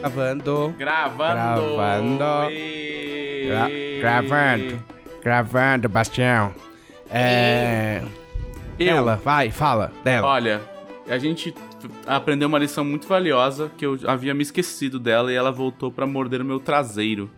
Gravando. 0.00 0.74
Gravando. 0.78 1.74
Gravando. 1.76 2.50
E... 2.50 3.46
Gra- 3.48 3.68
gravando. 4.00 4.82
Gravando, 5.22 5.88
Bastião. 5.88 6.54
É. 7.10 8.02
Eu, 8.78 8.96
Ela, 8.98 9.16
vai, 9.16 9.50
fala. 9.50 9.90
Dela. 10.04 10.26
olha, 10.26 10.60
a 11.08 11.18
gente 11.18 11.52
aprendeu 12.06 12.48
uma 12.48 12.58
lição 12.58 12.84
muito 12.84 13.08
valiosa 13.08 13.70
que 13.76 13.84
eu 13.84 13.98
havia 14.06 14.32
me 14.34 14.42
esquecido 14.42 14.98
dela 15.00 15.32
e 15.32 15.34
ela 15.34 15.50
voltou 15.50 15.90
pra 15.90 16.06
morder 16.06 16.40
o 16.40 16.44
meu 16.44 16.60
traseiro. 16.60 17.28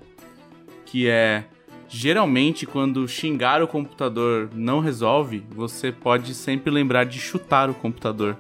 Que 0.85 1.09
é. 1.09 1.45
Geralmente, 1.89 2.67
quando 2.67 3.09
xingar 3.09 3.63
o 3.63 3.67
computador 3.67 4.49
não 4.55 4.79
resolve, 4.79 5.45
você 5.51 5.91
pode 5.91 6.35
sempre 6.35 6.71
lembrar 6.71 7.05
de 7.05 7.19
chutar 7.19 7.69
o 7.69 7.75
computador. 7.75 8.37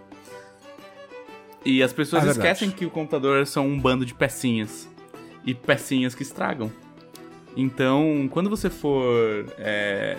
E 1.64 1.82
as 1.82 1.92
pessoas 1.92 2.26
É 2.26 2.30
esquecem 2.30 2.70
que 2.70 2.86
o 2.86 2.90
computador 2.90 3.46
são 3.46 3.66
um 3.66 3.78
bando 3.78 4.06
de 4.06 4.14
pecinhas. 4.14 4.88
E 5.44 5.54
pecinhas 5.54 6.14
que 6.14 6.22
estragam. 6.22 6.70
Então, 7.56 8.28
quando 8.30 8.48
você 8.48 8.70
for 8.70 9.46
é, 9.58 10.16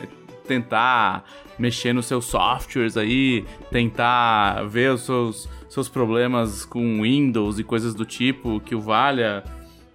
tentar 0.48 1.24
mexer 1.58 1.94
nos 1.94 2.06
seus 2.06 2.26
softwares 2.26 2.98
aí, 2.98 3.46
tentar 3.72 4.64
ver 4.68 4.92
os 4.92 5.02
seus, 5.02 5.50
seus 5.70 5.88
problemas 5.88 6.66
com 6.66 7.02
Windows 7.02 7.60
e 7.60 7.64
coisas 7.64 7.94
do 7.94 8.06
tipo 8.06 8.60
que 8.60 8.76
o 8.76 8.82
valha, 8.82 9.44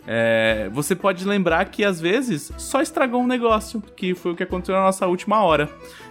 é, 0.06 0.70
você 0.72 0.94
pode 0.94 1.26
lembrar 1.26 1.66
que 1.66 1.84
às 1.84 2.00
vezes 2.00 2.52
só 2.56 2.80
estragou 2.80 3.20
um 3.20 3.26
negócio, 3.26 3.82
que 3.96 4.14
foi 4.14 4.32
o 4.32 4.36
que 4.36 4.44
aconteceu 4.44 4.74
na 4.74 4.82
nossa 4.82 5.06
última 5.06 5.42
hora. 5.42 5.68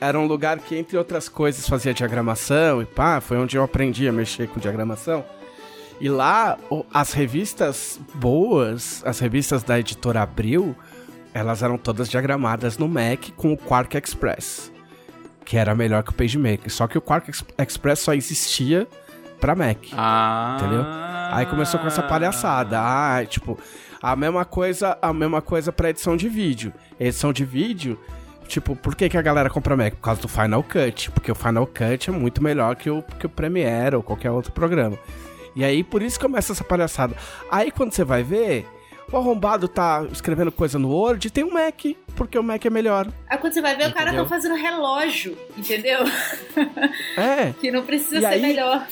era 0.00 0.18
um 0.20 0.26
lugar 0.26 0.58
que, 0.58 0.76
entre 0.76 0.96
outras 0.96 1.28
coisas, 1.28 1.68
fazia 1.68 1.92
diagramação 1.94 2.80
e 2.82 2.84
pá, 2.84 3.20
foi 3.20 3.36
onde 3.38 3.56
eu 3.56 3.62
aprendi 3.62 4.06
a 4.08 4.12
mexer 4.12 4.48
com 4.48 4.60
diagramação. 4.60 5.24
E 6.00 6.08
lá, 6.08 6.56
as 6.94 7.12
revistas 7.12 7.98
boas, 8.14 9.02
as 9.04 9.18
revistas 9.18 9.64
da 9.64 9.80
editora 9.80 10.22
Abril, 10.22 10.76
elas 11.34 11.62
eram 11.62 11.76
todas 11.76 12.08
diagramadas 12.08 12.78
no 12.78 12.86
Mac 12.86 13.30
com 13.36 13.52
o 13.52 13.56
Quark 13.56 13.96
Express, 13.98 14.70
que 15.44 15.56
era 15.56 15.74
melhor 15.74 16.04
que 16.04 16.10
o 16.10 16.14
PageMaker. 16.14 16.70
Só 16.72 16.86
que 16.86 16.96
o 16.96 17.00
Quark 17.00 17.28
Ex- 17.30 17.44
Express 17.58 17.98
só 17.98 18.14
existia 18.14 18.86
pra 19.40 19.56
Mac. 19.56 19.78
Ah. 19.92 20.56
Entendeu? 20.60 20.84
Aí 21.32 21.46
começou 21.46 21.80
com 21.80 21.86
essa 21.88 22.02
palhaçada. 22.02 22.78
Ah, 22.80 23.24
tipo, 23.26 23.58
a 24.02 24.14
mesma 24.16 24.44
coisa, 24.44 24.96
a 25.00 25.12
mesma 25.12 25.40
coisa 25.42 25.72
pra 25.72 25.90
edição 25.90 26.16
de 26.16 26.28
vídeo. 26.28 26.72
Edição 27.00 27.32
de 27.32 27.44
vídeo, 27.44 27.98
tipo, 28.46 28.74
por 28.76 28.94
que, 28.94 29.08
que 29.08 29.16
a 29.18 29.22
galera 29.22 29.50
compra 29.50 29.76
Mac? 29.76 29.94
Por 29.94 30.00
causa 30.02 30.20
do 30.20 30.28
Final 30.28 30.62
Cut. 30.62 31.10
Porque 31.10 31.30
o 31.32 31.34
Final 31.34 31.66
Cut 31.66 32.08
é 32.10 32.12
muito 32.12 32.42
melhor 32.42 32.76
que 32.76 32.90
o, 32.90 33.02
que 33.02 33.26
o 33.26 33.28
Premiere 33.28 33.96
ou 33.96 34.02
qualquer 34.02 34.30
outro 34.30 34.52
programa. 34.52 34.98
E 35.56 35.64
aí, 35.64 35.82
por 35.82 36.02
isso 36.02 36.20
começa 36.20 36.52
essa 36.52 36.62
palhaçada. 36.64 37.16
Aí, 37.50 37.70
quando 37.72 37.92
você 37.92 38.04
vai 38.04 38.22
ver, 38.22 38.64
o 39.10 39.16
arrombado 39.16 39.66
tá 39.66 40.06
escrevendo 40.12 40.52
coisa 40.52 40.78
no 40.78 40.88
Word 40.90 41.26
e 41.26 41.30
tem 41.30 41.42
um 41.42 41.50
Mac, 41.52 41.80
porque 42.14 42.38
o 42.38 42.42
Mac 42.42 42.64
é 42.64 42.70
melhor. 42.70 43.08
Aí 43.28 43.38
quando 43.38 43.54
você 43.54 43.62
vai 43.62 43.74
ver, 43.76 43.88
o 43.88 43.92
cara 43.92 44.10
Entendeu? 44.10 44.24
tá 44.24 44.28
fazendo 44.28 44.54
relógio, 44.54 45.36
entendeu? 45.56 46.00
É. 47.16 47.52
que 47.60 47.70
não 47.70 47.84
precisa 47.84 48.18
E 48.18 48.20
ser 48.20 48.26
aí- 48.26 48.42
melhor. 48.42 48.86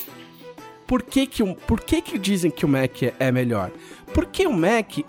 Por 0.87 1.03
que 1.03 1.27
que, 1.27 1.45
por 1.67 1.81
que 1.81 2.01
que 2.01 2.17
dizem 2.19 2.49
que 2.51 2.65
o 2.65 2.69
Mac 2.69 3.03
é 3.19 3.33
melhor? 3.33 3.71
Porque 4.17 4.47
o 4.47 4.53
Mac 4.53 5.01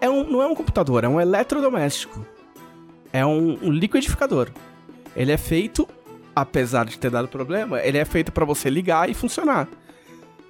é 0.00 0.08
um, 0.08 0.24
não 0.24 0.40
é 0.40 0.46
um 0.46 0.54
computador, 0.54 1.04
é 1.04 1.08
um 1.08 1.20
eletrodoméstico. 1.20 2.24
É 3.12 3.24
um, 3.24 3.58
um 3.62 3.70
liquidificador. 3.70 4.50
Ele 5.14 5.30
é 5.30 5.36
feito, 5.36 5.86
apesar 6.34 6.86
de 6.86 6.98
ter 6.98 7.10
dado 7.10 7.28
problema, 7.28 7.82
ele 7.82 7.98
é 7.98 8.06
feito 8.06 8.32
para 8.32 8.46
você 8.46 8.70
ligar 8.70 9.10
e 9.10 9.12
funcionar. 9.12 9.68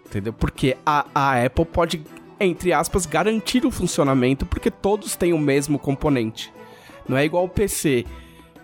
Entendeu? 0.06 0.32
Porque 0.32 0.76
a, 0.86 1.06
a 1.12 1.44
Apple 1.44 1.64
pode, 1.64 2.04
entre 2.38 2.72
aspas, 2.72 3.04
garantir 3.04 3.66
o 3.66 3.70
funcionamento 3.72 4.46
porque 4.46 4.70
todos 4.70 5.16
têm 5.16 5.32
o 5.32 5.38
mesmo 5.38 5.76
componente. 5.76 6.52
Não 7.08 7.16
é 7.16 7.25
igual 7.25 7.46
o 7.46 7.48
PC, 7.48 8.06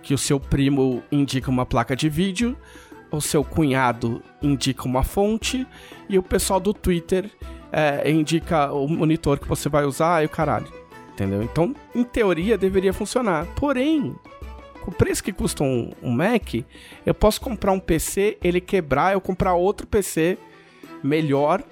que 0.01 0.15
o 0.15 0.19
seu 0.19 0.39
primo 0.39 1.03
indica 1.11 1.51
uma 1.51 1.67
placa 1.67 1.97
de 1.97 2.09
vídeo, 2.09 2.57
o 3.11 3.21
seu 3.21 3.43
cunhado 3.43 4.23
indica 4.41 4.85
uma 4.85 5.03
fonte 5.03 5.67
e 6.09 6.17
o 6.17 6.23
pessoal 6.23 6.61
do 6.61 6.73
Twitter 6.73 7.29
é, 7.73 8.11
indica 8.11 8.73
o 8.73 8.89
monitor 8.89 9.39
que 9.39 9.49
você 9.49 9.69
vai 9.69 9.85
usar 9.85 10.23
e 10.23 10.27
o 10.27 10.29
caralho. 10.29 10.73
Entendeu? 11.13 11.43
Então, 11.43 11.75
em 11.95 12.03
teoria, 12.03 12.57
deveria 12.57 12.93
funcionar. 12.93 13.47
Porém, 13.57 14.15
com 14.81 14.91
o 14.91 14.95
preço 14.95 15.23
que 15.23 15.33
custa 15.33 15.63
um, 15.63 15.93
um 16.03 16.11
Mac, 16.11 16.55
eu 17.05 17.15
posso 17.15 17.41
comprar 17.41 17.73
um 17.73 17.81
PC, 17.81 18.39
ele 18.43 18.61
quebrar, 18.61 19.13
eu 19.13 19.21
comprar 19.21 19.55
outro 19.55 19.87
PC 19.87 20.39
melhor 21.03 21.63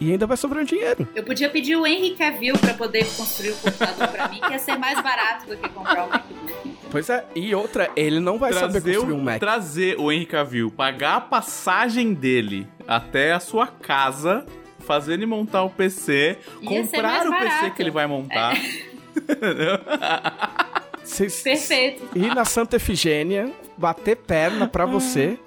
e 0.00 0.10
ainda 0.10 0.26
vai 0.26 0.36
sobrar 0.36 0.64
dinheiro. 0.64 1.06
Eu 1.14 1.22
podia 1.22 1.48
pedir 1.48 1.76
o 1.76 1.86
Henry 1.86 2.16
Cavill 2.16 2.58
pra 2.58 2.74
poder 2.74 3.06
construir 3.16 3.50
o 3.50 3.56
computador 3.56 4.08
pra 4.08 4.28
mim, 4.28 4.40
que 4.40 4.50
ia 4.50 4.58
ser 4.58 4.76
mais 4.76 5.00
barato 5.00 5.46
do 5.46 5.56
que 5.56 5.68
comprar 5.68 6.06
o 6.06 6.08
MacBook. 6.10 6.74
Pois 6.90 7.08
é, 7.10 7.24
e 7.34 7.54
outra, 7.54 7.90
ele 7.96 8.18
não 8.20 8.38
vai 8.38 8.52
saber 8.52 8.80
Trazer 8.80 8.94
construir 8.94 9.12
o, 9.12 9.16
um 9.16 9.22
Mac. 9.22 9.40
trazer 9.40 9.96
o 9.98 10.10
Henry 10.12 10.26
Cavill, 10.26 10.70
pagar 10.70 11.16
a 11.16 11.20
passagem 11.20 12.12
dele 12.12 12.66
até 12.86 13.32
a 13.32 13.40
sua 13.40 13.66
casa, 13.68 14.44
fazer 14.84 15.14
ele 15.14 15.26
montar 15.26 15.62
o 15.64 15.70
PC, 15.70 16.36
Ia 16.62 16.68
comprar 16.82 17.02
mais 17.02 17.26
o 17.26 17.30
PC 17.30 17.44
barato. 17.44 17.66
É. 17.66 17.70
que 17.70 17.82
ele 17.82 17.90
vai 17.90 18.06
montar. 18.06 18.54
Entendeu? 19.16 19.78
Vocês- 21.02 21.42
Perfeito. 21.42 22.08
ir 22.18 22.34
na 22.34 22.44
Santa 22.44 22.76
Efigênia, 22.76 23.52
bater 23.76 24.16
perna 24.16 24.66
pra 24.66 24.86
você. 24.86 25.38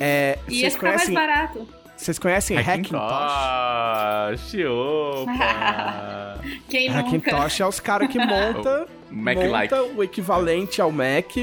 É, 0.00 0.38
Ia 0.48 0.70
ficar 0.70 0.88
mais 0.88 0.96
conhecem, 1.04 1.14
barato. 1.14 1.68
vocês 1.96 2.18
conhecem 2.18 2.56
Hackintosh? 2.58 3.00
Hackintosh, 3.00 4.64
opa! 4.68 6.38
Quem 6.68 6.88
nunca? 6.88 7.00
Hackintosh 7.00 7.60
é 7.60 7.66
os 7.66 7.78
caras 7.80 8.08
que 8.08 8.18
monta, 8.18 8.88
monta 9.10 9.82
o 9.94 10.02
equivalente 10.02 10.80
ao 10.82 10.90
Mac. 10.90 11.36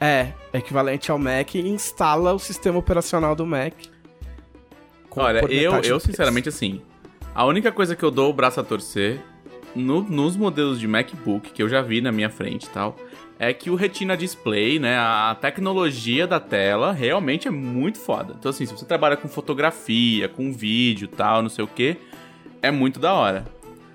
É, 0.00 0.28
equivalente 0.52 1.10
ao 1.10 1.18
Mac 1.18 1.54
e 1.54 1.60
instala 1.66 2.32
o 2.34 2.38
sistema 2.38 2.78
operacional 2.78 3.34
do 3.34 3.46
Mac. 3.46 3.72
Olha, 5.16 5.40
eu, 5.64 5.72
eu 5.88 6.00
sinceramente 6.00 6.48
assim, 6.48 6.80
a 7.34 7.44
única 7.44 7.70
coisa 7.72 7.94
que 7.96 8.02
eu 8.04 8.10
dou 8.10 8.30
o 8.30 8.32
braço 8.32 8.60
a 8.60 8.64
torcer 8.64 9.20
no- 9.74 10.02
nos 10.02 10.36
modelos 10.36 10.78
de 10.80 10.86
MacBook 10.88 11.50
que 11.52 11.62
eu 11.62 11.68
já 11.68 11.80
vi 11.82 12.00
na 12.00 12.10
minha 12.12 12.30
frente 12.30 12.64
e 12.64 12.70
tal, 12.70 12.96
é 13.38 13.52
que 13.52 13.70
o 13.70 13.74
Retina 13.76 14.16
Display, 14.16 14.78
né, 14.78 14.96
a 14.98 15.36
tecnologia 15.40 16.26
da 16.26 16.40
tela 16.40 16.92
realmente 16.92 17.46
é 17.46 17.50
muito 17.50 17.98
foda. 17.98 18.34
Então 18.38 18.50
assim, 18.50 18.66
se 18.66 18.72
você 18.72 18.84
trabalha 18.84 19.16
com 19.16 19.28
fotografia, 19.28 20.28
com 20.28 20.52
vídeo 20.52 21.04
e 21.04 21.16
tal, 21.16 21.42
não 21.42 21.48
sei 21.48 21.64
o 21.64 21.68
que, 21.68 21.96
é 22.60 22.70
muito 22.70 22.98
da 22.98 23.12
hora. 23.12 23.44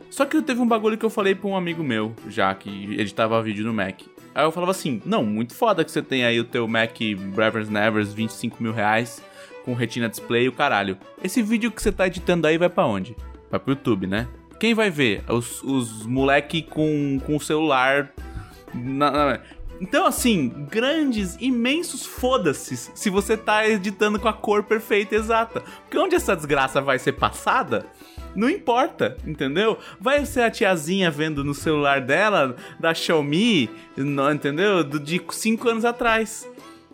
Só 0.09 0.25
que 0.25 0.41
teve 0.41 0.61
um 0.61 0.67
bagulho 0.67 0.97
que 0.97 1.03
eu 1.05 1.09
falei 1.09 1.33
pra 1.35 1.49
um 1.49 1.55
amigo 1.57 1.83
meu, 1.83 2.13
já 2.29 2.53
que 2.53 2.69
editava 2.99 3.41
vídeo 3.41 3.65
no 3.65 3.73
Mac. 3.73 4.01
Aí 4.35 4.43
eu 4.45 4.51
falava 4.51 4.71
assim, 4.71 5.01
não, 5.05 5.23
muito 5.23 5.53
foda 5.55 5.83
que 5.83 5.91
você 5.91 6.01
tem 6.01 6.23
aí 6.23 6.39
o 6.39 6.43
teu 6.43 6.67
Mac 6.67 6.95
Brevers 7.35 7.67
Nevers, 7.69 8.13
25 8.13 8.61
mil 8.63 8.71
reais, 8.71 9.21
com 9.63 9.73
retina 9.73 10.09
display 10.09 10.45
e 10.45 10.49
o 10.49 10.53
caralho. 10.53 10.97
Esse 11.23 11.41
vídeo 11.41 11.71
que 11.71 11.81
você 11.81 11.91
tá 11.91 12.07
editando 12.07 12.47
aí 12.47 12.57
vai 12.57 12.69
para 12.69 12.85
onde? 12.85 13.15
Vai 13.49 13.59
pro 13.59 13.73
YouTube, 13.73 14.07
né? 14.07 14.27
Quem 14.59 14.73
vai 14.73 14.89
ver? 14.89 15.23
Os, 15.29 15.61
os 15.63 16.05
moleque 16.05 16.61
com, 16.61 17.19
com 17.25 17.39
celular. 17.39 18.11
Na, 18.73 19.11
na... 19.11 19.39
Então, 19.81 20.05
assim, 20.05 20.49
grandes, 20.69 21.35
imensos 21.41 22.05
foda-se 22.05 22.77
se 22.77 23.09
você 23.09 23.35
tá 23.35 23.67
editando 23.67 24.19
com 24.19 24.27
a 24.27 24.33
cor 24.33 24.63
perfeita 24.63 25.15
exata. 25.15 25.61
Porque 25.81 25.97
onde 25.97 26.15
essa 26.15 26.35
desgraça 26.35 26.79
vai 26.79 26.97
ser 26.97 27.13
passada, 27.13 27.85
não 28.35 28.49
importa, 28.49 29.17
entendeu? 29.25 29.77
Vai 29.99 30.25
ser 30.25 30.41
a 30.41 30.51
tiazinha 30.51 31.11
vendo 31.11 31.43
no 31.43 31.53
celular 31.53 32.01
dela, 32.01 32.55
da 32.79 32.93
Xiaomi, 32.93 33.69
não, 33.97 34.31
entendeu? 34.31 34.83
De 34.83 35.21
5 35.29 35.69
anos 35.69 35.85
atrás. 35.85 36.47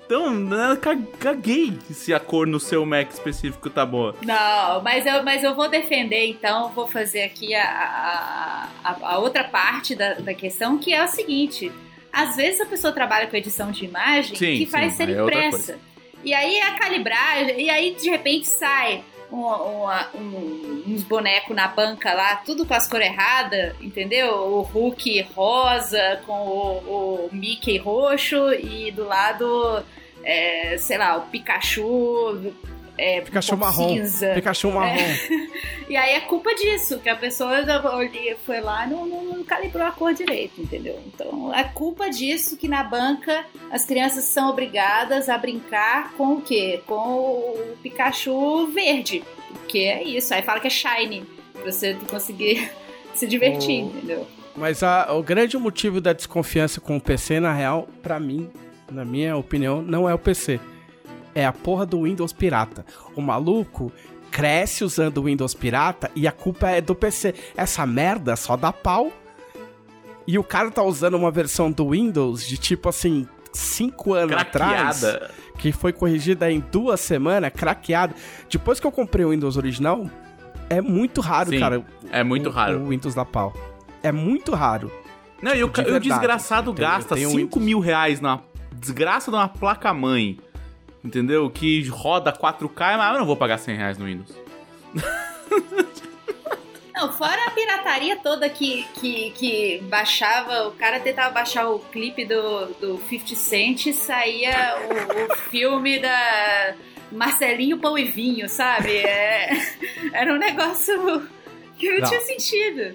Então, 0.10 0.34
né, 0.34 0.76
caguei 1.20 1.78
se 1.92 2.12
a 2.16 2.20
cor 2.20 2.48
no 2.48 2.60
seu 2.60 2.84
Mac 2.84 3.12
específico 3.12 3.70
tá 3.70 3.86
boa. 3.86 4.16
Não, 4.24 4.82
mas 4.82 5.06
eu, 5.06 5.22
mas 5.22 5.44
eu 5.44 5.54
vou 5.54 5.70
defender, 5.70 6.26
então, 6.26 6.70
vou 6.70 6.88
fazer 6.88 7.22
aqui 7.22 7.54
a, 7.54 8.68
a, 8.84 8.98
a, 9.04 9.20
outra 9.20 9.44
parte 9.44 9.94
da, 9.94 10.16
da 10.16 10.34
questão, 10.34 10.80
que 10.80 10.92
é 10.92 11.04
o 11.04 11.08
seguinte: 11.08 11.72
às 12.12 12.36
vezes 12.36 12.60
a 12.60 12.66
pessoa 12.66 12.92
trabalha 12.92 13.28
com 13.28 13.38
edição 13.38 13.70
de 13.70 13.86
imagem 13.86 14.36
sim, 14.36 14.58
que 14.58 14.66
faz 14.66 14.94
sim, 14.94 14.98
ser 14.98 15.10
é 15.10 15.22
impressa. 15.22 15.78
E 16.24 16.34
aí 16.34 16.56
é 16.56 16.64
a 16.70 16.80
calibragem, 16.80 17.62
e 17.62 17.70
aí 17.70 17.94
de 17.94 18.10
repente 18.10 18.48
sai 18.48 19.04
um, 19.32 19.46
um, 19.46 20.84
uns 20.88 21.04
bonecos 21.04 21.56
na 21.56 21.68
banca 21.68 22.14
lá, 22.14 22.38
tudo 22.38 22.66
com 22.66 22.74
as 22.74 22.88
cores 22.88 23.06
erradas, 23.06 23.76
entendeu? 23.80 24.34
O 24.34 24.62
Hulk 24.62 25.22
rosa 25.36 26.20
com 26.26 26.34
o, 26.34 27.28
o 27.28 27.30
Mickey 27.32 27.78
roxo 27.78 28.52
e 28.54 28.90
do 28.92 29.06
lado, 29.06 29.84
é, 30.24 30.78
sei 30.78 30.98
lá, 30.98 31.18
o 31.18 31.22
Pikachu 31.28 32.54
é, 33.00 33.22
Pikachu 33.22 33.56
um 33.56 33.58
marrom. 33.58 33.90
Cinza. 33.90 34.34
Pikachu 34.34 34.72
marrom. 34.72 34.98
É. 34.98 35.20
e 35.90 35.96
aí 35.96 36.16
é 36.16 36.20
culpa 36.20 36.54
disso, 36.54 37.00
que 37.00 37.08
a 37.08 37.16
pessoa 37.16 37.64
foi 38.46 38.60
lá 38.60 38.86
e 38.86 38.90
não, 38.90 39.06
não, 39.06 39.24
não, 39.24 39.44
calibrou 39.46 39.88
a 39.88 39.92
cor 39.92 40.14
direito, 40.14 40.60
entendeu? 40.62 41.00
Então 41.08 41.56
é 41.56 41.64
culpa 41.64 42.10
disso 42.10 42.58
que 42.58 42.68
na 42.68 42.84
banca 42.84 43.46
as 43.72 43.86
crianças 43.86 44.26
são 44.26 44.50
obrigadas 44.50 45.30
a 45.30 45.38
brincar 45.38 46.12
com 46.14 46.34
o 46.34 46.42
quê? 46.42 46.82
Com 46.86 46.96
o 46.96 47.78
Pikachu 47.82 48.68
verde. 48.68 49.24
Porque 49.48 49.80
é 49.80 50.04
isso. 50.04 50.34
Aí 50.34 50.42
fala 50.42 50.60
que 50.60 50.68
é 50.68 50.70
shiny. 50.70 51.26
Pra 51.54 51.72
você 51.72 51.94
conseguir 52.10 52.70
se 53.16 53.26
divertir, 53.26 53.84
o... 53.84 53.88
entendeu? 53.88 54.28
Mas 54.58 54.84
a, 54.84 55.14
o 55.14 55.24
grande 55.24 55.58
motivo 55.58 56.02
da 56.02 56.12
desconfiança 56.12 56.82
com 56.82 56.98
o 56.98 57.02
PC, 57.02 57.40
na 57.40 57.54
real, 57.54 57.88
para 58.04 58.20
mim, 58.20 58.50
na 58.92 59.06
minha 59.06 59.36
opinião, 59.36 59.82
não 59.82 60.10
é 60.10 60.14
o 60.14 60.20
PC 60.20 60.60
é 61.34 61.46
a 61.46 61.54
porra 61.54 61.86
do 61.86 62.04
Windows 62.04 62.34
pirata. 62.34 62.86
O 63.16 63.22
maluco 63.22 63.92
cresce 64.32 64.84
usando 64.84 65.18
o 65.20 65.24
Windows 65.24 65.54
pirata 65.54 66.12
e 66.16 66.28
a 66.28 66.32
culpa 66.32 66.70
é 66.70 66.82
do 66.82 66.96
PC. 66.96 67.34
Essa 67.56 67.86
merda 67.86 68.36
só 68.36 68.56
dá 68.56 68.72
pau. 68.72 69.12
E 70.28 70.38
o 70.38 70.44
cara 70.44 70.70
tá 70.70 70.84
usando 70.84 71.16
uma 71.16 71.32
versão 71.32 71.72
do 71.72 71.90
Windows 71.90 72.46
de 72.46 72.58
tipo 72.58 72.90
assim, 72.90 73.28
5 73.52 74.14
anos 74.14 74.36
craqueada. 74.36 75.14
atrás. 75.14 75.32
Que 75.58 75.72
foi 75.72 75.92
corrigida 75.92 76.52
em 76.52 76.60
duas 76.72 77.00
semanas, 77.00 77.52
craqueada. 77.54 78.14
Depois 78.50 78.80
que 78.80 78.86
eu 78.86 78.92
comprei 78.92 79.26
o 79.26 79.32
Windows 79.32 79.58
original, 79.58 80.10
é 80.70 80.82
muito 80.82 81.20
raro, 81.20 81.50
Sim, 81.50 81.60
cara. 81.60 81.84
É 82.12 82.24
muito 82.24 82.50
o, 82.50 82.52
raro. 82.52 82.80
O 82.82 82.90
Windows 82.90 83.16
da 83.16 83.26
pau. 83.26 83.54
É 84.04 84.12
muito 84.12 84.54
raro. 84.54 84.92
Não, 85.42 85.52
tipo, 85.54 85.82
e 85.82 85.92
o, 85.92 85.96
o 85.96 86.00
desgraçado 86.00 86.72
gasta 86.74 87.16
5 87.16 87.60
mil 87.60 87.80
reais 87.80 88.22
na 88.22 88.38
desgraça 88.80 89.30
de 89.30 89.38
uma 89.38 89.48
placa-mãe 89.48 90.40
entendeu? 91.04 91.50
Que 91.50 91.88
roda 91.88 92.32
4K, 92.32 92.98
mas 92.98 93.14
eu 93.14 93.20
não 93.20 93.26
vou 93.26 93.38
pagar 93.38 93.58
100 93.58 93.76
reais 93.76 93.98
no 93.98 94.06
Windows. 94.06 94.34
Não, 96.94 97.14
fora 97.14 97.46
a 97.46 97.52
pirataria 97.52 98.18
toda 98.18 98.50
que, 98.50 98.86
que, 98.96 99.32
que 99.32 99.78
baixava, 99.84 100.68
o 100.68 100.72
cara 100.72 101.00
tentava 101.00 101.34
baixar 101.34 101.70
o 101.70 101.80
clipe 101.80 102.26
do, 102.26 102.66
do 102.74 102.98
50 103.08 103.36
Cent 103.36 103.86
e 103.86 103.94
saía 103.94 104.76
o, 104.76 105.32
o 105.32 105.36
filme 105.50 105.98
da 105.98 106.76
Marcelinho 107.10 107.78
Pão 107.78 107.98
e 107.98 108.04
Vinho, 108.04 108.50
sabe? 108.50 108.98
É, 108.98 109.50
era 110.12 110.34
um 110.34 110.38
negócio 110.38 111.26
que 111.78 111.90
não, 111.90 112.00
não. 112.00 112.10
tinha 112.10 112.20
sentido. 112.20 112.94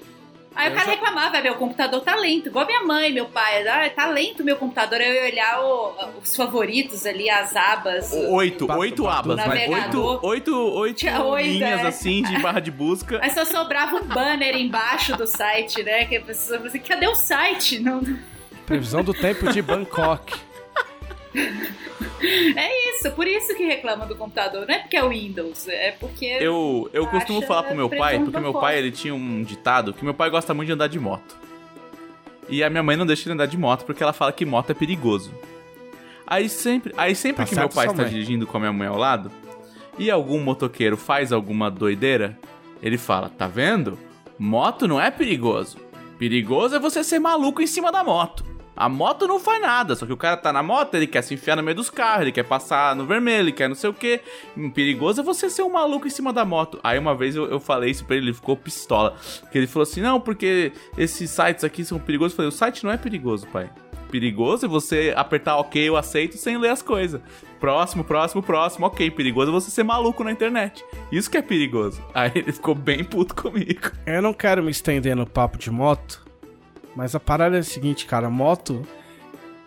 Aí 0.55 0.71
o 0.71 0.75
cara 0.75 0.91
reclamava, 0.91 1.41
meu 1.41 1.57
computador 1.57 2.01
tá 2.03 2.15
lento, 2.15 2.49
igual 2.49 2.65
minha 2.67 2.83
mãe, 2.85 3.13
meu 3.13 3.27
pai. 3.27 3.67
Ah, 3.67 3.91
tá 3.91 4.07
lento 4.07 4.45
meu 4.45 4.57
computador. 4.57 5.01
Eu 5.01 5.13
ia 5.13 5.25
olhar 5.25 5.61
o, 5.61 5.95
os 6.23 6.35
favoritos 6.37 7.05
ali, 7.07 7.29
as 7.29 7.57
abas. 7.57 8.13
Oito, 8.13 8.71
oito 8.73 9.09
abas, 9.09 9.37
vai. 9.37 9.69
Oito, 9.69 10.21
oito, 10.23 10.57
oito, 10.75 11.07
oito 11.07 11.49
linhas 11.49 11.81
é. 11.81 11.87
assim 11.87 12.23
de 12.23 12.39
barra 12.39 12.61
de 12.61 12.71
busca. 12.71 13.19
Aí 13.23 13.31
só 13.31 13.45
sobrava 13.45 13.97
um 13.97 14.05
banner 14.05 14.57
embaixo 14.57 15.17
do 15.17 15.27
site, 15.27 15.83
né? 15.83 16.05
Que 16.05 16.17
a 16.17 16.21
pessoa 16.21 16.61
assim, 16.65 16.79
cadê 16.79 17.09
o 17.09 17.15
site? 17.15 17.81
Não... 17.81 18.03
Previsão 18.65 19.03
do 19.03 19.13
tempo 19.13 19.53
de 19.53 19.61
Bangkok. 19.61 20.35
É 22.57 22.91
isso, 22.91 23.11
por 23.13 23.27
isso 23.27 23.55
que 23.55 23.65
reclama 23.65 24.07
do 24.07 24.17
computador. 24.17 24.67
Não 24.67 24.75
é 24.75 24.79
porque 24.79 24.97
é 24.97 25.05
o 25.05 25.09
Windows, 25.09 25.69
é 25.69 25.93
porque. 25.93 26.27
Eu, 26.41 26.89
eu 26.93 27.07
costumo 27.07 27.43
falar 27.43 27.65
pro 27.65 27.77
meu 27.77 27.89
pai, 27.89 28.19
porque 28.19 28.41
meu 28.41 28.55
pai 28.55 28.79
ele 28.79 28.91
tinha 28.91 29.15
um 29.15 29.43
ditado 29.43 29.93
que 29.93 30.05
meu 30.05 30.15
pai 30.15 30.31
gosta 30.31 30.55
muito 30.55 30.69
de 30.69 30.73
andar 30.73 30.87
de 30.89 30.99
moto. 30.99 31.37
E 32.49 32.63
a 32.63 32.71
minha 32.71 32.83
mãe 32.83 32.97
não 32.97 33.07
deixa 33.07 33.29
ele 33.29 33.35
andar 33.35 33.47
de 33.47 33.57
moto 33.57 33.85
porque 33.85 34.03
ela 34.03 34.13
fala 34.13 34.33
que 34.33 34.45
moto 34.45 34.71
é 34.71 34.75
perigoso. 34.75 35.33
Aí 36.27 36.49
sempre, 36.49 36.93
aí 36.97 37.15
sempre 37.15 37.45
tá 37.45 37.49
que 37.49 37.55
meu 37.55 37.69
pai 37.69 37.87
está 37.87 38.03
mãe. 38.03 38.11
dirigindo 38.11 38.47
com 38.47 38.57
a 38.57 38.61
minha 38.61 38.73
mãe 38.73 38.89
ao 38.89 38.97
lado 38.97 39.31
e 39.99 40.11
algum 40.11 40.41
motoqueiro 40.41 40.97
faz 40.97 41.33
alguma 41.33 41.71
doideira, 41.71 42.39
ele 42.83 42.99
fala: 42.99 43.29
Tá 43.29 43.47
vendo? 43.47 43.99
Moto 44.39 44.89
não 44.89 45.01
é 45.01 45.11
perigoso. 45.11 45.79
Perigoso 46.19 46.77
é 46.77 46.79
você 46.79 47.05
ser 47.05 47.19
maluco 47.19 47.63
em 47.63 47.67
cima 47.67 47.93
da 47.93 48.03
moto. 48.03 48.54
A 48.77 48.89
moto 48.89 49.27
não 49.27 49.39
faz 49.39 49.61
nada, 49.61 49.95
só 49.95 50.05
que 50.05 50.13
o 50.13 50.17
cara 50.17 50.37
tá 50.37 50.53
na 50.53 50.63
moto, 50.63 50.95
ele 50.95 51.07
quer 51.07 51.23
se 51.23 51.35
enfiar 51.35 51.57
no 51.57 51.63
meio 51.63 51.77
dos 51.77 51.91
carros, 51.91 52.23
ele 52.23 52.33
quer 52.33 52.43
passar 52.43 52.97
no 52.97 53.07
vermelho, 53.07 53.45
ele 53.45 53.53
quer 53.53 53.69
não 53.69 53.77
sei 53.77 53.91
o 53.91 53.95
que. 53.95 54.21
Perigoso 54.75 55.21
é 55.21 55.25
você 55.25 55.49
ser 55.49 55.63
um 55.63 55.71
maluco 55.71 56.07
em 56.07 56.11
cima 56.11 56.33
da 56.33 56.45
moto. 56.45 56.81
Aí 56.83 56.99
uma 56.99 57.15
vez 57.15 57.37
eu, 57.37 57.47
eu 57.47 57.61
falei 57.61 57.91
isso 57.91 58.05
pra 58.05 58.17
ele, 58.17 58.27
ele 58.27 58.35
ficou 58.35 58.57
pistola. 58.57 59.17
Que 59.53 59.59
ele 59.59 59.67
falou 59.67 59.85
assim: 59.85 60.01
não, 60.01 60.21
porque 60.21 60.73
esses 60.99 61.31
sites 61.31 61.65
aqui 61.65 61.85
são 61.85 61.99
perigosos. 61.99 62.33
Eu 62.33 62.37
falei: 62.37 62.49
o 62.49 62.53
site 62.53 62.85
não 62.85 62.91
é 62.91 62.97
perigoso, 62.97 63.47
pai. 63.49 63.71
Perigoso 64.11 64.67
é 64.67 64.69
você 64.69 65.13
apertar 65.17 65.57
ok, 65.57 65.89
eu 65.89 65.97
aceito 65.97 66.37
sem 66.37 66.57
ler 66.57 66.69
as 66.71 66.83
coisas. 66.83 67.21
Próximo, 67.59 68.05
próximo, 68.05 68.43
próximo, 68.43 68.87
ok. 68.87 69.11
Perigoso 69.11 69.51
é 69.51 69.53
você 69.53 69.71
ser 69.71 69.83
maluco 69.83 70.23
na 70.23 70.31
internet. 70.31 70.85
Isso 71.11 71.31
que 71.31 71.37
é 71.37 71.43
perigoso. 71.43 72.01
Aí 72.15 72.31
ele 72.35 72.53
ficou 72.53 72.75
bem 72.75 73.03
puto 73.03 73.35
comigo. 73.35 73.91
Eu 74.07 74.23
não 74.23 74.33
quero 74.33 74.63
me 74.63 74.71
estender 74.71 75.17
no 75.17 75.27
papo 75.27 75.59
de 75.59 75.71
moto, 75.71 76.24
mas 76.97 77.15
a 77.15 77.21
parada 77.21 77.57
é 77.57 77.61
a 77.61 77.63
seguinte, 77.63 78.07
cara, 78.07 78.31
moto. 78.31 78.83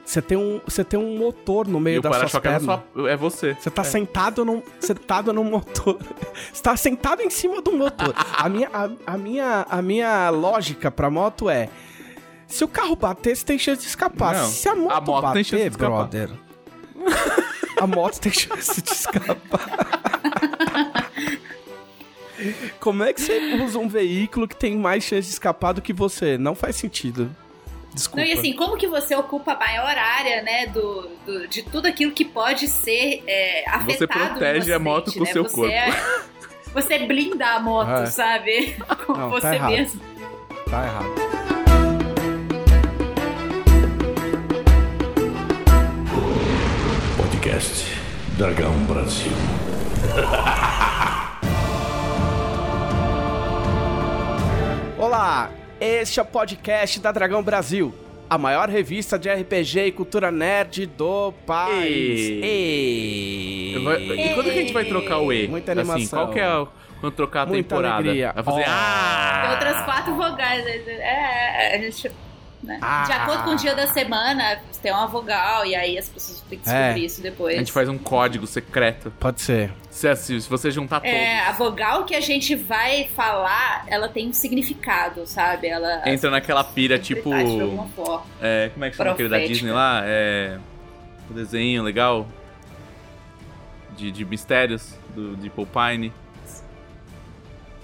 Você 0.05 0.22
tem 0.22 0.38
um, 0.38 0.62
você 0.65 0.86
tem 0.86 0.98
um 0.98 1.17
motor 1.17 1.67
no 1.67 1.81
meio 1.81 1.98
e 1.98 2.01
das 2.01 2.15
suas 2.15 2.36
é 2.36 2.39
pernas. 2.39 2.79
É, 2.96 3.12
é 3.12 3.17
você. 3.17 3.53
Você 3.55 3.69
tá 3.69 3.81
é. 3.81 3.86
sentado 3.86 4.46
num, 4.46 4.63
sentado 4.79 5.34
no 5.34 5.43
motor. 5.43 6.00
Você 6.53 6.63
tá 6.63 6.77
sentado 6.77 7.22
em 7.22 7.29
cima 7.29 7.62
do 7.62 7.74
motor. 7.74 8.13
a 8.15 8.48
minha, 8.48 8.69
a, 8.72 8.89
a, 9.05 9.17
minha, 9.17 9.65
a 9.69 9.81
minha 9.81 10.29
lógica 10.29 10.89
pra 10.89 11.10
moto 11.10 11.50
é: 11.50 11.67
se 12.48 12.63
o 12.63 12.69
carro 12.69 12.96
bater, 12.96 13.36
você 13.36 13.43
tem 13.43 13.60
chance 13.60 13.81
de 13.81 13.88
escapar. 13.89 14.34
Não, 14.34 14.48
se 14.48 14.69
a 14.69 14.75
moto, 14.75 14.93
a 14.93 15.01
moto 15.01 15.22
bater, 15.24 15.34
tem 15.34 15.43
chance 15.43 15.63
de 15.63 15.69
escapar. 15.69 16.07
brother, 16.07 16.29
a 17.77 17.88
moto 17.88 18.19
tem 18.19 18.31
chance 18.31 18.81
de 18.81 18.89
escapar. 18.89 19.91
Como 22.79 23.03
é 23.03 23.13
que 23.13 23.22
você 23.22 23.56
usa 23.63 23.79
um 23.79 23.88
veículo 23.88 24.48
que 24.48 24.56
tem 24.56 24.77
mais 24.77 25.03
chance 25.03 25.27
de 25.27 25.34
escapar 25.34 25.74
do 25.74 25.82
que 25.82 25.94
você? 25.94 26.38
Não 26.38 26.56
faz 26.56 26.75
sentido. 26.75 27.36
Desculpa. 27.94 28.22
Não, 28.22 28.27
e 28.27 28.34
assim, 28.34 28.53
como 28.53 28.77
que 28.77 28.88
você 28.88 29.15
ocupa 29.15 29.53
a 29.53 29.60
maior 29.60 29.98
área, 29.98 30.44
né, 30.44 30.67
do, 30.67 31.10
do 31.25 31.48
de 31.48 31.63
tudo 31.63 31.88
aquilo 31.88 32.12
que 32.12 32.24
pode 32.24 32.67
ser 32.67 33.24
é, 33.25 33.67
afetado 33.67 33.98
Você 33.98 34.08
protege 34.08 34.74
a 34.74 34.79
moto 34.79 35.12
com 35.12 35.22
o 35.22 35.24
né? 35.24 35.32
seu 35.34 35.44
você 35.44 35.56
corpo. 35.56 35.74
É, 35.74 35.91
você 36.74 37.00
blinda 37.00 37.48
a 37.48 37.60
moto, 37.60 37.89
ah, 37.89 38.03
é. 38.03 38.06
sabe? 38.06 38.75
Com 39.06 39.13
Não, 39.13 39.32
tá 39.32 39.39
você 39.39 39.58
tá 39.58 39.67
mesmo. 39.67 40.01
Tá 40.70 40.84
errado. 40.84 41.08
Podcast 47.17 47.86
Dragão 48.38 48.74
Brasil. 48.86 49.32
Olá, 54.98 55.51
este 55.80 56.20
é 56.20 56.24
o 56.24 56.25
podcast 56.25 57.00
da 57.00 57.12
Dragão 57.12 57.44
Brasil. 57.44 57.94
a 58.30 58.38
maior 58.38 58.68
revista 58.68 59.18
de 59.18 59.30
RPG 59.30 59.86
e 59.86 59.92
cultura 59.94 60.30
nerd 60.30 60.86
do 60.86 61.32
país. 61.46 62.20
E- 62.44 63.74
E... 63.77 63.80
Vou- 63.82 63.94
E 63.94 64.34
quando 64.34 64.44
que 64.48 64.50
a 64.50 64.62
gente 64.62 64.74
vai 64.74 64.84
trocar 64.84 65.20
o 65.20 65.32
E? 65.32 65.48
Muita 65.48 65.72
Assim, 65.72 65.80
animação. 65.80 66.20
qual 66.20 66.34
que 66.34 66.39
é 66.42 66.58
o... 66.58 66.68
Quando 67.00 67.13
trocar 67.13 67.44
a 67.44 67.46
Muita 67.46 67.70
temporada? 67.70 67.96
alegria. 67.96 68.34
Vai 68.34 68.44
fazer... 68.44 68.62
Ó. 68.63 68.66
Ah! 68.68 69.39
Tem 69.44 69.51
outras 69.51 69.86
quatro 69.86 70.13
vogais. 70.16 70.66
É, 70.66 70.89
é, 70.89 71.75
a 71.77 71.80
gente. 71.82 72.12
né? 72.62 72.80
Ah. 72.82 73.04
De 73.06 73.12
acordo 73.13 73.44
com 73.46 73.50
o 73.51 73.56
dia 73.56 73.74
da 73.74 73.88
semana, 73.88 74.60
tem 74.82 74.92
uma 74.92 75.08
vogal, 75.08 75.66
e 75.66 75.74
aí 75.74 75.98
as 75.98 76.10
pessoas 76.10 76.42
têm 76.50 76.60
que 76.60 76.66
descobrir 76.66 77.01
É. 77.01 77.06
isso 77.06 77.22
depois. 77.22 77.56
A 77.56 77.60
gente 77.60 77.72
faz 77.72 77.88
um 77.88 77.98
código 77.98 78.46
secreto. 78.46 79.10
Pode 79.22 79.39
ser. 79.39 79.72
Se, 79.98 80.16
se 80.16 80.42
se 80.42 80.48
você 80.48 80.70
juntar 80.70 81.04
É, 81.04 81.39
a 81.39 81.54
vogal 81.54 82.06
que 82.06 82.13
a 82.13 82.22
gente 82.22 82.54
vai 82.54 83.06
falar, 83.16 83.84
ela 83.88 84.08
tem 84.08 84.27
um 84.27 84.34
significado, 84.34 85.25
sabe? 85.25 85.66
Ela. 85.68 86.01
todos, 86.01 86.13
entra 86.13 86.30
naquela 86.30 86.63
pira 86.63 87.00
tipo... 87.00 87.32
É, 88.39 88.70
como 88.70 88.86
é 88.86 88.92
que 88.92 88.96
chama 88.96 89.10
aquele 89.12 89.27
da. 89.27 89.39
Disney 89.39 89.72
lá? 89.72 90.01
É. 90.06 90.60
O 91.27 91.34
desenho 91.34 91.82
legal. 91.82 92.27
De, 93.98 94.12
de 94.12 94.24
mistérios 94.24 94.94
do, 95.16 95.36
de 95.36 95.50
Paul 95.50 95.66
Pine. 95.68 96.13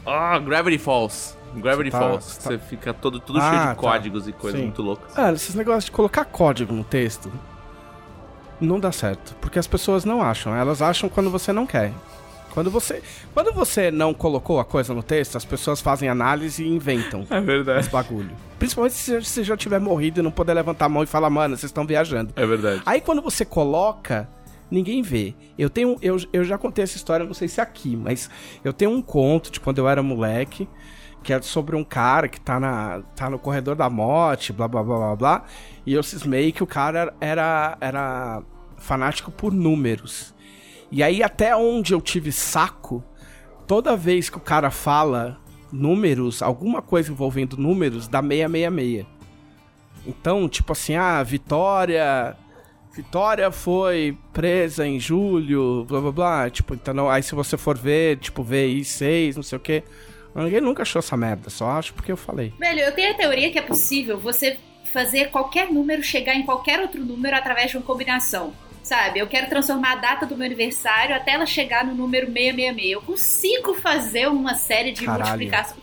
Ah, 0.06 0.38
Gravity 0.38 0.78
Falls. 0.78 1.36
Gravity 1.56 1.90
tá- 1.90 1.98
Falls. 2.00 2.26
você 2.26 2.42
tá- 2.42 2.50
Você 2.52 2.58
fica 2.60 2.94
todo, 2.94 3.20
tudo 3.20 3.40
Ah, 3.40 3.50
cheio 3.50 3.62
tá. 3.64 3.70
de 3.74 3.80
códigos 3.80 4.28
e 4.28 4.32
coisas 4.34 4.62
muito 4.62 4.84
loucas. 4.84 5.18
Ah, 5.18 5.32
esses 5.32 5.56
negócios 5.56 5.86
de 5.86 5.92
colocar 5.92 6.26
código 6.26 6.74
no 6.76 6.84
texto 6.84 7.32
não 8.64 8.80
dá 8.80 8.92
certo, 8.92 9.36
porque 9.42 9.60
as 9.60 9.68
pessoas 9.68 10.06
não 10.06 10.22
acham, 10.22 10.56
elas 10.56 10.82
acham 10.82 11.10
quando 11.10 11.30
você 11.30 11.52
não 11.54 11.66
quer. 11.66 11.92
Quando 12.52 12.70
você, 12.70 13.02
quando 13.34 13.52
você 13.52 13.90
não 13.90 14.14
colocou 14.14 14.60
a 14.60 14.66
coisa 14.66 14.94
no 14.94 15.02
texto, 15.02 15.36
as 15.36 15.44
pessoas 15.44 15.82
fazem 15.82 16.08
análise 16.08 16.64
e 16.64 16.68
inventam 16.68 17.26
É 17.32 17.42
verdade. 17.42 17.90
bagulho. 17.90 18.30
Principalmente 18.60 18.94
se 18.94 19.20
você 19.24 19.44
já 19.44 19.58
tiver 19.58 19.80
morrido 19.80 20.20
e 20.20 20.24
não 20.24 20.30
poder 20.30 20.54
levantar 20.54 20.86
a 20.86 20.90
mão 20.90 21.02
e 21.02 21.08
falar, 21.08 21.32
mano, 21.32 21.58
vocês 21.58 21.72
estão 21.72 21.84
viajando. 21.86 22.32
É 22.36 22.46
verdade. 22.46 22.84
Aí 22.86 23.02
quando 23.02 23.24
você 23.24 23.44
coloca, 23.44 24.30
ninguém 24.70 25.02
vê. 25.02 25.34
Eu 25.58 25.68
tenho. 25.68 25.98
Eu, 26.00 26.16
eu 26.32 26.44
já 26.44 26.56
contei 26.56 26.84
essa 26.84 26.96
história, 26.96 27.26
não 27.26 27.34
sei 27.34 27.48
se 27.48 27.60
é 27.60 27.64
aqui, 27.64 27.96
mas 27.96 28.30
eu 28.64 28.72
tenho 28.72 28.92
um 28.92 29.02
conto 29.02 29.52
de 29.52 29.60
quando 29.60 29.80
eu 29.80 29.90
era 29.90 30.04
moleque, 30.04 30.70
que 31.24 31.34
é 31.34 31.42
sobre 31.42 31.76
um 31.76 31.84
cara 31.84 32.28
que 32.28 32.40
tá, 32.40 32.60
na, 32.60 33.02
tá 33.16 33.32
no 33.32 33.40
corredor 33.40 33.76
da 33.76 33.90
morte, 33.90 34.54
blá 34.54 34.68
blá 34.68 34.84
blá 34.84 34.98
blá 34.98 35.16
blá. 35.16 35.44
E 35.88 35.94
eu 35.94 36.04
cismei 36.04 36.52
que 36.52 36.62
o 36.62 36.68
cara 36.68 37.16
era, 37.20 37.78
era 37.82 38.44
fanático 38.84 39.32
por 39.32 39.52
números. 39.54 40.34
E 40.92 41.02
aí, 41.02 41.24
até 41.24 41.56
onde 41.56 41.94
eu 41.94 42.02
tive 42.02 42.32
saco, 42.32 43.04
toda 43.66 43.96
vez 43.98 44.30
que 44.30 44.38
o 44.38 44.42
cara 44.42 44.70
fala 44.70 45.40
números, 45.72 46.44
alguma 46.44 46.82
coisa 46.82 47.12
envolvendo 47.12 47.58
números, 47.58 48.08
dá 48.08 48.22
666. 48.22 49.06
Então, 50.06 50.48
tipo 50.50 50.72
assim, 50.74 50.96
ah, 50.96 51.24
Vitória. 51.24 52.36
Vitória 52.96 53.50
foi 53.50 54.16
presa 54.32 54.86
em 54.86 55.00
julho, 55.00 55.84
blá 55.86 56.00
blá 56.00 56.12
blá. 56.12 56.50
Tipo, 56.52 56.76
então, 56.76 56.94
não- 56.94 57.10
aí 57.10 57.24
se 57.24 57.34
você 57.34 57.58
for 57.58 57.76
ver, 57.76 58.18
tipo, 58.20 58.44
VI 58.44 58.84
6, 58.86 59.36
não 59.36 59.42
sei 59.42 59.58
o 59.58 59.62
quê. 59.62 59.84
Ninguém 60.36 60.62
nunca 60.62 60.84
achou 60.84 61.00
essa 61.00 61.16
merda, 61.18 61.50
só 61.50 61.72
acho 61.72 61.94
porque 61.94 62.12
eu 62.12 62.18
falei. 62.18 62.54
Velho, 62.60 62.80
eu 62.82 62.92
tenho 62.92 63.12
a 63.12 63.18
teoria 63.18 63.50
que 63.52 63.58
é 63.58 63.62
possível 63.64 64.20
você 64.20 64.60
fazer 64.92 65.32
qualquer 65.32 65.72
número 65.72 66.04
chegar 66.04 66.36
em 66.36 66.44
qualquer 66.44 66.80
outro 66.80 67.04
número 67.04 67.36
através 67.36 67.72
de 67.72 67.78
uma 67.78 67.84
combinação. 67.84 68.54
Sabe? 68.84 69.18
Eu 69.20 69.28
quero 69.28 69.48
transformar 69.50 69.94
a 69.94 69.96
data 69.96 70.26
do 70.26 70.36
meu 70.36 70.46
aniversário 70.46 71.16
até 71.16 71.32
ela 71.32 71.46
chegar 71.46 71.86
no 71.86 71.96
número 71.96 72.26
666. 72.28 72.92
Eu 72.92 73.02
consigo 73.02 73.74
fazer 73.76 74.28
uma 74.28 74.56
série 74.56 74.92
de 74.92 75.06
Caralho. 75.06 75.24
multiplicações. 75.24 75.80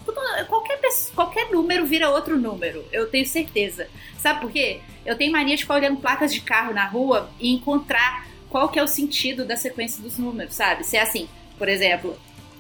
Qualquer, 0.47 0.77
pessoa- 0.81 1.15
qualquer 1.15 1.51
número 1.51 1.87
vira 1.87 2.11
outro 2.11 2.37
número. 2.39 2.85
Eu 2.93 3.09
tenho 3.09 3.25
certeza. 3.27 3.89
Sabe 4.19 4.41
por 4.43 4.53
quê? 4.53 4.81
Eu 5.07 5.17
tenho 5.17 5.33
mania 5.33 5.57
de 5.57 5.63
ficar 5.63 5.75
olhando 5.77 5.97
placas 5.99 6.33
de 6.33 6.43
carro 6.43 6.75
na 6.75 6.85
rua 6.85 7.31
e 7.41 7.51
encontrar 7.55 8.27
qual 8.51 8.69
que 8.69 8.79
é 8.79 8.83
o 8.83 8.87
sentido 8.87 9.47
da 9.47 9.57
sequência 9.57 10.03
dos 10.03 10.19
números, 10.19 10.55
sabe? 10.55 10.85
Se 10.85 10.97
é 10.99 11.01
assim, 11.01 11.27
por 11.57 11.69
exemplo, 11.71 12.19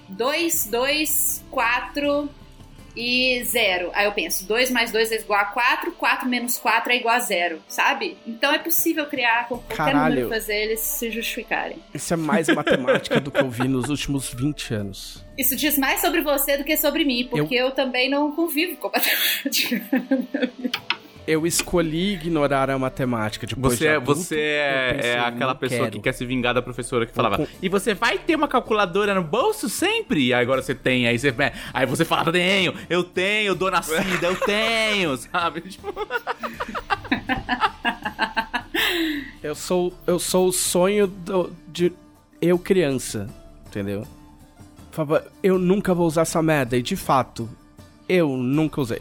2, 0.09 0.66
2, 0.70 1.44
4 1.50 2.30
e 3.00 3.42
0. 3.42 3.90
Aí 3.95 4.04
eu 4.04 4.12
penso, 4.12 4.47
2 4.47 4.71
mais 4.71 4.92
2 4.92 5.12
é 5.12 5.16
igual 5.16 5.40
a 5.40 5.47
4, 5.47 5.92
4 5.92 6.28
menos 6.28 6.59
4 6.59 6.92
é 6.92 6.97
igual 6.97 7.14
a 7.14 7.21
0, 7.21 7.59
sabe? 7.66 8.19
Então 8.26 8.52
é 8.52 8.59
possível 8.59 9.07
criar 9.07 9.49
com 9.49 9.57
qualquer 9.57 9.76
Caralho. 9.76 10.14
número 10.14 10.26
e 10.26 10.28
fazer 10.28 10.57
eles 10.57 10.80
se 10.80 11.11
justificarem. 11.11 11.78
Isso 11.95 12.12
é 12.12 12.16
mais 12.16 12.49
matemática 12.54 13.19
do 13.21 13.30
que 13.30 13.40
eu 13.40 13.49
vi 13.49 13.66
nos 13.66 13.88
últimos 13.88 14.33
20 14.35 14.75
anos. 14.75 15.25
Isso 15.38 15.57
diz 15.57 15.78
mais 15.78 16.00
sobre 16.00 16.21
você 16.21 16.59
do 16.59 16.64
que 16.64 16.76
sobre 16.76 17.04
mim, 17.04 17.26
porque 17.30 17.54
eu, 17.54 17.71
também 17.71 18.11
não 18.11 18.33
convivo 18.33 18.76
com 18.76 18.90
matemática. 18.90 19.83
Eu 21.31 21.47
escolhi 21.47 22.15
ignorar 22.15 22.69
a 22.71 22.79
matemática 22.79 23.47
depois 23.47 23.75
Você, 23.75 23.85
de 23.85 23.87
é, 23.87 23.97
adulto, 23.97 24.21
você 24.21 24.37
é, 24.41 24.93
pensei, 24.95 25.11
é 25.13 25.19
aquela 25.21 25.55
pessoa 25.55 25.81
quero. 25.83 25.93
que 25.93 26.01
quer 26.01 26.13
se 26.13 26.27
vingar 26.27 26.53
da 26.55 26.61
professora 26.61 27.07
que 27.07 27.13
falava 27.13 27.37
com- 27.37 27.47
E 27.63 27.69
você 27.69 27.95
vai 27.95 28.19
ter 28.19 28.35
uma 28.35 28.49
calculadora 28.49 29.15
no 29.15 29.23
bolso 29.23 29.69
sempre? 29.69 30.27
E 30.27 30.35
agora 30.35 30.61
você 30.61 30.75
tem, 30.75 31.07
aí 31.07 31.17
você, 31.19 31.33
aí 31.73 31.87
você 31.87 32.05
fala, 32.05 32.33
tenho, 32.33 32.75
eu 32.89 33.05
tenho, 33.05 33.55
dona 33.55 33.81
Cida, 33.81 34.27
eu 34.27 34.37
tenho, 34.41 35.17
sabe? 35.31 35.61
Tipo, 35.61 35.95
Eu 39.43 39.55
sou, 39.55 39.93
eu 40.07 40.19
sou 40.19 40.49
o 40.49 40.53
sonho 40.53 41.07
do- 41.07 41.51
de 41.69 41.93
eu 42.41 42.59
criança, 42.59 43.29
entendeu? 43.67 44.07
Eu 45.43 45.59
nunca 45.59 45.95
vou 45.95 46.07
usar 46.07 46.23
essa 46.23 46.43
merda, 46.43 46.77
e 46.77 46.83
de 46.83 46.97
fato, 46.97 47.49
eu 48.09 48.29
nunca 48.37 48.81
usei. 48.81 49.01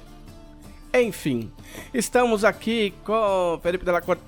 Enfim, 0.93 1.51
estamos 1.93 2.43
aqui 2.43 2.93
com 3.03 3.59
Felipe 3.61 3.85
Della 3.85 4.01
Corte. 4.01 4.23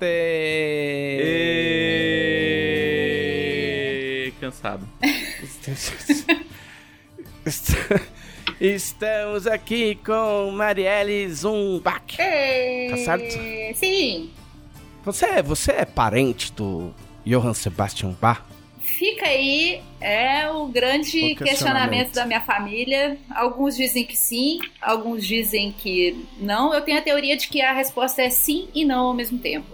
e... 4.26 4.32
cansado. 4.40 4.86
Estamos 8.60 9.46
aqui 9.46 9.96
com 10.04 10.50
Marielle 10.52 11.28
Zumbach. 11.32 12.16
Tá 12.16 12.96
certo? 12.96 13.76
Sim. 13.76 14.30
Você, 15.04 15.24
é- 15.26 15.42
você 15.42 15.72
é 15.72 15.84
parente 15.84 16.52
do 16.52 16.94
Johann 17.26 17.54
Sebastian 17.54 18.14
Bach? 18.20 18.42
Fica 19.02 19.26
aí, 19.26 19.82
é 20.00 20.48
o 20.48 20.68
grande 20.68 21.32
O 21.32 21.34
questionamento. 21.34 21.44
questionamento 21.44 22.12
da 22.12 22.24
minha 22.24 22.40
família. 22.40 23.18
Alguns 23.34 23.76
dizem 23.76 24.04
que 24.04 24.16
sim, 24.16 24.60
alguns 24.80 25.26
dizem 25.26 25.72
que 25.72 26.24
não. 26.38 26.72
Eu 26.72 26.82
tenho 26.82 26.98
a 26.98 27.02
teoria 27.02 27.36
de 27.36 27.48
que 27.48 27.60
a 27.60 27.72
resposta 27.72 28.22
é 28.22 28.30
sim 28.30 28.68
e 28.72 28.84
não 28.84 29.06
ao 29.06 29.12
mesmo 29.12 29.40
tempo. 29.40 29.66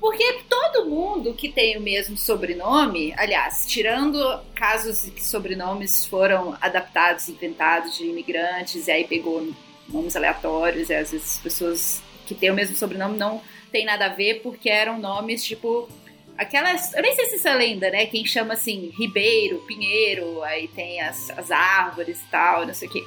Porque 0.00 0.40
todo 0.50 0.90
mundo 0.90 1.32
que 1.32 1.48
tem 1.48 1.76
o 1.76 1.80
mesmo 1.80 2.16
sobrenome, 2.16 3.14
aliás, 3.16 3.66
tirando 3.68 4.18
casos 4.52 5.06
em 5.06 5.10
que 5.12 5.24
sobrenomes 5.24 6.04
foram 6.04 6.58
adaptados, 6.60 7.28
inventados 7.28 7.96
de 7.96 8.06
imigrantes, 8.06 8.88
e 8.88 8.90
aí 8.90 9.04
pegou 9.04 9.48
nomes 9.88 10.16
aleatórios, 10.16 10.90
e 10.90 10.94
às 10.94 11.12
vezes 11.12 11.36
as 11.36 11.38
pessoas 11.38 12.02
que 12.26 12.34
têm 12.34 12.50
o 12.50 12.54
mesmo 12.54 12.74
sobrenome 12.74 13.16
não 13.16 13.40
tem 13.70 13.84
nada 13.84 14.06
a 14.06 14.08
ver 14.08 14.40
porque 14.42 14.68
eram 14.68 14.98
nomes 14.98 15.44
tipo 15.44 15.88
Aquelas. 16.38 16.92
Eu 16.94 17.02
nem 17.02 17.14
sei 17.14 17.26
se 17.26 17.36
isso 17.36 17.48
é 17.48 17.54
lenda, 17.54 17.90
né? 17.90 18.06
Quem 18.06 18.24
chama 18.26 18.54
assim 18.54 18.92
Ribeiro, 18.98 19.58
Pinheiro, 19.66 20.42
aí 20.42 20.68
tem 20.68 21.00
as, 21.00 21.30
as 21.30 21.50
árvores 21.50 22.20
e 22.20 22.26
tal, 22.30 22.66
não 22.66 22.74
sei 22.74 22.88
o 22.88 22.90
quê. 22.90 23.04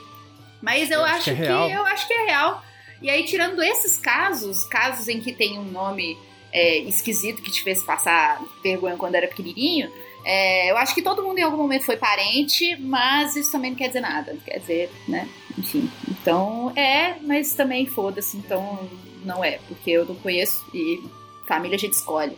Mas 0.61 0.89
eu, 0.91 0.99
Eu 0.99 1.05
acho 1.05 1.15
acho 1.15 1.23
que 1.25 1.29
é 1.31 1.35
que, 1.35 1.41
real. 1.41 1.69
eu 1.69 1.85
acho 1.85 2.07
que 2.07 2.13
é 2.13 2.25
real. 2.25 2.63
E 3.01 3.09
aí, 3.09 3.23
tirando 3.23 3.61
esses 3.63 3.97
casos, 3.97 4.63
casos 4.65 5.07
em 5.07 5.21
que 5.21 5.31
tem 5.31 5.57
um 5.57 5.63
nome 5.63 6.17
é, 6.51 6.79
esquisito 6.79 7.41
que 7.41 7.51
te 7.51 7.63
fez 7.63 7.81
passar 7.83 8.41
vergonha 8.61 8.97
quando 8.97 9.15
era 9.15 9.27
pequenininho, 9.27 9.89
é, 10.25 10.69
eu 10.69 10.77
acho 10.77 10.93
que 10.93 11.01
todo 11.01 11.23
mundo 11.23 11.39
em 11.39 11.43
algum 11.43 11.55
momento 11.57 11.85
foi 11.85 11.95
parente, 11.95 12.75
mas 12.77 13.35
isso 13.35 13.51
também 13.51 13.71
não 13.71 13.77
quer 13.77 13.87
dizer 13.87 14.01
nada. 14.01 14.35
Quer 14.45 14.59
dizer, 14.59 14.91
né? 15.07 15.29
Enfim. 15.57 15.89
Então 16.09 16.73
é, 16.75 17.15
mas 17.21 17.53
também 17.53 17.85
foda-se, 17.85 18.35
então 18.35 18.89
não 19.23 19.43
é, 19.43 19.59
porque 19.67 19.91
eu 19.91 20.05
não 20.05 20.15
conheço 20.15 20.65
e 20.73 21.01
família 21.47 21.75
a 21.75 21.79
gente 21.79 21.93
escolhe. 21.93 22.37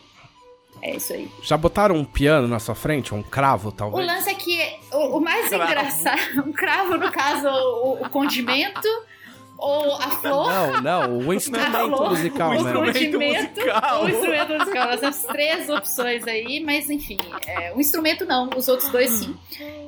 É 0.82 0.96
isso 0.96 1.14
aí. 1.14 1.30
Já 1.44 1.56
botaram 1.58 1.96
um 1.96 2.04
piano 2.04 2.48
na 2.48 2.60
sua 2.60 2.74
frente? 2.76 3.14
Um 3.14 3.22
cravo, 3.22 3.70
O 3.70 3.72
talvez? 3.72 4.08
lance 4.08 4.30
é 4.30 4.34
que 4.34 4.60
o, 4.92 5.18
o 5.18 5.22
mais 5.22 5.48
Cravo. 5.50 5.64
engraçado, 5.72 6.42
um 6.48 6.52
cravo, 6.52 6.98
no 6.98 7.12
caso, 7.12 7.48
o, 7.48 8.04
o 8.04 8.10
condimento 8.10 8.88
ou 9.62 9.96
a 9.96 10.10
flor. 10.10 10.52
Não, 10.52 10.82
não, 10.82 11.18
o 11.20 11.34
instrumento 11.34 11.90
musical 12.10 12.50
O 12.50 12.54
mesmo. 12.64 12.86
instrumento 12.86 13.20
musical. 13.20 14.02
ou 14.02 14.10
instrumento 14.10 14.54
musical. 14.58 14.88
Nós 14.90 15.00
temos 15.00 15.24
três 15.24 15.70
opções 15.70 16.28
aí, 16.28 16.60
mas 16.60 16.90
enfim, 16.90 17.18
é, 17.48 17.72
o 17.76 17.80
instrumento 17.80 18.26
não, 18.26 18.50
os 18.56 18.68
outros 18.68 18.90
dois 18.90 19.10
sim. 19.12 19.38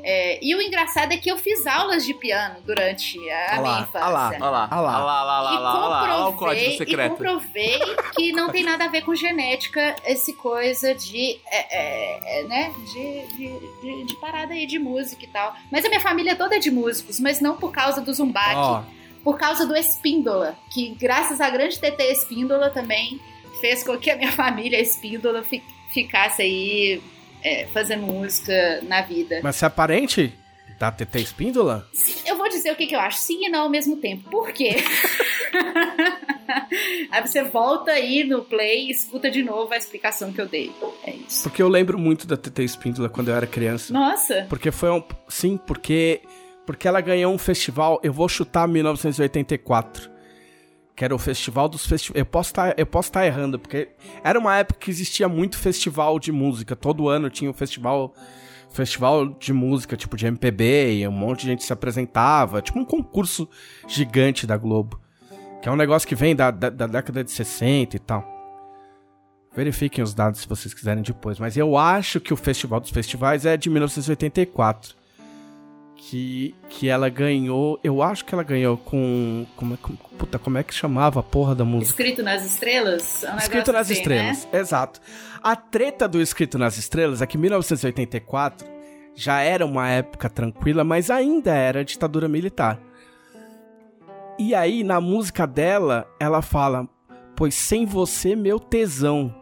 É, 0.05 0.37
e 0.45 0.53
o 0.53 0.61
engraçado 0.61 1.11
é 1.13 1.17
que 1.17 1.31
eu 1.31 1.37
fiz 1.37 1.65
aulas 1.65 2.05
de 2.05 2.13
piano 2.13 2.57
durante 2.65 3.17
a 3.29 3.47
Olha 3.53 3.61
minha 3.61 3.79
infância. 3.81 4.01
olha 4.05 4.09
lá. 4.09 4.29
Olha 4.29 4.49
lá, 4.49 4.49
lá. 4.49 4.69
olha 4.71 4.81
lá, 4.81 4.91
olha 4.91 5.01
lá, 5.01 5.23
olha 5.23 5.23
lá, 5.23 5.51
olha 5.53 5.87
lá, 5.87 6.15
olha 6.17 6.25
o 6.29 6.33
código 6.37 6.83
e 6.83 7.09
comprovei 7.09 7.79
que 8.15 8.31
não 8.33 8.49
tem 8.49 8.63
nada 8.63 8.85
a 8.85 8.87
ver 8.89 9.01
com 9.01 9.15
genética, 9.15 9.95
esse 10.05 10.33
coisa 10.33 10.93
de, 10.93 11.39
é, 11.49 11.77
é, 11.77 12.39
é, 12.39 12.43
né, 12.43 12.71
de, 12.93 13.27
de, 13.37 13.59
de- 13.81 14.03
de 14.05 14.15
parada 14.17 14.53
aí 14.53 14.65
de 14.65 14.77
música 14.77 15.23
e 15.23 15.27
tal. 15.27 15.53
Mas 15.71 15.85
a 15.85 15.87
minha 15.89 16.01
família 16.01 16.35
toda 16.35 16.55
é 16.57 16.59
de 16.59 16.69
músicos, 16.69 17.19
mas 17.19 17.39
não 17.39 17.55
por 17.55 17.71
causa 17.71 18.01
do 18.01 18.13
Zumbaki. 18.13 18.55
Ó, 18.55 18.81
por 19.23 19.37
causa 19.37 19.65
do 19.65 19.75
Espíndola, 19.75 20.55
que 20.71 20.89
graças 20.99 21.39
à 21.39 21.49
grande 21.49 21.79
TT 21.79 22.03
Espíndola 22.11 22.69
também 22.69 23.19
fez 23.61 23.83
com 23.83 23.97
que 23.97 24.09
a 24.11 24.15
minha 24.17 24.31
família 24.33 24.79
Espíndola 24.81 25.43
fi- 25.43 25.63
ficasse 25.93 26.41
aí 26.41 27.01
é, 27.43 27.65
fazendo 27.67 28.03
música 28.05 28.81
na 28.83 29.01
vida. 29.01 29.39
Mas 29.43 29.55
você 29.55 29.65
é 29.65 29.69
parente 29.69 30.33
da 30.79 30.91
TT 30.91 31.19
Espíndola? 31.19 31.87
Eu 32.25 32.35
vou 32.35 32.49
dizer 32.49 32.71
o 32.71 32.75
que, 32.75 32.87
que 32.87 32.95
eu 32.95 32.99
acho, 32.99 33.17
sim 33.19 33.45
e 33.45 33.49
não 33.49 33.61
ao 33.63 33.69
mesmo 33.69 33.95
tempo. 33.97 34.29
Por 34.29 34.51
quê? 34.51 34.75
aí 37.11 37.21
você 37.25 37.43
volta 37.43 37.91
aí 37.91 38.23
no 38.23 38.43
play 38.43 38.87
e 38.87 38.91
escuta 38.91 39.29
de 39.29 39.43
novo 39.43 39.73
a 39.73 39.77
explicação 39.77 40.31
que 40.33 40.41
eu 40.41 40.47
dei. 40.47 40.71
É 41.05 41.11
isso. 41.11 41.43
Porque 41.43 41.61
eu 41.61 41.67
lembro 41.69 41.97
muito 41.97 42.25
da 42.27 42.35
TT 42.37 42.63
Espíndola 42.63 43.09
quando 43.09 43.29
eu 43.29 43.35
era 43.35 43.47
criança. 43.47 43.93
Nossa! 43.93 44.45
Porque 44.49 44.71
foi 44.71 44.89
um. 44.91 45.03
Sim, 45.27 45.57
porque. 45.57 46.21
Porque 46.65 46.87
ela 46.87 47.01
ganhou 47.01 47.33
um 47.33 47.37
festival, 47.37 47.99
eu 48.03 48.13
vou 48.13 48.29
chutar 48.29 48.67
1984. 48.67 50.11
Que 50.95 51.03
era 51.03 51.13
o 51.13 51.19
festival 51.19 51.67
dos 51.67 51.85
festivais. 51.85 52.19
Eu 52.19 52.25
posso 52.25 52.53
posso 52.89 53.09
estar 53.09 53.25
errando, 53.25 53.57
porque 53.59 53.89
era 54.23 54.37
uma 54.37 54.55
época 54.57 54.79
que 54.79 54.91
existia 54.91 55.27
muito 55.27 55.57
festival 55.57 56.19
de 56.19 56.31
música. 56.31 56.75
Todo 56.75 57.09
ano 57.09 57.29
tinha 57.29 57.49
um 57.49 57.53
festival. 57.53 58.13
Festival 58.69 59.27
de 59.27 59.53
música, 59.53 59.95
tipo 59.95 60.17
de 60.17 60.25
MPB, 60.25 60.95
e 60.95 61.07
um 61.07 61.11
monte 61.11 61.41
de 61.41 61.47
gente 61.47 61.63
se 61.63 61.71
apresentava. 61.71 62.59
Tipo 62.59 62.79
um 62.79 62.85
concurso 62.85 63.47
gigante 63.87 64.47
da 64.47 64.57
Globo. 64.57 64.99
Que 65.61 65.69
é 65.69 65.71
um 65.71 65.75
negócio 65.75 66.07
que 66.07 66.15
vem 66.15 66.35
da, 66.35 66.49
da, 66.49 66.69
da 66.69 66.87
década 66.87 67.23
de 67.23 67.31
60 67.31 67.95
e 67.95 67.99
tal. 67.99 68.27
Verifiquem 69.55 70.03
os 70.03 70.13
dados 70.13 70.41
se 70.41 70.47
vocês 70.47 70.73
quiserem 70.73 71.03
depois. 71.03 71.39
Mas 71.39 71.55
eu 71.55 71.77
acho 71.77 72.19
que 72.19 72.33
o 72.33 72.37
Festival 72.37 72.79
dos 72.79 72.89
Festivais 72.89 73.45
é 73.45 73.55
de 73.55 73.69
1984. 73.69 75.02
Que, 76.09 76.53
que 76.67 76.89
ela 76.89 77.07
ganhou. 77.07 77.79
Eu 77.81 78.03
acho 78.03 78.25
que 78.25 78.35
ela 78.35 78.43
ganhou 78.43 78.75
com. 78.77 79.45
Como 79.55 79.73
é, 79.73 79.77
como, 79.77 79.97
puta, 80.17 80.37
como 80.37 80.57
é 80.57 80.63
que 80.63 80.73
chamava 80.73 81.21
a 81.21 81.23
porra 81.23 81.55
da 81.55 81.63
música? 81.63 81.91
Escrito 81.91 82.21
nas 82.21 82.45
estrelas? 82.45 83.23
É 83.23 83.33
um 83.33 83.37
Escrito 83.37 83.71
nas 83.71 83.81
assim, 83.89 83.93
Estrelas. 83.93 84.47
Né? 84.51 84.59
Exato. 84.59 84.99
A 85.41 85.55
treta 85.55 86.07
do 86.07 86.21
Escrito 86.21 86.57
nas 86.57 86.77
Estrelas 86.77 87.21
é 87.21 87.25
que 87.25 87.37
1984 87.37 88.67
já 89.15 89.39
era 89.39 89.65
uma 89.65 89.87
época 89.87 90.29
tranquila, 90.29 90.83
mas 90.83 91.09
ainda 91.09 91.53
era 91.53 91.85
ditadura 91.85 92.27
militar. 92.27 92.79
E 94.37 94.53
aí, 94.53 94.83
na 94.83 94.99
música 94.99 95.47
dela, 95.47 96.05
ela 96.19 96.41
fala: 96.41 96.85
Pois 97.33 97.55
sem 97.55 97.85
você, 97.85 98.35
meu 98.35 98.59
tesão. 98.59 99.33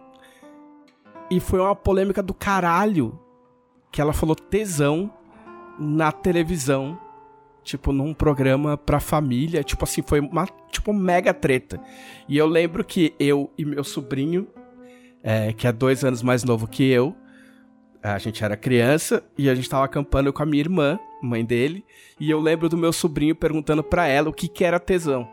E 1.30 1.40
foi 1.40 1.60
uma 1.60 1.76
polêmica 1.76 2.22
do 2.22 2.36
caralho 2.36 3.20
que 3.92 4.00
ela 4.00 4.14
falou 4.14 4.36
tesão 4.36 5.12
na 5.80 6.12
televisão, 6.12 7.00
tipo, 7.64 7.92
num 7.92 8.14
programa 8.14 8.78
pra 8.78 9.00
família. 9.00 9.64
Tipo 9.64 9.84
assim, 9.84 10.02
foi 10.02 10.20
uma 10.20 10.48
tipo, 10.72 10.94
mega 10.94 11.34
treta. 11.34 11.80
E 12.28 12.38
eu 12.38 12.48
lembro 12.48 12.84
que 12.84 13.14
eu 13.20 13.52
e 13.58 13.66
meu 13.66 13.84
sobrinho, 13.84 14.48
é, 15.24 15.54
que 15.54 15.68
é 15.68 15.72
dois 15.72 16.04
anos 16.04 16.24
mais 16.24 16.44
novo 16.44 16.68
que 16.68 16.84
eu, 16.84 17.16
a 18.02 18.18
gente 18.18 18.44
era 18.44 18.58
criança 18.58 19.24
e 19.38 19.50
a 19.50 19.54
gente 19.54 19.70
tava 19.70 19.86
acampando 19.86 20.34
com 20.34 20.42
a 20.42 20.46
minha 20.46 20.62
irmã, 20.62 21.00
mãe 21.22 21.46
dele, 21.46 21.86
e 22.20 22.32
eu 22.32 22.40
lembro 22.40 22.68
do 22.68 22.78
meu 22.78 22.92
sobrinho 22.92 23.36
perguntando 23.36 23.84
pra 23.84 24.08
ela 24.08 24.30
o 24.30 24.34
que 24.34 24.48
que 24.48 24.64
era 24.64 24.80
tesão. 24.80 25.28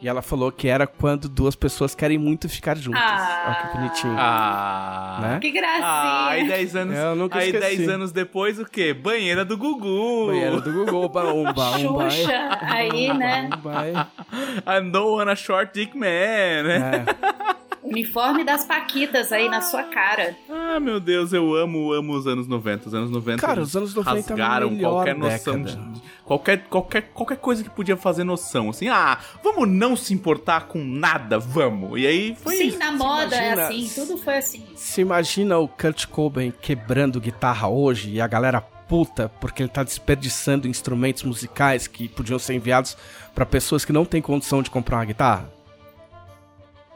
E 0.00 0.08
ela 0.08 0.22
falou 0.22 0.50
que 0.50 0.66
era 0.66 0.86
quando 0.86 1.28
duas 1.28 1.54
pessoas 1.54 1.94
querem 1.94 2.16
muito 2.16 2.48
ficar 2.48 2.76
juntas. 2.76 3.02
Ah. 3.04 3.44
Olha 3.46 3.56
que 3.70 3.76
bonitinho. 3.76 4.16
Ah. 4.18 5.18
Né? 5.20 5.38
Que 5.40 5.50
gracinha! 5.50 5.84
Ah, 5.86 6.28
aí 6.30 6.48
10 6.48 6.76
anos, 6.76 6.98
Eu 6.98 7.14
nunca 7.16 7.38
aí 7.38 7.50
esqueci. 7.50 7.76
10 7.76 7.88
anos 7.90 8.12
depois 8.12 8.58
o 8.58 8.64
quê? 8.64 8.94
Banheira 8.94 9.44
do 9.44 9.58
Gugu. 9.58 10.28
Banheiro 10.28 10.60
do 10.62 10.72
Google, 10.72 11.04
umba, 11.04 11.24
umba, 11.32 11.76
umba. 11.76 12.10
Xuxa, 12.10 12.58
aí, 12.62 13.12
né? 13.12 13.50
Umba, 13.54 13.86
é. 13.86 14.78
I 14.78 14.80
know 14.82 15.20
on 15.20 15.28
a 15.28 15.36
short 15.36 15.78
dick 15.78 15.94
man. 15.96 16.06
né? 16.06 17.04
É. 17.06 17.69
Uniforme 17.90 18.44
das 18.44 18.64
Paquitas 18.64 19.32
aí 19.32 19.48
na 19.48 19.60
sua 19.60 19.82
cara. 19.82 20.36
Ah, 20.48 20.78
meu 20.78 21.00
Deus, 21.00 21.32
eu 21.32 21.54
amo, 21.56 21.92
amo 21.92 22.14
os 22.14 22.24
anos 22.26 22.46
90. 22.46 22.86
Os 22.88 22.94
anos 22.94 23.10
90 23.10 23.44
Cara, 23.44 23.60
os 23.60 23.76
anos 23.76 23.92
90 23.94 24.16
é 24.16 24.20
rasgaram 24.20 24.78
qualquer 24.78 25.14
noção 25.16 25.60
de, 25.60 25.76
qualquer, 26.24 26.64
qualquer, 26.68 27.02
qualquer 27.12 27.36
coisa 27.38 27.64
que 27.64 27.70
podia 27.70 27.96
fazer 27.96 28.22
noção. 28.22 28.70
Assim, 28.70 28.86
ah, 28.88 29.18
vamos 29.42 29.68
não 29.68 29.96
se 29.96 30.14
importar 30.14 30.68
com 30.68 30.78
nada, 30.84 31.36
vamos. 31.38 32.00
E 32.00 32.06
aí 32.06 32.36
foi 32.36 32.56
Sim, 32.56 32.68
isso. 32.68 32.78
na 32.78 32.92
moda 32.92 33.34
é 33.34 33.52
imagina- 33.52 33.68
assim, 33.68 33.90
tudo 33.92 34.16
foi 34.18 34.36
assim. 34.36 34.64
Se 34.76 35.00
imagina 35.00 35.58
o 35.58 35.66
Kurt 35.66 36.06
Cobain 36.06 36.52
quebrando 36.62 37.20
guitarra 37.20 37.68
hoje 37.68 38.10
e 38.12 38.20
a 38.20 38.26
galera 38.28 38.60
puta 38.60 39.28
porque 39.40 39.62
ele 39.62 39.68
tá 39.68 39.82
desperdiçando 39.82 40.68
instrumentos 40.68 41.24
musicais 41.24 41.88
que 41.88 42.08
podiam 42.08 42.38
ser 42.38 42.54
enviados 42.54 42.96
pra 43.34 43.44
pessoas 43.44 43.84
que 43.84 43.92
não 43.92 44.04
têm 44.04 44.22
condição 44.22 44.62
de 44.62 44.70
comprar 44.70 44.98
uma 44.98 45.04
guitarra? 45.04 45.52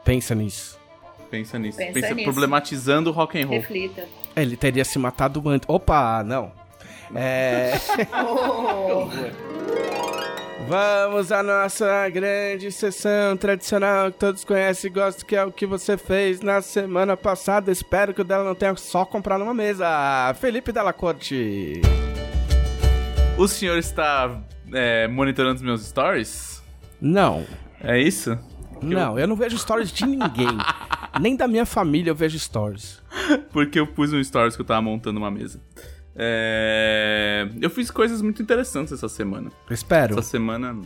Pensa 0.05 0.33
nisso. 0.35 0.74
Pensa 1.35 1.59
nisso. 1.59 1.77
Pensa 1.77 1.93
Pensa, 1.93 2.13
nisso. 2.13 2.23
problematizando 2.23 3.09
o 3.09 3.13
rock 3.13 3.41
and 3.41 3.47
roll. 3.47 3.59
Reflita. 3.59 4.07
Ele 4.35 4.55
teria 4.55 4.85
se 4.85 4.97
matado 4.97 5.47
antes. 5.49 5.67
Opa, 5.67 6.23
não. 6.23 6.51
É. 7.13 7.73
Oh, 8.25 9.07
Vamos 10.67 11.31
à 11.31 11.43
nossa 11.43 12.09
grande 12.09 12.71
sessão 12.71 13.37
tradicional 13.37 14.11
que 14.11 14.17
todos 14.17 14.43
conhecem 14.43 14.89
e 14.89 14.93
gostam, 14.93 15.27
que 15.27 15.35
é 15.35 15.43
o 15.43 15.51
que 15.51 15.65
você 15.65 15.97
fez 15.97 16.39
na 16.41 16.61
semana 16.61 17.15
passada. 17.15 17.71
Espero 17.71 18.13
que 18.13 18.21
o 18.21 18.23
dela 18.23 18.43
não 18.43 18.55
tenha 18.55 18.75
só 18.75 19.05
comprado 19.05 19.43
uma 19.43 19.53
mesa. 19.53 19.85
Felipe 20.39 20.71
Della 20.71 20.93
Corte. 20.93 21.81
O 23.37 23.47
senhor 23.47 23.77
está 23.77 24.41
é, 24.73 25.07
monitorando 25.07 25.55
os 25.57 25.61
meus 25.61 25.85
stories? 25.85 26.63
Não. 26.99 27.45
É 27.83 27.99
isso? 27.99 28.39
Não, 28.81 29.17
eu 29.19 29.27
não 29.27 29.35
vejo 29.35 29.57
stories 29.57 29.91
de 29.91 30.05
ninguém. 30.05 30.47
Nem 31.19 31.35
da 31.35 31.47
minha 31.47 31.65
família 31.65 32.11
eu 32.11 32.15
vejo 32.15 32.37
stories. 32.39 33.01
Porque 33.51 33.79
eu 33.79 33.87
pus 33.87 34.11
um 34.13 34.23
stories 34.23 34.55
que 34.55 34.61
eu 34.61 34.65
tava 34.65 34.81
montando 34.81 35.19
uma 35.19 35.31
mesa. 35.31 35.59
É, 36.15 37.47
Eu 37.59 37.69
fiz 37.69 37.91
coisas 37.91 38.21
muito 38.21 38.41
interessantes 38.41 38.93
essa 38.93 39.09
semana. 39.09 39.51
Espero. 39.69 40.13
Essa 40.13 40.21
semana. 40.29 40.79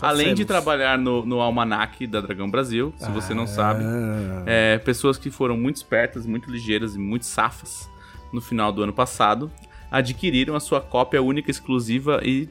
Além 0.00 0.34
de 0.34 0.44
trabalhar 0.44 0.98
no, 0.98 1.24
no 1.24 1.40
almanac 1.40 2.06
da 2.06 2.20
Dragão 2.20 2.50
Brasil, 2.50 2.92
se 2.98 3.10
você 3.10 3.32
não 3.32 3.46
sabe, 3.46 3.82
Ah. 3.82 4.42
é, 4.44 4.78
pessoas 4.78 5.16
que 5.16 5.30
foram 5.30 5.56
muito 5.56 5.76
espertas, 5.76 6.26
muito 6.26 6.50
ligeiras 6.50 6.94
e 6.94 6.98
muito 6.98 7.24
safas 7.24 7.88
no 8.32 8.40
final 8.40 8.70
do 8.72 8.82
ano 8.82 8.92
passado 8.92 9.50
adquiriram 9.90 10.54
a 10.54 10.60
sua 10.60 10.80
cópia 10.80 11.22
única, 11.22 11.50
exclusiva 11.50 12.20
e 12.22 12.48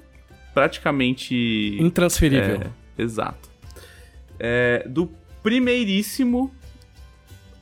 praticamente. 0.55 1.77
Intransferível. 1.79 2.61
É, 2.97 3.01
exato. 3.01 3.49
É, 4.39 4.83
do 4.87 5.11
primeiríssimo 5.43 6.51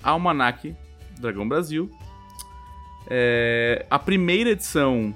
Almanac 0.03 0.75
Dragão 1.19 1.47
Brasil. 1.47 1.89
É, 3.07 3.85
a 3.89 3.99
primeira 3.99 4.51
edição 4.51 5.13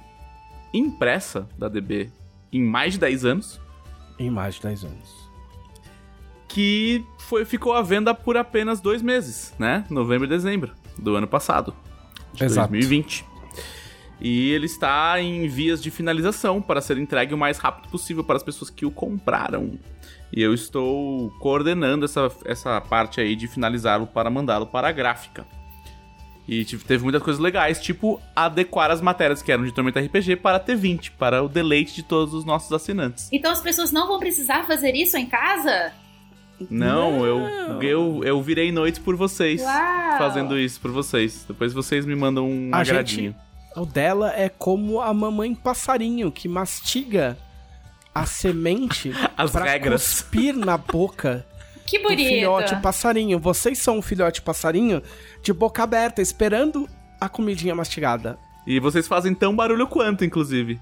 impressa 0.73 1.47
da 1.57 1.67
DB 1.67 2.09
em 2.51 2.61
mais 2.61 2.93
de 2.93 2.99
10 2.99 3.25
anos. 3.25 3.61
Em 4.19 4.29
mais 4.29 4.55
de 4.55 4.61
10 4.61 4.85
anos. 4.85 5.29
Que 6.47 7.05
foi, 7.19 7.45
ficou 7.45 7.73
à 7.73 7.81
venda 7.81 8.13
por 8.13 8.37
apenas 8.37 8.79
dois 8.79 9.01
meses, 9.01 9.53
né? 9.59 9.85
Novembro 9.89 10.25
e 10.25 10.29
dezembro 10.29 10.73
do 10.97 11.15
ano 11.15 11.27
passado. 11.27 11.73
De 12.33 12.43
Exato. 12.43 12.71
2020. 12.71 13.25
E 14.19 14.51
ele 14.51 14.65
está 14.65 15.21
em 15.21 15.47
vias 15.47 15.81
de 15.81 15.91
finalização 15.91 16.61
para 16.61 16.81
ser 16.81 16.97
entregue 16.97 17.33
o 17.33 17.37
mais 17.37 17.57
rápido 17.59 17.89
possível 17.89 18.23
para 18.23 18.37
as 18.37 18.43
pessoas 18.43 18.69
que 18.69 18.85
o 18.85 18.91
compraram. 18.91 19.77
E 20.37 20.41
eu 20.43 20.53
estou 20.53 21.31
coordenando 21.39 22.05
essa, 22.05 22.31
essa 22.45 22.79
parte 22.79 23.19
aí 23.19 23.35
de 23.35 23.47
finalizá-lo 23.47 24.05
para 24.05 24.29
mandá-lo 24.29 24.67
para 24.67 24.87
a 24.87 24.91
gráfica. 24.91 25.43
E 26.47 26.63
tive- 26.63 26.83
teve 26.85 27.03
muitas 27.03 27.23
coisas 27.23 27.41
legais, 27.41 27.81
tipo 27.81 28.21
adequar 28.35 28.91
as 28.91 29.01
matérias 29.01 29.41
que 29.41 29.51
eram 29.51 29.65
de 29.65 29.71
Tormenta 29.71 29.99
RPG 29.99 30.35
para 30.35 30.59
T20, 30.59 31.13
para 31.17 31.41
o 31.43 31.49
deleite 31.49 31.95
de 31.95 32.03
todos 32.03 32.35
os 32.35 32.45
nossos 32.45 32.71
assinantes. 32.71 33.27
Então 33.31 33.51
as 33.51 33.61
pessoas 33.61 33.91
não 33.91 34.07
vão 34.07 34.19
precisar 34.19 34.67
fazer 34.67 34.93
isso 34.93 35.17
em 35.17 35.25
casa? 35.25 35.91
Não, 36.69 37.25
Eu, 37.25 37.39
eu 37.81 38.21
eu 38.23 38.39
virei 38.41 38.71
noites 38.71 38.99
por 38.99 39.15
vocês. 39.15 39.59
Uau! 39.61 40.17
Fazendo 40.19 40.55
isso 40.59 40.79
por 40.79 40.91
vocês. 40.91 41.45
Depois 41.47 41.73
vocês 41.73 42.05
me 42.05 42.15
mandam 42.15 42.47
um 42.47 42.69
A 42.73 42.81
agradinho. 42.81 43.35
O 43.75 43.87
dela 43.87 44.31
é 44.35 44.49
como 44.49 45.01
a 45.01 45.11
mamãe 45.15 45.55
passarinho 45.55 46.31
que 46.31 46.47
mastiga 46.47 47.35
a 48.21 48.25
semente 48.25 49.11
As 49.37 49.51
pra 49.51 49.65
regras. 49.65 50.01
cuspir 50.21 50.55
na 50.55 50.77
boca 50.77 51.45
Que 51.85 51.97
do 51.99 52.09
bonito. 52.09 52.27
filhote 52.27 52.75
passarinho. 52.81 53.39
Vocês 53.39 53.77
são 53.79 53.97
um 53.97 54.01
filhote 54.01 54.41
passarinho 54.41 55.01
de 55.41 55.53
boca 55.53 55.83
aberta, 55.83 56.21
esperando 56.21 56.87
a 57.19 57.27
comidinha 57.29 57.73
mastigada. 57.75 58.37
E 58.65 58.79
vocês 58.79 59.07
fazem 59.07 59.33
tão 59.33 59.55
barulho 59.55 59.87
quanto, 59.87 60.25
inclusive. 60.25 60.79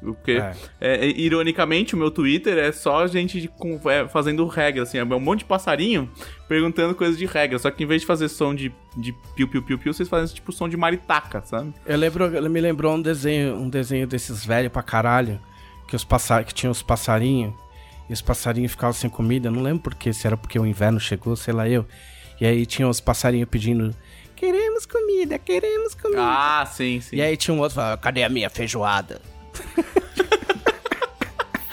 Porque, 0.00 0.32
É. 0.32 0.52
é, 0.78 1.06
é, 1.06 1.18
ironicamente, 1.18 1.94
o 1.94 1.98
meu 1.98 2.10
Twitter 2.10 2.58
é 2.58 2.70
só 2.70 3.06
gente 3.06 3.40
de- 3.40 3.48
com- 3.48 3.80
é, 3.88 4.06
fazendo 4.06 4.46
regra, 4.46 4.82
assim, 4.82 4.98
é 4.98 5.02
um 5.04 5.18
monte 5.18 5.38
de 5.38 5.44
passarinho 5.46 6.10
perguntando 6.46 6.94
coisas 6.94 7.16
de 7.16 7.24
regra. 7.24 7.58
Só 7.58 7.70
que 7.70 7.82
em 7.82 7.86
vez 7.86 8.02
de 8.02 8.06
fazer 8.06 8.28
som 8.28 8.54
de, 8.54 8.70
de 8.98 9.14
piu, 9.34 9.48
piu, 9.48 9.62
piu, 9.62 9.78
piu, 9.78 9.94
vocês 9.94 10.06
fazem 10.08 10.34
tipo 10.34 10.52
som 10.52 10.68
de 10.68 10.76
maritaca, 10.76 11.40
sabe? 11.46 11.72
Eu 11.86 11.96
lembro, 11.96 12.24
ele 12.36 12.48
me 12.50 12.60
lembrou 12.60 12.94
um 12.94 13.00
desenho, 13.00 13.56
um 13.56 13.70
desenho 13.70 14.06
desses 14.06 14.44
velhos 14.44 14.70
pra 14.70 14.82
caralho, 14.82 15.40
que 15.88 15.94
os 15.96 16.04
passa, 16.04 16.42
que 16.44 16.52
tinha 16.54 16.70
os 16.70 16.82
passarinhos 16.82 17.54
E 18.08 18.12
os 18.12 18.20
passarinhos 18.22 18.72
ficavam 18.72 18.92
sem 18.92 19.08
comida, 19.10 19.50
não 19.50 19.62
lembro 19.62 19.82
porquê, 19.84 20.12
se 20.12 20.26
era 20.26 20.36
porque 20.36 20.58
o 20.58 20.66
inverno 20.66 20.98
chegou, 21.00 21.34
sei 21.36 21.52
lá 21.54 21.68
eu. 21.68 21.84
E 22.40 22.46
aí 22.46 22.64
tinha 22.66 22.88
os 22.88 23.00
passarinhos 23.00 23.48
pedindo: 23.48 23.94
Queremos 24.36 24.84
comida, 24.86 25.38
queremos 25.38 25.94
comida. 25.94 26.22
Ah, 26.22 26.66
sim, 26.66 27.00
sim. 27.00 27.16
E 27.16 27.22
aí 27.22 27.36
tinha 27.36 27.54
um 27.54 27.58
outro 27.60 27.76
falando: 27.76 27.98
Cadê 27.98 28.22
a 28.24 28.28
minha 28.28 28.48
feijoada? 28.50 29.20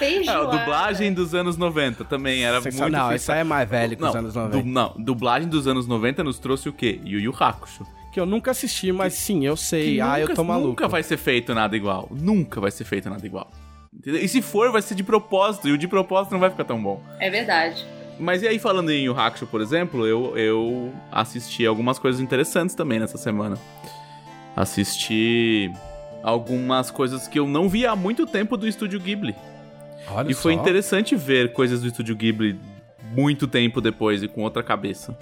É, 0.02 0.34
dublagem 0.58 1.13
dos 1.13 1.34
anos 1.34 1.56
90 1.56 2.04
também 2.04 2.43
era 2.43 2.60
muito 2.60 2.78
feita- 2.78 3.15
isso 3.15 3.32
aí 3.32 3.39
é 3.39 3.43
mais 3.43 3.69
velho 3.69 3.95
que 3.95 4.02
não, 4.02 4.10
os 4.10 4.15
anos 4.15 4.34
du- 4.34 4.39
90. 4.41 4.67
não, 4.67 4.93
dublagem 4.97 5.47
dos 5.47 5.65
anos 5.65 5.88
90 5.88 6.23
nos 6.26 6.39
trouxe 6.39 6.67
o 6.67 6.73
quê? 6.73 6.99
Yu 7.06 7.21
Yu 7.21 7.34
Hakusho. 7.39 7.88
Que 8.12 8.19
eu 8.19 8.26
nunca 8.26 8.52
assisti, 8.52 8.91
mas 8.91 9.13
sim, 9.13 9.45
eu 9.45 9.56
sei. 9.56 9.93
Que 9.95 10.02
ah, 10.02 10.19
eu 10.19 10.23
nunca- 10.23 10.36
tô 10.36 10.43
maluco. 10.43 10.67
Nunca 10.71 10.88
vai 10.89 11.04
ser 11.04 11.15
feito 11.15 11.54
nada 11.56 11.78
igual. 11.78 12.10
Nunca 12.12 12.60
vai 12.60 12.69
ser 12.69 12.84
feito 12.84 13.10
nada 13.10 13.26
igual. 13.26 13.49
Entendeu? 13.95 14.21
E 14.21 14.27
se 14.27 14.41
for, 14.41 14.71
vai 14.71 14.82
ser 14.82 14.95
de 14.95 15.03
propósito. 15.03 15.67
E 15.67 15.71
o 15.71 15.77
de 15.77 15.88
propósito 15.88 16.32
não 16.34 16.39
vai 16.39 16.49
ficar 16.49 16.63
tão 16.65 16.82
bom. 16.82 17.01
É 17.19 17.29
verdade. 17.29 17.86
Mas 18.19 18.43
e 18.43 18.47
aí, 18.47 18.60
falando 18.60 18.91
em 18.91 19.03
Yu 19.06 19.13
Yu 19.13 19.19
Hakusho, 19.19 19.47
por 19.47 19.62
exemplo, 19.62 20.06
eu, 20.06 20.38
eu 20.38 20.93
assisti 21.12 21.65
algumas 21.65 21.97
coisas 21.97 22.21
interessantes 22.21 22.75
também 22.75 22.99
nessa 22.99 23.17
semana. 23.17 23.58
Assisti 24.56 25.71
algumas 26.21 26.91
coisas 26.91 27.27
que 27.27 27.39
eu 27.39 27.47
não 27.47 27.67
vi 27.67 27.86
há 27.86 27.95
muito 27.95 28.25
tempo 28.25 28.56
do 28.56 28.67
Estúdio 28.67 28.99
Ghibli. 28.99 29.36
Olha 30.10 30.29
E 30.29 30.34
foi 30.34 30.53
só. 30.53 30.62
interessante 30.62 31.15
ver 31.15 31.53
coisas 31.53 31.82
do 31.82 31.88
Estúdio 31.88 32.15
Ghibli 32.15 32.60
muito 33.12 33.47
tempo 33.47 33.82
depois 33.82 34.21
e 34.21 34.27
com 34.27 34.41
outra 34.41 34.62
cabeça. 34.62 35.17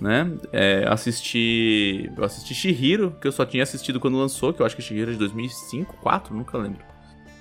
Né? 0.00 0.30
É, 0.52 0.84
assisti. 0.88 2.10
Eu 2.16 2.24
assisti 2.24 2.54
Shihiro, 2.54 3.16
que 3.20 3.26
eu 3.26 3.32
só 3.32 3.44
tinha 3.44 3.62
assistido 3.62 3.98
quando 3.98 4.16
lançou, 4.16 4.52
que 4.52 4.60
eu 4.62 4.66
acho 4.66 4.76
que 4.76 4.82
Shihiro 4.82 5.10
é 5.10 5.12
de 5.12 5.18
2005, 5.18 5.92
2004, 5.92 6.34
nunca 6.34 6.58
lembro. 6.58 6.84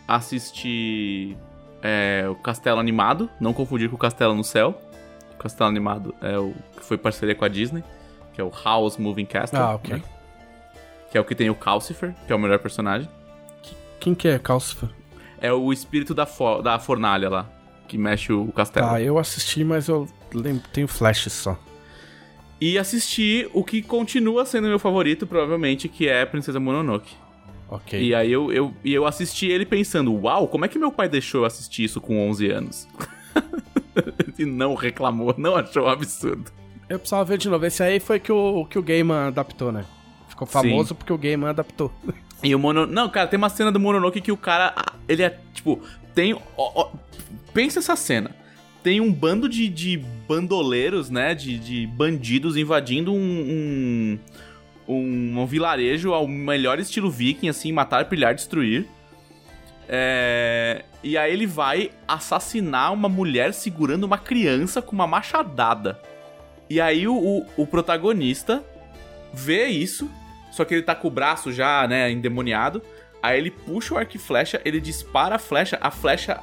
Assisti. 0.07 1.37
é, 1.81 2.25
o 2.29 2.35
Castelo 2.35 2.79
Animado, 2.79 3.29
não 3.39 3.53
confundir 3.53 3.89
com 3.89 3.95
o 3.95 3.99
Castelo 3.99 4.33
no 4.35 4.43
Céu. 4.43 4.79
O 5.35 5.37
Castelo 5.37 5.69
Animado 5.69 6.15
é 6.21 6.37
o 6.37 6.53
que 6.75 6.83
foi 6.83 6.97
parceria 6.97 7.35
com 7.35 7.45
a 7.45 7.47
Disney, 7.47 7.83
que 8.33 8.41
é 8.41 8.43
o 8.43 8.51
House 8.63 8.97
Moving 8.97 9.25
Castle. 9.25 9.59
Ah, 9.59 9.75
ok. 9.75 9.95
né? 9.95 10.03
Que 11.11 11.17
é 11.17 11.21
o 11.21 11.23
que 11.25 11.35
tem 11.35 11.49
o 11.49 11.55
Calcifer, 11.55 12.13
que 12.25 12.33
é 12.33 12.35
o 12.35 12.39
melhor 12.39 12.59
personagem. 12.59 13.07
Quem 13.99 14.13
que 14.15 14.27
é 14.27 14.39
Calcifer? 14.39 14.89
É 15.39 15.53
o 15.53 15.71
espírito 15.71 16.13
da, 16.15 16.25
fo- 16.25 16.61
da 16.61 16.79
fornalha 16.79 17.29
lá, 17.29 17.49
que 17.87 17.97
mexe 17.97 18.33
o 18.33 18.51
castelo. 18.51 18.87
Ah, 18.87 18.99
eu 19.01 19.17
assisti, 19.19 19.63
mas 19.63 19.87
eu 19.87 20.07
tenho 20.73 20.87
flashes 20.87 21.31
só. 21.33 21.57
E 22.59 22.77
assisti 22.79 23.47
o 23.53 23.63
que 23.63 23.83
continua 23.83 24.43
sendo 24.45 24.67
meu 24.67 24.79
favorito, 24.79 25.27
provavelmente, 25.27 25.87
que 25.87 26.07
é 26.09 26.25
Princesa 26.25 26.59
Mononoke. 26.59 27.15
Ok. 27.69 28.01
E 28.01 28.15
aí 28.15 28.31
eu, 28.31 28.51
eu, 28.51 28.73
e 28.83 28.93
eu 28.93 29.05
assisti 29.05 29.47
ele 29.47 29.65
pensando, 29.65 30.13
uau, 30.13 30.47
como 30.47 30.65
é 30.65 30.67
que 30.67 30.79
meu 30.79 30.91
pai 30.91 31.09
deixou 31.09 31.41
eu 31.41 31.45
assistir 31.45 31.83
isso 31.83 31.99
com 31.99 32.29
11 32.29 32.49
anos? 32.49 32.87
e 34.39 34.45
não 34.45 34.73
reclamou, 34.73 35.33
não 35.37 35.55
achou 35.55 35.83
um 35.85 35.89
absurdo. 35.89 36.51
Eu 36.89 36.97
precisava 36.97 37.25
ver 37.25 37.37
de 37.37 37.49
novo. 37.49 37.65
Esse 37.65 37.83
aí 37.83 37.99
foi 37.99 38.19
que 38.19 38.31
o, 38.31 38.65
que 38.65 38.79
o 38.79 38.83
Gaiman 38.83 39.27
adaptou, 39.27 39.71
né? 39.71 39.85
Ficou 40.29 40.47
famoso 40.47 40.95
porque 40.95 41.11
o 41.11 41.17
Gaiman 41.17 41.49
adaptou. 41.49 41.91
E 42.43 42.53
o 42.53 42.59
Mono... 42.59 42.85
Não, 42.85 43.09
cara, 43.09 43.27
tem 43.27 43.35
uma 43.35 43.49
cena 43.49 43.71
do 43.71 43.79
Mononoke 43.79 44.21
que 44.21 44.31
o 44.31 44.37
cara, 44.37 44.71
ele 45.07 45.23
é, 45.23 45.39
tipo, 45.55 45.81
tem... 46.13 46.35
ó, 46.35 46.39
ó, 46.55 46.91
pensa 47.51 47.79
essa 47.79 47.95
cena. 47.95 48.29
Tem 48.83 49.01
um 49.01 49.11
bando 49.11 49.49
de, 49.49 49.67
de 49.67 49.97
bandoleiros, 50.27 51.09
né, 51.09 51.33
de, 51.33 51.57
de 51.57 51.87
bandidos 51.87 52.55
invadindo 52.55 53.11
um, 53.11 53.17
um, 53.17 54.19
um, 54.87 55.39
um 55.39 55.45
vilarejo 55.45 56.13
ao 56.13 56.27
melhor 56.27 56.79
estilo 56.79 57.11
viking, 57.11 57.49
assim, 57.49 57.71
matar, 57.71 58.05
pilhar, 58.05 58.33
destruir. 58.33 58.87
É... 59.87 60.83
E 61.03 61.17
aí 61.17 61.31
ele 61.31 61.45
vai 61.45 61.91
assassinar 62.07 62.93
uma 62.93 63.07
mulher 63.07 63.53
segurando 63.53 64.03
uma 64.03 64.17
criança 64.17 64.81
com 64.81 64.93
uma 64.93 65.07
machadada. 65.07 65.99
E 66.69 66.81
aí 66.81 67.07
o, 67.07 67.15
o, 67.15 67.45
o 67.57 67.67
protagonista 67.67 68.63
vê 69.33 69.67
isso, 69.67 70.09
só 70.51 70.65
que 70.65 70.73
ele 70.73 70.83
tá 70.83 70.95
com 70.95 71.07
o 71.07 71.11
braço 71.11 71.51
já, 71.51 71.87
né, 71.87 72.11
endemoniado. 72.11 72.81
Aí 73.21 73.37
ele 73.37 73.51
puxa 73.51 73.93
o 73.93 73.97
arco 73.97 74.15
e 74.15 74.19
flecha, 74.19 74.61
ele 74.65 74.79
dispara 74.79 75.35
a 75.35 75.39
flecha, 75.39 75.77
a 75.81 75.91
flecha 75.91 76.39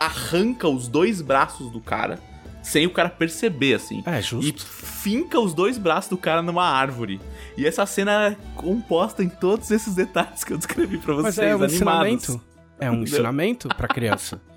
arranca 0.00 0.68
os 0.68 0.88
dois 0.88 1.22
braços 1.22 1.70
do 1.70 1.80
cara, 1.80 2.18
sem 2.62 2.86
o 2.86 2.90
cara 2.90 3.08
perceber, 3.08 3.74
assim. 3.74 4.02
É, 4.06 4.18
E 4.18 4.22
justo. 4.22 4.64
finca 4.66 5.38
os 5.40 5.52
dois 5.54 5.76
braços 5.78 6.08
do 6.10 6.16
cara 6.16 6.42
numa 6.42 6.64
árvore. 6.64 7.20
E 7.56 7.66
essa 7.66 7.84
cena 7.86 8.28
é 8.28 8.36
composta 8.54 9.22
em 9.22 9.28
todos 9.28 9.70
esses 9.70 9.94
detalhes 9.94 10.44
que 10.44 10.52
eu 10.52 10.58
descrevi 10.58 10.98
pra 10.98 11.14
vocês, 11.14 11.36
Mas 11.36 11.38
é 11.38 11.56
um 11.56 11.62
animados. 11.64 12.12
ensinamento. 12.12 12.44
É 12.80 12.90
um 12.90 13.02
ensinamento 13.02 13.68
pra 13.68 13.88
criança. 13.88 14.40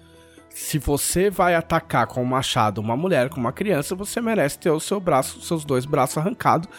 Se 0.49 0.79
você 0.79 1.29
vai 1.29 1.53
atacar 1.53 2.07
com 2.07 2.21
um 2.21 2.25
machado 2.25 2.79
uma 2.79 2.95
mulher, 2.95 3.27
com 3.27 3.37
uma 3.41 3.51
criança, 3.51 3.93
você 3.93 4.21
merece 4.21 4.57
ter 4.57 4.69
o 4.69 4.79
seu 4.79 5.01
braço, 5.01 5.41
seus 5.41 5.65
dois 5.65 5.83
braços 5.85 6.17
arrancados 6.17 6.69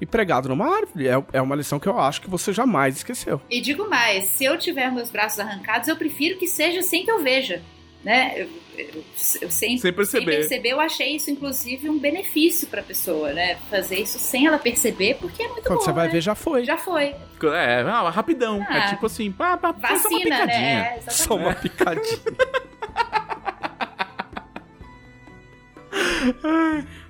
e 0.00 0.04
pregado 0.04 0.48
numa 0.48 0.66
árvore. 0.66 1.06
É, 1.06 1.22
é 1.34 1.40
uma 1.40 1.54
lição 1.54 1.78
que 1.78 1.88
eu 1.88 1.96
acho 2.00 2.20
que 2.20 2.28
você 2.28 2.52
jamais 2.52 2.96
esqueceu. 2.96 3.40
E 3.48 3.60
digo 3.60 3.88
mais, 3.88 4.24
se 4.24 4.44
eu 4.44 4.58
tiver 4.58 4.90
meus 4.90 5.10
braços 5.10 5.38
arrancados, 5.38 5.86
eu 5.86 5.94
prefiro 5.94 6.38
que 6.40 6.48
seja 6.48 6.82
sem 6.82 7.04
que 7.04 7.10
eu 7.10 7.22
veja. 7.22 7.62
Né? 8.02 8.32
Eu, 8.34 8.48
eu, 8.78 9.04
eu 9.42 9.50
sem, 9.50 9.76
Sem 9.76 9.92
perceber. 9.92 10.32
Sem 10.32 10.40
perceber, 10.40 10.70
eu 10.70 10.80
achei 10.80 11.16
isso, 11.16 11.30
inclusive, 11.30 11.90
um 11.90 11.98
benefício 11.98 12.66
pra 12.68 12.82
pessoa, 12.82 13.32
né? 13.32 13.56
Fazer 13.68 14.00
isso 14.00 14.18
sem 14.18 14.46
ela 14.46 14.58
perceber, 14.58 15.16
porque 15.20 15.42
é 15.42 15.48
muito 15.48 15.64
Quando 15.64 15.80
bom. 15.80 15.84
você 15.84 15.92
vai 15.92 16.06
né? 16.06 16.12
ver, 16.14 16.20
já 16.22 16.34
foi. 16.34 16.64
Já 16.64 16.78
foi. 16.78 17.14
É, 17.54 17.82
ah, 17.82 18.08
rapidão. 18.08 18.64
Ah. 18.68 18.78
é 18.78 18.88
tipo 18.90 19.04
assim, 19.04 19.30
pá, 19.30 19.56
pá, 19.58 19.74
foi 19.74 19.98
só 19.98 20.08
uma 20.08 20.18
Vacina, 20.18 20.36
picadinha. 20.36 20.60
né? 20.60 20.98
É, 21.06 21.10
Só 21.10 21.36
uma 21.36 21.54
picadinha. 21.54 22.20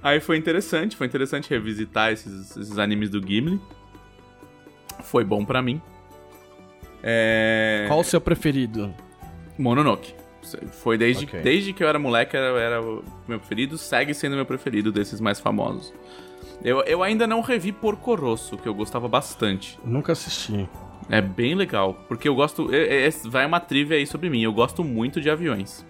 Aí 0.03 0.21
foi 0.21 0.37
interessante, 0.37 0.97
foi 0.97 1.07
interessante 1.07 1.51
revisitar 1.51 2.13
esses, 2.13 2.57
esses 2.57 2.79
animes 2.79 3.11
do 3.11 3.21
Ghibli. 3.21 3.61
Foi 5.03 5.25
bom 5.25 5.45
pra 5.45 5.63
mim. 5.63 5.81
É... 7.03 7.85
Qual 7.89 8.01
o 8.01 8.05
seu 8.05 8.21
preferido? 8.21 8.95
Mononoke. 9.59 10.15
Foi 10.73 10.97
desde, 10.99 11.25
Ok. 11.25 11.41
desde 11.43 11.73
que 11.73 11.83
eu 11.85 11.89
era 11.89 11.99
moleque, 11.99 12.37
era, 12.37 12.59
era 12.59 12.83
o 12.83 13.05
meu 13.29 13.39
preferido, 13.39 13.77
segue 13.79 14.15
sendo 14.15 14.37
meu 14.37 14.47
preferido 14.47 14.91
desses 14.91 15.21
mais 15.21 15.39
famosos. 15.39 15.93
Eu, 16.65 16.81
eu 16.85 17.03
ainda 17.03 17.27
não 17.27 17.41
revi 17.41 17.73
Porco 17.73 18.15
Rosso, 18.15 18.57
que 18.57 18.69
eu 18.69 18.75
gostava 18.75 19.07
bastante. 19.09 19.79
Nunca 19.85 20.13
assisti. 20.13 20.69
É 21.09 21.21
bem 21.21 21.55
legal, 21.55 21.95
porque 22.09 22.29
eu 22.29 22.35
gosto. 22.35 22.73
é- 22.75 23.07
é- 23.07 23.11
vai 23.25 23.45
uma 23.47 23.61
trivia 23.61 23.97
aí 23.97 24.07
sobre 24.07 24.29
mim. 24.31 24.43
Eu 24.43 24.53
gosto 24.53 24.85
muito 24.85 25.21
de 25.21 25.29
aviões. 25.31 25.85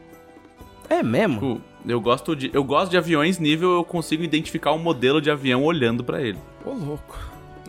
É 0.88 1.02
mesmo? 1.02 1.34
Tipo, 1.34 1.60
eu 1.86 2.00
gosto 2.00 2.34
de, 2.34 2.50
eu 2.52 2.64
gosto 2.64 2.90
de 2.90 2.96
aviões 2.96 3.38
nível 3.38 3.70
eu 3.74 3.84
consigo 3.84 4.22
identificar 4.24 4.72
um 4.72 4.78
modelo 4.78 5.20
de 5.20 5.30
avião 5.30 5.62
olhando 5.64 6.02
pra 6.02 6.20
ele. 6.22 6.38
Ô, 6.64 6.70
louco. 6.72 7.18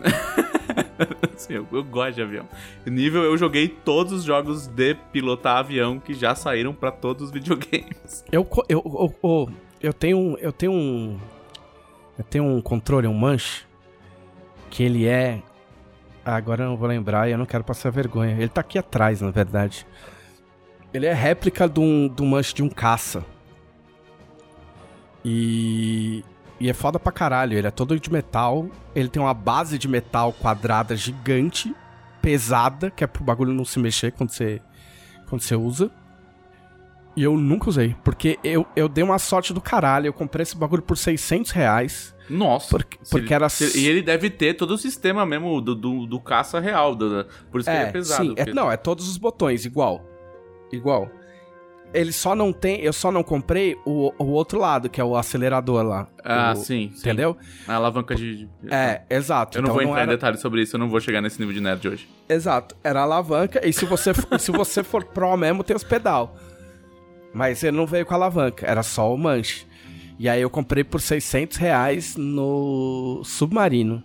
Assim, 1.34 1.54
eu, 1.54 1.66
eu 1.72 1.84
gosto 1.84 2.14
de 2.14 2.22
avião. 2.22 2.48
Nível 2.86 3.22
eu 3.22 3.36
joguei 3.36 3.68
todos 3.68 4.12
os 4.12 4.24
jogos 4.24 4.66
de 4.66 4.94
pilotar 5.12 5.58
avião 5.58 5.98
que 5.98 6.14
já 6.14 6.34
saíram 6.34 6.74
pra 6.74 6.90
todos 6.90 7.24
os 7.24 7.30
videogames. 7.30 8.24
Eu, 8.30 8.48
eu, 8.68 8.82
eu, 8.84 9.14
eu, 9.22 9.52
eu 9.80 9.92
tenho 9.92 10.18
um. 10.18 10.36
Eu 10.38 10.52
tenho 10.52 10.72
um. 10.72 11.20
Eu 12.18 12.24
tenho 12.24 12.44
um 12.44 12.60
controle, 12.60 13.06
um 13.06 13.14
manche. 13.14 13.64
Que 14.70 14.82
ele 14.82 15.06
é. 15.06 15.42
Agora 16.24 16.64
eu 16.64 16.70
não 16.70 16.76
vou 16.76 16.88
lembrar 16.88 17.28
e 17.28 17.32
eu 17.32 17.38
não 17.38 17.46
quero 17.46 17.64
passar 17.64 17.90
vergonha. 17.90 18.32
Ele 18.32 18.48
tá 18.48 18.60
aqui 18.60 18.78
atrás, 18.78 19.20
na 19.20 19.30
verdade. 19.30 19.86
Ele 20.94 21.06
é 21.06 21.12
réplica 21.12 21.68
de 21.68 21.80
um 21.80 22.14
manche 22.20 22.54
de 22.54 22.62
um 22.62 22.68
caça. 22.68 23.24
E. 25.24 26.24
E 26.62 26.70
é 26.70 26.72
foda 26.72 26.98
pra 26.98 27.10
caralho. 27.10 27.58
Ele 27.58 27.66
é 27.66 27.70
todo 27.70 27.98
de 27.98 28.12
metal. 28.12 28.68
Ele 28.94 29.08
tem 29.08 29.20
uma 29.20 29.34
base 29.34 29.76
de 29.78 29.88
metal 29.88 30.32
quadrada 30.32 30.94
gigante, 30.94 31.74
pesada, 32.20 32.90
que 32.90 33.02
é 33.02 33.06
pro 33.06 33.24
bagulho 33.24 33.52
não 33.52 33.64
se 33.64 33.78
mexer 33.80 34.12
quando 34.12 34.30
você, 34.30 34.60
quando 35.28 35.40
você 35.42 35.56
usa. 35.56 35.90
E 37.14 37.22
eu 37.24 37.36
nunca 37.36 37.68
usei, 37.68 37.94
porque 38.02 38.38
eu, 38.42 38.64
eu 38.74 38.88
dei 38.88 39.04
uma 39.04 39.18
sorte 39.18 39.52
do 39.52 39.60
caralho. 39.60 40.06
Eu 40.06 40.12
comprei 40.14 40.44
esse 40.44 40.56
bagulho 40.56 40.82
por 40.82 40.96
600 40.96 41.50
reais. 41.50 42.14
Nossa. 42.30 42.70
Porque- 42.70 42.96
porque 43.10 43.26
ele- 43.26 43.34
era- 43.34 43.48
se- 43.50 43.78
E 43.78 43.86
ele 43.86 44.00
deve 44.00 44.30
ter 44.30 44.54
todo 44.54 44.70
o 44.70 44.78
sistema 44.78 45.26
mesmo 45.26 45.60
do, 45.60 45.74
do, 45.74 46.06
do 46.06 46.20
caça 46.20 46.58
real. 46.58 46.94
do- 46.94 47.26
por 47.50 47.60
isso 47.60 47.68
que 47.70 47.76
ele 47.76 47.84
é 47.88 47.92
pesado. 47.92 48.24
sim. 48.24 48.32
É, 48.32 48.44
porque- 48.44 48.54
não, 48.54 48.70
é 48.70 48.76
todos 48.78 49.08
os 49.10 49.18
botões, 49.18 49.66
igual. 49.66 50.02
Igual. 50.72 51.10
Ele 51.94 52.12
só 52.12 52.34
não 52.34 52.52
tem. 52.52 52.80
Eu 52.80 52.92
só 52.92 53.10
não 53.12 53.22
comprei 53.22 53.76
o, 53.84 54.12
o 54.18 54.26
outro 54.30 54.58
lado, 54.58 54.88
que 54.88 55.00
é 55.00 55.04
o 55.04 55.16
acelerador 55.16 55.82
lá. 55.84 56.08
Ah, 56.24 56.52
O- 56.54 56.56
sim, 56.56 56.90
sim. 56.94 57.00
Entendeu? 57.00 57.36
A 57.68 57.74
alavanca 57.74 58.14
de. 58.14 58.46
de- 58.46 58.48
É, 58.70 59.02
exato. 59.10 59.58
Eu 59.58 59.62
não 59.62 59.66
Então 59.70 59.74
vou 59.74 59.82
entrar 59.82 60.02
era... 60.02 60.12
em 60.12 60.14
detalhes 60.14 60.40
sobre 60.40 60.62
isso, 60.62 60.76
eu 60.76 60.80
não 60.80 60.88
vou 60.88 61.00
chegar 61.00 61.20
nesse 61.20 61.38
nível 61.38 61.54
de 61.54 61.60
nerd 61.60 61.86
hoje. 61.88 62.08
Exato. 62.28 62.74
Era 62.82 63.00
a 63.00 63.02
alavanca. 63.04 63.66
E 63.66 63.72
se 63.72 63.84
você, 63.84 64.12
for- 64.14 64.38
se 64.40 64.50
você 64.50 64.82
for 64.82 65.04
pro 65.04 65.36
mesmo, 65.36 65.62
tem 65.64 65.76
os 65.76 65.84
pedal. 65.84 66.36
Mas 67.34 67.62
ele 67.62 67.76
não 67.76 67.86
veio 67.86 68.04
com 68.04 68.12
a 68.12 68.16
alavanca, 68.16 68.66
era 68.66 68.82
só 68.82 69.12
o 69.12 69.16
manche. 69.18 69.66
E 70.18 70.28
aí 70.28 70.40
eu 70.42 70.50
comprei 70.50 70.84
por 70.84 71.00
600 71.00 71.56
reais 71.56 72.14
no 72.16 73.22
Submarino. 73.24 74.02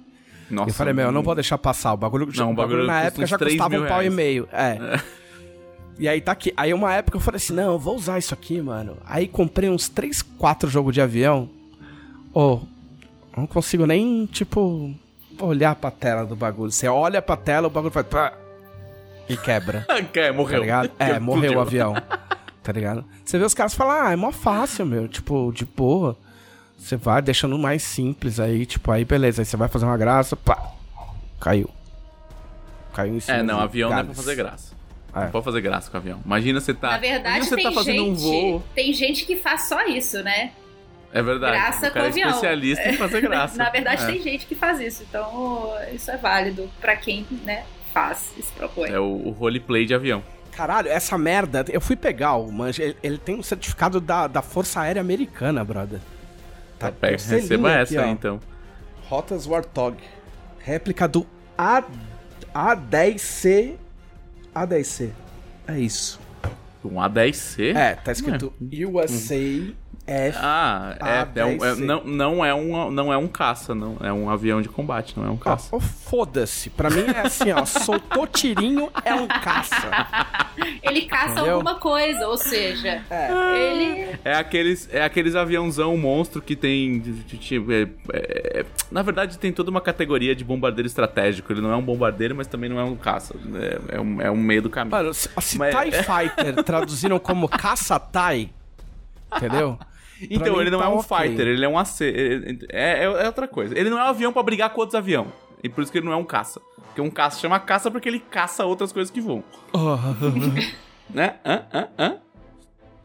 Nossa. 0.49 0.69
eu 0.69 0.73
falei, 0.73 0.93
meu, 0.93 1.07
eu 1.07 1.11
não 1.11 1.21
vou 1.21 1.35
deixar 1.35 1.57
passar. 1.57 1.91
O 1.93 1.97
bagulho, 1.97 2.25
Não, 2.33 2.51
o 2.51 2.55
bagulho 2.55 2.77
bagulho 2.77 2.87
na 2.87 3.01
época 3.03 3.25
já 3.25 3.37
3 3.37 3.53
custava 3.57 3.75
um 3.75 3.85
pau 3.85 3.97
e 3.99 4.03
reais. 4.03 4.13
meio. 4.13 4.47
É. 4.51 4.77
E 5.99 6.07
aí 6.07 6.21
tá 6.21 6.31
aqui. 6.31 6.53
Aí 6.55 6.73
uma 6.73 6.93
época 6.93 7.17
eu 7.17 7.21
falei 7.21 7.37
assim, 7.37 7.53
não, 7.53 7.73
eu 7.73 7.79
vou 7.79 7.95
usar 7.95 8.19
isso 8.19 8.33
aqui, 8.33 8.61
mano. 8.61 8.97
Aí 9.05 9.27
comprei 9.27 9.69
uns 9.69 9.89
3, 9.89 10.21
4 10.21 10.69
jogos 10.69 10.93
de 10.93 11.01
avião. 11.01 11.49
Ô, 12.33 12.59
não 13.35 13.47
consigo 13.47 13.85
nem, 13.85 14.25
tipo, 14.27 14.93
olhar 15.39 15.75
pra 15.75 15.89
tela 15.89 16.25
do 16.25 16.35
bagulho. 16.35 16.71
Você 16.71 16.87
olha 16.87 17.21
pra 17.21 17.35
tela, 17.35 17.67
o 17.67 17.71
bagulho 17.71 17.91
faz... 17.91 18.05
Pá, 18.05 18.33
e 19.27 19.35
quebra. 19.35 19.85
É, 20.13 20.27
Tá 20.27 20.33
morreu. 20.33 20.61
ligado? 20.61 20.91
É, 20.99 21.17
morreu 21.19 21.53
o 21.57 21.59
avião. 21.59 21.95
Tá 22.63 22.71
ligado? 22.71 23.03
Você 23.25 23.37
vê 23.39 23.43
os 23.45 23.53
caras 23.53 23.73
falar, 23.73 24.07
ah, 24.07 24.11
é 24.13 24.15
mó 24.15 24.31
fácil, 24.31 24.85
meu. 24.85 25.07
Tipo, 25.07 25.51
de 25.53 25.65
boa. 25.65 26.15
Você 26.77 26.95
vai 26.95 27.21
deixando 27.21 27.57
mais 27.57 27.81
simples 27.81 28.39
aí, 28.39 28.65
tipo, 28.65 28.91
aí 28.91 29.03
beleza. 29.03 29.41
Aí 29.41 29.45
você 29.45 29.57
vai 29.57 29.67
fazer 29.67 29.85
uma 29.85 29.97
graça, 29.97 30.35
pá. 30.35 30.71
Caiu. 31.39 31.69
Caiu 32.93 33.15
em 33.15 33.19
cima 33.19 33.37
É, 33.37 33.43
não, 33.43 33.59
avião 33.59 33.89
não 33.89 33.97
é 33.97 34.03
pra 34.03 34.13
fazer 34.13 34.35
graça. 34.35 34.76
É. 35.21 35.23
Não 35.25 35.31
pode 35.31 35.45
fazer 35.45 35.61
graça 35.61 35.89
com 35.89 35.97
avião. 35.97 36.21
Imagina 36.25 36.59
você 36.59 36.73
tá. 36.73 36.91
Na 36.91 36.97
verdade, 36.97 37.45
você 37.45 37.55
tem 37.55 37.63
tá 37.63 37.71
fazendo 37.71 38.05
gente, 38.05 38.09
um 38.09 38.15
voo. 38.15 38.63
tem 38.75 38.93
gente 38.93 39.25
que 39.25 39.35
faz 39.35 39.63
só 39.63 39.85
isso, 39.85 40.21
né? 40.23 40.51
É 41.13 41.21
verdade. 41.21 41.57
Graça 41.57 41.77
o 41.77 41.91
cara 41.91 41.93
com 41.93 41.99
avião. 41.99 42.27
é 42.27 42.31
especialista 42.31 42.89
em 42.89 42.97
fazer 42.97 43.21
graça. 43.27 43.57
Na 43.57 43.69
verdade, 43.69 44.03
é. 44.03 44.05
tem 44.07 44.21
gente 44.21 44.45
que 44.45 44.55
faz 44.55 44.79
isso. 44.79 45.03
Então, 45.07 45.73
isso 45.93 46.11
é 46.11 46.17
válido 46.17 46.69
pra 46.79 46.95
quem, 46.95 47.25
né, 47.43 47.63
faz 47.93 48.31
e 48.37 48.41
se 48.41 48.51
propõe. 48.53 48.89
É 48.89 48.99
o, 48.99 49.05
o 49.05 49.31
roleplay 49.31 49.85
de 49.85 49.93
avião. 49.93 50.23
Caralho, 50.51 50.89
essa 50.89 51.17
merda, 51.17 51.63
eu 51.69 51.79
fui 51.79 51.95
pegar 51.95 52.35
o 52.35 52.51
mancha, 52.51 52.83
ele, 52.83 52.97
ele 53.03 53.17
tem 53.17 53.35
um 53.35 53.43
certificado 53.43 54.01
da, 54.01 54.27
da 54.27 54.41
Força 54.41 54.81
Aérea 54.81 55.01
Americana, 55.01 55.63
brother. 55.63 55.99
Tá, 56.79 56.91
pega, 56.91 57.17
selinho 57.17 57.41
receba 57.43 57.69
aqui, 57.69 57.81
essa 57.81 58.01
ó. 58.01 58.05
aí, 58.05 58.11
então. 58.11 58.39
Rotas 59.07 59.47
Warthog. 59.47 59.97
Réplica 60.59 61.07
do 61.07 61.25
A, 61.57 61.83
A10C. 62.53 63.75
A10C. 64.65 65.11
É 65.67 65.79
isso. 65.79 66.19
Um 66.83 66.95
A10C? 66.95 67.75
É, 67.75 67.95
tá 67.95 68.11
escrito 68.11 68.53
USA 68.61 69.35
F. 70.07 70.37
Ah, 70.41 70.95
é, 71.35 71.39
é, 71.41 71.45
um- 71.45 71.49
é- 71.49 71.73
A10C. 71.73 71.79
não, 71.85 72.03
não, 72.05 72.45
é 72.45 72.53
um, 72.55 72.89
não 72.89 73.11
é 73.11 73.17
um 73.17 73.27
caça, 73.27 73.75
não. 73.75 73.97
É 74.01 74.11
um 74.11 74.29
avião 74.29 74.61
de 74.61 74.69
combate, 74.69 75.13
não 75.17 75.25
é 75.27 75.29
um 75.29 75.35
caça. 75.37 75.67
Oh, 75.75 75.79
Foda-se. 75.81 76.69
Pra 76.69 76.89
mim 76.89 77.01
é 77.13 77.19
assim, 77.27 77.51
ó. 77.51 77.65
Soltou 77.65 78.25
tirinho, 78.25 78.89
é 79.03 79.13
um 79.13 79.27
caça. 79.27 79.75
Ele 80.81 81.01
caça 81.05 81.33
Entendeu? 81.33 81.55
alguma 81.55 81.75
coisa, 81.75 82.27
ou 82.27 82.37
seja, 82.37 83.03
É. 83.09 83.29
ele. 83.73 84.19
É 84.23 84.33
aqueles, 84.35 84.87
é 84.91 85.03
aqueles 85.03 85.35
aviãozão 85.35 85.95
monstro 85.97 86.41
que 86.41 86.55
tem. 86.55 86.99
de- 86.99 87.11
de- 87.23 87.37
de- 87.37 87.73
é- 87.73 87.87
é- 88.13 88.59
é- 88.61 88.65
na 88.89 89.01
verdade, 89.01 89.37
tem 89.37 89.51
toda 89.51 89.69
uma 89.69 89.81
categoria 89.81 90.33
de 90.33 90.43
bombardeiro 90.43 90.87
estratégico. 90.87 91.51
Ele 91.51 91.59
não 91.61 91.71
é 91.71 91.75
um 91.75 91.81
bombardeiro, 91.81 92.33
mas 92.35 92.47
também 92.47 92.69
não 92.69 92.79
é 92.79 92.83
um 92.83 92.95
caça. 92.95 93.35
É, 93.89 93.97
é 93.97 93.99
um, 93.99 94.21
é 94.21 94.31
um 94.31 94.37
meio 94.37 94.61
do 94.61 94.69
caminho. 94.69 94.95
Mano, 94.95 95.13
se, 95.13 95.27
se 95.41 95.57
Mas- 95.57 95.75
TIE 95.75 95.91
Fighter 95.91 96.63
traduziram 96.63 97.19
como 97.19 97.47
caça-TIE, 97.49 98.49
entendeu? 99.35 99.77
Então, 100.29 100.59
ele 100.61 100.69
não 100.69 100.79
tá 100.79 100.85
é 100.85 100.89
um 100.89 100.97
ok. 100.97 101.17
fighter, 101.29 101.47
ele 101.47 101.63
é 101.65 101.67
um 101.69 101.77
AC. 101.77 102.01
ele- 102.05 102.65
É, 102.71 102.99
é, 102.99 103.03
é 103.03 103.25
outra 103.27 103.47
coisa. 103.47 103.77
Ele 103.77 103.89
não 103.89 103.99
é 103.99 104.03
um 104.03 104.07
avião 104.07 104.33
pra 104.33 104.41
brigar 104.43 104.69
com 104.71 104.81
outros 104.81 104.95
aviões. 104.95 105.27
E 105.63 105.69
por 105.69 105.81
isso 105.83 105.91
que 105.91 105.97
ele 105.97 106.05
não 106.05 106.13
é 106.13 106.17
um 106.17 106.23
caça. 106.23 106.61
Porque 106.87 107.01
um 107.01 107.09
caça 107.09 107.39
chama 107.39 107.59
caça 107.59 107.89
porque 107.91 108.07
ele 108.09 108.19
caça 108.19 108.65
outras 108.65 108.91
coisas 108.91 109.11
que 109.11 109.19
voam. 109.21 109.43
né? 111.09 111.35
Hã? 111.45 111.61
Hã? 111.73 111.87
Hã? 111.97 112.15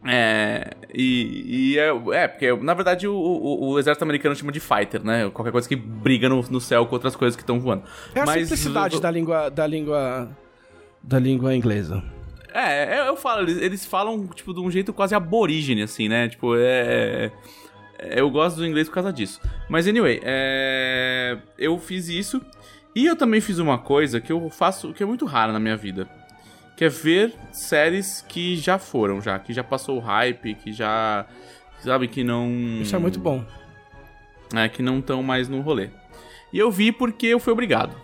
É. 0.05 0.71
E, 0.93 1.73
e 1.73 1.79
é, 1.79 1.87
é, 2.13 2.27
porque 2.27 2.53
na 2.57 2.73
verdade 2.73 3.07
o, 3.07 3.15
o, 3.15 3.69
o 3.71 3.79
exército 3.79 4.03
americano 4.03 4.35
chama 4.35 4.51
de 4.51 4.59
fighter, 4.59 5.03
né? 5.03 5.29
Qualquer 5.29 5.51
coisa 5.51 5.67
que 5.67 5.75
briga 5.77 6.27
no, 6.27 6.41
no 6.41 6.59
céu 6.59 6.85
com 6.85 6.93
outras 6.95 7.15
coisas 7.15 7.35
que 7.35 7.41
estão 7.41 7.59
voando. 7.59 7.83
É 8.13 8.19
a 8.19 8.25
Mas- 8.25 8.41
simplicidade 8.41 8.99
da 8.99 9.09
língua, 9.09 9.49
da 9.49 9.65
língua, 9.65 10.29
da 11.01 11.17
língua 11.19 11.55
inglesa. 11.55 12.03
É, 12.53 12.99
eu, 12.99 13.05
eu 13.05 13.15
falo, 13.15 13.41
eles, 13.41 13.57
eles 13.61 13.85
falam, 13.85 14.27
tipo, 14.27 14.53
de 14.53 14.59
um 14.59 14.69
jeito 14.69 14.93
quase 14.93 15.15
aborígene, 15.15 15.81
assim, 15.81 16.07
né? 16.07 16.29
Tipo, 16.29 16.55
é. 16.55 17.31
é- 17.99 18.19
Eu 18.19 18.29
gosto 18.29 18.57
do 18.57 18.65
inglês 18.65 18.87
por 18.87 18.93
causa 18.95 19.11
disso. 19.11 19.41
Mas, 19.69 19.87
anyway, 19.87 20.19
é, 20.23 21.37
eu 21.57 21.77
fiz 21.79 22.07
isso. 22.09 22.41
E 22.95 23.05
eu 23.05 23.15
também 23.15 23.41
fiz 23.41 23.57
uma 23.57 23.77
coisa 23.79 24.21
que 24.21 24.31
eu 24.31 24.49
faço, 24.49 24.93
que 24.93 25.01
é 25.01 25.05
muito 25.05 25.25
rara 25.25 25.51
na 25.51 25.59
minha 25.59 25.75
vida. 25.75 26.07
Que 26.77 26.85
é 26.85 26.89
ver 26.89 27.33
séries 27.51 28.23
que 28.27 28.55
já 28.57 28.77
foram, 28.77 29.19
já. 29.21 29.39
Que 29.39 29.51
já 29.53 29.63
passou 29.63 29.97
o 29.97 29.99
hype, 29.99 30.55
que 30.55 30.71
já. 30.71 31.25
Sabe, 31.79 32.07
que 32.07 32.23
não. 32.23 32.49
Isso 32.81 32.95
é 32.95 32.99
muito 32.99 33.19
bom. 33.19 33.43
É, 34.55 34.69
que 34.69 34.81
não 34.83 34.99
estão 34.99 35.23
mais 35.23 35.49
no 35.49 35.61
rolê. 35.61 35.89
E 36.51 36.59
eu 36.59 36.69
vi 36.71 36.91
porque 36.91 37.27
eu 37.27 37.39
fui 37.39 37.51
obrigado. 37.51 37.95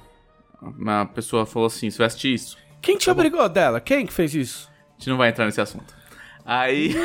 Uma 0.62 1.06
pessoa 1.06 1.46
falou 1.46 1.68
assim: 1.68 1.90
você 1.90 1.98
vai 2.00 2.08
assistir 2.08 2.34
isso? 2.34 2.58
Quem 2.82 2.98
te 2.98 3.10
obrigou 3.10 3.48
dela? 3.50 3.80
Quem 3.80 4.06
que 4.06 4.14
fez 4.14 4.34
isso? 4.34 4.70
A 4.72 5.00
gente 5.00 5.10
não 5.10 5.18
vai 5.18 5.30
entrar 5.30 5.46
nesse 5.46 5.62
assunto. 5.62 5.94
Aí. 6.46 6.96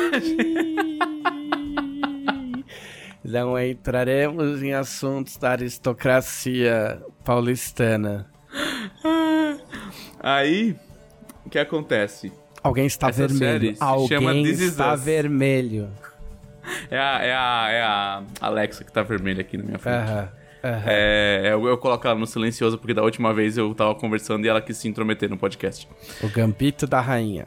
Não 3.23 3.59
entraremos 3.59 4.61
em 4.61 4.71
assuntos 4.73 5.35
da 5.37 5.51
aristocracia 5.51 7.01
paulistana. 7.23 8.29
Aí. 10.19 10.75
O 11.43 11.49
que 11.49 11.57
acontece? 11.57 12.31
Alguém 12.61 12.85
está 12.85 13.09
Essa 13.09 13.27
vermelho. 13.27 13.75
Alguém 13.79 14.45
está 14.45 14.95
vermelho. 14.95 15.89
É 16.89 16.97
a, 16.97 17.23
é, 17.23 17.33
a, 17.33 17.67
é 17.71 17.81
a 17.81 18.23
Alexa 18.41 18.83
que 18.83 18.91
tá 18.91 19.01
vermelha 19.01 19.41
aqui 19.41 19.57
na 19.57 19.63
minha 19.63 19.79
frente. 19.79 20.29
Aham. 20.67 20.83
É, 20.87 21.49
eu, 21.51 21.67
eu 21.67 21.77
coloco 21.77 22.05
ela 22.07 22.17
no 22.19 22.25
silencioso 22.27 22.77
porque 22.77 22.93
da 22.93 23.03
última 23.03 23.33
vez 23.33 23.57
eu 23.57 23.73
tava 23.75 23.93
conversando 23.95 24.45
e 24.45 24.49
ela 24.49 24.61
quis 24.61 24.77
se 24.77 24.87
intrometer 24.87 25.29
no 25.29 25.37
podcast. 25.37 25.87
O 26.23 26.29
Gambito 26.29 26.85
da 26.87 26.99
Rainha. 27.01 27.45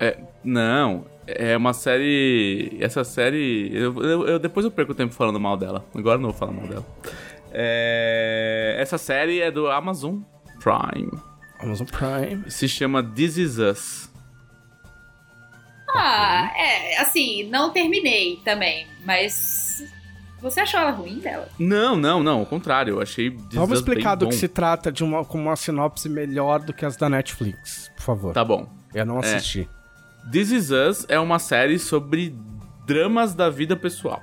É, 0.00 0.18
não, 0.42 1.04
é 1.26 1.56
uma 1.56 1.72
série. 1.72 2.76
Essa 2.80 3.04
série. 3.04 3.70
Eu, 3.72 4.02
eu- 4.02 4.26
eu- 4.28 4.38
depois 4.38 4.64
eu 4.64 4.70
perco 4.70 4.92
o 4.92 4.94
tempo 4.94 5.14
falando 5.14 5.38
mal 5.38 5.56
dela. 5.56 5.84
Agora 5.94 6.16
eu 6.18 6.22
não 6.22 6.30
vou 6.30 6.38
falar 6.38 6.52
mal 6.52 6.66
dela. 6.66 6.84
É, 7.52 8.76
essa 8.78 8.98
série 8.98 9.40
é 9.40 9.50
do 9.50 9.68
Amazon 9.70 10.20
Prime. 10.60 11.10
Amazon 11.60 11.86
Prime. 11.86 12.50
Se 12.50 12.68
chama 12.68 13.02
This 13.02 13.36
Is 13.36 13.58
Us. 13.58 14.12
Ah, 15.94 16.50
é, 16.56 17.00
assim, 17.00 17.44
não 17.50 17.70
terminei 17.70 18.36
também, 18.44 18.86
mas. 19.04 19.84
Você 20.42 20.60
achou 20.60 20.80
ela 20.80 20.90
ruim 20.90 21.18
dela? 21.20 21.48
Não, 21.58 21.96
não, 21.96 22.22
não, 22.22 22.40
ao 22.40 22.46
contrário. 22.46 22.94
Eu 22.96 23.00
achei 23.00 23.30
Vamos 23.52 23.78
explicar 23.78 24.14
do 24.16 24.28
que 24.28 24.34
se 24.34 24.48
trata 24.48 24.90
de 24.90 25.04
uma, 25.04 25.24
com 25.24 25.38
uma 25.40 25.54
sinopse 25.56 26.08
melhor 26.08 26.58
do 26.60 26.72
que 26.72 26.84
as 26.84 26.96
da 26.96 27.08
Netflix, 27.08 27.90
por 27.96 28.02
favor. 28.02 28.34
Tá 28.34 28.44
bom. 28.44 28.68
Eu 28.92 29.06
não 29.06 29.18
assisti. 29.20 29.68
This 30.30 30.50
Is 30.50 30.70
Us 30.70 31.06
é 31.08 31.18
uma 31.18 31.38
série 31.38 31.78
sobre 31.78 32.34
dramas 32.86 33.34
da 33.34 33.48
vida 33.48 33.76
pessoal. 33.76 34.20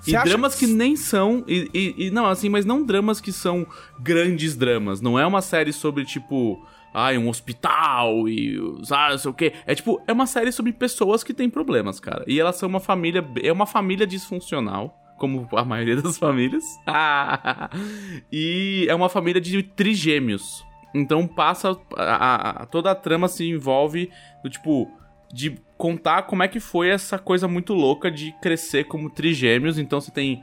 Você 0.00 0.16
e 0.16 0.24
dramas 0.24 0.54
que- 0.56 0.66
que 0.66 0.72
nem 0.72 0.96
são. 0.96 1.44
E, 1.46 1.70
e- 1.72 2.06
e 2.06 2.10
não, 2.10 2.26
assim, 2.26 2.48
mas 2.48 2.64
não 2.64 2.84
dramas 2.84 3.20
que 3.20 3.30
são 3.32 3.66
grandes 4.00 4.56
dramas. 4.56 5.00
Não 5.00 5.18
é 5.18 5.26
uma 5.26 5.40
série 5.42 5.72
sobre, 5.72 6.04
tipo. 6.04 6.66
Ai, 6.94 7.16
um 7.16 7.28
hospital 7.28 8.28
e. 8.28 8.58
Sabe, 8.84 9.12
não 9.12 9.18
sei 9.18 9.30
o 9.30 9.34
quê. 9.34 9.52
É 9.66 9.74
tipo, 9.74 10.02
é 10.06 10.12
uma 10.12 10.26
série 10.26 10.50
sobre 10.52 10.72
pessoas 10.72 11.22
que 11.24 11.32
têm 11.32 11.48
problemas, 11.48 11.98
cara. 12.00 12.24
E 12.26 12.38
elas 12.40 12.56
são 12.56 12.68
uma 12.68 12.80
família. 12.80 13.24
É 13.42 13.52
uma 13.52 13.64
família 13.64 14.06
disfuncional. 14.06 14.98
Como 15.22 15.48
a 15.52 15.64
maioria 15.64 16.02
das 16.02 16.18
famílias. 16.18 16.64
e 18.32 18.86
é 18.88 18.94
uma 18.94 19.08
família 19.08 19.40
de 19.40 19.62
trigêmeos. 19.62 20.64
Então 20.92 21.26
passa. 21.28 21.76
a- 21.96 22.02
a- 22.16 22.50
a- 22.62 22.66
toda 22.66 22.90
a 22.90 22.94
trama 22.94 23.28
se 23.28 23.48
envolve 23.48 24.10
do 24.42 24.50
tipo. 24.50 24.90
De 25.32 25.56
contar 25.78 26.22
como 26.24 26.42
é 26.42 26.48
que 26.48 26.60
foi 26.60 26.90
essa 26.90 27.18
coisa 27.18 27.48
muito 27.48 27.72
louca 27.72 28.10
de 28.10 28.32
crescer 28.42 28.84
como 28.84 29.08
trigêmeos. 29.08 29.78
Então 29.78 30.00
você 30.00 30.10
tem. 30.10 30.42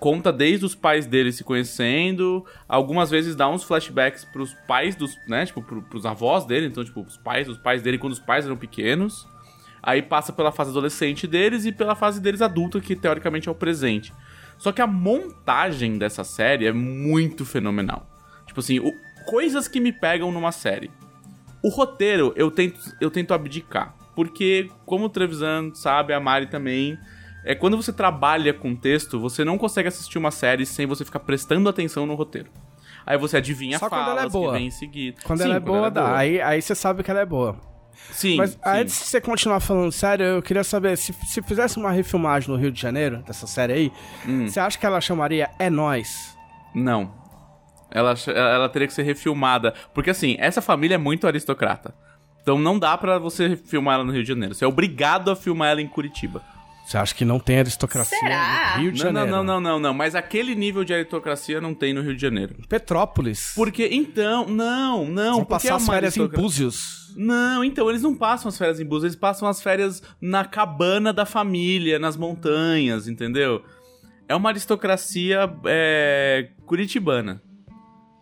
Conta 0.00 0.32
desde 0.32 0.64
os 0.64 0.74
pais 0.74 1.06
deles 1.06 1.36
se 1.36 1.44
conhecendo. 1.44 2.44
Algumas 2.68 3.08
vezes 3.10 3.36
dá 3.36 3.48
uns 3.48 3.62
flashbacks 3.62 4.24
pros 4.24 4.52
pais 4.66 4.96
dos. 4.96 5.14
né? 5.28 5.44
Tipo, 5.46 5.62
pro, 5.62 5.82
pros 5.82 6.04
avós 6.06 6.44
dele. 6.46 6.66
Então, 6.66 6.82
tipo, 6.82 7.02
os 7.02 7.16
pais, 7.18 7.48
os 7.48 7.58
pais 7.58 7.82
dele 7.82 7.98
quando 7.98 8.14
os 8.14 8.18
pais 8.18 8.44
eram 8.46 8.56
pequenos. 8.56 9.28
Aí 9.82 10.02
passa 10.02 10.32
pela 10.32 10.52
fase 10.52 10.70
adolescente 10.70 11.26
deles 11.26 11.64
e 11.64 11.72
pela 11.72 11.94
fase 11.94 12.20
deles 12.20 12.42
adulta, 12.42 12.80
que 12.80 12.94
teoricamente 12.94 13.48
é 13.48 13.52
o 13.52 13.54
presente. 13.54 14.12
Só 14.58 14.72
que 14.72 14.82
a 14.82 14.86
montagem 14.86 15.96
dessa 15.96 16.22
série 16.24 16.66
é 16.66 16.72
muito 16.72 17.44
fenomenal. 17.46 18.06
Tipo 18.46 18.60
assim, 18.60 18.78
o- 18.78 18.92
coisas 19.26 19.66
que 19.68 19.80
me 19.80 19.92
pegam 19.92 20.30
numa 20.30 20.52
série. 20.52 20.90
O 21.62 21.68
roteiro 21.68 22.32
eu 22.36 22.50
tento, 22.50 22.78
eu 23.00 23.10
tento 23.10 23.32
abdicar. 23.32 23.94
Porque, 24.14 24.70
como 24.84 25.06
o 25.06 25.08
Trevisan 25.08 25.72
sabe, 25.74 26.12
a 26.12 26.20
Mari 26.20 26.46
também. 26.48 26.98
É 27.42 27.54
quando 27.54 27.74
você 27.76 27.90
trabalha 27.90 28.52
com 28.52 28.76
texto, 28.76 29.18
você 29.18 29.44
não 29.46 29.56
consegue 29.56 29.88
assistir 29.88 30.18
uma 30.18 30.30
série 30.30 30.66
sem 30.66 30.84
você 30.84 31.06
ficar 31.06 31.20
prestando 31.20 31.68
atenção 31.70 32.04
no 32.04 32.14
roteiro. 32.14 32.50
Aí 33.06 33.16
você 33.16 33.38
adivinha 33.38 33.78
Só 33.78 33.88
quando 33.88 34.02
falas 34.04 34.18
ela 34.18 34.26
é 34.26 34.28
boa. 34.28 34.52
que 34.52 34.58
vem 34.58 34.66
em 34.66 34.70
seguida. 34.70 35.16
Quando 35.24 35.38
Sim, 35.38 35.44
ela 35.46 35.54
é 35.56 35.60
boa, 35.60 35.90
dá. 35.90 36.02
boa. 36.02 36.18
Aí, 36.18 36.38
aí 36.42 36.60
você 36.60 36.74
sabe 36.74 37.02
que 37.02 37.10
ela 37.10 37.20
é 37.20 37.24
boa. 37.24 37.56
Sim, 38.12 38.36
Mas 38.36 38.50
sim. 38.50 38.58
antes 38.64 38.98
de 38.98 39.04
você 39.06 39.20
continuar 39.20 39.60
falando 39.60 39.92
sério, 39.92 40.24
eu 40.24 40.42
queria 40.42 40.64
saber, 40.64 40.96
se, 40.96 41.12
se 41.26 41.40
fizesse 41.42 41.76
uma 41.78 41.90
refilmagem 41.90 42.50
no 42.50 42.56
Rio 42.56 42.70
de 42.72 42.80
Janeiro, 42.80 43.18
dessa 43.26 43.46
série 43.46 43.72
aí, 43.72 43.92
Hum. 44.26 44.46
você 44.48 44.58
acha 44.60 44.78
que 44.78 44.84
ela 44.84 45.00
chamaria 45.00 45.48
É 45.58 45.70
Nós? 45.70 46.36
Não. 46.74 47.14
Ela, 47.90 48.14
ela 48.28 48.68
teria 48.68 48.86
que 48.86 48.94
ser 48.94 49.02
refilmada. 49.02 49.74
Porque, 49.94 50.10
assim, 50.10 50.36
essa 50.38 50.60
família 50.62 50.94
é 50.94 50.98
muito 50.98 51.26
aristocrata. 51.26 51.92
Então 52.42 52.58
não 52.58 52.78
dá 52.78 52.96
pra 52.96 53.18
você 53.18 53.56
filmar 53.56 53.94
ela 53.96 54.04
no 54.04 54.12
Rio 54.12 54.22
de 54.22 54.28
Janeiro. 54.28 54.54
Você 54.54 54.64
é 54.64 54.68
obrigado 54.68 55.30
a 55.30 55.36
filmar 55.36 55.70
ela 55.70 55.82
em 55.82 55.88
Curitiba. 55.88 56.42
Você 56.90 56.98
acha 56.98 57.14
que 57.14 57.24
não 57.24 57.38
tem 57.38 57.60
aristocracia 57.60 58.18
Será? 58.18 58.72
no 58.74 58.82
Rio 58.82 58.90
de 58.90 58.98
Não, 58.98 59.12
Janeiro? 59.12 59.30
não, 59.30 59.44
não, 59.44 59.60
não, 59.60 59.60
não, 59.60 59.80
não. 59.80 59.94
Mas 59.94 60.16
aquele 60.16 60.56
nível 60.56 60.82
de 60.82 60.92
aristocracia 60.92 61.60
não 61.60 61.72
tem 61.72 61.94
no 61.94 62.02
Rio 62.02 62.16
de 62.16 62.20
Janeiro. 62.20 62.56
Petrópolis. 62.68 63.52
Porque, 63.54 63.88
então, 63.92 64.48
não, 64.48 65.06
não. 65.06 65.36
Vão 65.36 65.44
passar 65.44 65.68
é 65.68 65.72
as 65.74 65.86
férias 65.86 66.16
em 66.16 66.26
Búzios. 66.26 67.14
Não, 67.16 67.62
então, 67.62 67.88
eles 67.88 68.02
não 68.02 68.12
passam 68.12 68.48
as 68.48 68.58
férias 68.58 68.80
em 68.80 68.84
Búzios, 68.84 69.12
eles 69.12 69.16
passam 69.16 69.46
as 69.46 69.62
férias 69.62 70.02
na 70.20 70.44
cabana 70.44 71.12
da 71.12 71.24
família, 71.24 71.96
nas 71.96 72.16
montanhas, 72.16 73.06
entendeu? 73.06 73.62
É 74.26 74.34
uma 74.34 74.50
aristocracia 74.50 75.48
é, 75.66 76.48
curitibana. 76.66 77.40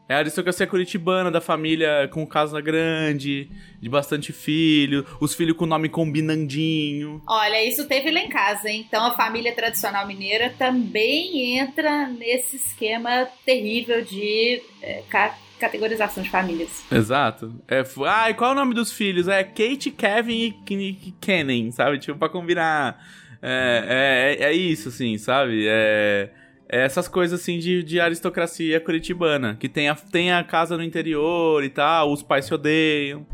É 0.08 0.14
a 0.14 0.18
aristocracia 0.18 0.66
curitibana 0.66 1.30
da 1.30 1.40
família 1.40 2.08
com 2.10 2.26
casa 2.26 2.60
grande, 2.62 3.50
de 3.80 3.88
bastante 3.90 4.32
filho, 4.32 5.04
os 5.20 5.34
filhos 5.34 5.54
com 5.56 5.66
nome 5.66 5.88
combinandinho. 5.90 7.22
Olha, 7.26 7.62
isso 7.62 7.86
teve 7.86 8.10
lá 8.10 8.20
em 8.20 8.28
casa, 8.28 8.70
hein? 8.70 8.84
Então 8.88 9.04
a 9.04 9.14
família 9.14 9.52
tradicional 9.54 10.06
mineira 10.06 10.54
também 10.58 11.58
entra 11.58 12.06
nesse 12.08 12.56
esquema 12.56 13.26
terrível 13.44 14.02
de 14.02 14.62
é, 14.82 15.02
ca- 15.10 15.36
categorização 15.60 16.22
de 16.22 16.30
famílias. 16.30 16.84
Exato. 16.90 17.52
É, 17.68 17.84
ah, 18.06 18.30
e 18.30 18.34
qual 18.34 18.50
é 18.50 18.52
o 18.54 18.56
nome 18.56 18.74
dos 18.74 18.92
filhos? 18.92 19.28
É 19.28 19.44
Kate, 19.44 19.90
Kevin 19.90 20.32
e 20.46 20.52
Ken- 20.64 21.14
Kennen, 21.20 21.70
sabe? 21.70 21.98
Tipo, 21.98 22.18
pra 22.18 22.28
combinar. 22.28 22.98
É, 23.42 24.36
é, 24.40 24.44
é 24.46 24.52
isso, 24.52 24.88
assim, 24.88 25.16
sabe? 25.18 25.66
É, 25.68 26.30
é 26.30 26.30
essas 26.68 27.08
coisas, 27.08 27.40
assim, 27.40 27.58
de, 27.58 27.82
de 27.82 27.98
aristocracia 28.00 28.78
curitibana. 28.80 29.56
Que 29.58 29.68
tem 29.68 29.88
a, 29.88 29.94
tem 29.94 30.32
a 30.32 30.44
casa 30.44 30.76
no 30.76 30.82
interior 30.82 31.64
e 31.64 31.68
tal, 31.70 32.12
os 32.12 32.22
pais 32.22 32.44
se 32.44 32.54
odeiam. 32.54 33.26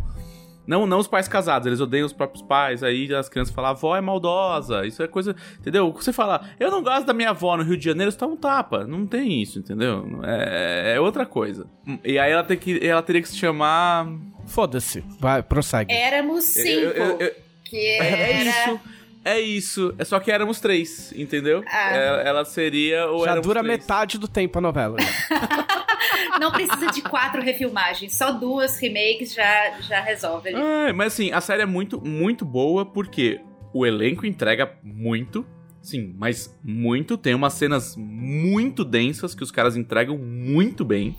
Não, 0.67 0.87
não 0.87 0.99
os 0.99 1.07
pais 1.07 1.29
casados, 1.29 1.67
eles 1.67 1.79
odeiam 1.79 2.07
os 2.07 2.13
próprios 2.15 2.43
pais. 2.43 2.83
Aí 2.83 3.15
as 3.15 3.29
crianças 3.29 3.55
falam, 3.55 3.69
a 3.69 3.73
avó 3.75 3.95
é 3.97 4.01
maldosa. 4.01 4.87
Isso 4.87 5.03
é 5.03 5.07
coisa. 5.07 5.37
Entendeu? 5.61 5.93
Você 5.93 6.11
fala, 6.11 6.49
eu 6.59 6.71
não 6.71 6.83
gosto 6.83 7.05
da 7.05 7.13
minha 7.13 7.31
avó 7.31 7.55
no 7.57 7.63
Rio 7.63 7.77
de 7.77 7.85
Janeiro, 7.85 8.11
você 8.11 8.17
tá 8.17 8.27
um 8.27 8.35
tapa. 8.37 8.87
Não 8.87 9.07
tem 9.07 9.43
isso, 9.43 9.59
entendeu? 9.59 10.21
É, 10.25 10.95
é 10.97 11.01
outra 11.01 11.27
coisa. 11.27 11.67
E 12.03 12.19
aí 12.19 12.33
ela, 12.33 12.43
tem 12.45 12.57
que, 12.57 12.81
ela 12.87 13.03
teria 13.03 13.21
que 13.21 13.29
se 13.29 13.37
chamar. 13.37 14.09
Foda-se. 14.47 15.05
Vai, 15.21 15.43
prossegue. 15.43 15.93
Éramos 15.93 16.45
cinco. 16.45 16.69
Eu- 16.69 16.93
eu- 16.93 17.19
eu- 17.21 17.33
que 17.65 17.77
é 17.77 18.41
era. 18.41 18.51
isso. 18.73 18.81
É 19.25 19.41
isso. 19.41 19.95
É 19.99 20.05
só 20.05 20.21
que 20.21 20.31
éramos 20.31 20.61
três, 20.61 21.13
entendeu? 21.17 21.65
Ah. 21.67 21.97
Ela, 21.97 22.23
ela 22.23 22.45
seria 22.45 23.07
ou 23.07 23.25
Já 23.25 23.31
éramos 23.33 23.47
dura 23.47 23.61
três. 23.63 23.79
metade 23.81 24.19
do 24.19 24.29
tempo 24.29 24.59
a 24.59 24.61
novela. 24.61 24.99
Não 26.41 26.53
precisa 26.53 26.87
de 26.91 27.03
quatro 27.03 27.43
refilmagens, 27.43 28.15
só 28.15 28.33
duas 28.33 28.79
remakes 28.79 29.35
já, 29.35 29.81
já 29.81 30.01
resolve 30.01 30.51
ali. 30.51 30.59
Ah, 30.61 30.93
mas 30.95 31.13
assim, 31.13 31.31
a 31.33 31.41
série 31.41 31.63
é 31.63 31.67
muito, 31.67 32.01
muito 32.01 32.45
boa 32.45 32.85
porque 32.85 33.41
o 33.73 33.87
elenco 33.87 34.27
entrega 34.27 34.73
muito. 34.83 35.47
Sim, 35.81 36.15
mas 36.19 36.57
muito. 36.63 37.17
Tem 37.19 37.35
umas 37.35 37.55
cenas 37.55 37.95
muito 37.97 38.85
densas 38.85 39.35
que 39.35 39.43
os 39.43 39.51
caras 39.51 39.77
entregam 39.77 40.17
muito 40.17 40.85
bem. 40.85 41.17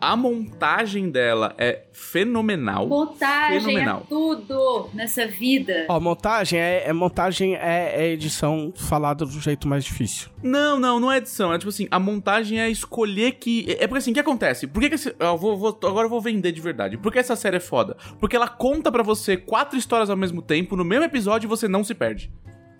A 0.00 0.14
montagem 0.16 1.10
dela 1.10 1.54
é 1.58 1.82
fenomenal. 1.92 2.86
Montagem 2.86 3.60
Fenomenal. 3.60 4.02
é 4.04 4.08
tudo 4.08 4.90
nessa 4.94 5.26
vida. 5.26 5.86
Ó, 5.88 5.98
montagem 5.98 6.58
é, 6.60 6.84
é- 6.86 6.92
montagem 6.92 7.56
é, 7.56 7.94
é 7.96 8.08
edição 8.12 8.72
falada 8.76 9.24
do 9.24 9.40
jeito 9.40 9.66
mais 9.66 9.84
difícil. 9.84 10.28
Não, 10.40 10.78
não, 10.78 11.00
não 11.00 11.10
é 11.10 11.16
edição. 11.18 11.52
É 11.52 11.58
tipo 11.58 11.68
assim, 11.68 11.88
a 11.90 11.98
montagem 11.98 12.60
é 12.60 12.70
escolher 12.70 13.32
que. 13.32 13.66
É 13.80 13.88
porque 13.88 13.98
assim, 13.98 14.12
o 14.12 14.14
que 14.14 14.20
acontece? 14.20 14.68
Por 14.68 14.80
que, 14.80 14.88
que 14.88 14.94
esse... 14.94 15.14
eu 15.18 15.36
vou, 15.36 15.56
vou- 15.56 15.78
Agora 15.84 16.06
eu 16.06 16.10
vou 16.10 16.20
vender 16.20 16.52
de 16.52 16.60
verdade. 16.60 16.96
Por 16.96 17.12
que 17.12 17.18
essa 17.18 17.34
série 17.34 17.56
é 17.56 17.60
foda? 17.60 17.96
Porque 18.20 18.36
ela 18.36 18.48
conta 18.48 18.92
pra 18.92 19.02
você 19.02 19.36
quatro 19.36 19.76
histórias 19.76 20.08
ao 20.10 20.16
mesmo 20.16 20.40
tempo, 20.42 20.76
no 20.76 20.84
mesmo 20.84 21.04
episódio, 21.06 21.46
e 21.46 21.48
você 21.48 21.66
não 21.66 21.82
se 21.82 21.94
perde. 21.94 22.30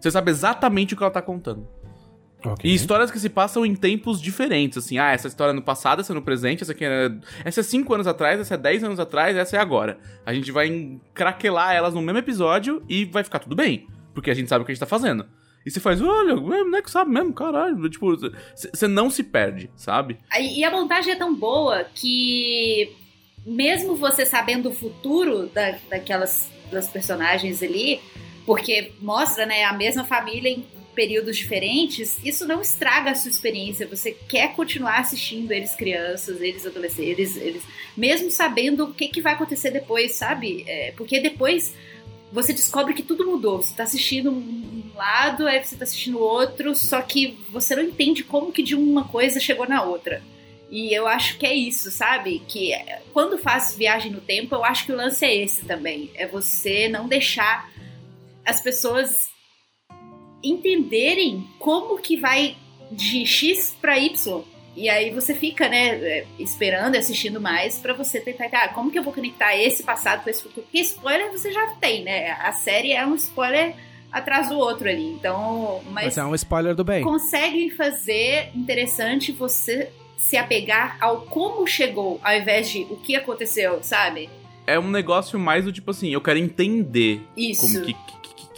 Você 0.00 0.12
sabe 0.12 0.30
exatamente 0.30 0.94
o 0.94 0.96
que 0.96 1.02
ela 1.02 1.10
tá 1.10 1.20
contando. 1.20 1.66
Ok. 2.44 2.70
E 2.70 2.74
histórias 2.74 3.10
que 3.10 3.18
se 3.18 3.28
passam 3.28 3.66
em 3.66 3.74
tempos 3.74 4.20
diferentes, 4.20 4.78
assim, 4.78 4.98
ah, 4.98 5.10
essa 5.10 5.26
história 5.26 5.50
é 5.50 5.54
no 5.54 5.62
passado, 5.62 6.00
essa 6.00 6.12
é 6.12 6.14
no 6.14 6.22
presente, 6.22 6.62
essa 6.62 6.72
aqui 6.72 6.84
é. 6.84 7.10
Essa 7.44 7.60
é 7.60 7.62
5 7.62 7.92
anos 7.92 8.06
atrás, 8.06 8.38
essa 8.38 8.54
é 8.54 8.56
10 8.56 8.84
anos 8.84 9.00
atrás, 9.00 9.36
essa 9.36 9.56
é 9.56 9.60
agora. 9.60 9.98
A 10.24 10.32
gente 10.32 10.52
vai 10.52 10.98
craquelar 11.12 11.74
elas 11.74 11.94
no 11.94 12.02
mesmo 12.02 12.18
episódio 12.18 12.82
e 12.88 13.04
vai 13.04 13.24
ficar 13.24 13.40
tudo 13.40 13.56
bem. 13.56 13.86
Porque 14.14 14.30
a 14.30 14.34
gente 14.34 14.48
sabe 14.48 14.62
o 14.62 14.64
que 14.64 14.72
a 14.72 14.74
gente 14.74 14.80
tá 14.80 14.86
fazendo. 14.86 15.26
E 15.66 15.70
você 15.70 15.80
faz, 15.80 16.00
olha, 16.00 16.34
o 16.34 16.40
moleque 16.40 16.90
sabe 16.90 17.10
mesmo, 17.10 17.32
caralho. 17.32 17.88
Tipo, 17.90 18.16
você 18.16 18.88
não 18.88 19.10
se 19.10 19.22
perde, 19.24 19.70
sabe? 19.76 20.18
E 20.38 20.64
a 20.64 20.70
montagem 20.70 21.12
é 21.12 21.16
tão 21.16 21.34
boa 21.34 21.84
que, 21.94 22.96
mesmo 23.44 23.96
você 23.96 24.24
sabendo 24.24 24.70
o 24.70 24.74
futuro 24.74 25.46
da, 25.48 25.76
daquelas 25.90 26.50
das 26.70 26.88
personagens 26.88 27.62
ali, 27.62 28.00
porque 28.46 28.92
mostra 29.00 29.44
né, 29.44 29.64
a 29.64 29.72
mesma 29.72 30.04
família 30.04 30.48
em 30.50 30.64
períodos 30.98 31.36
diferentes, 31.36 32.18
isso 32.24 32.44
não 32.44 32.60
estraga 32.60 33.12
a 33.12 33.14
sua 33.14 33.30
experiência. 33.30 33.86
Você 33.86 34.10
quer 34.28 34.52
continuar 34.56 34.98
assistindo 34.98 35.52
eles 35.52 35.76
crianças, 35.76 36.40
eles 36.40 36.66
adolescentes, 36.66 37.36
eles, 37.36 37.36
eles 37.36 37.62
mesmo 37.96 38.32
sabendo 38.32 38.82
o 38.82 38.92
que, 38.92 39.06
que 39.06 39.22
vai 39.22 39.34
acontecer 39.34 39.70
depois, 39.70 40.16
sabe? 40.16 40.64
É, 40.66 40.92
porque 40.96 41.20
depois 41.20 41.72
você 42.32 42.52
descobre 42.52 42.94
que 42.94 43.04
tudo 43.04 43.24
mudou. 43.24 43.62
Você 43.62 43.76
tá 43.76 43.84
assistindo 43.84 44.32
um 44.32 44.90
lado, 44.96 45.46
aí 45.46 45.62
você 45.62 45.76
tá 45.76 45.84
assistindo 45.84 46.18
outro, 46.18 46.74
só 46.74 47.00
que 47.00 47.38
você 47.48 47.76
não 47.76 47.84
entende 47.84 48.24
como 48.24 48.50
que 48.50 48.64
de 48.64 48.74
uma 48.74 49.04
coisa 49.04 49.38
chegou 49.38 49.68
na 49.68 49.84
outra. 49.84 50.20
E 50.68 50.92
eu 50.92 51.06
acho 51.06 51.38
que 51.38 51.46
é 51.46 51.54
isso, 51.54 51.92
sabe? 51.92 52.42
Que 52.48 52.72
é, 52.72 53.02
quando 53.12 53.38
faz 53.38 53.76
viagem 53.76 54.10
no 54.10 54.20
tempo, 54.20 54.52
eu 54.52 54.64
acho 54.64 54.84
que 54.84 54.92
o 54.92 54.96
lance 54.96 55.24
é 55.24 55.32
esse 55.32 55.64
também. 55.64 56.10
É 56.16 56.26
você 56.26 56.88
não 56.88 57.06
deixar 57.06 57.70
as 58.44 58.60
pessoas 58.60 59.37
entenderem 60.42 61.46
como 61.58 61.98
que 61.98 62.16
vai 62.16 62.56
de 62.90 63.26
X 63.26 63.76
pra 63.80 63.98
Y. 63.98 64.42
E 64.76 64.88
aí 64.88 65.10
você 65.10 65.34
fica, 65.34 65.68
né, 65.68 65.88
é, 65.88 66.26
esperando 66.38 66.94
e 66.94 66.98
assistindo 66.98 67.40
mais 67.40 67.78
pra 67.78 67.92
você 67.94 68.20
tentar, 68.20 68.46
ah, 68.52 68.68
como 68.68 68.90
que 68.92 68.98
eu 68.98 69.02
vou 69.02 69.12
conectar 69.12 69.56
esse 69.56 69.82
passado 69.82 70.22
com 70.22 70.30
esse 70.30 70.42
futuro? 70.42 70.62
Porque 70.62 70.78
spoiler 70.80 71.32
você 71.32 71.50
já 71.50 71.66
tem, 71.80 72.04
né? 72.04 72.30
A 72.40 72.52
série 72.52 72.92
é 72.92 73.04
um 73.04 73.16
spoiler 73.16 73.74
atrás 74.12 74.48
do 74.48 74.56
outro 74.56 74.88
ali. 74.88 75.04
Então, 75.04 75.82
mas, 75.90 76.04
Mas 76.04 76.18
é 76.18 76.24
um 76.24 76.34
spoiler 76.34 76.74
do 76.74 76.84
bem. 76.84 77.02
conseguem 77.02 77.70
fazer 77.70 78.50
interessante 78.54 79.32
você 79.32 79.90
se 80.16 80.36
apegar 80.36 80.96
ao 81.00 81.22
como 81.22 81.66
chegou, 81.66 82.20
ao 82.22 82.36
invés 82.36 82.70
de 82.70 82.86
o 82.90 82.96
que 82.96 83.16
aconteceu, 83.16 83.82
sabe? 83.82 84.28
É 84.66 84.78
um 84.78 84.90
negócio 84.90 85.38
mais 85.38 85.64
do 85.64 85.72
tipo 85.72 85.90
assim, 85.90 86.10
eu 86.10 86.20
quero 86.20 86.38
entender 86.38 87.22
Isso. 87.36 87.62
como 87.62 87.84
que, 87.84 87.96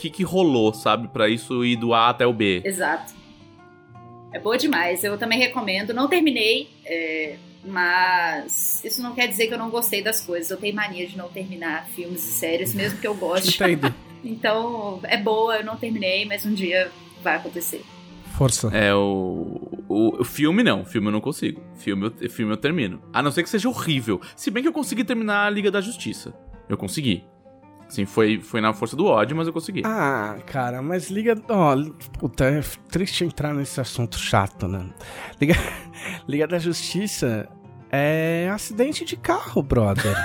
que, 0.00 0.10
que, 0.10 0.22
rolou, 0.22 0.72
sabe? 0.72 1.08
Pra 1.08 1.28
isso 1.28 1.64
ir 1.64 1.76
do 1.76 1.92
A 1.92 2.08
até 2.08 2.26
o 2.26 2.32
B. 2.32 2.62
Exato. 2.64 3.12
É 4.32 4.38
boa 4.38 4.56
demais. 4.56 5.04
Eu 5.04 5.18
também 5.18 5.38
recomendo. 5.38 5.92
Não 5.92 6.08
terminei, 6.08 6.70
é, 6.86 7.36
mas 7.64 8.82
isso 8.84 9.02
não 9.02 9.14
quer 9.14 9.26
dizer 9.26 9.48
que 9.48 9.54
eu 9.54 9.58
não 9.58 9.68
gostei 9.68 10.02
das 10.02 10.20
coisas. 10.20 10.50
Eu 10.50 10.56
tenho 10.56 10.74
mania 10.74 11.06
de 11.06 11.16
não 11.16 11.28
terminar 11.28 11.86
filmes 11.88 12.26
e 12.26 12.32
séries, 12.32 12.74
mesmo 12.74 12.98
que 12.98 13.06
eu 13.06 13.14
goste. 13.14 13.54
Entendo. 13.54 13.94
Então, 14.22 15.00
é 15.04 15.16
boa, 15.16 15.56
eu 15.56 15.64
não 15.64 15.78
terminei, 15.78 16.26
mas 16.26 16.44
um 16.44 16.52
dia 16.52 16.92
vai 17.22 17.36
acontecer. 17.36 17.82
Força. 18.36 18.68
É, 18.68 18.94
o, 18.94 19.82
o, 19.88 20.20
o 20.20 20.24
filme 20.24 20.62
não, 20.62 20.84
filme 20.84 21.08
eu 21.08 21.12
não 21.12 21.22
consigo. 21.22 21.62
Filme 21.76 22.12
eu, 22.20 22.28
filme 22.28 22.52
eu 22.52 22.56
termino. 22.58 23.02
A 23.14 23.22
não 23.22 23.30
ser 23.30 23.42
que 23.42 23.48
seja 23.48 23.66
horrível. 23.66 24.20
Se 24.36 24.50
bem 24.50 24.62
que 24.62 24.68
eu 24.68 24.74
consegui 24.74 25.04
terminar 25.04 25.46
a 25.46 25.50
Liga 25.50 25.70
da 25.70 25.80
Justiça. 25.80 26.34
Eu 26.68 26.76
consegui. 26.76 27.24
Assim, 27.90 28.06
foi, 28.06 28.40
foi 28.40 28.60
na 28.60 28.72
força 28.72 28.94
do 28.94 29.04
ódio, 29.04 29.36
mas 29.36 29.48
eu 29.48 29.52
consegui. 29.52 29.82
Ah, 29.84 30.36
cara, 30.46 30.80
mas 30.80 31.10
liga. 31.10 31.34
Ó, 31.48 31.74
puta, 32.20 32.44
é 32.44 32.60
triste 32.88 33.24
entrar 33.24 33.52
nesse 33.52 33.80
assunto 33.80 34.16
chato, 34.16 34.68
né? 34.68 34.88
Liga, 35.40 35.54
liga 36.28 36.46
da 36.46 36.58
Justiça 36.60 37.48
é 37.90 38.48
acidente 38.48 39.04
de 39.04 39.16
carro, 39.16 39.60
brother. 39.60 40.16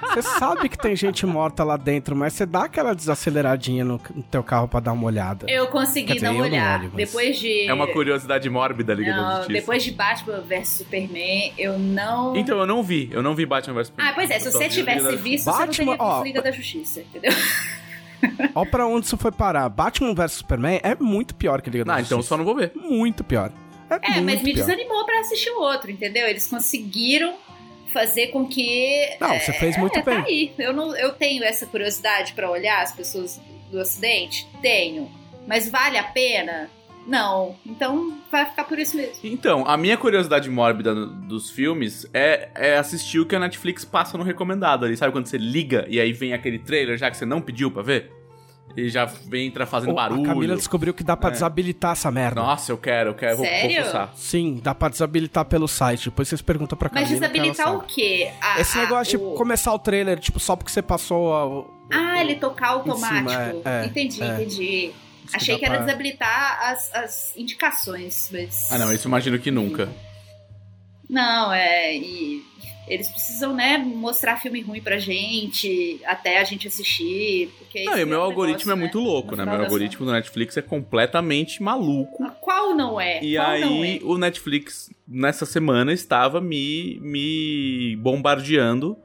Você 0.00 0.22
sabe 0.22 0.68
que 0.68 0.76
tem 0.78 0.94
gente 0.94 1.24
morta 1.26 1.64
lá 1.64 1.76
dentro, 1.76 2.14
mas 2.14 2.32
você 2.34 2.44
dá 2.46 2.64
aquela 2.64 2.94
desaceleradinha 2.94 3.84
no, 3.84 4.00
no 4.14 4.22
teu 4.24 4.42
carro 4.42 4.68
pra 4.68 4.80
dar 4.80 4.92
uma 4.92 5.06
olhada. 5.06 5.46
Eu 5.50 5.66
consegui 5.68 6.14
dizer, 6.14 6.26
não 6.30 6.38
olhar. 6.38 6.80
olho, 6.80 6.90
mas- 6.94 7.06
Depois 7.08 7.38
de. 7.38 7.66
É 7.66 7.72
uma 7.72 7.86
curiosidade 7.86 8.48
mórbida 8.50 8.92
a 8.92 8.96
Liga 8.96 9.10
da 9.12 9.16
Não, 9.16 9.36
Justiça. 9.38 9.52
depois 9.52 9.82
de 9.82 9.90
Batman 9.92 10.40
vs 10.40 10.68
Superman, 10.68 11.52
eu 11.58 11.78
não. 11.78 12.36
Então, 12.36 12.58
eu 12.58 12.66
não 12.66 12.82
vi. 12.82 13.08
Eu 13.12 13.22
não 13.22 13.34
vi 13.34 13.46
Batman 13.46 13.74
vs 13.74 13.92
Ah, 13.98 14.12
pois 14.14 14.30
é, 14.30 14.38
se 14.38 14.50
você 14.52 14.68
tivesse 14.68 15.02
da- 15.04 15.10
visto, 15.16 15.44
você 15.44 15.50
não 15.50 15.58
Batman, 15.66 15.96
teria 15.96 16.10
visto 16.12 16.24
Liga 16.24 16.42
da 16.42 16.50
Justiça, 16.50 17.00
entendeu? 17.00 17.32
Ó 18.54 18.64
pra 18.64 18.86
onde 18.86 19.06
isso 19.06 19.16
foi 19.16 19.32
parar. 19.32 19.68
Batman 19.68 20.14
vs 20.14 20.32
Superman 20.32 20.80
é 20.82 20.94
muito 20.94 21.34
pior 21.34 21.60
que 21.60 21.70
Liga 21.70 21.84
da 21.84 21.94
Ah, 21.94 22.00
então 22.00 22.18
eu 22.18 22.22
Justiça. 22.22 22.28
só 22.28 22.36
não 22.38 22.44
vou 22.44 22.54
ver. 22.56 22.72
Muito 22.74 23.22
pior. 23.24 23.50
É, 23.90 23.94
É, 23.96 24.10
muito 24.14 24.24
mas 24.24 24.42
me 24.42 24.54
pior. 24.54 24.64
desanimou 24.66 25.04
pra 25.04 25.20
assistir 25.20 25.50
o 25.50 25.60
outro, 25.60 25.90
entendeu? 25.90 26.26
Eles 26.26 26.46
conseguiram 26.48 27.34
fazer 27.94 28.26
com 28.26 28.46
que. 28.46 29.16
Não, 29.20 29.38
você 29.38 29.52
fez 29.52 29.78
muito 29.78 29.98
é, 29.98 30.02
bem. 30.02 30.14
Tá 30.16 30.24
aí. 30.26 30.52
Eu, 30.58 30.72
não, 30.72 30.94
eu 30.96 31.12
tenho 31.12 31.44
essa 31.44 31.64
curiosidade 31.64 32.34
pra 32.34 32.50
olhar 32.50 32.82
as 32.82 32.92
pessoas 32.92 33.40
do 33.70 33.80
acidente? 33.80 34.46
Tenho. 34.60 35.08
Mas 35.46 35.70
vale 35.70 35.96
a 35.96 36.02
pena? 36.02 36.68
Não. 37.06 37.56
Então 37.64 38.18
vai 38.30 38.46
ficar 38.46 38.64
por 38.64 38.78
isso 38.78 38.96
mesmo. 38.96 39.14
Então, 39.22 39.64
a 39.66 39.76
minha 39.76 39.96
curiosidade 39.96 40.50
mórbida 40.50 40.94
dos 40.94 41.50
filmes 41.50 42.06
é, 42.12 42.48
é 42.54 42.76
assistir 42.76 43.20
o 43.20 43.26
que 43.26 43.36
a 43.36 43.38
Netflix 43.38 43.84
passa 43.84 44.18
no 44.18 44.24
recomendado 44.24 44.84
ali. 44.84 44.96
Sabe 44.96 45.12
quando 45.12 45.26
você 45.26 45.38
liga 45.38 45.86
e 45.88 46.00
aí 46.00 46.12
vem 46.12 46.32
aquele 46.32 46.58
trailer 46.58 46.98
já 46.98 47.10
que 47.10 47.16
você 47.16 47.24
não 47.24 47.40
pediu 47.40 47.70
pra 47.70 47.82
ver? 47.82 48.10
E 48.76 48.88
já 48.88 49.04
vem 49.04 49.46
entra 49.46 49.66
fazendo 49.66 49.92
Ô, 49.92 49.94
barulho. 49.94 50.22
A 50.24 50.26
Camila 50.34 50.56
descobriu 50.56 50.92
que 50.92 51.04
dá 51.04 51.16
pra 51.16 51.28
É. 51.28 51.32
desabilitar 51.32 51.92
essa 51.92 52.10
merda. 52.10 52.40
Nossa, 52.42 52.72
eu 52.72 52.76
quero, 52.76 53.10
eu 53.10 53.14
quero. 53.14 53.36
vou- 53.36 53.46
Vou, 53.46 53.54
Sério? 53.54 53.84
fuçar. 53.84 54.12
Sim, 54.16 54.60
dá 54.60 54.74
pra 54.74 54.88
desabilitar 54.88 55.44
pelo 55.44 55.68
site. 55.68 56.06
Depois 56.10 56.26
vocês 56.28 56.42
perguntam 56.42 56.76
pra 56.76 56.88
Camila. 56.88 57.08
Mas 57.08 57.14
que 57.14 57.20
desabilitar 57.20 57.72
o 57.72 57.82
quê? 57.82 58.32
A- 58.40 58.60
Esse 58.60 58.76
a- 58.76 58.82
negócio 58.82 59.24
o- 59.24 59.30
de 59.32 59.36
começar 59.36 59.72
o 59.72 59.78
trailer, 59.78 60.18
tipo, 60.18 60.40
só 60.40 60.56
porque 60.56 60.72
você 60.72 60.82
passou 60.82 61.70
a- 61.90 61.96
Ah, 61.96 62.20
ele 62.20 62.34
tocar 62.34 62.70
automático. 62.70 63.30
cima, 63.30 63.32
é, 63.64 63.82
é, 63.82 63.86
entendi, 63.86 64.20
é. 64.22 64.26
entendi. 64.34 64.92
Diz 65.22 65.30
que 65.30 65.36
Achei 65.36 65.54
dá 65.54 65.58
que 65.60 65.64
era 65.66 65.74
pra- 65.76 65.84
desabilitar 65.86 66.60
as, 66.70 66.94
as 66.94 67.36
indicações, 67.36 68.28
mas. 68.32 68.72
Ah, 68.72 68.78
não, 68.78 68.92
isso 68.92 69.06
eu 69.06 69.10
imagino 69.10 69.38
que 69.38 69.50
nunca. 69.52 69.88
Não, 71.08 71.52
é. 71.52 71.94
E 71.96 72.42
eles 72.86 73.08
precisam, 73.08 73.54
né, 73.54 73.78
mostrar 73.78 74.36
filme 74.36 74.60
ruim 74.60 74.80
pra 74.80 74.98
gente, 74.98 76.00
até 76.04 76.40
a 76.40 76.44
gente 76.44 76.68
assistir. 76.68 77.50
Porque 77.58 77.84
Não, 77.84 77.98
e 77.98 78.04
o 78.04 78.06
meu 78.06 78.18
é 78.18 78.20
um 78.20 78.24
algoritmo 78.24 78.72
é 78.72 78.74
negócio, 78.74 78.80
muito 78.80 78.98
né, 78.98 79.04
louco, 79.04 79.36
né? 79.36 79.44
Meu 79.44 79.60
algoritmo 79.62 80.04
do 80.04 80.12
Netflix 80.12 80.56
é 80.56 80.62
completamente 80.62 81.62
maluco. 81.62 82.18
contas. 82.18 82.36
Qual 82.40 82.74
não 82.74 83.00
é? 83.00 83.22
E 83.22 83.36
Qual 83.36 83.46
aí, 83.46 83.98
é? 83.98 84.04
o 84.04 84.18
Netflix, 84.18 84.90
nessa 85.08 85.46
semana, 85.46 85.92
estava 85.92 86.40
me, 86.40 86.98
me 87.00 87.96
bombardeando 87.96 88.96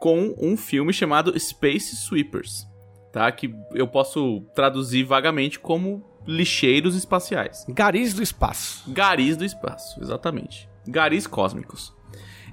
com 0.00 0.34
um 0.40 0.56
filme 0.56 0.92
chamado 0.92 1.38
Space 1.38 1.94
Sweepers, 1.96 2.66
tá? 3.12 3.30
Que 3.30 3.54
eu 3.72 3.86
posso 3.86 4.42
traduzir 4.54 5.04
vagamente 5.04 5.58
como 5.58 6.04
lixeiros 6.26 6.94
espaciais. 6.94 7.64
Garis 7.68 8.14
do 8.14 8.22
espaço. 8.22 8.90
Garis 8.90 9.36
do 9.36 9.44
espaço, 9.44 10.00
exatamente. 10.02 10.68
Garis 10.86 11.26
cósmicos. 11.26 11.96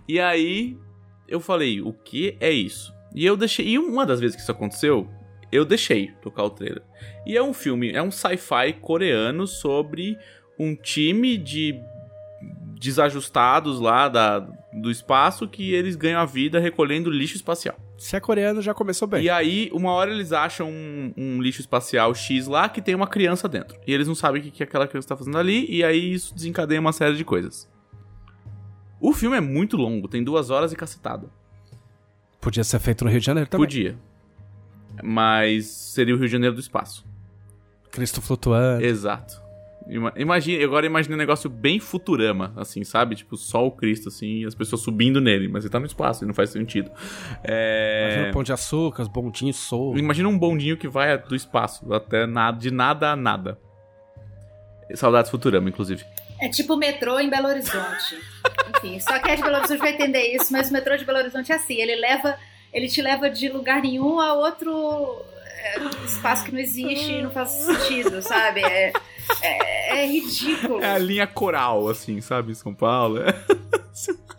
E 0.08 0.20
aí, 0.20 0.78
eu 1.28 1.40
falei, 1.40 1.82
o 1.82 1.92
que 1.92 2.38
é 2.40 2.52
isso? 2.52 2.94
E 3.14 3.26
eu 3.26 3.36
deixei. 3.36 3.68
E 3.68 3.80
uma 3.80 4.06
das 4.06 4.20
vezes 4.20 4.36
que 4.36 4.42
isso 4.42 4.52
aconteceu, 4.52 5.10
eu 5.52 5.66
deixei 5.66 6.12
tocar 6.22 6.44
o 6.44 6.50
trailer. 6.50 6.84
E 7.26 7.36
é 7.38 7.42
um 7.42 7.54
filme, 7.54 7.92
é 7.92 8.02
um 8.02 8.12
sci-fi 8.12 8.74
coreano 8.74 9.48
sobre 9.48 10.18
um 10.60 10.76
time 10.76 11.38
de 11.38 11.80
desajustados 12.80 13.80
lá 13.80 14.08
da, 14.08 14.40
do 14.72 14.92
espaço 14.92 15.48
que 15.48 15.74
eles 15.74 15.96
ganham 15.96 16.20
a 16.20 16.26
vida 16.26 16.60
recolhendo 16.60 17.10
lixo 17.10 17.36
espacial. 17.36 17.76
Se 17.98 18.16
é 18.16 18.20
coreano, 18.20 18.62
já 18.62 18.74
começou 18.74 19.08
bem. 19.08 19.24
E 19.24 19.30
aí, 19.30 19.70
uma 19.74 19.92
hora 19.92 20.12
eles 20.12 20.34
acham 20.34 20.70
um, 20.70 21.14
um 21.16 21.42
lixo 21.42 21.62
espacial 21.62 22.14
X 22.14 22.46
lá 22.46 22.68
que 22.68 22.82
tem 22.82 22.94
uma 22.94 23.08
criança 23.08 23.48
dentro. 23.48 23.80
E 23.88 23.94
eles 23.94 24.08
não 24.08 24.16
sabem 24.16 24.42
o 24.42 24.44
que, 24.44 24.52
que 24.52 24.64
aquela 24.64 24.88
criança 24.88 25.08
tá 25.08 25.18
fazendo 25.18 25.38
ali, 25.38 25.66
e 25.70 25.84
aí 25.84 26.14
isso 26.14 26.36
desencadeia 26.36 26.80
uma 26.80 26.92
série 26.92 27.16
de 27.16 27.24
coisas. 27.24 27.68
O 29.08 29.14
filme 29.14 29.38
é 29.38 29.42
muito 29.42 29.78
longo, 29.78 30.08
tem 30.08 30.24
duas 30.24 30.50
horas 30.50 30.72
e 30.74 30.76
cacetada. 30.76 31.28
Podia 32.42 32.64
ser 32.64 32.80
feito 32.80 33.04
no 33.06 33.12
Rio 33.12 33.20
de 33.20 33.26
Janeiro 33.26 33.50
também. 33.50 33.66
Podia. 33.66 33.96
Mas 35.04 35.68
seria 35.68 36.14
o 36.16 36.18
Rio 36.18 36.28
de 36.28 36.32
Janeiro 36.32 36.56
do 36.56 36.62
espaço. 36.62 37.06
Cristo 37.92 38.22
flutuando. 38.22 38.84
Exato. 38.84 39.42
Ima- 39.88 40.14
Imagine, 40.16 40.64
agora 40.64 40.86
imagine 40.86 41.14
um 41.14 41.18
negócio 41.18 41.50
bem 41.50 41.80
Futurama, 41.80 42.52
assim, 42.56 42.84
sabe? 42.84 43.16
Tipo, 43.16 43.38
só 43.38 43.66
o 43.68 43.72
Cristo, 43.72 44.10
assim, 44.10 44.44
as 44.46 44.56
pessoas 44.56 44.82
subindo 44.82 45.22
nele, 45.22 45.48
mas 45.48 45.64
ele 45.64 45.72
tá 45.72 45.80
no 45.80 45.86
espaço 45.86 46.24
e 46.24 46.28
não 46.28 46.34
faz 46.34 46.50
sentido. 46.50 46.90
É... 47.44 48.08
Imagina 48.08 48.30
o 48.30 48.34
pão 48.34 48.44
de 48.44 48.52
açúcar, 48.54 49.04
os 49.04 49.08
bondinhos 49.08 49.58
soltos. 49.58 50.00
Imagina 50.00 50.28
um 50.28 50.38
bondinho 50.40 50.78
que 50.78 50.88
vai 50.88 51.16
do 51.18 51.36
espaço, 51.36 51.94
até 51.94 52.26
nada, 52.26 52.58
de 52.58 52.72
nada 52.72 53.12
a 53.12 53.16
nada. 53.16 53.60
Saudades 54.96 55.30
Futurama, 55.30 55.70
inclusive. 55.70 56.04
É 56.40 56.50
tipo 56.50 56.74
o 56.74 56.78
metrô 56.78 57.20
em 57.20 57.30
Belo 57.30 57.48
Horizonte. 57.48 58.20
Enfim, 58.76 59.00
só 59.00 59.18
que 59.20 59.32
é 59.32 59.36
de 59.36 59.42
Belo 59.42 59.58
Horizonte 59.58 59.80
vai 59.80 59.94
entender 59.94 60.36
isso, 60.36 60.52
mas 60.52 60.70
o 60.70 60.74
metrô 60.74 60.96
de 60.98 61.06
Belo 61.06 61.20
Horizonte 61.20 61.52
é 61.52 61.56
assim, 61.56 61.76
ele 61.76 61.96
leva, 61.96 62.38
ele 62.74 62.88
te 62.88 63.02
leva 63.02 63.30
de 63.30 63.50
lugar 63.50 63.82
nenhum 63.82 64.20
a 64.20 64.34
outro 64.34 65.22
é, 65.46 65.80
espaço 66.06 66.44
que 66.44 66.52
não 66.52 66.60
existe 66.60 67.12
e 67.12 67.22
não 67.22 67.32
faz 67.32 67.50
sentido, 67.50 68.22
sabe? 68.22 68.62
É, 68.62 68.92
é, 69.42 70.04
é 70.04 70.06
ridículo. 70.06 70.82
É 70.82 70.92
a 70.92 70.98
linha 70.98 71.26
coral, 71.26 71.88
assim, 71.88 72.20
sabe? 72.22 72.52
Em 72.52 72.56
São 72.56 72.74
Paulo. 72.74 73.22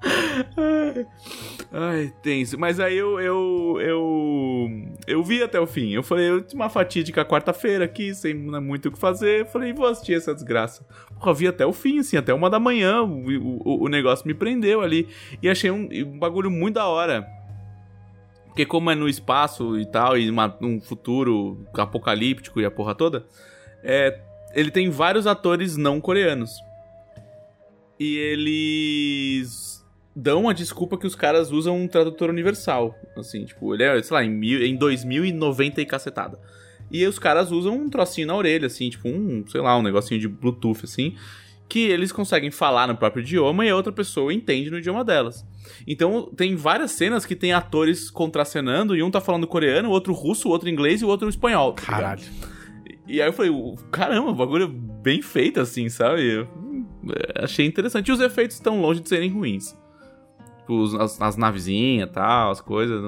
Ai, 1.70 2.12
tenso. 2.22 2.58
Mas 2.58 2.80
aí 2.80 2.96
eu, 2.96 3.20
eu, 3.20 3.76
eu, 3.80 4.70
eu 5.06 5.22
vi 5.22 5.42
até 5.42 5.60
o 5.60 5.66
fim. 5.66 5.90
Eu 5.92 6.02
falei, 6.02 6.30
eu 6.30 6.40
tinha 6.42 6.58
uma 6.58 6.70
fatídica 6.70 7.24
quarta-feira 7.24 7.84
aqui, 7.84 8.14
sem 8.14 8.32
muito 8.34 8.88
o 8.88 8.92
que 8.92 8.98
fazer. 8.98 9.40
Eu 9.40 9.46
falei, 9.46 9.72
vou 9.72 9.86
assistir 9.86 10.14
essa 10.14 10.34
desgraça. 10.34 10.82
Porra, 11.18 11.34
vi 11.34 11.46
até 11.46 11.66
o 11.66 11.72
fim, 11.72 11.98
assim, 11.98 12.16
até 12.16 12.32
uma 12.32 12.48
da 12.48 12.58
manhã. 12.58 13.02
O, 13.02 13.62
o, 13.64 13.84
o 13.84 13.88
negócio 13.88 14.26
me 14.26 14.32
prendeu 14.32 14.80
ali. 14.80 15.08
E 15.42 15.48
achei 15.48 15.70
um, 15.70 15.88
um 15.92 16.18
bagulho 16.18 16.50
muito 16.50 16.76
da 16.76 16.86
hora. 16.86 17.26
Porque 18.46 18.64
como 18.64 18.90
é 18.90 18.94
no 18.94 19.06
espaço 19.08 19.78
e 19.78 19.84
tal, 19.84 20.16
e 20.16 20.30
uma- 20.30 20.56
um 20.62 20.80
futuro 20.80 21.64
apocalíptico 21.74 22.60
e 22.60 22.64
a 22.64 22.70
porra 22.70 22.94
toda, 22.94 23.26
é, 23.84 24.18
ele 24.54 24.70
tem 24.70 24.88
vários 24.88 25.26
atores 25.26 25.76
não 25.76 26.00
coreanos. 26.00 26.50
E 28.00 28.16
eles 28.16 29.67
dão 30.20 30.48
a 30.48 30.52
desculpa 30.52 30.98
que 30.98 31.06
os 31.06 31.14
caras 31.14 31.50
usam 31.52 31.76
um 31.76 31.86
tradutor 31.86 32.28
universal. 32.28 32.94
Assim, 33.16 33.44
tipo, 33.44 33.72
ele 33.74 33.84
é, 33.84 34.02
sei 34.02 34.14
lá, 34.14 34.24
em, 34.24 34.30
mil, 34.30 34.62
em 34.64 34.74
2090 34.76 35.80
e 35.80 35.86
cacetada. 35.86 36.38
E 36.90 37.06
os 37.06 37.18
caras 37.18 37.50
usam 37.52 37.74
um 37.76 37.88
trocinho 37.88 38.26
na 38.26 38.34
orelha, 38.34 38.66
assim, 38.66 38.88
tipo 38.90 39.08
um, 39.08 39.44
sei 39.46 39.60
lá, 39.60 39.76
um 39.78 39.82
negocinho 39.82 40.18
de 40.20 40.26
Bluetooth, 40.26 40.80
assim, 40.84 41.14
que 41.68 41.80
eles 41.80 42.10
conseguem 42.10 42.50
falar 42.50 42.88
no 42.88 42.96
próprio 42.96 43.20
idioma 43.22 43.64
e 43.64 43.68
a 43.68 43.76
outra 43.76 43.92
pessoa 43.92 44.32
entende 44.32 44.70
no 44.70 44.78
idioma 44.78 45.04
delas. 45.04 45.44
Então, 45.86 46.32
tem 46.34 46.56
várias 46.56 46.92
cenas 46.92 47.26
que 47.26 47.36
tem 47.36 47.52
atores 47.52 48.10
contracenando 48.10 48.96
e 48.96 49.02
um 49.02 49.10
tá 49.10 49.20
falando 49.20 49.46
coreano, 49.46 49.90
o 49.90 49.92
outro 49.92 50.14
russo, 50.14 50.48
o 50.48 50.50
outro 50.50 50.68
inglês 50.70 51.02
e 51.02 51.04
o 51.04 51.08
outro 51.08 51.28
espanhol. 51.28 51.74
tá? 51.74 51.82
Caralho. 51.82 52.22
E 53.06 53.20
aí 53.20 53.28
eu 53.28 53.32
falei, 53.34 53.50
"O- 53.50 53.76
caramba, 53.92 54.30
o 54.30 54.34
bagulho 54.34 54.64
é 54.64 55.02
bem 55.02 55.20
feito 55.22 55.60
assim, 55.60 55.88
sabe? 55.90 56.22
Eu, 56.26 56.44
hum, 56.56 56.86
é, 57.10 57.44
achei 57.44 57.66
interessante. 57.66 58.08
E 58.08 58.12
os 58.12 58.20
efeitos 58.20 58.56
estão 58.56 58.80
longe 58.80 59.00
de 59.00 59.08
serem 59.08 59.30
ruins. 59.30 59.76
Tipo, 60.68 61.00
as, 61.00 61.20
as 61.22 61.36
navezinhas 61.38 62.10
e 62.10 62.12
tal, 62.12 62.50
as 62.50 62.60
coisas, 62.60 63.02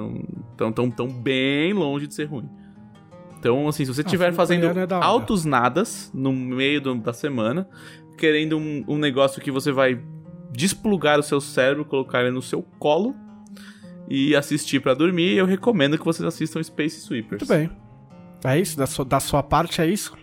estão 0.49 0.71
tão, 0.71 0.89
tão 0.89 1.07
bem 1.07 1.73
longe 1.73 2.07
de 2.07 2.13
ser 2.15 2.25
ruim. 2.25 2.49
Então, 3.37 3.67
assim, 3.67 3.85
se 3.85 3.93
você 3.93 4.01
Ah, 4.01 4.05
estiver 4.05 4.33
fazendo 4.33 4.65
é 4.65 4.87
altos 4.99 5.45
nadas 5.45 6.11
no 6.11 6.33
meio 6.33 6.81
do- 6.81 6.95
da 6.95 7.13
semana, 7.13 7.69
querendo 8.17 8.57
um, 8.57 8.83
um 8.87 8.97
negócio 8.97 9.39
que 9.41 9.51
você 9.51 9.71
vai 9.71 10.01
desplugar 10.51 11.19
o 11.19 11.23
seu 11.23 11.39
cérebro, 11.39 11.85
colocar 11.85 12.21
ele 12.21 12.31
no 12.31 12.41
seu 12.41 12.63
colo 12.79 13.15
e 14.09 14.35
assistir 14.35 14.79
pra 14.79 14.93
dormir, 14.95 15.37
eu 15.37 15.45
recomendo 15.45 15.97
que 15.99 16.03
vocês 16.05 16.25
assistam 16.25 16.61
Space 16.63 16.99
Sweepers. 17.01 17.47
Muito 17.47 17.47
bem. 17.47 17.69
É 18.43 18.59
isso? 18.59 18.75
Da 18.75 18.87
sua, 18.87 19.05
da 19.05 19.19
sua 19.19 19.43
parte 19.43 19.81
é 19.81 19.87
isso? 19.87 20.15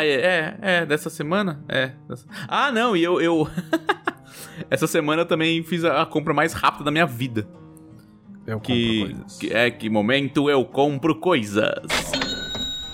Ah, 0.00 0.04
é, 0.06 0.12
é, 0.14 0.58
é, 0.62 0.86
dessa 0.86 1.08
semana? 1.10 1.62
É. 1.68 1.92
dessa- 2.08 2.26
Ah, 2.48 2.70
não, 2.72 2.96
e 2.96 3.02
eu. 3.02 3.20
eu... 3.20 3.48
Essa 4.70 4.86
semana 4.86 5.22
eu 5.22 5.26
também 5.26 5.62
fiz 5.62 5.84
a, 5.84 6.04
compra 6.06 6.34
mais 6.34 6.52
rápida 6.52 6.84
da 6.84 6.90
minha 6.90 7.06
vida. 7.06 7.46
Eu 8.46 8.60
Que, 8.60 9.00
compro 9.00 9.16
coisas. 9.16 9.38
que 9.38 9.52
é 9.52 9.70
que 9.70 9.88
momento 9.88 10.50
eu 10.50 10.64
compro 10.64 11.14
coisas. 11.18 11.72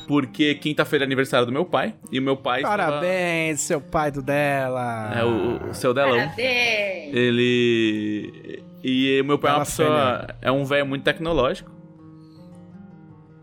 Porque 0.06 0.54
quinta-feira 0.54 1.04
é 1.04 1.06
aniversário 1.06 1.46
do 1.46 1.52
meu 1.52 1.64
pai. 1.64 1.94
E 2.12 2.18
o 2.18 2.22
meu 2.22 2.36
pai. 2.36 2.60
estava- 2.62 2.76
Parabéns, 2.76 3.60
seu 3.62 3.80
pai 3.80 4.10
do 4.12 4.22
dela. 4.22 5.12
É 5.16 5.24
o, 5.24 5.70
o 5.70 5.74
seu 5.74 5.92
delão. 5.92 6.16
Parabéns. 6.18 7.12
Ele. 7.14 8.62
E 8.84 9.20
o 9.20 9.24
meu 9.24 9.38
pai 9.38 9.50
é 9.50 9.54
uma 9.56 9.64
pessoa. 9.64 10.26
É 10.40 10.52
um 10.52 10.64
velho 10.64 10.86
muito 10.86 11.02
tecnológico. 11.02 11.70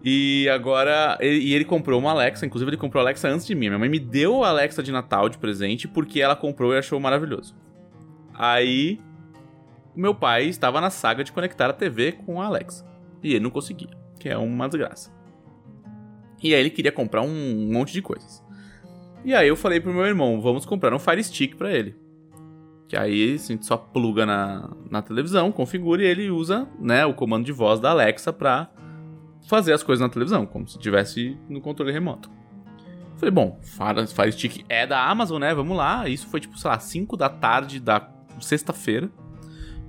E 0.03 0.49
agora. 0.49 1.17
ele- 1.21 1.39
E 1.39 1.53
ele 1.53 1.63
comprou 1.65 1.99
uma 1.99 2.11
Alexa. 2.11 2.45
Inclusive, 2.45 2.69
ele 2.71 2.77
comprou 2.77 2.99
a 2.99 3.03
Alexa 3.05 3.27
antes 3.29 3.45
de 3.45 3.55
mim. 3.55 3.67
Minha 3.67 3.79
mãe 3.79 3.89
me 3.89 3.99
deu 3.99 4.43
a 4.43 4.49
Alexa 4.49 4.83
de 4.83 4.91
Natal 4.91 5.29
de 5.29 5.37
presente 5.37 5.87
porque 5.87 6.19
ela 6.19 6.35
comprou 6.35 6.73
e 6.73 6.77
achou 6.77 6.99
maravilhoso. 6.99 7.55
Aí. 8.33 8.99
Meu 9.95 10.13
pai 10.15 10.45
estava 10.45 10.81
na 10.81 10.89
saga 10.89 11.23
de 11.23 11.31
conectar 11.31 11.69
a 11.69 11.73
TV 11.73 12.13
com 12.13 12.41
a 12.41 12.45
Alexa. 12.47 12.83
E 13.21 13.29
ele 13.35 13.43
não 13.43 13.51
conseguia. 13.51 13.89
Que 14.19 14.27
é 14.27 14.37
uma 14.37 14.67
desgraça. 14.67 15.11
E 16.41 16.53
aí 16.53 16.59
ele 16.59 16.69
queria 16.71 16.91
comprar 16.91 17.21
um 17.21 17.69
monte 17.71 17.93
de 17.93 18.01
coisas. 18.01 18.43
E 19.23 19.33
aí 19.33 19.47
eu 19.47 19.55
falei 19.55 19.79
pro 19.79 19.93
meu 19.93 20.05
irmão: 20.05 20.41
vamos 20.41 20.65
comprar 20.65 20.93
um 20.93 20.99
Fire 20.99 21.23
Stick 21.23 21.55
pra 21.55 21.71
ele. 21.71 21.95
Que 22.89 22.97
aí 22.97 23.35
assim, 23.35 23.53
a 23.53 23.55
gente 23.55 23.65
só 23.65 23.77
pluga 23.77 24.25
na, 24.25 24.69
na 24.91 25.01
televisão, 25.01 25.51
configura 25.51 26.01
e 26.03 26.05
ele 26.05 26.29
usa 26.29 26.67
né, 26.79 27.05
o 27.05 27.13
comando 27.13 27.45
de 27.45 27.51
voz 27.51 27.79
da 27.79 27.91
Alexa 27.91 28.33
pra 28.33 28.69
fazer 29.47 29.73
as 29.73 29.83
coisas 29.83 30.01
na 30.01 30.09
televisão, 30.09 30.45
como 30.45 30.67
se 30.67 30.77
tivesse 30.79 31.37
no 31.49 31.61
controle 31.61 31.91
remoto. 31.91 32.29
Falei, 33.17 33.31
bom, 33.31 33.59
Fire 33.61 34.07
Fire 34.07 34.31
Stick 34.31 34.65
é 34.67 34.85
da 34.85 35.05
Amazon, 35.05 35.39
né? 35.39 35.53
Vamos 35.53 35.77
lá. 35.77 36.07
Isso 36.07 36.27
foi 36.27 36.39
tipo, 36.39 36.57
sei 36.57 36.69
lá, 36.69 36.79
5 36.79 37.15
da 37.15 37.29
tarde 37.29 37.79
da 37.79 38.09
sexta-feira. 38.39 39.09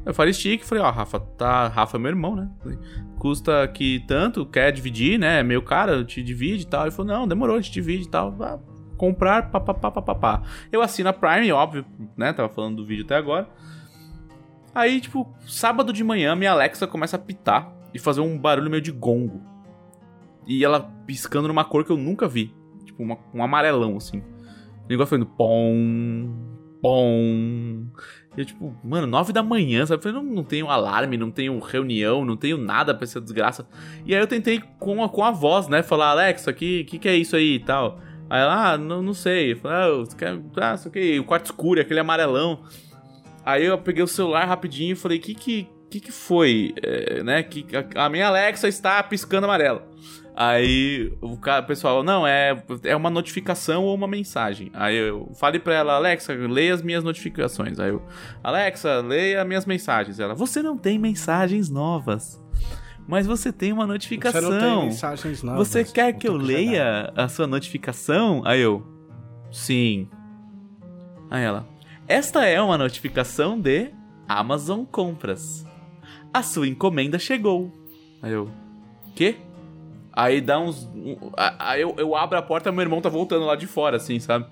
Eu 0.04 0.12
falei 0.12 0.32
Stick, 0.32 0.64
falei, 0.64 0.84
ó, 0.84 0.90
Rafa, 0.90 1.18
tá. 1.18 1.68
Rafa 1.68 1.96
é 1.96 2.00
meu 2.00 2.10
irmão, 2.10 2.36
né? 2.36 2.50
Falei, 2.62 2.78
Custa 3.18 3.62
aqui 3.62 4.04
tanto, 4.06 4.44
quer 4.44 4.70
dividir, 4.70 5.18
né? 5.18 5.40
É 5.40 5.42
meio 5.42 5.62
caro, 5.62 6.04
te 6.04 6.22
divide 6.22 6.64
e 6.64 6.66
tal. 6.66 6.82
Ele 6.82 6.90
falou, 6.90 7.12
não, 7.12 7.26
demorou, 7.26 7.60
te 7.60 7.70
divide 7.70 8.04
e 8.04 8.08
tal. 8.08 8.30
Vá 8.30 8.58
comprar, 8.96 9.50
papapá, 9.50 9.90
papapá. 9.90 10.42
Eu 10.70 10.80
assino 10.80 11.08
a 11.08 11.12
Prime, 11.12 11.50
óbvio, 11.52 11.84
né? 12.16 12.32
Tava 12.32 12.48
falando 12.48 12.76
do 12.76 12.84
vídeo 12.84 13.04
até 13.04 13.16
agora. 13.16 13.48
Aí, 14.74 15.00
tipo, 15.00 15.32
sábado 15.46 15.92
de 15.92 16.02
manhã, 16.02 16.34
minha 16.34 16.52
Alexa 16.52 16.86
começa 16.86 17.16
a 17.16 17.18
pitar 17.18 17.72
e 17.94 17.98
fazer 17.98 18.20
um 18.20 18.36
barulho 18.36 18.68
meio 18.68 18.82
de 18.82 18.90
gongo. 18.90 19.40
E 20.46 20.64
ela 20.64 20.80
piscando 21.06 21.48
numa 21.48 21.64
cor 21.64 21.84
que 21.84 21.92
eu 21.92 21.96
nunca 21.96 22.28
vi. 22.28 22.52
Tipo, 22.84 23.02
uma, 23.02 23.16
um 23.32 23.42
amarelão, 23.42 23.96
assim. 23.96 24.18
O 24.18 24.88
negócio 24.88 25.10
fazendo 25.10 25.26
pom, 25.26 26.28
pom. 26.82 27.86
E 28.36 28.40
eu, 28.40 28.44
tipo, 28.44 28.76
mano, 28.84 29.06
nove 29.06 29.32
da 29.32 29.42
manhã, 29.42 29.86
sabe? 29.86 30.00
Eu 30.00 30.02
falei, 30.02 30.18
não, 30.22 30.34
não 30.34 30.44
tenho 30.44 30.68
alarme, 30.68 31.16
não 31.16 31.30
tenho 31.30 31.58
reunião, 31.60 32.24
não 32.24 32.36
tenho 32.36 32.58
nada 32.58 32.94
pra 32.94 33.04
essa 33.04 33.20
desgraça. 33.20 33.66
E 34.04 34.14
aí 34.14 34.20
eu 34.20 34.26
tentei 34.26 34.60
com 34.78 35.02
a, 35.02 35.08
com 35.08 35.24
a 35.24 35.30
voz, 35.30 35.68
né? 35.68 35.82
Falar, 35.82 36.10
Alexa, 36.10 36.50
o 36.50 36.54
que, 36.54 36.84
que, 36.84 36.98
que 36.98 37.08
é 37.08 37.16
isso 37.16 37.36
aí 37.36 37.54
e 37.54 37.60
tal. 37.60 38.00
Aí 38.28 38.40
ela, 38.40 38.72
ah, 38.72 38.78
não, 38.78 39.02
não 39.02 39.14
sei. 39.14 39.52
Eu 39.52 39.56
falei, 39.56 39.76
ah, 39.76 39.96
você 39.98 40.16
quer, 40.16 40.40
ah, 40.56 40.74
isso 40.74 40.88
aqui, 40.88 41.18
o 41.18 41.24
quarto 41.24 41.46
escuro, 41.46 41.80
aquele 41.80 42.00
amarelão. 42.00 42.62
Aí 43.44 43.64
eu 43.64 43.78
peguei 43.78 44.02
o 44.02 44.08
celular 44.08 44.44
rapidinho 44.46 44.92
e 44.92 44.96
falei, 44.96 45.18
que 45.18 45.34
que, 45.34 45.68
que, 45.94 46.00
que 46.00 46.12
foi? 46.12 46.74
É, 46.82 47.22
né? 47.22 47.42
Que 47.42 47.66
a, 47.76 48.06
a 48.06 48.08
minha 48.08 48.26
Alexa 48.26 48.66
está 48.66 49.02
piscando 49.02 49.44
amarelo. 49.44 49.82
Aí 50.36 51.16
o, 51.20 51.36
cara, 51.36 51.62
o 51.62 51.66
pessoal, 51.66 52.02
não, 52.02 52.26
é, 52.26 52.60
é 52.82 52.96
uma 52.96 53.08
notificação 53.08 53.84
ou 53.84 53.94
uma 53.94 54.08
mensagem. 54.08 54.70
Aí 54.74 54.96
eu 54.96 55.30
falei 55.34 55.60
pra 55.60 55.74
ela, 55.74 55.94
Alexa, 55.94 56.32
leia 56.32 56.74
as 56.74 56.82
minhas 56.82 57.04
notificações. 57.04 57.78
Aí 57.78 57.90
eu, 57.90 58.02
Alexa, 58.42 59.00
leia 59.00 59.44
minhas 59.44 59.64
mensagens. 59.64 60.18
Ela, 60.18 60.34
você 60.34 60.60
não 60.60 60.76
tem 60.76 60.98
mensagens 60.98 61.70
novas. 61.70 62.42
Mas 63.06 63.26
você 63.26 63.52
tem 63.52 63.72
uma 63.72 63.86
notificação. 63.86 64.40
Você 64.40 64.50
não 64.50 64.60
tem 64.60 64.84
mensagens 64.86 65.42
novas. 65.42 65.68
Você 65.68 65.84
quer 65.84 66.12
que 66.14 66.26
eu 66.26 66.36
leia 66.36 67.12
a 67.14 67.28
sua 67.28 67.46
notificação? 67.46 68.42
Aí 68.44 68.60
eu, 68.60 68.84
sim. 69.52 70.08
Aí 71.30 71.44
ela, 71.44 71.68
esta 72.08 72.44
é 72.44 72.60
uma 72.60 72.78
notificação 72.78 73.60
de 73.60 73.92
Amazon 74.26 74.84
Compras. 74.84 75.64
A 76.34 76.42
sua 76.42 76.66
encomenda 76.68 77.18
chegou. 77.18 77.72
Aí 78.20 78.32
eu, 78.32 78.50
quê? 79.14 79.36
Aí 80.12 80.40
dá 80.40 80.58
uns. 80.58 80.84
um- 80.94 81.16
Aí 81.36 81.80
eu, 81.80 81.94
eu 81.96 82.14
abro 82.16 82.36
a 82.36 82.42
porta 82.42 82.70
meu 82.72 82.82
irmão 82.82 83.00
tá 83.00 83.08
voltando 83.08 83.46
lá 83.46 83.54
de 83.56 83.66
fora, 83.66 83.96
assim, 83.96 84.18
sabe? 84.18 84.44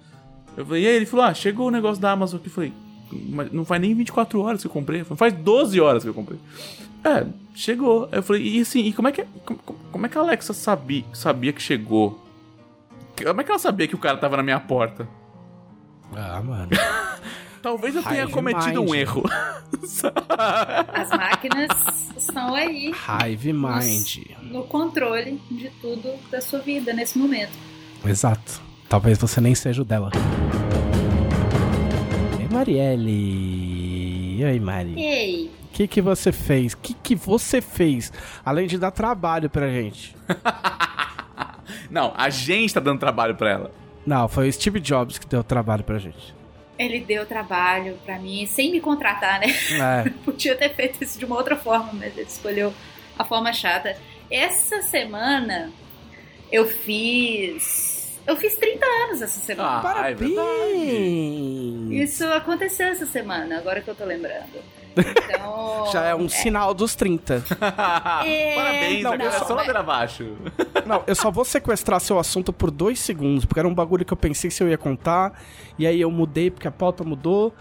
Eu 0.57 0.65
falei, 0.65 0.85
e 0.85 0.87
aí? 0.87 0.95
Ele 0.97 1.07
falou, 1.07 1.25
ah, 1.27 1.35
chegou 1.35 1.67
o 1.69 1.71
negócio 1.71 2.01
da 2.01 2.13
Amazon 2.13 2.39
aqui. 2.39 2.49
Eu 2.49 2.53
falei, 2.53 2.73
mas 3.31 3.53
não 3.53 3.65
faz 3.65 3.81
nem 3.81 3.95
24 3.95 4.41
horas 4.41 4.61
que 4.61 4.67
eu 4.67 4.71
comprei. 4.73 5.03
Falei, 5.05 5.19
faz 5.19 5.33
12 5.35 5.81
horas 5.81 6.03
que 6.03 6.09
eu 6.09 6.15
comprei. 6.15 6.39
É, 7.05 7.27
chegou. 7.55 8.09
Aí 8.13 8.19
eu 8.19 8.23
falei, 8.23 8.43
e 8.43 8.61
assim, 8.61 8.81
e 8.81 8.93
como 8.93 9.09
é 9.09 9.13
que, 9.13 9.25
como, 9.45 9.59
como 9.91 10.07
é 10.07 10.09
que 10.09 10.17
a 10.17 10.21
Alexa 10.21 10.53
sabia, 10.53 11.05
sabia 11.13 11.53
que 11.53 11.61
chegou? 11.63 12.21
Como 13.25 13.41
é 13.41 13.45
que 13.45 13.51
ela 13.51 13.59
sabia 13.59 13.89
que 13.89 13.95
o 13.95 13.99
cara 13.99 14.17
tava 14.19 14.37
na 14.37 14.43
minha 14.43 14.61
porta? 14.61 15.09
Ah, 16.15 16.41
mano. 16.43 16.69
Talvez 17.63 17.95
eu 17.95 18.03
tenha 18.03 18.25
Hive 18.25 18.33
cometido 18.33 18.81
um 18.81 18.87
Mind. 18.87 18.95
erro. 18.95 19.23
As 20.93 21.11
máquinas 21.11 21.69
estão 22.17 22.55
aí 22.55 22.93
Hive 23.29 23.53
Mind. 23.53 24.17
no 24.51 24.65
controle 24.65 25.41
de 25.51 25.71
tudo 25.81 26.13
da 26.31 26.41
sua 26.41 26.59
vida 26.61 26.93
nesse 26.93 27.19
momento. 27.19 27.53
Exato. 28.05 28.61
Talvez 28.89 29.17
você 29.19 29.41
nem 29.41 29.55
seja 29.55 29.83
o 29.83 29.85
dela. 29.85 30.11
E 32.41 32.53
Marielle? 32.53 34.39
E 34.39 34.45
aí, 34.45 34.59
Mari? 34.61 34.95
Ei, 35.01 35.51
O 35.65 35.69
que, 35.73 35.87
que 35.87 36.03
você 36.03 36.33
fez? 36.33 36.73
O 36.73 36.79
que, 36.79 36.95
que 36.95 37.15
você 37.15 37.61
fez? 37.61 38.13
Além 38.45 38.67
de 38.67 38.77
dar 38.77 38.91
trabalho 38.91 39.49
pra 39.49 39.69
gente. 39.71 40.17
Não, 41.91 42.13
a 42.17 42.29
gente 42.29 42.75
tá 42.75 42.81
dando 42.81 42.99
trabalho 42.99 43.35
pra 43.37 43.51
ela. 43.51 43.71
Não, 44.05 44.27
foi 44.29 44.49
o 44.49 44.53
Steve 44.53 44.81
Jobs 44.81 45.17
que 45.19 45.27
deu 45.27 45.45
trabalho 45.45 45.85
pra 45.85 45.99
gente. 45.99 46.35
Ele 46.85 47.01
deu 47.01 47.25
trabalho 47.27 47.99
pra 48.05 48.19
mim 48.19 48.47
sem 48.47 48.71
me 48.71 48.81
contratar, 48.81 49.41
né? 49.41 49.47
É. 49.47 50.11
Podia 50.25 50.57
ter 50.57 50.75
feito 50.75 51.03
isso 51.03 51.19
de 51.19 51.25
uma 51.25 51.37
outra 51.37 51.57
forma, 51.57 51.91
mas 51.93 52.17
ele 52.17 52.27
escolheu 52.29 52.73
a 53.19 53.25
forma 53.25 53.53
chata. 53.53 53.97
Essa 54.31 54.83
semana 54.83 55.71
eu 56.51 56.67
fiz. 56.67 58.21
Eu 58.27 58.37
fiz 58.37 58.55
30 58.55 58.87
anos 58.87 59.23
essa 59.23 59.41
semana. 59.41 59.77
Ah, 59.77 59.79
é. 59.79 59.83
Parabéns! 59.83 60.31
Isso 61.91 62.25
aconteceu 62.27 62.89
essa 62.89 63.07
semana, 63.07 63.59
agora 63.59 63.81
que 63.81 63.89
eu 63.89 63.95
tô 63.95 64.05
lembrando. 64.05 64.63
Então. 64.97 65.91
Já 65.93 66.05
é 66.05 66.15
um 66.15 66.29
sinal 66.29 66.73
dos 66.73 66.95
30. 66.95 67.45
É, 68.25 68.55
Parabéns, 68.57 69.03
não, 69.03 69.13
agora 69.13 69.29
é 69.29 69.39
só 69.41 69.55
ladeira 69.55 69.81
abaixo. 69.81 70.37
Não, 70.87 71.03
eu 71.07 71.15
só 71.15 71.31
vou 71.31 71.45
sequestrar 71.45 72.01
seu 72.01 72.19
assunto 72.19 72.53
por 72.53 72.71
dois 72.71 72.99
segundos, 73.01 73.45
porque 73.45 73.59
era 73.59 73.69
um 73.69 73.75
bagulho 73.75 74.05
que 74.05 74.13
eu 74.13 74.17
pensei 74.17 74.51
se 74.51 74.63
eu 74.63 74.69
ia 74.69 74.79
contar, 74.79 75.39
e 75.79 75.87
aí 75.87 76.01
eu 76.01 76.11
mudei 76.11 76.51
porque 76.51 76.69
a 76.69 76.73
pauta 76.73 77.05
mudou, 77.05 77.55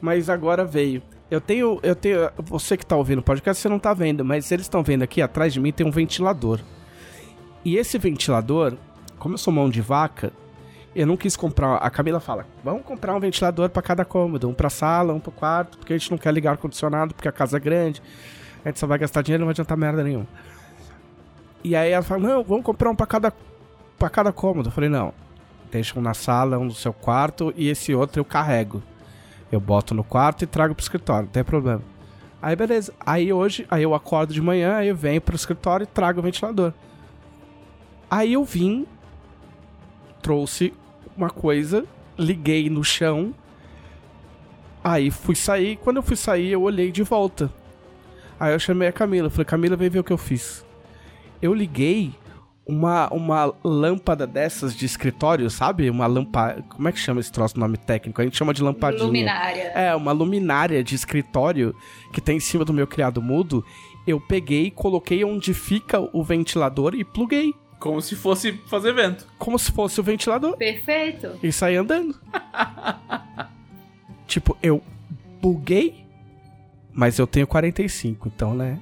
mas 0.00 0.28
agora 0.28 0.64
veio. 0.64 1.02
Eu 1.30 1.40
tenho, 1.40 1.78
eu 1.82 1.94
tenho, 1.94 2.30
você 2.38 2.76
que 2.76 2.86
tá 2.86 2.96
ouvindo 2.96 3.18
o 3.18 3.22
podcast, 3.22 3.60
você 3.60 3.68
não 3.68 3.78
tá 3.78 3.92
vendo, 3.92 4.24
mas 4.24 4.50
eles 4.50 4.64
estão 4.64 4.82
vendo 4.82 5.02
aqui 5.02 5.20
atrás 5.20 5.52
de 5.52 5.60
mim 5.60 5.72
tem 5.72 5.86
um 5.86 5.90
ventilador. 5.90 6.60
E 7.64 7.76
esse 7.76 7.98
ventilador, 7.98 8.74
como 9.18 9.34
eu 9.34 9.38
sou 9.38 9.52
mão 9.52 9.68
de 9.68 9.82
vaca, 9.82 10.32
eu 10.98 11.06
não 11.06 11.16
quis 11.16 11.36
comprar. 11.36 11.76
A 11.76 11.88
Camila 11.88 12.18
fala: 12.18 12.44
vamos 12.64 12.82
comprar 12.82 13.14
um 13.14 13.20
ventilador 13.20 13.70
pra 13.70 13.80
cada 13.80 14.04
cômodo, 14.04 14.48
um 14.48 14.52
pra 14.52 14.68
sala, 14.68 15.14
um 15.14 15.20
pro 15.20 15.30
quarto, 15.30 15.78
porque 15.78 15.92
a 15.92 15.98
gente 15.98 16.10
não 16.10 16.18
quer 16.18 16.34
ligar 16.34 16.50
ar-condicionado, 16.50 17.14
porque 17.14 17.28
a 17.28 17.32
casa 17.32 17.56
é 17.56 17.60
grande. 17.60 18.02
A 18.64 18.68
gente 18.68 18.80
só 18.80 18.86
vai 18.86 18.98
gastar 18.98 19.22
dinheiro, 19.22 19.42
não 19.42 19.46
vai 19.46 19.52
adiantar 19.52 19.78
merda 19.78 20.02
nenhuma. 20.02 20.26
E 21.62 21.76
aí 21.76 21.92
ela 21.92 22.02
fala: 22.02 22.20
não, 22.20 22.42
vamos 22.42 22.64
comprar 22.64 22.90
um 22.90 22.96
pra 22.96 23.06
cada, 23.06 23.32
pra 23.96 24.10
cada 24.10 24.32
cômodo. 24.32 24.68
Eu 24.68 24.72
falei: 24.72 24.90
não, 24.90 25.14
deixa 25.70 25.96
um 25.96 26.02
na 26.02 26.14
sala, 26.14 26.58
um 26.58 26.64
no 26.64 26.74
seu 26.74 26.92
quarto 26.92 27.54
e 27.56 27.68
esse 27.68 27.94
outro 27.94 28.18
eu 28.20 28.24
carrego. 28.24 28.82
Eu 29.52 29.60
boto 29.60 29.94
no 29.94 30.02
quarto 30.02 30.42
e 30.42 30.46
trago 30.46 30.74
pro 30.74 30.82
escritório, 30.82 31.26
não 31.26 31.32
tem 31.32 31.44
problema. 31.44 31.80
Aí 32.42 32.56
beleza. 32.56 32.92
Aí 33.06 33.32
hoje, 33.32 33.64
aí 33.70 33.84
eu 33.84 33.94
acordo 33.94 34.34
de 34.34 34.42
manhã, 34.42 34.76
aí 34.76 34.88
eu 34.88 34.96
venho 34.96 35.20
pro 35.20 35.36
escritório 35.36 35.84
e 35.84 35.86
trago 35.86 36.18
o 36.18 36.22
ventilador. 36.22 36.72
Aí 38.10 38.32
eu 38.32 38.44
vim, 38.44 38.84
trouxe 40.20 40.74
uma 41.18 41.30
coisa, 41.30 41.84
liguei 42.16 42.70
no 42.70 42.82
chão. 42.84 43.34
Aí 44.82 45.10
fui 45.10 45.34
sair, 45.34 45.76
quando 45.76 45.96
eu 45.96 46.02
fui 46.02 46.16
sair, 46.16 46.52
eu 46.52 46.62
olhei 46.62 46.92
de 46.92 47.02
volta. 47.02 47.52
Aí 48.38 48.52
eu 48.52 48.58
chamei 48.58 48.88
a 48.88 48.92
Camila, 48.92 49.28
falei: 49.28 49.44
"Camila, 49.44 49.76
vem 49.76 49.90
ver 49.90 49.98
o 49.98 50.04
que 50.04 50.12
eu 50.12 50.18
fiz". 50.18 50.64
Eu 51.42 51.52
liguei 51.52 52.12
uma, 52.64 53.08
uma 53.08 53.52
lâmpada 53.64 54.26
dessas 54.26 54.76
de 54.76 54.86
escritório, 54.86 55.50
sabe? 55.50 55.90
Uma 55.90 56.06
lâmpada. 56.06 56.62
Como 56.68 56.88
é 56.88 56.92
que 56.92 56.98
chama 56.98 57.18
esse 57.18 57.32
troço 57.32 57.58
nome 57.58 57.76
técnico? 57.76 58.20
A 58.20 58.24
gente 58.24 58.36
chama 58.36 58.54
de 58.54 58.62
lampadinha. 58.62 59.04
Luminária. 59.04 59.72
É, 59.74 59.94
uma 59.94 60.12
luminária 60.12 60.84
de 60.84 60.94
escritório 60.94 61.74
que 62.12 62.20
tem 62.20 62.36
em 62.36 62.40
cima 62.40 62.64
do 62.64 62.72
meu 62.72 62.86
criado 62.86 63.20
mudo. 63.20 63.64
Eu 64.06 64.20
peguei, 64.20 64.70
coloquei 64.70 65.24
onde 65.24 65.52
fica 65.52 65.98
o 66.12 66.22
ventilador 66.22 66.94
e 66.94 67.04
pluguei. 67.04 67.54
Como 67.78 68.00
se 68.00 68.16
fosse 68.16 68.52
fazer 68.66 68.92
vento. 68.92 69.26
Como 69.38 69.58
se 69.58 69.70
fosse 69.70 70.00
o 70.00 70.02
ventilador. 70.02 70.56
Perfeito. 70.56 71.38
E 71.42 71.52
saí 71.52 71.76
andando. 71.76 72.18
tipo, 74.26 74.56
eu 74.62 74.82
buguei, 75.40 76.04
mas 76.92 77.18
eu 77.18 77.26
tenho 77.26 77.46
45, 77.46 78.28
então, 78.28 78.54
né? 78.54 78.80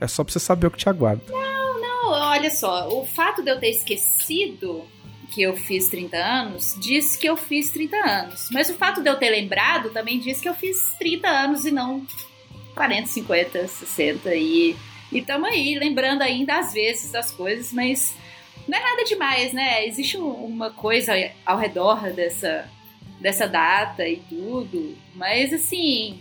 É 0.00 0.06
só 0.06 0.22
pra 0.22 0.32
você 0.32 0.40
saber 0.40 0.66
o 0.66 0.70
que 0.70 0.78
te 0.78 0.88
aguarda. 0.88 1.22
Não, 1.30 2.10
olha 2.10 2.50
só, 2.50 2.88
o 2.88 3.04
fato 3.06 3.42
de 3.42 3.50
eu 3.50 3.58
ter 3.58 3.70
esquecido 3.70 4.84
que 5.32 5.42
eu 5.42 5.56
fiz 5.56 5.88
30 5.88 6.16
anos 6.16 6.76
diz 6.78 7.16
que 7.16 7.26
eu 7.26 7.36
fiz 7.36 7.70
30 7.70 7.96
anos. 7.96 8.48
Mas 8.52 8.68
o 8.68 8.74
fato 8.74 9.02
de 9.02 9.08
eu 9.08 9.16
ter 9.16 9.30
lembrado 9.30 9.90
também 9.90 10.18
diz 10.18 10.40
que 10.40 10.48
eu 10.48 10.54
fiz 10.54 10.92
30 10.98 11.28
anos 11.28 11.64
e 11.64 11.70
não 11.70 12.06
40, 12.74 13.06
50, 13.06 13.68
60 13.68 14.34
e 14.34 14.76
e 15.12 15.22
tamo 15.22 15.46
aí 15.46 15.78
lembrando 15.78 16.22
ainda 16.22 16.58
às 16.58 16.72
vezes 16.72 17.10
das 17.12 17.30
coisas, 17.30 17.72
mas 17.72 18.14
não 18.66 18.78
é 18.78 18.80
nada 18.82 19.04
demais, 19.04 19.52
né? 19.52 19.86
Existe 19.86 20.16
um- 20.18 20.32
uma 20.44 20.70
coisa 20.70 21.12
ao 21.44 21.58
redor 21.58 22.10
dessa 22.12 22.68
dessa 23.20 23.46
data 23.46 24.06
e 24.08 24.16
tudo, 24.28 24.96
mas 25.14 25.52
assim, 25.52 26.20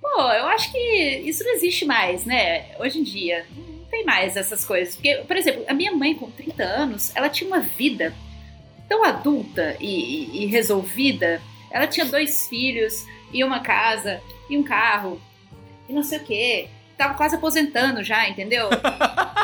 pô, 0.00 0.08
eu 0.20 0.46
acho 0.46 0.70
que 0.70 0.78
isso 1.24 1.42
não 1.42 1.52
existe 1.54 1.84
mais, 1.84 2.24
né? 2.24 2.76
Hoje 2.78 3.00
em 3.00 3.02
dia 3.02 3.44
não 3.56 3.84
tem 3.86 4.04
mais 4.04 4.36
essas 4.36 4.64
coisas. 4.64 4.94
Porque, 4.94 5.16
por 5.26 5.36
exemplo, 5.36 5.64
a 5.66 5.74
minha 5.74 5.90
mãe 5.90 6.14
com 6.14 6.30
30 6.30 6.62
anos, 6.62 7.10
ela 7.16 7.28
tinha 7.28 7.48
uma 7.48 7.58
vida 7.58 8.14
tão 8.88 9.02
adulta 9.04 9.76
e, 9.80 9.86
e- 9.86 10.42
e 10.44 10.46
resolvida. 10.46 11.42
Ela 11.72 11.88
tinha 11.88 12.06
dois 12.06 12.46
filhos, 12.46 13.04
e 13.32 13.42
uma 13.42 13.58
casa, 13.60 14.20
e 14.48 14.56
um 14.56 14.62
carro, 14.62 15.20
e 15.88 15.92
não 15.92 16.04
sei 16.04 16.18
o 16.18 16.24
quê. 16.24 16.68
Tava 17.02 17.14
quase 17.14 17.34
aposentando 17.34 18.04
já, 18.04 18.28
entendeu? 18.28 18.68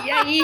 E, 0.04 0.10
aí. 0.12 0.40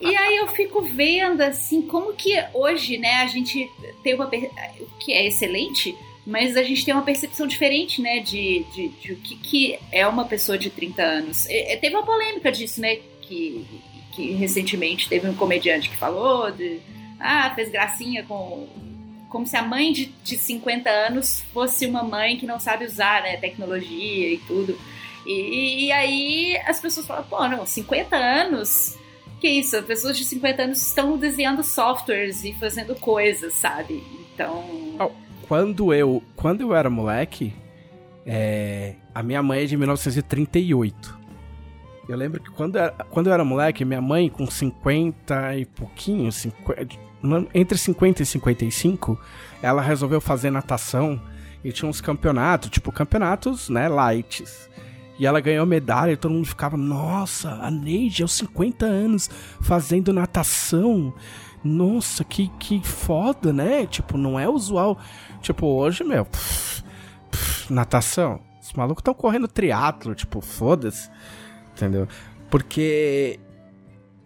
E 0.00 0.16
aí 0.16 0.36
eu 0.38 0.48
fico 0.48 0.82
vendo 0.82 1.40
assim 1.40 1.82
como 1.82 2.12
que 2.14 2.36
hoje, 2.52 2.98
né, 2.98 3.22
a 3.22 3.26
gente 3.28 3.70
tem 4.02 4.14
uma 4.14 4.26
o 4.26 4.98
que 4.98 5.12
é 5.12 5.24
excelente, 5.24 5.96
mas 6.26 6.56
a 6.56 6.64
gente 6.64 6.84
tem 6.84 6.92
uma 6.92 7.04
percepção 7.04 7.46
diferente, 7.46 8.02
né, 8.02 8.18
de, 8.18 8.66
de, 8.74 8.88
de 8.88 9.12
o 9.12 9.16
que, 9.16 9.36
que 9.36 9.78
é 9.92 10.04
uma 10.04 10.24
pessoa 10.24 10.58
de 10.58 10.68
30 10.68 11.00
anos. 11.00 11.46
E, 11.46 11.76
teve 11.76 11.94
uma 11.94 12.04
polêmica 12.04 12.50
disso, 12.50 12.80
né, 12.80 12.96
que, 13.22 13.64
que 14.12 14.32
recentemente 14.32 15.08
teve 15.08 15.28
um 15.28 15.34
comediante 15.34 15.88
que 15.88 15.96
falou 15.96 16.50
de, 16.50 16.80
ah, 17.20 17.52
fez 17.54 17.70
gracinha 17.70 18.24
com 18.24 18.66
como 19.28 19.46
se 19.46 19.56
a 19.56 19.62
mãe 19.62 19.92
de, 19.92 20.06
de 20.24 20.36
50 20.36 20.90
anos 20.90 21.44
fosse 21.52 21.86
uma 21.86 22.02
mãe 22.02 22.36
que 22.36 22.46
não 22.46 22.58
sabe 22.58 22.84
usar, 22.84 23.22
né, 23.22 23.36
tecnologia 23.36 24.32
e 24.32 24.38
tudo. 24.38 24.76
E, 25.26 25.86
e 25.86 25.92
aí 25.92 26.56
as 26.66 26.80
pessoas 26.80 27.06
falam, 27.06 27.24
pô, 27.24 27.46
não, 27.48 27.66
50 27.66 28.16
anos 28.16 28.96
que 29.40 29.48
isso, 29.48 29.82
pessoas 29.82 30.16
de 30.16 30.24
50 30.24 30.62
anos 30.62 30.82
estão 30.82 31.16
desenhando 31.18 31.62
softwares 31.62 32.44
e 32.44 32.54
fazendo 32.54 32.94
coisas, 32.94 33.52
sabe? 33.54 34.02
Então. 34.34 34.64
Quando 35.46 35.92
eu, 35.92 36.22
quando 36.34 36.62
eu 36.62 36.74
era 36.74 36.88
moleque, 36.88 37.52
é, 38.24 38.94
a 39.14 39.22
minha 39.22 39.42
mãe 39.42 39.62
é 39.62 39.66
de 39.66 39.76
1938. 39.76 41.16
Eu 42.08 42.16
lembro 42.16 42.40
que 42.40 42.50
quando, 42.50 42.76
era, 42.76 42.92
quando 43.10 43.26
eu 43.26 43.32
era 43.32 43.44
moleque, 43.44 43.84
minha 43.84 44.00
mãe, 44.00 44.28
com 44.28 44.46
50 44.46 45.56
e 45.56 45.64
pouquinho, 45.66 46.30
50, 46.30 46.86
entre 47.52 47.76
50 47.76 48.22
e 48.22 48.26
55, 48.26 49.20
ela 49.60 49.82
resolveu 49.82 50.20
fazer 50.20 50.50
natação 50.50 51.20
e 51.64 51.72
tinha 51.72 51.88
uns 51.88 52.00
campeonatos, 52.00 52.70
tipo 52.70 52.92
campeonatos, 52.92 53.68
né, 53.68 53.88
lights. 53.88 54.70
E 55.18 55.26
ela 55.26 55.40
ganhou 55.40 55.64
medalha 55.64 56.12
e 56.12 56.16
todo 56.16 56.32
mundo 56.32 56.46
ficava, 56.46 56.76
nossa, 56.76 57.50
a 57.50 57.70
Neide 57.70 58.22
aos 58.22 58.32
50 58.32 58.84
anos 58.84 59.30
fazendo 59.60 60.12
natação. 60.12 61.12
Nossa, 61.64 62.22
que, 62.22 62.48
que 62.58 62.80
foda, 62.86 63.52
né? 63.52 63.86
Tipo, 63.86 64.18
não 64.18 64.38
é 64.38 64.48
usual. 64.48 64.98
Tipo, 65.40 65.66
hoje, 65.66 66.04
meu, 66.04 66.24
pff, 66.24 66.84
pff, 67.30 67.72
natação. 67.72 68.40
Os 68.60 68.72
malucos 68.74 69.00
estão 69.00 69.14
correndo 69.14 69.48
triatlo, 69.48 70.14
tipo, 70.14 70.40
foda-se. 70.40 71.10
Entendeu? 71.72 72.06
Porque 72.50 73.40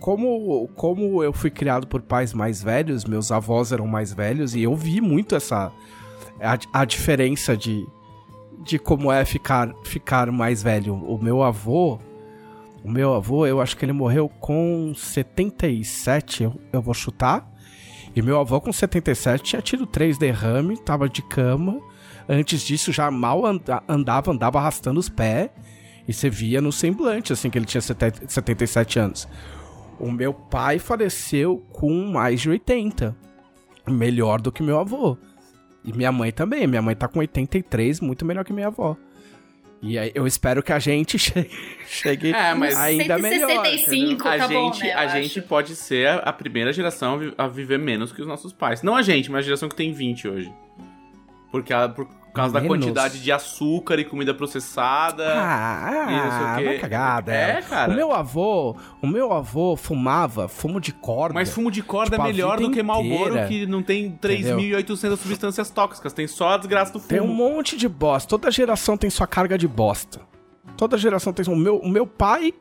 como, 0.01 0.67
como 0.75 1.23
eu 1.23 1.33
fui 1.33 1.51
criado 1.51 1.87
por 1.87 2.01
pais 2.01 2.33
mais 2.33 2.63
velhos, 2.63 3.05
meus 3.05 3.31
avós 3.31 3.71
eram 3.71 3.87
mais 3.87 4.13
velhos, 4.13 4.55
e 4.55 4.63
eu 4.63 4.75
vi 4.75 5.01
muito 5.01 5.37
essa. 5.37 5.71
a, 6.41 6.59
a 6.73 6.85
diferença 6.85 7.57
de, 7.57 7.87
de 8.61 8.79
como 8.79 9.11
é 9.11 9.25
ficar, 9.25 9.73
ficar 9.85 10.31
mais 10.31 10.63
velho. 10.63 10.95
O 10.95 11.19
meu 11.23 11.43
avô, 11.43 11.99
o 12.85 12.91
meu 12.91 13.15
avô, 13.15 13.47
eu 13.47 13.61
acho 13.61 13.77
que 13.77 13.85
ele 13.85 13.93
morreu 13.93 14.29
com 14.29 14.93
77, 14.95 16.45
eu, 16.45 16.61
eu 16.73 16.83
vou 16.83 16.95
chutar. 16.95 17.51
E 18.15 18.21
meu 18.21 18.39
avô 18.41 18.61
com 18.61 18.73
77 18.73 19.43
tinha 19.43 19.63
tido 19.63 19.87
três 19.87 20.19
derrames, 20.19 20.81
tava 20.81 21.09
de 21.09 21.23
cama. 21.23 21.81
Antes 22.29 22.63
disso 22.63 22.93
já 22.93 23.11
mal 23.11 23.45
andava, 23.89 24.31
andava 24.31 24.59
arrastando 24.59 25.01
os 25.01 25.09
pés. 25.09 25.51
E 26.09 26.13
você 26.13 26.29
via 26.29 26.61
no 26.61 26.73
semblante, 26.73 27.33
assim, 27.33 27.51
que 27.51 27.59
ele 27.59 27.67
tinha 27.67 27.81
77 27.81 28.99
anos. 28.99 29.29
O 29.99 30.11
meu 30.11 30.33
pai 30.33 30.79
faleceu 30.79 31.65
com 31.73 32.07
mais 32.07 32.41
de 32.41 32.51
80. 32.51 33.15
Melhor 33.87 34.41
do 34.41 34.51
que 34.51 34.63
meu 34.63 34.81
avô. 34.81 35.17
E 35.85 35.93
minha 35.93 36.13
mãe 36.13 36.31
também. 36.31 36.67
Minha 36.67 36.83
mãe 36.83 36.95
tá 36.95 37.09
com 37.09 37.19
83, 37.19 38.01
muito 38.01 38.25
melhor 38.25 38.45
que 38.45 38.53
minha 38.53 38.69
avó. 38.69 38.97
E 39.83 39.99
aí, 39.99 40.13
eu 40.15 40.27
espero 40.27 40.63
que 40.63 40.73
a 40.73 40.79
gente 40.79 41.17
chegue, 41.19 41.51
chegue 41.87 42.33
é, 42.33 42.55
mas 42.55 42.77
ainda 42.77 43.19
165, 43.19 44.01
melhor. 44.03 44.19
Tá 44.19 44.31
a 44.31 44.39
gente, 44.47 44.81
bom, 44.81 44.87
né, 44.87 44.93
a 44.93 45.07
gente 45.09 45.41
pode 45.41 45.75
ser 45.75 46.09
a 46.23 46.33
primeira 46.33 46.71
geração 46.71 47.19
a 47.37 47.49
viver 47.49 47.79
menos 47.79 48.13
que 48.13 48.21
os 48.21 48.29
nossos 48.29 48.53
pais. 48.53 48.83
Não 48.83 48.95
a 48.95 49.03
gente, 49.03 49.31
mas 49.31 49.41
a 49.41 49.43
geração 49.43 49.69
que 49.69 49.75
tem 49.75 49.93
20 49.93 50.29
hoje. 50.29 50.53
Porque 51.51 51.73
a, 51.73 51.89
por, 51.89 52.07
por 52.31 52.35
causa 52.35 52.61
Menos. 52.61 52.79
da 52.79 52.85
quantidade 52.87 53.21
de 53.21 53.33
açúcar 53.33 53.99
e 53.99 54.05
comida 54.05 54.33
processada. 54.33 55.35
Ah, 55.37 56.07
e 56.09 56.57
não 56.57 56.65
sei 56.65 56.75
quê. 56.75 56.79
cagada. 56.79 57.33
É, 57.35 57.61
cara. 57.61 57.93
O 57.93 57.95
meu 57.97 58.13
avô, 58.13 58.77
o 59.03 59.07
meu 59.07 59.33
avô 59.33 59.77
fumava 59.77 60.47
fumo 60.47 60.81
de 60.81 60.93
corda. 60.93 61.35
Mas 61.35 61.51
fumo 61.51 61.71
de 61.71 61.83
corda 61.83 62.17
tipo, 62.17 62.23
é 62.23 62.33
melhor 62.33 62.61
do 62.61 62.71
que 62.71 62.83
Malboro, 62.83 63.35
que 63.49 63.67
não 63.67 63.83
tem 63.83 64.17
3.800 64.17 65.17
substâncias 65.17 65.71
tóxicas. 65.71 66.13
Tem 66.13 66.29
só 66.29 66.51
a 66.51 66.57
desgraça 66.57 66.93
do 66.93 67.01
fumo. 67.01 67.09
Tem 67.09 67.21
um 67.21 67.35
monte 67.35 67.77
de 67.77 67.89
bosta. 67.89 68.29
Toda 68.29 68.51
geração 68.51 68.97
tem 68.97 69.11
sua 69.11 69.27
carga 69.27 69.59
de 69.59 69.67
bosta. 69.67 70.21
Toda 70.77 70.97
geração 70.97 71.33
tem. 71.33 71.45
O 71.53 71.57
meu, 71.57 71.79
o 71.79 71.89
meu 71.89 72.07
pai 72.07 72.55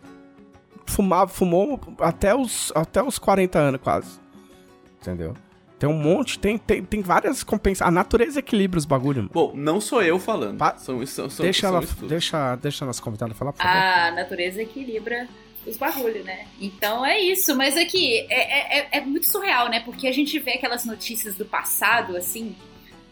fumava, 0.88 1.30
fumou 1.30 1.80
até 2.00 2.34
os, 2.34 2.72
até 2.76 3.04
os 3.04 3.20
40 3.20 3.60
anos 3.60 3.82
quase. 3.82 4.20
Entendeu? 5.00 5.36
Tem 5.80 5.88
um 5.88 5.94
monte, 5.94 6.38
tem, 6.38 6.58
tem, 6.58 6.84
tem 6.84 7.02
várias 7.02 7.42
compensações. 7.42 7.88
A 7.88 7.92
natureza 7.92 8.40
equilibra 8.40 8.78
os 8.78 8.86
bagulho. 8.86 9.30
Bom, 9.32 9.54
não 9.56 9.80
sou 9.80 10.04
eu 10.04 10.20
falando. 10.20 10.58
Pa 10.58 10.78
são, 10.78 11.06
são, 11.06 11.30
são, 11.30 11.44
deixa, 11.44 11.68
são 11.68 11.78
ela, 11.78 11.88
deixa, 12.08 12.56
deixa 12.58 12.86
nas 12.86 13.00
convidadas 13.00 13.38
falar, 13.38 13.54
por 13.54 13.64
favor. 13.64 13.78
A 13.78 14.12
natureza 14.12 14.62
equilibra 14.62 15.28
os 15.66 15.78
bagulho, 15.78 16.22
né? 16.24 16.48
Então 16.60 17.06
é 17.06 17.20
isso. 17.20 17.56
Mas 17.56 17.78
aqui, 17.78 18.28
é, 18.30 18.80
é, 18.80 18.80
é, 18.80 18.88
é 18.98 19.02
muito 19.02 19.26
surreal, 19.26 19.70
né? 19.70 19.80
Porque 19.80 20.08
a 20.08 20.12
gente 20.12 20.38
vê 20.40 20.52
aquelas 20.52 20.84
notícias 20.84 21.36
do 21.36 21.46
passado, 21.46 22.18
assim, 22.18 22.54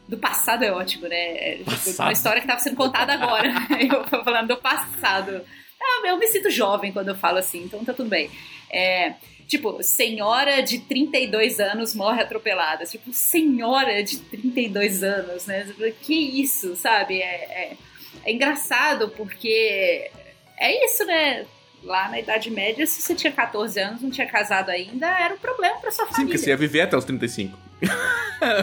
do 0.08 0.18
passado 0.18 0.64
é 0.64 0.72
ótimo, 0.72 1.08
né? 1.08 1.58
Passado. 1.64 2.08
Uma 2.08 2.14
história 2.14 2.42
que 2.42 2.48
estava 2.48 2.60
sendo 2.60 2.76
contada 2.76 3.14
agora. 3.14 3.50
eu 3.80 4.04
tô 4.04 4.24
falando 4.24 4.48
do 4.48 4.58
passado. 4.58 5.42
Ah, 5.82 6.08
eu 6.08 6.18
me 6.18 6.28
sinto 6.28 6.50
jovem 6.50 6.92
quando 6.92 7.10
eu 7.10 7.16
falo 7.16 7.38
assim, 7.38 7.64
então 7.64 7.84
tá 7.86 7.94
tudo 7.94 8.10
bem. 8.10 8.30
É, 8.70 9.14
Tipo, 9.48 9.82
senhora 9.82 10.62
de 10.62 10.80
32 10.80 11.60
anos 11.60 11.96
morre 11.96 12.22
atropelada. 12.22 12.86
Tipo, 12.86 13.14
senhora 13.14 14.04
de 14.04 14.20
32 14.20 15.04
anos, 15.04 15.46
né? 15.46 15.66
Que 16.02 16.42
isso, 16.42 16.76
sabe? 16.76 17.22
É, 17.22 17.26
é, 17.26 17.78
é 18.26 18.32
engraçado 18.32 19.10
porque 19.16 20.12
é 20.60 20.86
isso, 20.86 21.06
né? 21.06 21.46
Lá 21.84 22.10
na 22.10 22.20
Idade 22.20 22.52
Média, 22.52 22.86
se 22.86 23.02
você 23.02 23.16
tinha 23.16 23.32
14 23.32 23.80
anos, 23.80 24.02
não 24.02 24.10
tinha 24.10 24.28
casado 24.28 24.70
ainda, 24.70 25.08
era 25.08 25.34
um 25.34 25.38
problema 25.38 25.80
pra 25.80 25.92
sua 25.92 26.06
família. 26.08 26.18
Sim, 26.18 26.26
porque 26.26 26.38
você 26.40 26.50
ia 26.50 26.58
viver 26.58 26.82
até 26.82 26.98
os 26.98 27.06
35. 27.06 27.58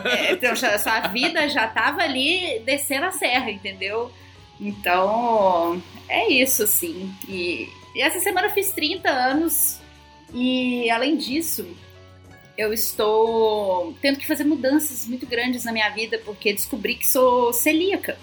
É, 0.07 0.32
então, 0.32 0.55
sua 0.55 1.01
vida 1.09 1.49
já 1.49 1.66
tava 1.66 2.03
ali 2.03 2.61
descendo 2.64 3.07
a 3.07 3.11
serra, 3.11 3.51
entendeu? 3.51 4.12
Então, 4.61 5.82
é 6.09 6.28
isso, 6.30 6.66
sim. 6.66 7.12
E, 7.28 7.68
e 7.95 8.03
essa 8.03 8.20
semana 8.20 8.49
eu 8.49 8.53
fiz 8.53 8.70
30 8.70 9.11
anos 9.11 9.80
e 10.33 10.91
além 10.91 11.16
disso, 11.16 11.66
eu 12.57 12.72
estou 12.72 13.95
tendo 14.01 14.18
que 14.18 14.27
fazer 14.27 14.45
mudanças 14.45 15.07
muito 15.07 15.27
grandes 15.27 15.64
na 15.64 15.72
minha 15.72 15.89
vida 15.91 16.20
porque 16.25 16.53
descobri 16.53 16.95
que 16.95 17.07
sou 17.07 17.53
celíaca. 17.53 18.16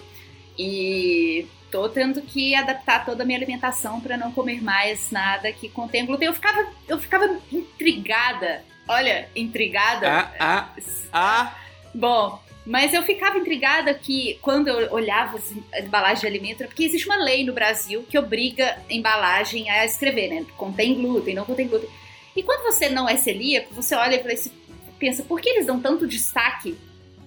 E 0.58 1.47
tô 1.70 1.88
tendo 1.89 2.22
que 2.22 2.54
adaptar 2.56 3.06
toda 3.06 3.24
a 3.24 3.26
minha 3.26 3.38
alimentação 3.38 3.99
para 3.99 4.18
não 4.18 4.32
comer 4.32 4.62
mais 4.62 5.12
nada 5.12 5.52
que 5.52 5.70
contém 5.70 6.06
glúten. 6.06 6.28
Eu 6.28 6.34
ficava, 6.34 6.68
eu 6.88 6.99
ficava 6.99 7.39
intrigada. 7.52 8.64
Olha, 8.88 9.30
intrigada. 9.36 10.10
Ah, 10.10 10.32
ah, 10.39 10.76
ah. 11.14 11.56
Bom, 11.93 12.41
mas 12.66 12.93
eu 12.93 13.01
ficava 13.01 13.38
intrigada 13.38 13.93
que 13.93 14.38
quando 14.41 14.68
eu 14.68 14.91
olhava 14.93 15.38
as 15.38 15.51
embalagens 15.84 16.22
de 16.22 16.28
alimento, 16.28 16.64
porque 16.66 16.84
existe 16.84 17.07
uma 17.07 17.18
lei 17.18 17.43
no 17.43 17.53
Brasil 17.53 18.05
que 18.07 18.18
obriga 18.18 18.78
a 18.89 18.93
embalagem 18.93 19.70
a 19.70 19.84
escrever, 19.84 20.30
né? 20.30 20.45
Contém 20.57 20.93
glúten, 20.93 21.34
não 21.34 21.45
contém 21.45 21.68
glúten. 21.68 21.89
E 22.36 22.43
quando 22.43 22.64
você 22.64 22.88
não 22.88 23.09
é 23.09 23.18
celíaco, 23.18 23.74
você 23.74 23.95
olha 23.95 24.16
e 24.16 24.51
pensa, 24.99 25.24
por 25.24 25.41
que 25.41 25.49
eles 25.49 25.66
dão 25.66 25.82
tanto 25.82 26.07
destaque 26.07 26.78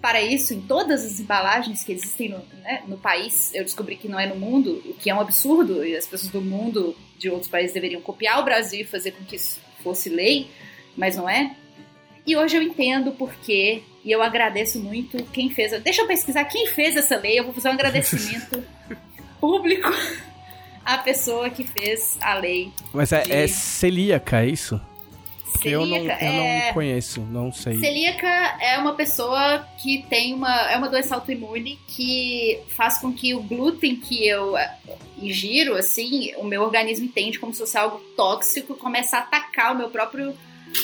para 0.00 0.22
isso 0.22 0.54
em 0.54 0.60
todas 0.60 1.04
as 1.04 1.18
embalagens 1.18 1.82
que 1.82 1.92
existem 1.92 2.28
no, 2.28 2.38
né, 2.62 2.82
no, 2.86 2.96
país? 2.96 3.52
Eu 3.54 3.64
descobri 3.64 3.96
que 3.96 4.08
não 4.08 4.20
é 4.20 4.26
no 4.26 4.36
mundo, 4.36 4.82
o 4.86 4.94
que 4.94 5.10
é 5.10 5.14
um 5.14 5.20
absurdo, 5.20 5.84
e 5.84 5.96
as 5.96 6.06
pessoas 6.06 6.30
do 6.30 6.40
mundo 6.40 6.96
de 7.18 7.28
outros 7.28 7.50
países 7.50 7.74
deveriam 7.74 8.00
copiar 8.00 8.38
o 8.40 8.44
Brasil 8.44 8.82
e 8.82 8.84
fazer 8.84 9.10
com 9.12 9.24
que 9.24 9.36
isso 9.36 9.60
fosse 9.82 10.08
lei, 10.08 10.48
mas 10.96 11.16
não 11.16 11.28
é. 11.28 11.56
E 12.26 12.36
hoje 12.36 12.56
eu 12.56 12.62
entendo 12.62 13.12
por 13.12 13.34
quê, 13.34 13.82
e 14.04 14.10
eu 14.10 14.22
agradeço 14.22 14.78
muito 14.80 15.22
quem 15.24 15.50
fez. 15.50 15.78
Deixa 15.82 16.02
eu 16.02 16.06
pesquisar 16.06 16.44
quem 16.44 16.66
fez 16.68 16.96
essa 16.96 17.16
lei, 17.16 17.38
eu 17.38 17.44
vou 17.44 17.52
fazer 17.52 17.68
um 17.68 17.72
agradecimento 17.72 18.64
público 19.40 19.90
à 20.84 20.98
pessoa 20.98 21.50
que 21.50 21.64
fez 21.64 22.16
a 22.20 22.34
lei. 22.34 22.72
Mas 22.92 23.12
é, 23.12 23.22
de... 23.22 23.32
é 23.32 23.46
celíaca, 23.46 24.42
é 24.42 24.48
isso? 24.48 24.80
Porque 25.54 25.68
eu, 25.68 25.86
não, 25.86 25.96
eu 25.96 26.10
é... 26.10 26.66
não 26.66 26.74
conheço, 26.74 27.20
não 27.20 27.52
sei. 27.52 27.78
Celíaca 27.78 28.28
é 28.60 28.76
uma 28.76 28.94
pessoa 28.94 29.66
que 29.80 30.04
tem 30.10 30.34
uma. 30.34 30.52
É 30.70 30.76
uma 30.76 30.88
doença 30.88 31.14
autoimune 31.14 31.78
que 31.86 32.60
faz 32.68 32.98
com 32.98 33.12
que 33.12 33.34
o 33.34 33.42
glúten 33.42 33.96
que 33.96 34.26
eu 34.26 34.56
é, 34.56 34.76
ingiro, 35.16 35.76
assim, 35.76 36.34
o 36.36 36.44
meu 36.44 36.62
organismo 36.62 37.06
entende 37.06 37.38
como 37.38 37.52
se 37.52 37.60
fosse 37.60 37.78
algo 37.78 37.98
tóxico, 38.16 38.74
começa 38.74 39.16
a 39.16 39.20
atacar 39.20 39.72
o 39.72 39.78
meu 39.78 39.88
próprio. 39.88 40.34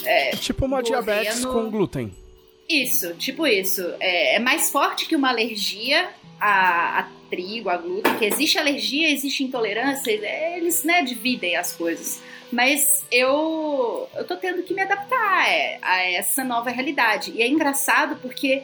É, 0.05 0.31
tipo 0.37 0.65
uma 0.65 0.81
governo. 0.81 1.05
diabetes 1.05 1.45
com 1.45 1.71
glúten. 1.71 2.13
Isso, 2.69 3.15
tipo 3.15 3.47
isso. 3.47 3.83
É, 3.99 4.37
é, 4.37 4.39
mais 4.39 4.71
forte 4.71 5.07
que 5.07 5.17
uma 5.17 5.29
alergia 5.29 6.09
a, 6.39 7.01
a, 7.01 7.09
trigo, 7.29 7.69
a 7.69 7.77
glúten, 7.77 8.17
que 8.17 8.25
existe 8.25 8.59
alergia, 8.59 9.11
existe 9.11 9.43
intolerância, 9.43 10.11
eles 10.11 10.85
né, 10.85 11.03
dividem 11.03 11.57
as 11.57 11.75
coisas. 11.75 12.23
Mas 12.53 13.05
eu, 13.11 14.09
eu 14.15 14.25
tô 14.25 14.37
tendo 14.37 14.63
que 14.63 14.75
me 14.75 14.83
adaptar 14.83 15.47
a 15.83 16.03
essa 16.11 16.45
nova 16.45 16.71
realidade. 16.71 17.33
E 17.35 17.43
é 17.43 17.49
engraçado 17.49 18.17
porque, 18.17 18.63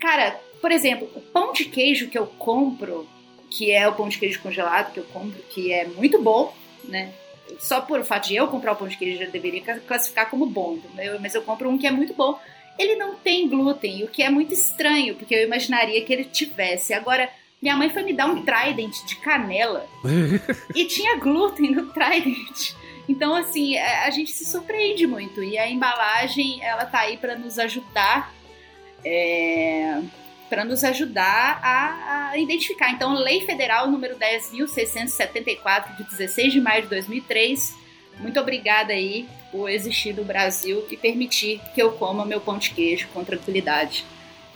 cara, 0.00 0.40
por 0.60 0.70
exemplo, 0.70 1.08
o 1.14 1.20
pão 1.20 1.52
de 1.52 1.64
queijo 1.64 2.08
que 2.08 2.18
eu 2.18 2.26
compro, 2.26 3.08
que 3.50 3.70
é 3.70 3.86
o 3.88 3.94
pão 3.94 4.08
de 4.08 4.18
queijo 4.18 4.40
congelado 4.40 4.92
que 4.92 5.00
eu 5.00 5.04
compro, 5.04 5.42
que 5.50 5.72
é 5.72 5.84
muito 5.84 6.20
bom, 6.20 6.54
né? 6.84 7.12
Só 7.58 7.80
por 7.80 8.00
o 8.00 8.04
fato 8.04 8.28
de 8.28 8.36
eu 8.36 8.48
comprar 8.48 8.72
o 8.72 8.76
pão 8.76 8.88
de 8.88 8.96
queijo 8.96 9.24
já 9.24 9.30
deveria 9.30 9.62
classificar 9.80 10.28
como 10.30 10.46
bom, 10.46 10.78
mas 11.20 11.34
eu 11.34 11.42
compro 11.42 11.68
um 11.68 11.78
que 11.78 11.86
é 11.86 11.90
muito 11.90 12.14
bom. 12.14 12.38
Ele 12.78 12.96
não 12.96 13.14
tem 13.14 13.48
glúten, 13.48 14.04
o 14.04 14.08
que 14.08 14.22
é 14.22 14.30
muito 14.30 14.54
estranho, 14.54 15.14
porque 15.14 15.34
eu 15.34 15.44
imaginaria 15.44 16.02
que 16.04 16.12
ele 16.12 16.24
tivesse. 16.24 16.94
Agora, 16.94 17.28
minha 17.60 17.76
mãe 17.76 17.90
foi 17.90 18.02
me 18.02 18.12
dar 18.12 18.26
um 18.26 18.42
Trident 18.42 19.04
de 19.06 19.16
canela 19.16 19.86
e 20.74 20.84
tinha 20.86 21.16
glúten 21.16 21.70
no 21.70 21.86
Trident. 21.92 22.74
Então, 23.08 23.34
assim, 23.34 23.76
a 23.76 24.10
gente 24.10 24.32
se 24.32 24.44
surpreende 24.44 25.06
muito. 25.06 25.42
E 25.42 25.58
a 25.58 25.68
embalagem, 25.68 26.62
ela 26.64 26.84
tá 26.84 27.00
aí 27.00 27.16
para 27.16 27.36
nos 27.36 27.58
ajudar. 27.58 28.32
É, 29.04 30.00
para 30.52 30.66
nos 30.66 30.84
ajudar 30.84 31.60
a, 31.62 32.28
a, 32.32 32.36
identificar. 32.36 32.90
Então, 32.90 33.14
Lei 33.14 33.40
Federal 33.46 33.90
número 33.90 34.16
10.674, 34.16 35.96
de 35.96 36.04
16 36.04 36.52
de 36.52 36.60
maio 36.60 36.82
de 36.82 36.88
2003. 36.88 37.74
Muito 38.18 38.38
obrigada 38.38 38.92
aí 38.92 39.26
por 39.50 39.70
existir 39.70 40.14
no 40.14 40.22
Brasil 40.22 40.84
e 40.90 40.96
permitir 40.98 41.58
que 41.74 41.80
eu 41.80 41.92
coma 41.92 42.26
meu 42.26 42.38
pão 42.38 42.58
de 42.58 42.68
queijo 42.68 43.08
com 43.14 43.24
tranquilidade 43.24 44.04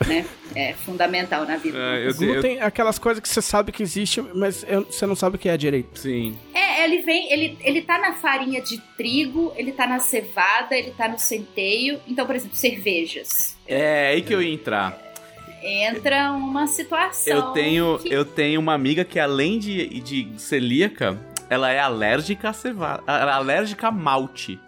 né? 0.06 0.26
É 0.54 0.74
fundamental 0.74 1.46
na 1.46 1.56
vida. 1.56 1.78
É, 1.78 2.06
eu, 2.06 2.14
glúten 2.14 2.58
é 2.58 2.62
aquelas 2.62 2.98
coisas 2.98 3.18
que 3.22 3.26
você 3.26 3.40
sabe 3.40 3.72
que 3.72 3.82
existe, 3.82 4.20
mas 4.20 4.62
eu, 4.68 4.84
você 4.84 5.06
não 5.06 5.16
sabe 5.16 5.36
o 5.36 5.38
que 5.38 5.48
é 5.48 5.56
direito. 5.56 5.98
Sim. 5.98 6.38
É, 6.52 6.84
ele 6.84 6.98
vem, 6.98 7.32
ele, 7.32 7.58
ele 7.62 7.80
tá 7.80 7.98
na 7.98 8.12
farinha 8.12 8.60
de 8.60 8.78
trigo, 8.98 9.54
ele 9.56 9.72
tá 9.72 9.86
na 9.86 9.98
cevada, 9.98 10.76
ele 10.76 10.90
tá 10.90 11.08
no 11.08 11.18
centeio. 11.18 11.98
Então, 12.06 12.26
por 12.26 12.36
exemplo, 12.36 12.54
cervejas. 12.54 13.56
É, 13.66 14.08
aí 14.08 14.20
que 14.20 14.34
eu 14.34 14.42
ia 14.42 14.52
entrar. 14.52 15.05
Entra 15.66 16.30
uma 16.30 16.68
situação. 16.68 17.36
Eu 17.36 17.42
tenho, 17.52 17.98
que... 17.98 18.08
eu 18.08 18.24
tenho 18.24 18.60
uma 18.60 18.72
amiga 18.72 19.04
que, 19.04 19.18
além 19.18 19.58
de, 19.58 20.00
de 20.00 20.40
celíaca, 20.40 21.18
ela 21.50 21.72
é 21.72 21.80
alérgica 21.80 22.50
a 22.50 22.52
cevada. 22.52 23.02
Alérgica 23.06 23.88
a 23.88 23.90
malte. 23.90 24.60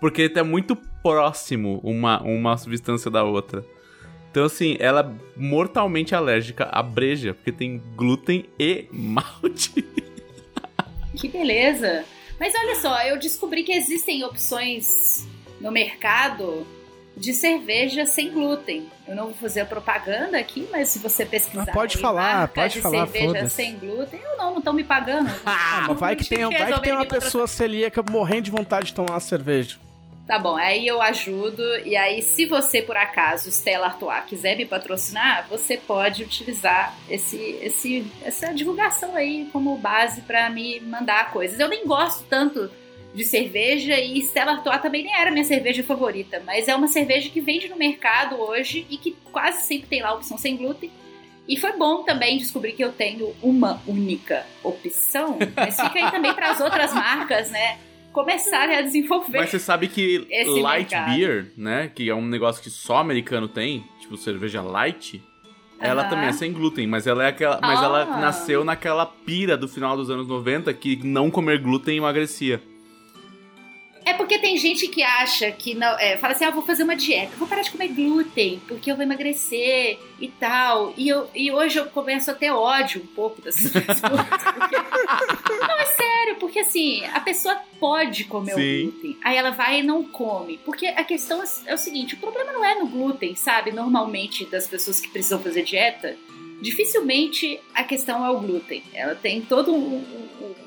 Porque 0.00 0.26
tá 0.28 0.42
muito 0.42 0.74
próximo 1.02 1.80
uma, 1.82 2.22
uma 2.22 2.56
substância 2.56 3.10
da 3.10 3.24
outra. 3.24 3.62
Então, 4.30 4.44
assim, 4.44 4.76
ela 4.80 5.00
é 5.00 5.38
mortalmente 5.38 6.14
alérgica 6.14 6.64
à 6.72 6.82
breja, 6.82 7.34
porque 7.34 7.52
tem 7.52 7.82
glúten 7.94 8.46
e 8.58 8.86
malte. 8.90 9.84
Que 11.16 11.28
beleza! 11.28 12.04
Mas 12.38 12.54
olha 12.54 12.74
só, 12.74 13.00
eu 13.04 13.18
descobri 13.18 13.62
que 13.62 13.72
existem 13.72 14.22
opções 14.22 15.26
no 15.58 15.72
mercado 15.72 16.66
de 17.16 17.32
cerveja 17.32 18.04
sem 18.04 18.30
glúten. 18.30 18.90
Eu 19.08 19.16
não 19.16 19.24
vou 19.26 19.34
fazer 19.34 19.60
a 19.60 19.66
propaganda 19.66 20.38
aqui, 20.38 20.68
mas 20.70 20.90
se 20.90 20.98
você 20.98 21.24
pesquisar, 21.24 21.64
ah, 21.68 21.72
pode 21.72 21.96
falar, 21.96 22.48
pode 22.48 22.74
de 22.74 22.80
falar, 22.82 23.08
cerveja 23.08 23.48
sem 23.48 23.76
glúten, 23.76 24.20
eu 24.20 24.36
não, 24.36 24.50
não 24.50 24.58
estão 24.58 24.72
me 24.72 24.84
pagando. 24.84 25.30
Ah, 25.46 25.86
mas 25.88 25.98
vai 25.98 26.16
que 26.16 26.24
tem, 26.24 26.40
vai 26.40 26.72
que 26.72 26.80
tem 26.80 26.92
uma 26.92 27.06
pessoa 27.06 27.46
celíaca 27.46 28.02
morrendo 28.02 28.42
de 28.42 28.50
vontade 28.50 28.88
de 28.88 28.94
tomar 28.94 29.12
uma 29.12 29.20
cerveja. 29.20 29.78
Tá 30.26 30.40
bom, 30.40 30.56
aí 30.56 30.86
eu 30.86 31.00
ajudo. 31.00 31.62
E 31.84 31.96
aí, 31.96 32.20
se 32.20 32.46
você, 32.46 32.82
por 32.82 32.96
acaso, 32.96 33.48
Stella 33.48 33.86
Artois, 33.86 34.24
quiser 34.26 34.56
me 34.56 34.66
patrocinar, 34.66 35.46
você 35.48 35.76
pode 35.76 36.24
utilizar 36.24 36.94
esse, 37.08 37.36
esse, 37.62 38.04
essa 38.24 38.52
divulgação 38.52 39.14
aí 39.14 39.48
como 39.52 39.76
base 39.76 40.22
para 40.22 40.50
me 40.50 40.80
mandar 40.80 41.30
coisas. 41.30 41.60
Eu 41.60 41.68
nem 41.68 41.86
gosto 41.86 42.24
tanto 42.28 42.68
de 43.16 43.24
cerveja 43.24 43.98
e 43.98 44.18
Stella 44.20 44.52
Artois 44.52 44.82
também 44.82 45.02
nem 45.02 45.14
era 45.14 45.30
minha 45.30 45.44
cerveja 45.44 45.82
favorita, 45.82 46.42
mas 46.44 46.68
é 46.68 46.76
uma 46.76 46.86
cerveja 46.86 47.30
que 47.30 47.40
vende 47.40 47.66
no 47.66 47.76
mercado 47.76 48.38
hoje 48.38 48.86
e 48.90 48.98
que 48.98 49.16
quase 49.32 49.66
sempre 49.66 49.88
tem 49.88 50.02
lá 50.02 50.10
a 50.10 50.14
opção 50.14 50.36
sem 50.36 50.54
glúten. 50.54 50.90
E 51.48 51.56
foi 51.56 51.72
bom 51.72 52.02
também 52.02 52.36
descobrir 52.36 52.72
que 52.72 52.84
eu 52.84 52.92
tenho 52.92 53.34
uma 53.42 53.80
única 53.86 54.44
opção, 54.62 55.38
mas 55.56 55.80
fica 55.80 55.98
aí 55.98 56.10
também 56.10 56.34
para 56.34 56.50
as 56.50 56.60
outras 56.60 56.92
marcas, 56.92 57.50
né? 57.50 57.78
começarem 58.12 58.74
a 58.74 58.80
desenvolver. 58.80 59.38
Mas 59.40 59.50
você 59.50 59.58
sabe 59.58 59.88
que 59.88 60.26
light 60.62 60.90
mercado. 60.90 61.14
beer, 61.14 61.52
né? 61.54 61.92
Que 61.94 62.08
é 62.08 62.14
um 62.14 62.24
negócio 62.24 62.62
que 62.62 62.70
só 62.70 62.96
americano 62.96 63.46
tem, 63.46 63.84
tipo 64.00 64.16
cerveja 64.16 64.62
light. 64.62 65.22
Ela 65.78 66.04
também 66.04 66.28
é 66.28 66.32
sem 66.32 66.50
glúten, 66.50 66.86
mas 66.86 67.06
ela 67.06 67.24
é 67.24 67.28
aquela, 67.28 67.60
mas 67.60 67.82
ela 67.82 68.04
ah. 68.04 68.16
nasceu 68.18 68.64
naquela 68.64 69.04
pira 69.04 69.54
do 69.54 69.68
final 69.68 69.94
dos 69.94 70.08
anos 70.08 70.26
90 70.26 70.72
que 70.72 70.96
não 71.04 71.30
comer 71.30 71.58
glúten 71.58 71.98
emagrecia. 71.98 72.62
É 74.06 74.12
porque 74.14 74.38
tem 74.38 74.56
gente 74.56 74.86
que 74.86 75.02
acha 75.02 75.50
que 75.50 75.74
não. 75.74 75.98
É, 75.98 76.16
fala 76.16 76.32
assim: 76.32 76.44
ah, 76.44 76.50
vou 76.50 76.62
fazer 76.62 76.84
uma 76.84 76.94
dieta, 76.94 77.34
vou 77.36 77.48
parar 77.48 77.62
de 77.62 77.72
comer 77.72 77.88
glúten, 77.88 78.62
porque 78.68 78.88
eu 78.88 78.94
vou 78.94 79.02
emagrecer 79.02 79.98
e 80.20 80.28
tal. 80.28 80.94
E, 80.96 81.08
eu, 81.08 81.28
e 81.34 81.50
hoje 81.50 81.80
eu 81.80 81.86
começo 81.86 82.30
a 82.30 82.34
ter 82.34 82.52
ódio 82.52 83.02
um 83.02 83.06
pouco 83.06 83.42
dessas 83.42 83.66
pessoas. 83.72 84.22
Porque... 84.54 84.76
não, 85.58 85.80
é 85.80 85.86
sério, 85.86 86.36
porque 86.38 86.60
assim, 86.60 87.04
a 87.06 87.18
pessoa 87.18 87.58
pode 87.80 88.24
comer 88.26 88.54
Sim. 88.54 88.60
o 88.60 88.92
glúten, 88.92 89.18
aí 89.24 89.36
ela 89.36 89.50
vai 89.50 89.80
e 89.80 89.82
não 89.82 90.04
come. 90.04 90.60
Porque 90.64 90.86
a 90.86 91.02
questão 91.02 91.42
é 91.66 91.74
o 91.74 91.78
seguinte: 91.78 92.14
o 92.14 92.18
problema 92.18 92.52
não 92.52 92.64
é 92.64 92.76
no 92.76 92.86
glúten, 92.86 93.34
sabe? 93.34 93.72
Normalmente, 93.72 94.44
das 94.44 94.68
pessoas 94.68 95.00
que 95.00 95.08
precisam 95.08 95.40
fazer 95.40 95.64
dieta, 95.64 96.16
dificilmente 96.62 97.58
a 97.74 97.82
questão 97.82 98.24
é 98.24 98.30
o 98.30 98.38
glúten. 98.38 98.84
Ela 98.94 99.16
tem 99.16 99.40
todo 99.40 99.74
um, 99.74 99.96
um 99.96 100.65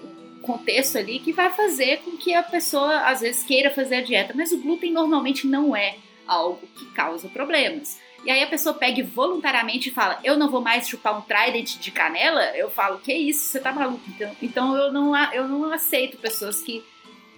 contexto 0.50 0.98
ali 0.98 1.20
que 1.20 1.32
vai 1.32 1.52
fazer 1.52 1.98
com 2.00 2.18
que 2.18 2.34
a 2.34 2.42
pessoa 2.42 3.02
às 3.02 3.22
vezes 3.22 3.44
queira 3.44 3.70
fazer 3.70 3.96
a 3.96 4.02
dieta, 4.02 4.34
mas 4.36 4.52
o 4.52 4.58
glúten 4.58 4.92
normalmente 4.92 5.46
não 5.46 5.76
é 5.76 5.96
algo 6.28 6.60
que 6.76 6.86
causa 6.94 7.28
problemas. 7.28 8.00
E 8.26 8.32
aí 8.32 8.44
a 8.44 8.48
pessoa 8.48 8.76
pega 8.76 9.04
voluntariamente 9.04 9.90
e 9.90 9.92
fala: 9.94 10.20
Eu 10.24 10.38
não 10.38 10.50
vou 10.50 10.60
mais 10.62 10.88
chupar 10.90 11.18
um 11.18 11.22
trident 11.22 11.78
de 11.78 11.92
canela. 11.92 12.44
Eu 12.58 12.70
falo: 12.70 12.98
Que 13.00 13.14
isso? 13.14 13.46
Você 13.46 13.60
tá 13.60 13.72
maluco? 13.72 14.02
Então, 14.10 14.32
então 14.42 14.76
eu, 14.76 14.92
não, 14.92 15.16
eu 15.32 15.48
não 15.48 15.72
aceito 15.72 16.18
pessoas 16.18 16.62
que, 16.62 16.84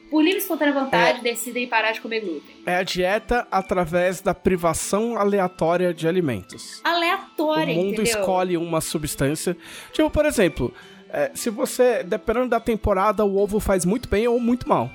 por 0.09 0.23
livre 0.23 0.39
e 0.39 0.41
espontânea 0.41 0.73
vontade, 0.73 1.19
é, 1.19 1.21
decidem 1.21 1.67
parar 1.67 1.91
de 1.91 2.01
comer 2.01 2.21
glúten. 2.21 2.55
É 2.65 2.77
a 2.77 2.83
dieta 2.83 3.47
através 3.51 4.21
da 4.21 4.33
privação 4.33 5.17
aleatória 5.17 5.93
de 5.93 6.07
alimentos. 6.07 6.81
Aleatória, 6.83 7.73
O 7.75 7.77
mundo 7.77 8.01
entendeu? 8.01 8.19
escolhe 8.19 8.57
uma 8.57 8.81
substância. 8.81 9.55
Tipo, 9.93 10.09
por 10.09 10.25
exemplo, 10.25 10.73
é, 11.11 11.31
se 11.33 11.49
você, 11.49 12.03
dependendo 12.03 12.49
da 12.49 12.59
temporada, 12.59 13.25
o 13.25 13.37
ovo 13.37 13.59
faz 13.59 13.85
muito 13.85 14.07
bem 14.07 14.27
ou 14.27 14.39
muito 14.39 14.67
mal. 14.67 14.89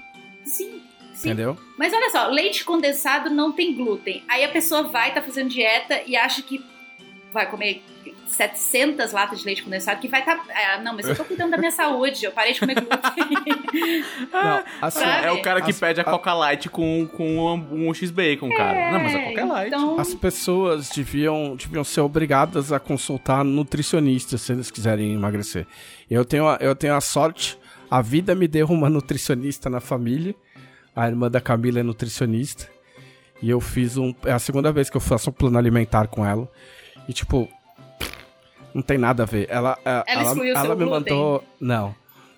Sim. 0.45 0.83
Sim. 1.15 1.31
Entendeu? 1.31 1.57
Mas 1.79 1.93
olha 1.95 2.11
só, 2.11 2.27
leite 2.27 2.65
condensado 2.65 3.31
não 3.31 3.51
tem 3.51 3.75
glúten. 3.75 4.23
Aí 4.29 4.45
a 4.45 4.49
pessoa 4.51 4.83
vai, 4.83 5.15
tá 5.15 5.23
fazendo 5.23 5.49
dieta 5.49 6.03
e 6.07 6.15
acha 6.15 6.43
que 6.43 6.63
vai 7.37 7.49
comer 7.49 7.83
700 8.27 9.13
latas 9.13 9.41
de 9.41 9.47
leite 9.47 9.63
condensado 9.63 10.01
que 10.01 10.09
vai 10.09 10.21
estar. 10.21 10.37
Tá... 10.37 10.45
Ah, 10.55 10.81
não, 10.81 10.95
mas 10.95 11.07
eu 11.07 11.15
tô 11.15 11.25
cuidando 11.25 11.51
da 11.51 11.59
minha 11.59 11.71
saúde, 11.73 12.25
eu 12.25 12.33
parei 12.33 12.53
de 12.53 12.61
comer 12.61 12.75
glúten. 12.75 13.31
não, 14.33 14.65
assim, 14.81 15.05
é 15.05 15.31
o 15.31 15.43
cara 15.43 15.61
que 15.61 15.71
as, 15.71 15.79
pede 15.79 16.01
a 16.01 16.05
Coca 16.05 16.33
Light 16.33 16.69
com, 16.69 17.07
com 17.07 17.39
um, 17.39 17.89
um 17.89 17.95
X-Bacon, 17.95 18.51
é, 18.51 18.57
cara. 18.57 18.93
Não, 18.93 19.01
mas 19.01 19.15
a 19.15 19.23
Coca 19.23 19.41
é 19.41 19.45
Light. 19.45 19.69
Então... 19.69 20.01
As 20.01 20.15
pessoas 20.15 20.89
deviam, 20.91 21.57
deviam 21.57 21.85
ser 21.85 22.01
obrigadas 22.01 22.73
a 22.73 22.81
consultar 22.81 23.45
nutricionistas 23.45 24.41
se 24.41 24.53
eles 24.53 24.71
quiserem 24.71 25.13
emagrecer. 25.13 25.67
Eu 26.11 26.25
tenho, 26.25 26.49
a, 26.49 26.59
eu 26.61 26.75
tenho 26.75 26.95
a 26.95 27.01
sorte, 27.01 27.59
a 27.91 28.03
vida 28.03 28.35
me 28.35 28.49
deu 28.49 28.67
uma 28.69 28.91
nutricionista 28.91 29.71
na 29.71 29.81
família. 29.81 30.35
A 30.95 31.07
irmã 31.07 31.31
da 31.31 31.41
Camila 31.41 31.81
é 31.81 31.83
nutricionista. 31.83 32.69
E 33.43 33.51
eu 33.51 33.61
fiz 33.61 33.97
um. 33.97 34.15
É 34.25 34.33
a 34.33 34.39
segunda 34.39 34.73
vez 34.73 34.89
que 34.89 34.97
eu 34.97 35.01
faço 35.01 35.31
um 35.31 35.33
plano 35.33 35.59
alimentar 35.59 36.07
com 36.07 36.25
ela. 36.25 36.51
E, 37.09 37.13
tipo, 37.13 37.49
não 38.75 38.83
tem 38.83 38.99
nada 38.99 39.23
a 39.23 39.27
ver. 39.27 39.47
Ela, 39.51 39.79
ela, 39.85 40.05
ela, 40.07 40.49
ela 40.49 40.75
me 40.75 40.85
mandou. 40.85 41.45
Não. 41.61 41.95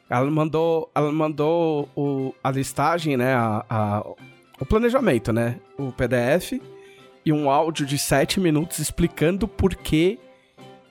Ela 0.08 0.30
mandou, 0.30 0.90
ela 0.94 1.12
mandou 1.12 1.88
o, 1.94 2.34
a 2.42 2.50
listagem, 2.50 3.16
né? 3.16 3.34
A, 3.34 3.64
a, 3.68 4.04
o 4.60 4.64
planejamento, 4.64 5.32
né? 5.32 5.58
O 5.78 5.92
PDF 5.92 6.60
e 7.24 7.32
um 7.32 7.50
áudio 7.50 7.84
de 7.84 7.98
7 7.98 8.40
minutos 8.40 8.78
explicando 8.78 9.46
por 9.46 9.74
que 9.74 10.18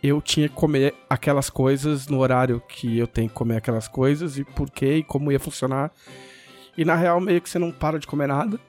eu 0.04 0.22
tinha 0.22 0.48
que 0.48 0.54
comer 0.54 0.94
aquelas 1.10 1.50
coisas 1.50 2.08
no 2.08 2.20
horário 2.20 2.62
que 2.68 2.98
eu 2.98 3.08
tenho 3.08 3.28
que 3.28 3.34
comer 3.34 3.58
aquelas 3.58 3.88
coisas 3.88 4.38
e 4.38 4.44
por 4.44 4.70
que 4.70 4.98
e 4.98 5.04
como 5.04 5.32
ia 5.32 5.40
funcionar. 5.40 5.92
E 6.78 6.86
na 6.86 6.94
real, 6.94 7.20
meio 7.20 7.42
que 7.42 7.50
você 7.50 7.58
não 7.58 7.72
para 7.72 7.98
de 7.98 8.06
comer 8.06 8.28
nada. 8.28 8.60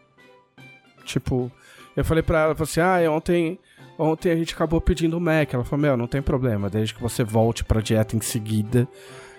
Tipo, 1.04 1.52
eu 1.94 2.04
falei 2.04 2.22
pra 2.22 2.44
ela, 2.44 2.54
falei 2.54 2.70
assim, 2.70 2.80
ah, 2.80 3.10
ontem 3.10 3.58
Ontem 3.98 4.30
a 4.30 4.36
gente 4.36 4.54
acabou 4.54 4.80
pedindo 4.80 5.16
o 5.16 5.20
Mac. 5.20 5.52
Ela 5.52 5.64
falou: 5.64 5.82
Meu, 5.82 5.96
não 5.96 6.06
tem 6.06 6.22
problema, 6.22 6.70
desde 6.70 6.94
que 6.94 7.02
você 7.02 7.24
volte 7.24 7.64
pra 7.64 7.80
dieta 7.80 8.16
em 8.16 8.20
seguida 8.20 8.88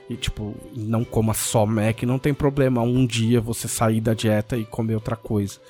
e, 0.09 0.17
tipo, 0.17 0.55
não 0.75 1.05
coma 1.05 1.33
só 1.33 1.65
Mac, 1.65 2.03
não 2.03 2.19
tem 2.19 2.33
problema 2.33 2.81
um 2.81 3.05
dia 3.05 3.39
você 3.39 3.67
sair 3.67 4.01
da 4.01 4.13
dieta 4.13 4.57
e 4.57 4.65
comer 4.65 4.95
outra 4.95 5.15
coisa. 5.15 5.61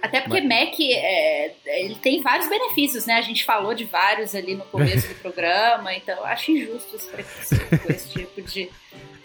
Até 0.00 0.20
porque 0.20 0.40
Mas... 0.40 0.70
Mac, 0.70 0.80
é, 0.80 1.54
ele 1.66 1.96
tem 1.96 2.22
vários 2.22 2.48
benefícios, 2.48 3.06
né? 3.06 3.14
A 3.14 3.22
gente 3.22 3.44
falou 3.44 3.74
de 3.74 3.84
vários 3.84 4.34
ali 4.34 4.54
no 4.54 4.64
começo 4.64 5.08
do 5.08 5.14
programa, 5.20 5.94
então 5.94 6.16
eu 6.16 6.24
acho 6.24 6.52
injusto 6.52 6.96
esse 6.96 7.08
preconceito 7.08 7.78
com 7.80 7.92
esse 7.92 8.08
tipo 8.08 8.42
de, 8.42 8.70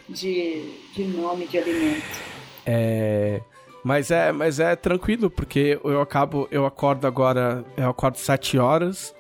de, 0.10 0.72
de 0.94 1.04
nome 1.04 1.48
de 1.48 1.58
alimento. 1.58 2.20
É. 2.66 3.42
Mas 3.88 4.12
é, 4.12 4.34
mas 4.34 4.60
é 4.60 4.76
tranquilo, 4.76 5.30
porque 5.30 5.80
eu 5.82 6.02
acabo, 6.02 6.46
eu 6.52 6.66
acordo 6.66 7.08
agora, 7.08 7.64
eu 7.78 7.90
acordo 7.90 8.18
7 8.18 8.58
horas, 8.58 9.16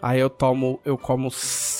Aí 0.00 0.20
eu 0.20 0.30
tomo, 0.30 0.80
eu 0.84 0.96
como, 0.96 1.28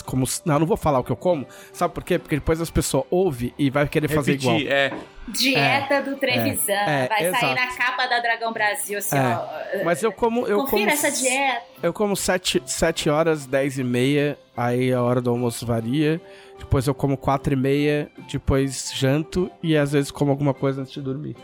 como. 0.04 0.24
Não, 0.44 0.56
eu 0.56 0.58
não 0.58 0.66
vou 0.66 0.76
falar 0.76 0.98
o 0.98 1.04
que 1.04 1.12
eu 1.12 1.16
como. 1.16 1.46
Sabe 1.72 1.94
por 1.94 2.02
quê? 2.02 2.18
Porque 2.18 2.34
depois 2.34 2.60
as 2.60 2.68
pessoas 2.68 3.04
ouvem 3.10 3.54
e 3.56 3.70
vai 3.70 3.86
querer 3.86 4.08
fazer 4.08 4.32
igual. 4.32 4.56
Repetir, 4.56 4.72
é. 4.72 4.92
Dieta 5.28 6.02
do 6.02 6.16
Trevisan. 6.16 6.72
é, 6.72 7.06
Vai 7.06 7.20
sair 7.20 7.28
exato. 7.28 7.54
na 7.54 7.66
capa 7.76 8.06
da 8.08 8.18
Dragão 8.18 8.52
Brasil, 8.52 8.98
assim, 8.98 9.16
É. 9.16 9.20
ó. 9.20 9.84
Mas 9.84 10.02
eu 10.02 10.10
como. 10.10 10.48
Eu 10.48 10.58
Confira 10.58 10.80
como, 10.80 10.90
essa 10.90 11.12
dieta. 11.12 11.62
Eu 11.80 11.92
como 11.92 12.16
7, 12.16 12.60
sete 12.66 13.08
horas, 13.08 13.46
10 13.46 13.78
e 13.78 13.84
meia, 13.84 14.36
aí 14.56 14.92
a 14.92 15.00
hora 15.00 15.20
do 15.20 15.30
almoço 15.30 15.64
varia. 15.64 16.20
Depois 16.58 16.88
eu 16.88 16.94
como 16.94 17.16
4 17.16 17.52
e 17.52 17.56
meia, 17.56 18.10
depois 18.28 18.90
janto 18.96 19.48
e 19.62 19.76
às 19.76 19.92
vezes 19.92 20.10
como 20.10 20.32
alguma 20.32 20.52
coisa 20.52 20.80
antes 20.80 20.92
de 20.92 21.00
dormir. 21.00 21.36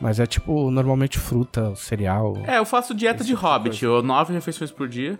Mas 0.00 0.20
é 0.20 0.26
tipo, 0.26 0.70
normalmente 0.70 1.18
fruta, 1.18 1.74
cereal. 1.74 2.34
É, 2.46 2.58
eu 2.58 2.64
faço 2.64 2.94
dieta 2.94 3.24
de 3.24 3.30
tipo 3.30 3.40
hobbit. 3.42 3.84
Eu, 3.84 4.02
nove 4.02 4.32
refeições 4.32 4.70
por 4.70 4.88
dia. 4.88 5.18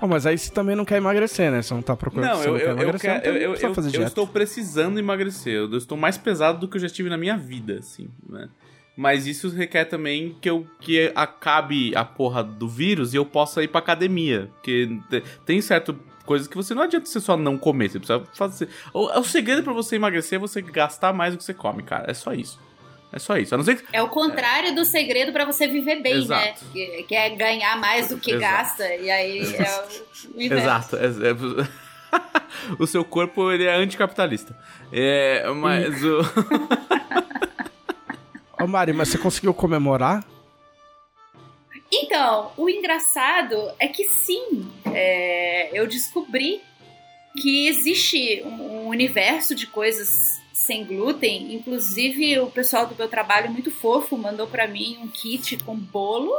Ah, 0.00 0.06
mas 0.08 0.26
aí 0.26 0.36
você 0.36 0.50
também 0.52 0.74
não 0.74 0.84
quer 0.84 0.96
emagrecer, 0.96 1.48
né? 1.52 1.62
Você 1.62 1.72
não 1.72 1.80
tá 1.80 1.94
procurando 1.94 2.28
Não, 2.28 2.42
eu, 2.42 2.52
não 2.52 2.58
eu, 2.58 2.88
eu, 2.88 2.98
quero- 2.98 3.18
então 3.18 3.32
eu, 3.32 3.54
eu, 3.54 3.54
eu, 3.54 4.02
estou 4.04 4.26
precisando 4.26 4.98
emagrecer. 4.98 5.54
Eu 5.54 5.76
estou 5.76 5.96
mais 5.96 6.18
pesado 6.18 6.58
do 6.58 6.66
que 6.66 6.76
eu 6.76 6.80
já 6.80 6.88
estive 6.88 7.08
na 7.08 7.16
minha 7.16 7.36
vida, 7.36 7.78
assim, 7.78 8.08
né? 8.28 8.48
Mas 8.96 9.28
isso 9.28 9.48
requer 9.50 9.84
também 9.84 10.36
que 10.40 10.50
eu 10.50 10.66
que 10.80 11.12
acabe 11.14 11.94
a 11.94 12.04
porra 12.04 12.42
do 12.42 12.68
vírus 12.68 13.14
e 13.14 13.16
eu 13.16 13.24
possa 13.24 13.62
ir 13.62 13.68
pra 13.68 13.78
academia. 13.78 14.50
Porque 14.54 14.90
te- 15.08 15.22
tem 15.46 15.60
certo 15.60 15.96
coisas 16.24 16.46
que 16.48 16.56
você 16.56 16.74
não 16.74 16.82
adianta 16.82 17.06
você 17.06 17.20
só 17.20 17.36
não 17.36 17.56
comer, 17.58 17.90
você 17.90 17.98
precisa 17.98 18.22
fazer. 18.34 18.68
O, 18.92 19.18
o 19.18 19.24
segredo 19.24 19.62
pra 19.62 19.72
você 19.72 19.96
emagrecer 19.96 20.36
é 20.36 20.40
você 20.40 20.60
gastar 20.62 21.12
mais 21.12 21.34
do 21.34 21.38
que 21.38 21.44
você 21.44 21.54
come, 21.54 21.82
cara. 21.82 22.10
É 22.10 22.14
só 22.14 22.32
isso. 22.32 22.58
É 23.12 23.18
só 23.18 23.36
isso. 23.36 23.54
A 23.54 23.58
não 23.58 23.64
ser 23.64 23.76
que. 23.76 23.84
É 23.92 24.02
o 24.02 24.08
contrário 24.08 24.74
do 24.74 24.84
segredo 24.86 25.32
pra 25.32 25.44
você 25.44 25.66
viver 25.66 26.00
bem, 26.02 26.14
Exato. 26.14 26.44
né? 26.44 26.54
Que, 26.72 27.02
que 27.02 27.14
é 27.14 27.30
ganhar 27.30 27.76
mais 27.78 28.08
do 28.08 28.16
que 28.16 28.30
Exato. 28.32 28.52
gasta. 28.54 28.94
E 28.94 29.10
aí 29.10 29.38
é 29.54 29.84
o, 30.32 30.36
o 30.38 30.42
inverso. 30.42 30.64
Exato. 30.64 30.96
é- 30.96 31.06
é- 31.06 31.82
o 32.78 32.86
seu 32.86 33.04
corpo 33.04 33.50
ele 33.52 33.64
é 33.64 33.74
anticapitalista. 33.74 34.56
É, 34.90 35.46
mas 35.50 36.02
o. 36.02 36.20
Ô 38.62 38.66
Mari, 38.66 38.92
mas 38.92 39.08
você 39.08 39.18
conseguiu 39.18 39.52
comemorar? 39.52 40.24
Então, 41.92 42.52
o 42.56 42.70
engraçado 42.70 43.70
é 43.78 43.86
que 43.86 44.08
sim, 44.08 44.66
é, 44.86 45.68
eu 45.78 45.86
descobri 45.86 46.62
que 47.36 47.66
existe 47.68 48.42
um, 48.46 48.88
universo 48.88 49.54
de 49.54 49.66
coisas 49.66 50.40
sem 50.54 50.86
glúten. 50.86 51.54
Inclusive, 51.54 52.40
o 52.40 52.50
pessoal 52.50 52.86
do 52.86 52.94
meu 52.94 53.08
trabalho 53.08 53.50
muito 53.50 53.70
fofo 53.70 54.16
mandou 54.16 54.46
pra 54.46 54.66
mim 54.66 54.98
um 55.02 55.08
kit 55.08 55.58
com 55.64 55.76
bolo 55.76 56.32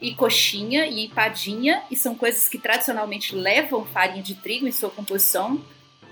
e 0.00 0.14
coxinha 0.14 0.86
e 0.86 1.06
empadinha, 1.06 1.82
e 1.90 1.96
são 1.96 2.14
coisas 2.14 2.48
que 2.48 2.56
tradicionalmente 2.56 3.34
levam 3.34 3.84
farinha 3.84 4.22
de 4.22 4.36
trigo 4.36 4.68
em 4.68 4.72
sua 4.72 4.90
composição. 4.90 5.60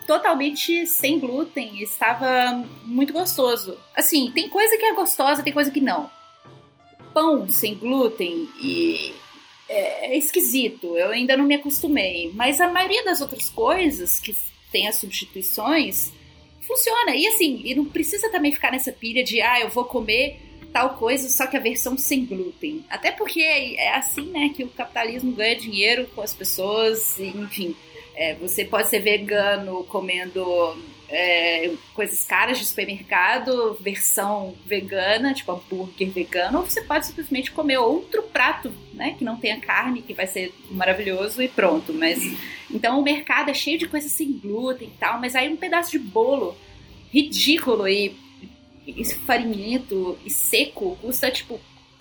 Totalmente 0.08 0.86
sem 0.86 1.20
glúten, 1.20 1.80
estava 1.80 2.64
muito 2.84 3.12
gostoso. 3.12 3.78
Assim, 3.94 4.32
tem 4.32 4.48
coisa 4.48 4.76
que 4.76 4.84
é 4.84 4.94
gostosa, 4.94 5.42
tem 5.42 5.52
coisa 5.52 5.70
que 5.70 5.80
não 5.80 6.10
pão 7.16 7.48
sem 7.48 7.74
glúten 7.74 8.46
e 8.60 9.14
é, 9.66 10.12
é 10.12 10.18
esquisito. 10.18 10.98
Eu 10.98 11.08
ainda 11.08 11.34
não 11.34 11.46
me 11.46 11.54
acostumei. 11.54 12.30
Mas 12.34 12.60
a 12.60 12.68
maioria 12.68 13.02
das 13.02 13.22
outras 13.22 13.48
coisas 13.48 14.20
que 14.20 14.36
tem 14.70 14.86
as 14.86 14.96
substituições 14.96 16.12
funciona. 16.60 17.16
E 17.16 17.26
assim, 17.26 17.62
e 17.64 17.74
não 17.74 17.86
precisa 17.86 18.30
também 18.30 18.52
ficar 18.52 18.70
nessa 18.70 18.92
pilha 18.92 19.24
de 19.24 19.40
ah, 19.40 19.58
eu 19.62 19.70
vou 19.70 19.86
comer 19.86 20.38
tal 20.70 20.90
coisa, 20.90 21.30
só 21.30 21.46
que 21.46 21.56
a 21.56 21.60
versão 21.60 21.96
sem 21.96 22.26
glúten. 22.26 22.84
Até 22.90 23.10
porque 23.10 23.40
é 23.40 23.94
assim, 23.94 24.26
né, 24.26 24.50
que 24.54 24.62
o 24.62 24.68
capitalismo 24.68 25.32
ganha 25.32 25.56
dinheiro 25.56 26.06
com 26.14 26.20
as 26.20 26.34
pessoas, 26.34 27.18
enfim. 27.18 27.74
é, 28.14 28.34
você 28.34 28.62
pode 28.62 28.90
ser 28.90 28.98
vegano 28.98 29.84
comendo 29.84 30.44
é, 31.08 31.72
coisas 31.94 32.24
caras 32.24 32.58
de 32.58 32.64
supermercado, 32.64 33.76
versão 33.80 34.54
vegana, 34.64 35.32
tipo 35.32 35.52
hambúrguer 35.52 36.10
vegano, 36.10 36.58
ou 36.58 36.66
você 36.66 36.82
pode 36.82 37.06
simplesmente 37.06 37.52
comer 37.52 37.78
outro 37.78 38.22
prato, 38.24 38.72
né, 38.92 39.14
que 39.16 39.24
não 39.24 39.36
tenha 39.36 39.60
carne, 39.60 40.02
que 40.02 40.14
vai 40.14 40.26
ser 40.26 40.52
maravilhoso 40.70 41.40
e 41.42 41.48
pronto. 41.48 41.92
Mas 41.92 42.18
então 42.70 42.98
o 42.98 43.02
mercado 43.02 43.50
é 43.50 43.54
cheio 43.54 43.78
de 43.78 43.88
coisas 43.88 44.10
sem 44.10 44.32
glúten 44.32 44.88
e 44.88 44.98
tal, 44.98 45.20
mas 45.20 45.36
aí 45.36 45.48
um 45.48 45.56
pedaço 45.56 45.92
de 45.92 45.98
bolo 45.98 46.56
ridículo 47.12 47.86
e, 47.88 48.16
e 48.86 49.02
e 50.24 50.30
seco 50.30 50.98
custa 51.00 51.30
tipo 51.30 51.60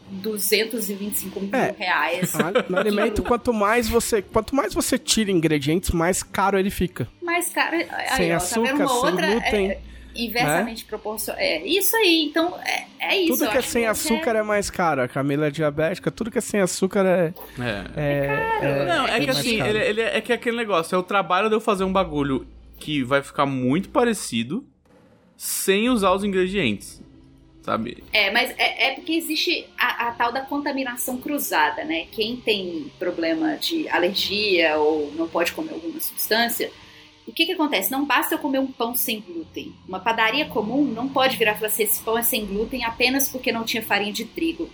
225 0.09 1.39
mil 1.39 1.49
É. 1.53 1.73
reais. 1.77 2.33
No 2.69 2.77
alimento, 2.77 3.23
quanto 3.23 3.53
mais 3.53 3.87
você, 3.89 4.21
quanto 4.21 4.55
mais 4.55 4.73
você 4.73 4.97
tira 4.97 5.31
ingredientes, 5.31 5.91
mais 5.91 6.21
caro 6.23 6.57
ele 6.57 6.69
fica. 6.69 7.07
mais 7.21 7.49
caro. 7.49 7.75
Aí, 7.75 8.17
Sem 8.17 8.33
ó, 8.33 8.37
açúcar, 8.37 8.67
tá 8.69 8.73
vendo 8.77 8.81
uma 8.81 8.87
sem 8.87 9.09
outra 9.11 9.27
glúten, 9.31 9.71
é, 9.71 9.79
inversamente 10.15 10.85
proporcional. 10.85 11.41
É 11.41 11.65
isso 11.65 11.95
aí. 11.97 12.25
Então 12.25 12.57
é, 12.61 12.85
é 12.99 13.17
isso. 13.17 13.37
tudo 13.37 13.51
que 13.51 13.57
é 13.57 13.61
sem 13.61 13.85
açúcar 13.85 14.31
é 14.35 14.43
mais 14.43 14.69
caro. 14.69 15.01
A 15.01 15.07
Camila 15.07 15.47
é 15.47 15.51
diabética, 15.51 16.09
tudo 16.11 16.31
que 16.31 16.37
é 16.37 16.41
sem 16.41 16.61
açúcar 16.61 17.05
é. 17.05 17.33
É. 17.59 17.85
é, 17.97 18.59
é- 18.61 18.85
Não, 18.85 19.07
é 19.07 19.19
que 19.19 19.29
assim, 19.29 19.61
ele, 19.61 19.79
ele 19.79 20.01
é, 20.01 20.17
é 20.17 20.21
que 20.21 20.31
é 20.31 20.35
aquele 20.35 20.55
negócio, 20.57 20.95
é 20.95 20.97
o 20.97 21.03
trabalho 21.03 21.49
de 21.49 21.55
eu 21.55 21.59
fazer 21.61 21.83
um 21.83 21.91
bagulho 21.91 22.47
que 22.79 23.03
vai 23.03 23.21
ficar 23.23 23.45
muito 23.45 23.89
parecido 23.89 24.65
sem 25.37 25.89
usar 25.89 26.11
os 26.13 26.23
ingredientes. 26.23 27.01
Sabe? 27.65 28.03
É, 28.13 28.29
mas 28.29 28.51
é, 28.59 28.89
é 28.89 28.93
porque 28.93 29.13
existe 29.13 29.65
a, 29.75 30.09
a 30.09 30.11
tal 30.11 30.31
da 30.31 30.41
contaminação 30.41 31.17
cruzada, 31.17 31.83
né? 31.83 32.05
Quem 32.11 32.37
tem 32.37 32.91
problema 32.99 33.55
de 33.55 33.89
alergia 33.89 34.77
ou 34.77 35.11
não 35.13 35.27
pode 35.27 35.51
comer 35.51 35.73
alguma 35.73 35.99
substância, 35.99 36.71
o 37.27 37.33
que 37.33 37.47
que 37.47 37.53
acontece? 37.53 37.91
Não 37.91 38.05
basta 38.05 38.35
eu 38.35 38.39
comer 38.39 38.59
um 38.59 38.67
pão 38.67 38.93
sem 38.93 39.19
glúten. 39.19 39.73
Uma 39.87 39.99
padaria 39.99 40.45
comum 40.45 40.83
não 40.83 41.09
pode 41.09 41.37
virar 41.37 41.53
e 41.53 41.55
falar 41.55 41.69
assim, 41.69 41.81
esse 41.81 42.03
pão 42.03 42.15
é 42.15 42.21
sem 42.21 42.45
glúten 42.45 42.83
apenas 42.83 43.27
porque 43.27 43.51
não 43.51 43.63
tinha 43.63 43.81
farinha 43.81 44.13
de 44.13 44.25
trigo. 44.25 44.69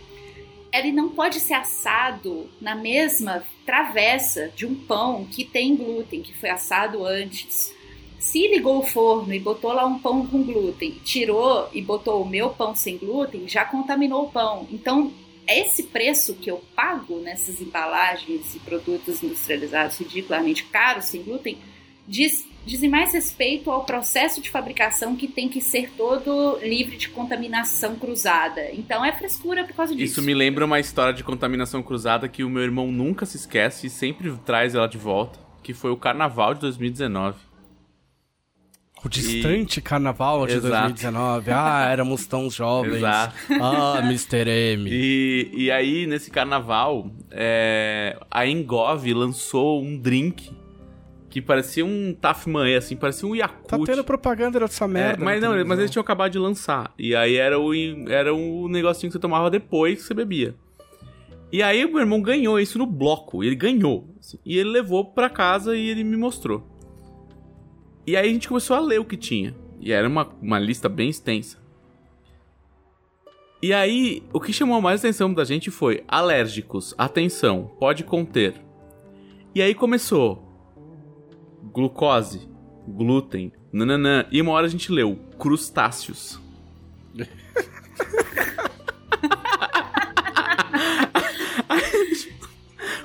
Ele 0.74 0.92
não 0.92 1.08
pode 1.08 1.40
ser 1.40 1.54
assado 1.54 2.50
na 2.60 2.76
mesma 2.76 3.42
travessa 3.66 4.50
de 4.54 4.66
um 4.66 4.76
pão 4.76 5.26
que 5.32 5.46
tem 5.46 5.78
glúten, 5.78 6.22
que 6.22 6.38
foi 6.38 6.50
assado 6.50 7.06
antes. 7.06 7.74
Se 8.22 8.48
ligou 8.48 8.78
o 8.78 8.84
forno 8.84 9.34
e 9.34 9.40
botou 9.40 9.74
lá 9.74 9.84
um 9.84 9.98
pão 9.98 10.24
com 10.28 10.44
glúten, 10.44 10.92
tirou 11.04 11.68
e 11.74 11.82
botou 11.82 12.22
o 12.22 12.30
meu 12.30 12.52
pão 12.52 12.76
sem 12.76 12.96
glúten, 12.96 13.48
já 13.48 13.66
contaminou 13.66 14.26
o 14.26 14.30
pão. 14.30 14.68
Então, 14.72 15.12
esse 15.48 15.82
preço 15.82 16.36
que 16.36 16.52
eu 16.52 16.62
pago 16.76 17.20
nessas 17.20 17.60
embalagens 17.60 18.54
e 18.54 18.60
produtos 18.60 19.24
industrializados 19.24 19.98
ridiculamente 19.98 20.66
caros 20.66 21.06
sem 21.06 21.24
glúten 21.24 21.58
diz, 22.08 22.48
dizem 22.64 22.92
mais 22.92 23.12
respeito 23.12 23.72
ao 23.72 23.86
processo 23.86 24.40
de 24.40 24.52
fabricação 24.52 25.16
que 25.16 25.28
tem 25.28 25.50
que 25.50 25.60
ser 25.60 25.90
todo 25.98 26.60
livre 26.62 26.98
de 26.98 27.10
contaminação 27.10 27.96
cruzada. 27.96 28.70
Então 28.72 29.04
é 29.04 29.12
frescura 29.14 29.64
por 29.64 29.74
causa 29.76 29.96
disso. 29.96 30.20
Isso 30.20 30.22
me 30.22 30.36
lembra 30.36 30.64
uma 30.64 30.80
história 30.80 31.12
de 31.12 31.24
contaminação 31.24 31.82
cruzada 31.82 32.28
que 32.28 32.44
o 32.44 32.50
meu 32.52 32.62
irmão 32.62 32.92
nunca 32.92 33.26
se 33.26 33.38
esquece 33.38 33.88
e 33.88 33.90
sempre 33.90 34.32
traz 34.46 34.76
ela 34.76 34.88
de 34.88 35.00
volta, 35.00 35.40
que 35.64 35.74
foi 35.74 35.90
o 35.90 35.98
carnaval 35.98 36.54
de 36.54 36.62
2019. 36.62 37.50
O 39.04 39.10
distante 39.10 39.82
carnaval 39.82 40.46
de 40.46 40.54
Exato. 40.54 40.70
2019. 40.94 41.52
Ah, 41.52 41.88
éramos 41.92 42.28
tão 42.28 42.50
jovens. 42.50 42.98
Exato. 42.98 43.34
Ah, 43.60 44.00
Mr. 44.04 44.48
M. 44.74 44.90
E, 44.92 45.50
e 45.54 45.72
aí, 45.72 46.06
nesse 46.06 46.30
carnaval, 46.30 47.10
é, 47.32 48.16
a 48.30 48.46
Engov 48.46 49.04
lançou 49.14 49.82
um 49.82 49.98
drink 49.98 50.52
que 51.32 51.42
parecia 51.42 51.86
um 51.86 52.14
Tafman, 52.14 52.76
assim, 52.76 52.96
parecia 52.96 53.28
um 53.28 53.34
Yakult. 53.34 53.86
Tá 53.86 53.92
tendo 53.94 54.04
propaganda 54.04 54.60
dessa 54.60 54.84
É, 54.84 54.88
merda. 54.88 55.24
mas 55.24 55.42
na 55.42 55.48
não, 55.48 55.54
mas 55.56 55.62
televisão. 55.64 55.80
eles 55.80 55.92
tinham 55.92 56.02
acabado 56.02 56.32
de 56.32 56.38
lançar. 56.38 56.94
E 57.00 57.16
aí 57.16 57.38
era 57.38 57.58
o, 57.60 57.74
era 58.10 58.34
o 58.36 58.68
negocinho 58.68 59.10
que 59.10 59.14
você 59.14 59.20
tomava 59.20 59.50
depois 59.50 60.00
que 60.02 60.08
você 60.08 60.14
bebia. 60.14 60.54
E 61.52 61.64
aí 61.64 61.84
o 61.86 61.90
meu 61.90 62.00
irmão 62.02 62.22
ganhou 62.22 62.60
isso 62.60 62.78
no 62.78 62.86
bloco. 62.86 63.44
Ele 63.44 63.56
ganhou. 63.56 64.08
assim, 64.20 64.38
e 64.46 64.58
ele 64.58 64.70
levou 64.70 65.06
pra 65.06 65.30
casa 65.30 65.76
e 65.76 65.90
ele 65.90 66.04
me 66.04 66.16
mostrou. 66.18 66.68
E 68.06 68.16
aí 68.18 68.30
a 68.30 68.34
gente 68.34 68.48
começou 68.48 68.76
a 68.76 68.80
ler 68.80 69.00
o 69.00 69.06
que 69.06 69.18
tinha. 69.18 69.56
E 69.80 69.92
era 69.92 70.08
uma, 70.08 70.28
uma 70.42 70.60
lista 70.60 70.88
bem 70.90 71.10
extensa. 71.10 71.60
E 73.62 73.74
aí, 73.74 74.24
o 74.34 74.40
que 74.40 74.52
chamou 74.52 74.82
mais 74.82 75.02
atenção 75.02 75.32
da 75.32 75.44
gente 75.44 75.70
foi 75.70 76.04
alérgicos, 76.08 76.96
atenção, 76.98 77.72
pode 77.80 78.04
conter. 78.04 78.56
E 79.54 79.62
aí 79.62 79.76
começou 79.76 80.52
glucose, 81.72 82.50
glúten, 82.88 83.52
nananã. 83.72 84.26
E 84.32 84.42
uma 84.42 84.54
hora 84.54 84.66
a 84.66 84.70
gente 84.70 84.92
leu 84.92 85.16
crustáceos. 85.38 86.40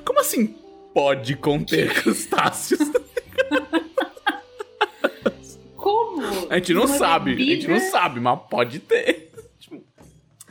Como 0.03 0.19
assim 0.19 0.55
pode 0.93 1.35
conter 1.35 1.93
crustáceos? 2.01 2.79
A 6.49 6.55
gente 6.55 6.73
não 6.73 6.87
sabe, 6.87 7.33
a 7.33 7.35
gente 7.35 7.67
não 7.67 7.75
bebida- 7.75 7.91
sabe, 7.91 8.19
mas 8.19 8.39
pode 8.49 8.79
ter. 8.79 9.31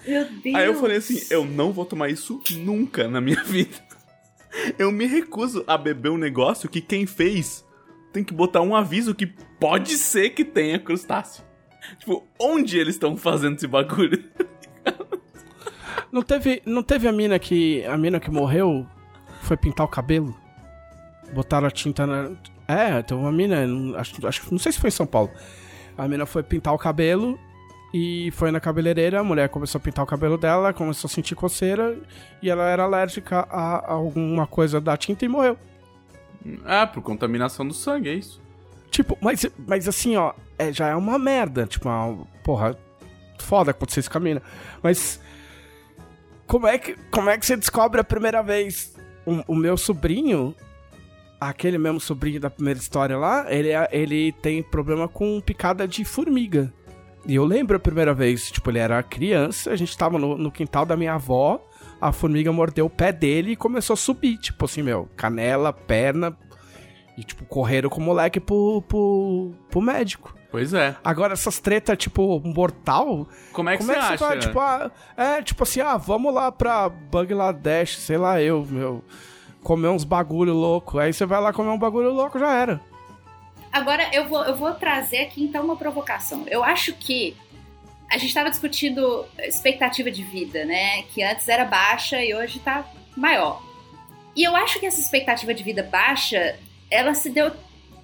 Meu 0.06 0.24
Deus. 0.24 0.54
Aí 0.54 0.66
eu 0.66 0.74
falei 0.74 0.98
assim, 0.98 1.20
eu 1.30 1.44
não 1.44 1.72
vou 1.72 1.84
tomar 1.84 2.08
isso 2.08 2.40
nunca 2.58 3.08
na 3.08 3.20
minha 3.20 3.42
vida. 3.44 3.76
Eu 4.78 4.90
me 4.92 5.04
recuso 5.06 5.64
a 5.66 5.76
beber 5.76 6.10
um 6.10 6.16
negócio 6.16 6.68
que 6.68 6.80
quem 6.80 7.06
fez 7.06 7.64
tem 8.12 8.22
que 8.24 8.32
botar 8.32 8.62
um 8.62 8.74
aviso 8.74 9.14
que 9.14 9.26
pode 9.26 9.96
ser 9.98 10.30
que 10.30 10.44
tenha 10.44 10.78
crustáceo. 10.78 11.44
Tipo, 11.98 12.24
onde 12.38 12.78
eles 12.78 12.94
estão 12.94 13.16
fazendo 13.16 13.56
esse 13.56 13.66
bagulho? 13.66 14.24
Não 16.12 16.22
teve, 16.22 16.62
não 16.64 16.82
teve 16.82 17.08
a 17.08 17.12
mina 17.12 17.38
que. 17.38 17.84
A 17.84 17.96
mina 17.98 18.18
que 18.20 18.30
morreu 18.30 18.86
foi 19.42 19.56
pintar 19.56 19.84
o 19.84 19.88
cabelo? 19.88 20.34
Botaram 21.34 21.66
a 21.66 21.70
tinta 21.70 22.06
na. 22.06 22.30
É, 22.68 23.02
teve 23.02 23.20
uma 23.20 23.32
mina. 23.32 23.64
Acho, 23.98 24.26
acho, 24.26 24.42
não 24.50 24.58
sei 24.58 24.72
se 24.72 24.80
foi 24.80 24.88
em 24.88 24.92
São 24.92 25.06
Paulo. 25.06 25.30
A 25.96 26.06
mina 26.06 26.26
foi 26.26 26.42
pintar 26.42 26.74
o 26.74 26.78
cabelo 26.78 27.38
e 27.92 28.30
foi 28.32 28.50
na 28.50 28.60
cabeleireira. 28.60 29.20
A 29.20 29.24
mulher 29.24 29.48
começou 29.48 29.78
a 29.78 29.82
pintar 29.82 30.04
o 30.04 30.08
cabelo 30.08 30.36
dela, 30.36 30.72
começou 30.72 31.08
a 31.08 31.10
sentir 31.10 31.34
coceira 31.34 31.98
e 32.42 32.50
ela 32.50 32.68
era 32.68 32.82
alérgica 32.84 33.46
a, 33.50 33.76
a 33.76 33.92
alguma 33.92 34.46
coisa 34.46 34.80
da 34.80 34.96
tinta 34.96 35.24
e 35.24 35.28
morreu. 35.28 35.56
Ah, 36.64 36.86
por 36.86 37.02
contaminação 37.02 37.66
do 37.66 37.74
sangue, 37.74 38.08
é 38.08 38.14
isso. 38.14 38.40
Tipo, 38.90 39.18
mas, 39.20 39.46
mas 39.66 39.88
assim, 39.88 40.16
ó, 40.16 40.32
é, 40.58 40.72
já 40.72 40.88
é 40.88 40.94
uma 40.94 41.18
merda. 41.18 41.66
Tipo, 41.66 41.88
uma, 41.88 42.26
porra, 42.42 42.76
foda 43.38 43.70
acontecer 43.70 44.00
isso 44.00 44.10
com 44.10 44.18
a 44.18 44.20
mina. 44.20 44.42
Mas. 44.82 45.20
Como 46.46 46.66
é, 46.66 46.78
que, 46.78 46.96
como 47.10 47.28
é 47.28 47.36
que 47.36 47.44
você 47.44 47.56
descobre 47.56 48.00
a 48.00 48.04
primeira 48.04 48.42
vez? 48.42 48.94
O, 49.24 49.52
o 49.52 49.56
meu 49.56 49.76
sobrinho, 49.76 50.54
aquele 51.40 51.78
mesmo 51.78 52.00
sobrinho 52.00 52.40
da 52.40 52.50
primeira 52.50 52.78
história 52.78 53.16
lá, 53.16 53.46
ele, 53.52 53.70
é- 53.70 53.88
ele 53.92 54.32
tem 54.32 54.62
problema 54.62 55.06
com 55.08 55.40
picada 55.40 55.86
de 55.86 56.04
formiga. 56.04 56.72
E 57.26 57.34
eu 57.34 57.44
lembro 57.44 57.76
a 57.76 57.80
primeira 57.80 58.14
vez, 58.14 58.50
tipo, 58.50 58.70
ele 58.70 58.78
era 58.78 59.02
criança, 59.02 59.70
a 59.70 59.76
gente 59.76 59.96
tava 59.98 60.18
no, 60.18 60.38
no 60.38 60.50
quintal 60.50 60.86
da 60.86 60.96
minha 60.96 61.14
avó, 61.14 61.60
a 62.00 62.12
formiga 62.12 62.52
mordeu 62.52 62.86
o 62.86 62.90
pé 62.90 63.12
dele 63.12 63.52
e 63.52 63.56
começou 63.56 63.94
a 63.94 63.96
subir, 63.96 64.38
tipo 64.38 64.64
assim, 64.64 64.80
meu, 64.82 65.08
canela, 65.16 65.72
perna, 65.72 66.36
e 67.18 67.24
tipo, 67.24 67.44
correram 67.46 67.88
com 67.90 68.00
o 68.00 68.04
moleque 68.04 68.38
pro, 68.38 68.80
pro, 68.86 69.52
pro 69.70 69.80
médico. 69.80 70.36
Pois 70.52 70.72
é. 70.72 70.94
Agora, 71.02 71.32
essas 71.32 71.58
tretas, 71.58 71.98
tipo, 71.98 72.40
mortal, 72.44 73.26
Como 73.52 73.68
é 73.70 73.72
que 73.76 73.78
como 73.78 73.92
você 73.92 73.98
é 73.98 74.00
que 74.00 74.06
acha? 74.06 74.18
você 74.18 74.24
vai, 74.24 74.38
tipo, 74.38 74.60
ah, 74.60 74.90
é, 75.16 75.42
tipo 75.42 75.62
assim, 75.64 75.80
ah, 75.80 75.96
vamos 75.96 76.32
lá 76.32 76.52
pra 76.52 76.88
Bangladesh, 76.88 77.98
sei 77.98 78.16
lá, 78.18 78.40
eu, 78.40 78.64
meu, 78.70 79.02
comer 79.62 79.88
uns 79.88 80.04
bagulho 80.04 80.54
louco. 80.54 80.98
Aí 80.98 81.12
você 81.12 81.26
vai 81.26 81.40
lá 81.40 81.52
comer 81.52 81.70
um 81.70 81.78
bagulho 81.78 82.12
louco, 82.12 82.38
já 82.38 82.52
era. 82.52 82.80
Agora 83.72 84.08
eu 84.12 84.26
vou, 84.28 84.42
eu 84.44 84.54
vou 84.54 84.72
trazer 84.74 85.18
aqui 85.18 85.44
então 85.44 85.64
uma 85.64 85.76
provocação. 85.76 86.44
Eu 86.48 86.64
acho 86.64 86.92
que 86.94 87.36
a 88.10 88.16
gente 88.18 88.28
estava 88.28 88.48
discutindo 88.50 89.24
expectativa 89.38 90.10
de 90.10 90.22
vida, 90.22 90.64
né? 90.64 91.02
Que 91.02 91.22
antes 91.22 91.48
era 91.48 91.64
baixa 91.64 92.22
e 92.22 92.34
hoje 92.34 92.60
tá 92.60 92.84
maior. 93.16 93.62
E 94.34 94.44
eu 94.44 94.54
acho 94.54 94.78
que 94.78 94.86
essa 94.86 95.00
expectativa 95.00 95.52
de 95.52 95.62
vida 95.62 95.82
baixa, 95.82 96.58
ela 96.90 97.14
se 97.14 97.30
deu 97.30 97.50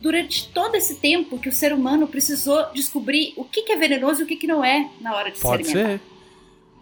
durante 0.01 0.49
todo 0.49 0.75
esse 0.75 0.97
tempo 0.97 1.39
que 1.39 1.49
o 1.49 1.53
ser 1.53 1.73
humano 1.73 2.09
precisou 2.09 2.67
descobrir 2.73 3.33
o 3.37 3.45
que, 3.45 3.63
que 3.63 3.73
é 3.73 3.77
venenoso 3.77 4.23
e 4.23 4.25
o 4.25 4.27
que, 4.27 4.37
que 4.37 4.47
não 4.47 4.65
é 4.65 4.91
na 5.01 5.15
hora 5.15 5.31
de 5.31 5.39
Pode 5.39 5.65
se 5.65 5.71
alimentar. 5.71 5.93
ser. 5.93 6.01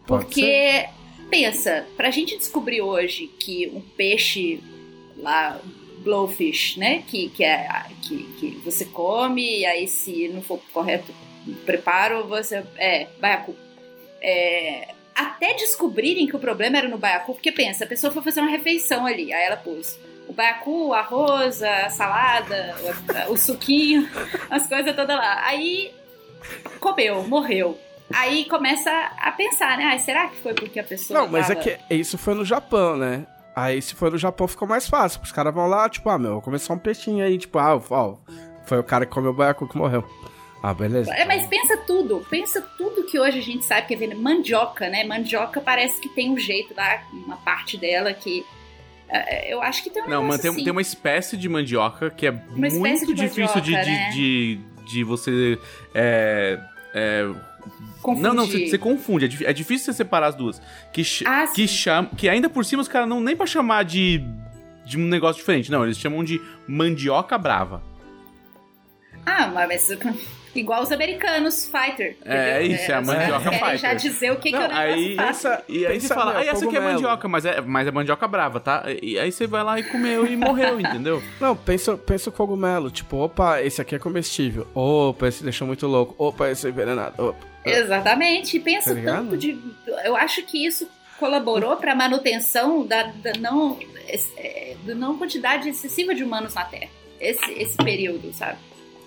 Pode 0.07 0.25
Porque, 0.25 0.89
pensa, 1.31 1.87
pra 1.97 2.11
gente 2.11 2.37
descobrir 2.37 2.83
hoje 2.83 3.31
que 3.39 3.69
um 3.69 3.81
peixe 3.81 4.61
lá, 5.17 5.61
blowfish, 5.99 6.77
né? 6.77 7.03
Que, 7.07 7.29
que, 7.31 7.45
é, 7.45 7.87
que, 8.03 8.25
que 8.39 8.51
você 8.65 8.85
come 8.85 9.61
e 9.61 9.67
aí 9.67 9.87
se 9.87 10.29
não 10.29 10.43
for 10.43 10.61
correto 10.73 11.13
preparo, 11.65 12.27
você. 12.27 12.65
É, 12.77 13.07
baiacu. 13.19 13.55
É, 14.21 14.89
até 15.15 15.55
descobrirem 15.55 16.27
que 16.27 16.37
o 16.37 16.39
problema 16.39 16.79
era 16.79 16.89
no 16.89 16.99
baiacu, 16.99 17.35
porque 17.35 17.53
pensa, 17.53 17.85
a 17.85 17.89
pessoa 17.89 18.13
foi 18.13 18.23
fazer 18.23 18.41
uma 18.41 18.51
refeição 18.51 19.07
ali, 19.07 19.33
aí 19.33 19.45
ela 19.45 19.57
pôs 19.57 19.99
o 20.29 20.33
baiacu, 20.33 20.89
o 20.89 20.95
arroz, 20.95 21.63
a 21.63 21.91
salada, 21.91 22.77
o, 23.29 23.33
o 23.33 23.37
suquinho, 23.37 24.09
as 24.49 24.67
coisas 24.67 24.95
todas 24.95 25.17
lá. 25.17 25.45
Aí 25.47 25.93
comeu, 26.79 27.23
morreu. 27.27 27.79
Aí 28.15 28.45
começa 28.47 28.91
a 29.19 29.31
pensar, 29.33 29.77
né? 29.79 29.93
Ah, 29.95 29.99
será 29.99 30.29
que 30.29 30.37
foi 30.37 30.55
porque 30.55 30.79
a 30.81 30.85
pessoa. 30.85 31.21
Não, 31.21 31.29
mas 31.29 31.49
é 31.51 31.55
tava- 31.55 31.65
que 31.89 31.95
isso 31.95 32.19
foi 32.19 32.35
no 32.35 32.45
Japão, 32.45 32.97
né? 32.97 33.27
Aí 33.55 33.81
se 33.83 33.95
for 33.95 34.11
no 34.11 34.19
Japão 34.19 34.47
ficou 34.49 34.67
mais 34.67 34.89
fácil. 34.89 35.21
Os 35.23 35.33
caras 35.33 35.53
vão 35.55 35.67
lá, 35.67 35.89
tipo, 35.89 36.09
ah, 36.09 36.19
meu, 36.19 36.41
vou 36.41 36.59
só 36.59 36.73
um 36.75 36.79
peixinho 36.79 37.25
aí, 37.25 37.37
tipo, 37.39 37.59
ah, 37.59 37.77
ó, 37.91 38.17
foi 38.65 38.79
o 38.79 38.85
cara 38.85 39.05
que 39.07 39.13
comeu 39.13 39.31
o 39.33 39.35
baiacu 39.35 39.69
que 39.69 39.77
morreu. 39.77 40.05
Ah, 40.63 40.75
beleza. 40.75 41.13
É, 41.15 41.25
mas 41.25 41.47
pensa 41.47 41.77
tudo, 41.79 42.25
pensa 42.29 42.61
tudo 42.77 43.05
que 43.05 43.19
hoje 43.19 43.39
a 43.39 43.43
gente 43.43 43.65
sabe 43.65 43.87
que 43.87 43.95
é 43.95 43.97
veneno. 43.97 44.21
Mandioca, 44.21 44.89
né? 44.89 45.05
Mandioca 45.05 45.61
parece 45.61 46.01
que 46.01 46.09
tem 46.11 46.31
um 46.31 46.39
jeito 46.39 46.75
lá, 46.77 47.03
uma 47.13 47.37
parte 47.39 47.77
dela 47.79 48.13
que. 48.13 48.45
é, 49.09 49.53
Eu 49.53 49.63
acho 49.63 49.83
que 49.83 49.89
tem 49.91 50.03
um 50.03 50.09
Não, 50.09 50.23
mas 50.23 50.41
tem, 50.43 50.51
assim. 50.51 50.63
tem 50.63 50.71
uma 50.71 50.83
espécie 50.83 51.37
de 51.37 51.49
mandioca 51.49 52.11
que 52.11 52.27
é 52.27 52.31
espécie 52.31 52.79
muito 52.79 53.07
de 53.07 53.15
difícil 53.15 53.61
de, 53.63 53.73
mandioca, 53.73 53.85
de, 53.85 53.91
né? 53.91 54.11
de, 54.11 54.61
de 54.87 55.05
você. 55.05 55.59
É, 55.95 56.61
é, 56.95 57.31
Confundir. 58.03 58.23
não, 58.29 58.35
não, 58.35 58.47
você, 58.47 58.67
você 58.69 58.79
confunde. 58.79 59.45
É, 59.45 59.51
é 59.51 59.53
difícil 59.53 59.87
você 59.87 59.93
separar 59.93 60.29
as 60.29 60.35
duas. 60.35 60.61
Que, 60.93 61.03
Ah, 61.27 61.47
que, 61.47 61.69
cham, 61.69 62.07
que 62.07 62.29
ainda 62.29 62.49
por 62.49 62.65
cima 62.65 62.83
os 62.83 62.89
caras 62.89 63.09
não 63.09 63.21
nem 63.21 63.37
pra 63.37 63.47
chamar 63.47 63.85
de, 63.85 64.25
de 64.87 64.99
um 64.99 65.05
negócio 65.07 65.39
diferente. 65.41 65.71
Não, 65.71 65.85
eles 65.85 65.99
chamam 65.99 66.25
de 66.25 66.41
mandioca 66.67 67.37
brava. 67.37 67.83
Ah, 69.27 69.49
mas 69.49 69.89
igual 70.55 70.83
os 70.83 70.91
americanos, 70.91 71.67
fighter. 71.71 72.17
É, 72.25 72.59
entendeu? 72.65 72.77
isso, 72.77 72.91
é 72.91 72.95
a 72.95 73.01
os 73.01 73.07
mandioca 73.07 73.51
querem 73.51 73.79
já 73.79 73.91
fighter. 73.91 73.97
dizer 73.97 74.33
o 74.33 74.37
que, 74.37 74.51
que 74.51 74.57
Não, 74.59 74.65
o 74.65 74.69
negócio 74.69 74.91
aí-. 74.95 75.17
Pensa, 75.17 75.65
E 75.69 75.87
aí 75.87 76.01
você 76.01 76.09
fala, 76.09 76.39
ah, 76.39 76.45
essa 76.45 76.65
aqui 76.65 76.77
é 76.77 76.81
mandioca, 76.81 77.29
mas 77.29 77.45
é, 77.45 77.61
mas 77.61 77.87
é 77.87 77.91
mandioca 77.91 78.27
brava, 78.27 78.59
tá? 78.61 78.85
E 79.03 79.19
aí 79.19 79.31
você 79.31 79.47
vai 79.47 79.63
lá 79.63 79.79
e 79.79 79.85
comeu 79.85 80.27
e 80.27 80.37
morreu, 80.37 80.81
entendeu? 80.81 81.23
Não, 81.41 81.55
pensa, 81.55 81.97
pensa 81.97 82.31
o 82.31 82.33
cogumelo. 82.33 82.91
Tipo, 82.91 83.19
opa, 83.19 83.61
esse 83.63 83.81
aqui 83.81 83.95
é 83.95 83.99
comestível. 83.99 84.67
Opa, 84.75 85.29
esse 85.29 85.45
deixou 85.45 85.67
muito 85.67 85.87
louco. 85.87 86.15
Opa, 86.19 86.49
esse 86.51 86.67
é 86.67 86.71
envenenado. 86.71 87.15
Opa. 87.23 87.50
Exatamente. 87.65 88.57
E 88.57 88.61
pensa 88.61 88.95
Tá 88.95 89.03
tanto 89.03 89.37
de. 89.37 89.59
Eu 90.05 90.17
acho 90.17 90.43
que 90.43 90.65
isso 90.65 90.89
colaborou 91.19 91.77
para 91.77 91.93
a 91.93 91.95
manutenção 91.95 92.87
da, 92.87 93.05
da 93.05 93.33
não, 93.39 93.79
é, 94.37 94.77
da 94.85 94.95
não 94.95 95.19
quantidade 95.19 95.69
excessiva 95.69 96.15
de 96.15 96.25
humanos 96.25 96.55
na 96.55 96.65
Terra. 96.65 96.91
Esse, 97.21 97.53
esse 97.53 97.77
período, 97.77 98.33
sabe? 98.33 98.59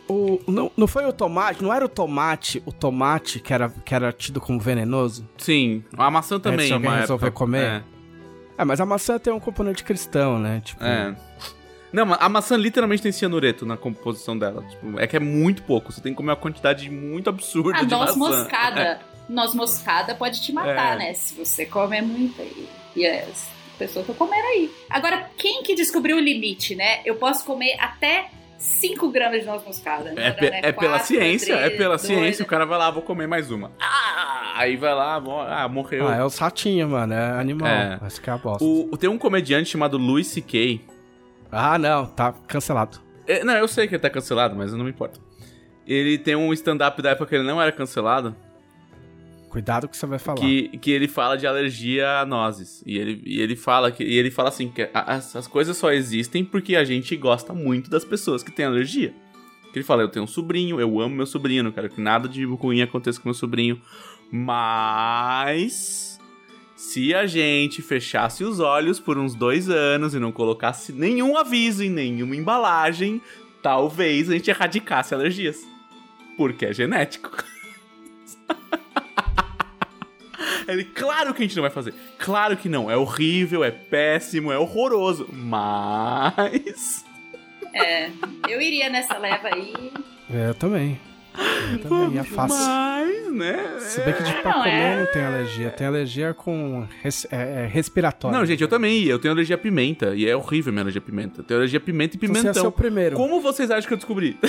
O, 0.08 0.40
não, 0.48 0.72
não 0.78 0.86
foi 0.86 1.06
o 1.06 1.14
tomate, 1.14 1.64
não 1.64 1.74
era 1.74 1.84
o 1.84 1.90
tomate, 1.90 2.62
o 2.66 2.72
tomate 2.72 3.40
que 3.40 3.54
era, 3.54 3.70
que 3.70 3.96
era 3.96 4.12
tido 4.12 4.40
como 4.40 4.60
venenoso? 4.60 5.28
Sim, 5.38 5.84
a 5.98 6.12
maçã 6.12 6.40
também. 6.40 6.68
se 6.68 6.74
alguém 6.74 6.92
resolver 6.92 7.28
época. 7.28 7.40
comer. 7.40 7.84
É, 8.58 8.64
mas 8.64 8.80
a 8.80 8.86
maçã 8.86 9.18
tem 9.18 9.34
um 9.34 9.40
componente 9.40 9.84
cristão, 9.84 10.38
né? 10.38 10.62
Tipo, 10.64 10.84
É. 10.84 11.16
é. 11.94 11.96
Não, 11.96 12.06
mas 12.06 12.18
a 12.20 12.28
maçã 12.28 12.58
literalmente 12.58 13.02
tem 13.04 13.12
cianureto 13.12 13.66
na 13.66 13.78
composição 13.78 14.38
dela. 14.38 14.64
Tipo, 14.70 15.00
é 15.00 15.06
que 15.08 15.16
é 15.16 15.20
muito 15.20 15.62
pouco. 15.64 15.92
Você 15.92 16.02
tem 16.02 16.12
que 16.12 16.18
comer 16.18 16.32
uma 16.32 16.36
quantidade 16.38 16.90
muito 16.90 17.30
absurda 17.30 17.78
A 17.78 17.84
de 17.84 17.90
noz 17.92 18.16
maçã. 18.16 18.38
moscada. 18.40 19.00
Noz 19.30 19.56
moscada 19.56 20.16
pode 20.16 20.42
te 20.42 20.52
matar, 20.52 20.96
É. 20.96 20.98
né? 20.98 21.14
Se 21.14 21.34
você 21.34 21.66
comer 21.66 22.02
muito 22.02 22.42
aí. 22.42 22.68
E 22.94 23.08
as 23.08 23.50
pessoas 23.80 24.08
estão 24.08 24.14
comendo 24.28 24.46
aí. 24.48 24.70
Agora, 24.90 25.30
quem 25.38 25.64
que 25.64 25.74
descobriu 25.76 26.18
o 26.18 26.20
limite, 26.20 26.76
né? 26.76 27.00
Eu 27.06 27.16
posso 27.16 27.46
comer 27.46 27.78
até 27.80 28.26
5 28.58 29.10
gramas 29.12 29.40
de 29.40 29.46
noz 29.46 29.64
moscada. 29.66 30.14
É, 30.18 30.32
pe- 30.32 30.50
né? 30.50 30.60
é 30.64 30.72
pela 30.74 31.00
ciência, 31.00 31.54
é 31.54 31.70
pela 31.70 31.96
dois, 31.96 32.02
ciência. 32.02 32.44
O 32.44 32.48
cara 32.48 32.66
vai 32.66 32.78
lá, 32.78 32.92
vou 32.92 33.02
comer 33.02 33.26
mais 33.28 33.50
uma. 33.50 33.72
Ah, 33.82 34.54
aí 34.56 34.76
vai 34.76 34.94
lá, 34.94 35.16
ah, 35.16 35.68
morreu. 35.70 36.08
Ah, 36.08 36.18
é 36.18 36.24
os 36.26 36.38
ratinhos, 36.38 36.90
mano. 36.90 37.14
É 37.14 37.40
animal. 37.40 37.68
É. 37.70 38.00
Essa 38.06 38.22
que 38.22 38.30
é 38.30 38.34
a 38.34 38.38
bosta. 38.38 38.64
O, 38.64 38.90
o- 38.92 38.98
tem 38.98 39.10
um 39.10 39.18
comediante 39.18 39.70
chamado 39.70 39.98
Louis 39.98 40.28
C.K. 40.28 40.82
Ah, 41.54 41.78
não. 41.78 42.06
Tá 42.06 42.34
cancelado. 42.48 43.00
É, 43.28 43.44
não, 43.44 43.54
eu 43.54 43.68
sei 43.68 43.88
que 43.88 43.96
ele 43.96 44.02
tá 44.02 44.10
cancelado, 44.10 44.56
mas 44.56 44.74
não 44.74 44.84
me 44.84 44.92
importa. 44.92 45.20
Ele 45.86 46.18
tem 46.18 46.36
um 46.36 46.52
stand-up 46.54 47.02
da 47.02 47.12
época 47.12 47.28
que 47.28 47.36
ele 47.36 47.44
não 47.44 47.62
era 47.62 47.72
cancelado, 47.72 48.36
Cuidado 49.54 49.88
que 49.88 49.96
você 49.96 50.08
vai 50.08 50.18
falar. 50.18 50.40
que, 50.40 50.80
que 50.80 50.90
ele 50.90 51.08
fala 51.08 51.38
de 51.38 51.46
alergia 51.46 52.22
a 52.22 52.26
nozes. 52.26 52.82
E 52.88 52.98
ele, 52.98 53.22
e 53.24 53.40
ele 53.40 53.56
fala 53.56 53.92
que 53.92 54.04
e 54.04 54.18
ele 54.18 54.32
fala 54.32 54.50
assim 54.50 54.68
que 54.68 54.90
as, 54.92 55.36
as 55.36 55.46
coisas 55.48 55.78
só 55.78 55.92
existem 55.92 56.44
porque 56.44 56.76
a 56.76 56.84
gente 56.84 57.16
gosta 57.16 57.54
muito 57.54 57.88
das 57.88 58.04
pessoas 58.04 58.42
que 58.42 58.52
têm 58.52 58.66
alergia. 58.66 59.14
Que 59.72 59.78
ele 59.78 59.86
fala, 59.86 60.02
eu 60.02 60.10
tenho 60.10 60.26
um 60.26 60.28
sobrinho, 60.28 60.82
eu 60.82 61.00
amo 61.00 61.14
meu 61.16 61.28
sobrinho, 61.28 61.64
não 61.64 61.72
quero 61.72 61.88
que 61.88 62.02
nada 62.02 62.28
de 62.28 62.44
ruim 62.46 62.82
aconteça 62.82 63.22
com 63.22 63.30
meu 63.30 63.36
sobrinho. 63.36 63.80
Mas 64.32 66.13
se 66.84 67.16
a 67.16 67.26
gente 67.26 67.82
fechasse 67.82 68.44
os 68.44 68.60
olhos 68.60 69.00
por 69.00 69.18
uns 69.18 69.34
dois 69.34 69.70
anos 69.70 70.14
e 70.14 70.20
não 70.20 70.34
colocasse 70.34 70.92
nenhum 70.92 71.38
aviso 71.38 71.82
em 71.82 71.90
nenhuma 71.90 72.36
embalagem, 72.36 73.22
talvez 73.62 74.30
a 74.30 74.34
gente 74.34 74.50
erradicasse 74.50 75.14
alergias. 75.14 75.66
Porque 76.36 76.66
é 76.66 76.74
genético. 76.74 77.42
Ele, 80.68 80.84
claro 80.84 81.34
que 81.34 81.42
a 81.42 81.48
gente 81.48 81.56
não 81.56 81.64
vai 81.64 81.72
fazer. 81.72 81.94
Claro 82.20 82.58
que 82.58 82.68
não. 82.68 82.92
É 82.92 82.98
horrível, 82.98 83.64
é 83.64 83.72
péssimo, 83.72 84.52
é 84.52 84.58
horroroso. 84.60 85.30
Mas. 85.32 87.06
É, 87.74 88.12
eu 88.50 88.60
iria 88.62 88.90
nessa 88.90 89.18
leva 89.18 89.48
aí. 89.48 89.74
É, 90.30 90.50
eu 90.50 90.54
também. 90.54 91.00
Também. 91.82 92.20
É 92.20 92.24
fácil. 92.24 92.58
Mas, 92.58 93.32
né? 93.34 93.78
Se 93.80 94.02
bem 94.02 94.14
que 94.14 94.24
de 94.24 94.34
pra 94.34 94.52
Não, 94.52 94.60
comer 94.60 94.70
é- 94.72 95.00
não 95.00 95.06
tem 95.12 95.26
alergia. 95.26 95.70
Tem 95.72 95.88
alergia 95.88 96.34
com 96.34 96.88
res- 97.02 97.28
é, 97.32 97.64
é, 97.64 97.68
respiratório. 97.68 98.38
Não, 98.38 98.46
gente, 98.46 98.62
eu 98.62 98.68
também. 98.68 99.04
Eu 99.06 99.18
tenho 99.20 99.34
alergia 99.34 99.56
a 99.56 99.60
pimenta. 99.60 100.14
E 100.16 100.28
é 100.28 100.36
horrível 100.36 100.72
minha 100.72 100.84
alergia 100.84 101.00
a 101.02 101.04
pimenta. 101.04 101.42
Eu 101.42 101.44
tenho 101.44 101.60
alergia 101.60 101.78
a 101.78 101.82
pimenta 101.82 102.16
e 102.16 102.18
Então 102.18 102.28
Você 102.28 102.40
pimentão. 102.42 102.62
é 102.62 102.64
seu 102.64 102.72
primeiro. 102.72 103.16
Como 103.16 103.42
vocês 103.42 103.72
acham 103.72 103.88
que 103.88 103.94
eu 103.94 103.98
descobri? 103.98 104.38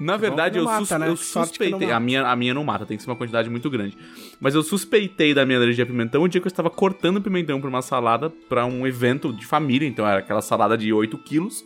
Na 0.00 0.16
verdade, 0.16 0.58
não 0.58 0.64
eu, 0.64 0.78
sus 0.78 0.90
mata, 0.90 0.98
né? 0.98 1.06
eu 1.06 1.10
não 1.10 1.16
suspeitei. 1.16 1.90
A 1.92 2.00
minha, 2.00 2.26
a 2.26 2.34
minha 2.34 2.54
não 2.54 2.64
mata, 2.64 2.84
tem 2.86 2.96
que 2.96 3.02
ser 3.02 3.10
uma 3.10 3.16
quantidade 3.16 3.48
muito 3.50 3.68
grande. 3.70 3.96
Mas 4.40 4.54
eu 4.54 4.62
suspeitei 4.62 5.32
da 5.34 5.44
minha 5.46 5.58
alergia 5.58 5.84
a 5.84 5.86
pimentão 5.86 6.22
o 6.22 6.28
dia 6.28 6.40
que 6.40 6.46
eu 6.46 6.50
estava 6.50 6.70
cortando 6.70 7.20
pimentão 7.20 7.60
pra 7.60 7.68
uma 7.68 7.82
salada 7.82 8.30
pra 8.48 8.64
um 8.66 8.86
evento 8.86 9.32
de 9.32 9.44
família. 9.46 9.86
Então 9.86 10.06
era 10.06 10.18
aquela 10.20 10.40
salada 10.42 10.76
de 10.76 10.92
8 10.92 11.16
quilos. 11.18 11.62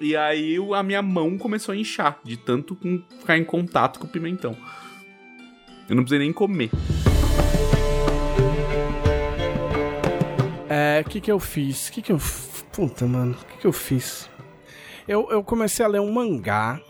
E 0.00 0.16
aí 0.16 0.56
a 0.74 0.82
minha 0.82 1.02
mão 1.02 1.36
começou 1.38 1.72
a 1.72 1.76
inchar 1.76 2.18
de 2.24 2.36
tanto 2.36 2.74
com- 2.76 3.02
ficar 3.20 3.36
em 3.38 3.44
contato 3.44 3.98
com 3.98 4.06
o 4.06 4.08
pimentão. 4.08 4.56
Eu 5.88 5.96
não 5.96 6.02
precisei 6.02 6.18
nem 6.18 6.32
comer. 6.32 6.70
É, 10.68 11.02
o 11.04 11.08
que 11.08 11.20
que 11.20 11.32
eu 11.32 11.40
fiz? 11.40 11.88
O 11.88 11.92
que 11.92 12.02
que 12.02 12.12
eu... 12.12 12.18
Puta, 12.72 13.06
mano, 13.06 13.32
o 13.40 13.46
que 13.46 13.58
que 13.58 13.66
eu 13.66 13.72
fiz? 13.72 14.28
Eu, 15.06 15.28
eu 15.30 15.42
comecei 15.42 15.84
a 15.84 15.88
ler 15.88 16.00
um 16.00 16.12
mangá, 16.12 16.80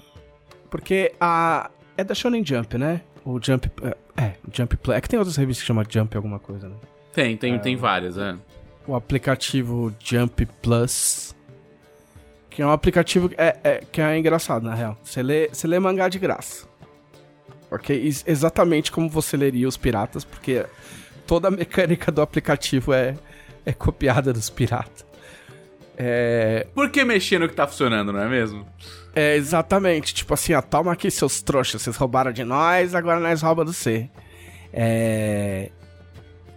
porque 0.71 1.13
a... 1.21 1.71
É 1.97 2.05
da 2.05 2.15
Shonen 2.15 2.45
Jump, 2.45 2.77
né? 2.77 3.03
O 3.25 3.41
Jump... 3.43 3.71
É, 3.83 3.97
é, 4.17 4.35
Jump 4.53 4.77
Play. 4.77 4.99
É 4.99 5.01
que 5.01 5.09
tem 5.09 5.19
outras 5.19 5.37
revistas 5.37 5.63
que 5.63 5.67
chamam 5.67 5.85
Jump 5.89 6.17
alguma 6.17 6.39
coisa, 6.39 6.69
né? 6.69 6.77
Tem, 7.13 7.37
tem, 7.37 7.59
tem 7.59 7.77
várias, 7.77 8.19
é. 8.19 8.37
o 8.87 8.95
aplicativo 8.95 9.95
Jump 10.01 10.47
Plus. 10.63 11.35
Que 12.59 12.63
é 12.63 12.67
um 12.67 12.73
aplicativo 12.73 13.31
é, 13.39 13.57
é- 13.63 13.83
que 13.93 14.01
é 14.01 14.19
engraçado, 14.19 14.65
na 14.65 14.75
real. 14.75 14.99
Você 15.05 15.23
lê, 15.23 15.49
você 15.49 15.65
lê 15.69 15.79
mangá 15.79 16.09
de 16.09 16.19
graça. 16.19 16.67
Ok? 17.71 17.95
Ex- 17.97 18.25
Exatamente 18.27 18.91
como 18.91 19.09
você 19.09 19.37
leria 19.37 19.69
os 19.69 19.77
piratas, 19.77 20.25
porque 20.25 20.67
toda 21.25 21.47
a 21.47 21.51
mecânica 21.53 22.11
do 22.11 22.21
aplicativo 22.21 22.93
é, 22.93 23.15
é 23.65 23.73
copiada 23.73 24.33
dos 24.33 24.51
piratas. 24.51 25.07
É, 25.97 26.67
Por 26.75 26.91
que 26.91 27.05
mexer 27.05 27.39
no 27.39 27.49
que 27.49 27.55
tá 27.55 27.65
funcionando, 27.65 28.13
não 28.13 28.21
é 28.21 28.29
mesmo? 28.29 28.67
é 29.15 29.37
exatamente, 29.37 30.13
tipo 30.13 30.35
assim, 30.35 30.53
ó, 30.55 30.61
toma 30.61 30.93
aqui 30.93 31.13
seus 31.13 31.41
trouxas, 31.41 31.81
vocês 31.83 31.95
roubaram 31.97 32.33
de 32.33 32.43
nós, 32.43 32.93
agora 32.93 33.21
nós 33.21 33.41
rouba 33.41 33.65
do 33.65 33.73
C. 33.73 34.11
É... 34.73 35.71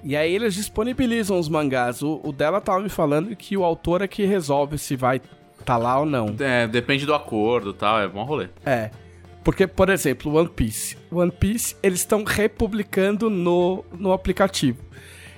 E 0.04 0.16
aí 0.16 0.34
eles 0.34 0.56
disponibilizam 0.56 1.38
os 1.38 1.48
mangás. 1.48 2.02
O, 2.02 2.20
o 2.24 2.32
dela 2.32 2.60
tava 2.60 2.80
me 2.80 2.90
falando 2.90 3.36
que 3.36 3.56
o 3.56 3.64
autor 3.64 4.02
é 4.02 4.08
que 4.08 4.26
resolve 4.26 4.80
se 4.80 4.96
vai 4.96 5.22
tá 5.62 5.78
lá 5.78 6.00
ou 6.00 6.06
não. 6.06 6.36
É, 6.40 6.68
depende 6.68 7.06
do 7.06 7.14
acordo 7.14 7.72
e 7.72 7.74
tal, 7.74 8.00
é 8.00 8.08
bom 8.08 8.24
rolê. 8.24 8.50
É. 8.66 8.92
Porque, 9.44 9.66
por 9.66 9.90
exemplo, 9.90 10.34
One 10.36 10.50
Piece. 10.50 10.98
One 11.12 11.32
Piece, 11.32 11.76
eles 11.82 12.00
estão 12.00 12.24
republicando 12.24 13.30
no, 13.30 13.84
no 13.98 14.12
aplicativo. 14.12 14.84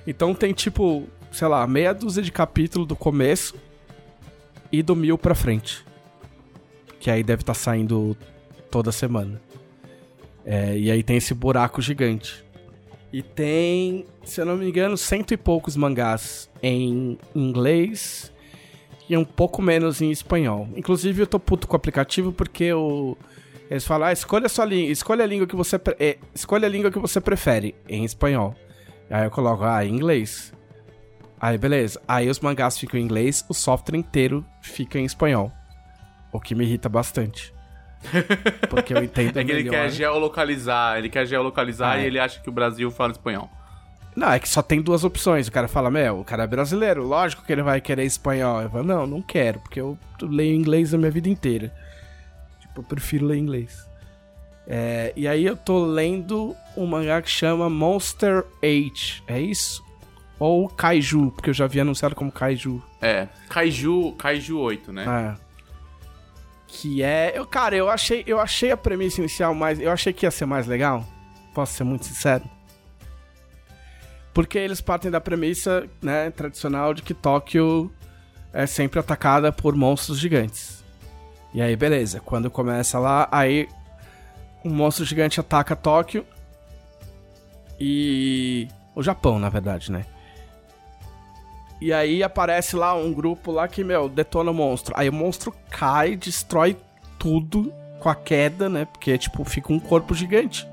Então 0.06 0.34
tem 0.34 0.52
tipo, 0.52 1.04
sei 1.32 1.48
lá, 1.48 1.66
meia 1.66 1.94
dúzia 1.94 2.22
de 2.22 2.30
capítulo 2.30 2.84
do 2.84 2.94
começo 2.94 3.54
e 4.70 4.82
do 4.82 4.94
mil 4.94 5.16
pra 5.16 5.34
frente. 5.34 5.84
Que 7.00 7.10
aí 7.10 7.22
deve 7.22 7.42
estar 7.42 7.54
saindo 7.54 8.16
toda 8.70 8.92
semana. 8.92 9.40
É, 10.44 10.76
e 10.76 10.90
aí 10.90 11.02
tem 11.02 11.16
esse 11.16 11.32
buraco 11.32 11.80
gigante. 11.80 12.44
E 13.10 13.22
tem, 13.22 14.04
se 14.24 14.40
eu 14.40 14.44
não 14.44 14.56
me 14.56 14.68
engano, 14.68 14.96
cento 14.96 15.32
e 15.32 15.36
poucos 15.36 15.76
mangás 15.76 16.50
em 16.62 17.16
inglês 17.34 18.33
e 19.08 19.16
um 19.16 19.24
pouco 19.24 19.60
menos 19.62 20.00
em 20.00 20.10
espanhol. 20.10 20.68
Inclusive 20.76 21.22
eu 21.22 21.26
tô 21.26 21.38
puto 21.38 21.66
com 21.66 21.74
o 21.74 21.76
aplicativo 21.76 22.32
porque 22.32 22.72
o 22.72 23.16
eles 23.70 23.86
falam, 23.86 24.08
ah, 24.08 24.12
escolha 24.12 24.46
a 24.46 24.48
sua 24.48 24.64
língua, 24.66 24.92
escolha 24.92 25.24
a 25.24 25.26
língua 25.26 25.46
que 25.46 25.56
você 25.56 25.78
pre- 25.78 25.96
é, 25.98 26.18
escolha 26.34 26.66
a 26.66 26.70
língua 26.70 26.90
que 26.90 26.98
você 26.98 27.20
prefere 27.20 27.74
em 27.88 28.04
espanhol. 28.04 28.54
Aí 29.10 29.24
eu 29.24 29.30
coloco, 29.30 29.64
ah, 29.64 29.84
em 29.84 29.94
inglês. 29.94 30.52
Aí 31.40 31.56
beleza. 31.58 32.00
Aí 32.06 32.28
os 32.28 32.40
mangás 32.40 32.78
ficam 32.78 33.00
em 33.00 33.02
inglês, 33.02 33.44
o 33.48 33.54
software 33.54 33.96
inteiro 33.98 34.44
fica 34.62 34.98
em 34.98 35.04
espanhol. 35.04 35.50
O 36.32 36.38
que 36.40 36.54
me 36.54 36.64
irrita 36.64 36.88
bastante. 36.88 37.52
Porque 38.68 38.92
eu 38.92 39.02
entendo 39.02 39.38
É 39.38 39.44
que 39.44 39.50
ele 39.50 39.64
melhor. 39.64 39.72
quer 39.84 39.90
geolocalizar, 39.90 40.98
ele 40.98 41.08
quer 41.08 41.26
geolocalizar 41.26 41.92
Ah, 41.92 41.98
e 42.00 42.04
é. 42.04 42.06
ele 42.06 42.18
acha 42.18 42.40
que 42.40 42.48
o 42.48 42.52
Brasil 42.52 42.90
fala 42.90 43.12
espanhol. 43.12 43.50
Não, 44.16 44.30
é 44.30 44.38
que 44.38 44.48
só 44.48 44.62
tem 44.62 44.80
duas 44.80 45.02
opções. 45.02 45.48
O 45.48 45.52
cara 45.52 45.66
fala, 45.66 45.90
meu, 45.90 46.20
o 46.20 46.24
cara 46.24 46.44
é 46.44 46.46
brasileiro, 46.46 47.02
lógico 47.04 47.44
que 47.44 47.52
ele 47.52 47.62
vai 47.62 47.80
querer 47.80 48.04
espanhol. 48.04 48.62
Eu 48.62 48.70
falo, 48.70 48.84
não, 48.84 49.06
não 49.06 49.22
quero, 49.22 49.58
porque 49.60 49.80
eu 49.80 49.98
leio 50.22 50.54
inglês 50.54 50.94
a 50.94 50.98
minha 50.98 51.10
vida 51.10 51.28
inteira. 51.28 51.72
Tipo, 52.60 52.80
eu 52.80 52.84
prefiro 52.84 53.26
ler 53.26 53.38
inglês. 53.38 53.88
É, 54.66 55.12
e 55.14 55.28
aí 55.28 55.44
eu 55.44 55.56
tô 55.56 55.84
lendo 55.84 56.56
um 56.76 56.86
mangá 56.86 57.20
que 57.20 57.28
chama 57.28 57.68
Monster 57.68 58.44
Age, 58.62 59.22
é 59.26 59.38
isso? 59.40 59.84
Ou 60.38 60.68
Kaiju, 60.68 61.32
porque 61.32 61.50
eu 61.50 61.54
já 61.54 61.66
vi 61.66 61.80
anunciado 61.80 62.14
como 62.14 62.32
Kaiju. 62.32 62.82
É, 63.00 63.28
Kaiju, 63.48 64.12
Kaiju 64.12 64.58
8, 64.58 64.92
né? 64.92 65.04
É. 65.06 65.44
Que 66.66 67.02
é. 67.02 67.32
Eu, 67.34 67.46
cara, 67.46 67.76
eu 67.76 67.88
achei, 67.88 68.24
eu 68.26 68.40
achei 68.40 68.70
a 68.70 68.76
premissa 68.76 69.20
inicial 69.20 69.54
mais. 69.54 69.78
Eu 69.78 69.92
achei 69.92 70.12
que 70.12 70.26
ia 70.26 70.30
ser 70.30 70.46
mais 70.46 70.66
legal. 70.66 71.04
Posso 71.52 71.74
ser 71.74 71.84
muito 71.84 72.04
sincero. 72.04 72.44
Porque 74.34 74.58
eles 74.58 74.80
partem 74.80 75.10
da 75.10 75.20
premissa, 75.20 75.88
né, 76.02 76.30
tradicional 76.30 76.92
de 76.92 77.02
que 77.02 77.14
Tóquio 77.14 77.90
é 78.52 78.66
sempre 78.66 78.98
atacada 78.98 79.52
por 79.52 79.76
monstros 79.76 80.18
gigantes. 80.18 80.84
E 81.54 81.62
aí, 81.62 81.76
beleza. 81.76 82.20
Quando 82.20 82.50
começa 82.50 82.98
lá, 82.98 83.28
aí 83.30 83.68
um 84.64 84.70
monstro 84.70 85.04
gigante 85.04 85.38
ataca 85.38 85.76
Tóquio. 85.76 86.26
E. 87.78 88.66
O 88.96 89.02
Japão, 89.02 89.38
na 89.38 89.48
verdade, 89.48 89.90
né? 89.90 90.04
E 91.80 91.92
aí 91.92 92.22
aparece 92.22 92.76
lá 92.76 92.94
um 92.94 93.12
grupo 93.12 93.52
lá 93.52 93.68
que, 93.68 93.84
meu, 93.84 94.08
detona 94.08 94.50
o 94.50 94.54
monstro. 94.54 94.94
Aí 94.96 95.08
o 95.08 95.12
monstro 95.12 95.54
cai, 95.70 96.16
destrói 96.16 96.76
tudo 97.18 97.72
com 98.00 98.08
a 98.08 98.14
queda, 98.14 98.68
né? 98.68 98.84
Porque, 98.84 99.16
tipo, 99.18 99.44
fica 99.44 99.72
um 99.72 99.80
corpo 99.80 100.14
gigante. 100.14 100.66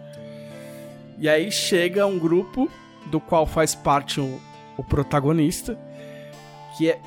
E 1.18 1.28
aí 1.28 1.52
chega 1.52 2.06
um 2.06 2.18
grupo 2.18 2.70
do 3.08 3.20
qual 3.20 3.46
faz 3.46 3.76
parte 3.76 4.20
o, 4.20 4.40
o 4.78 4.84
protagonista, 4.84 5.78
que 6.78 6.90
é, 6.90 7.00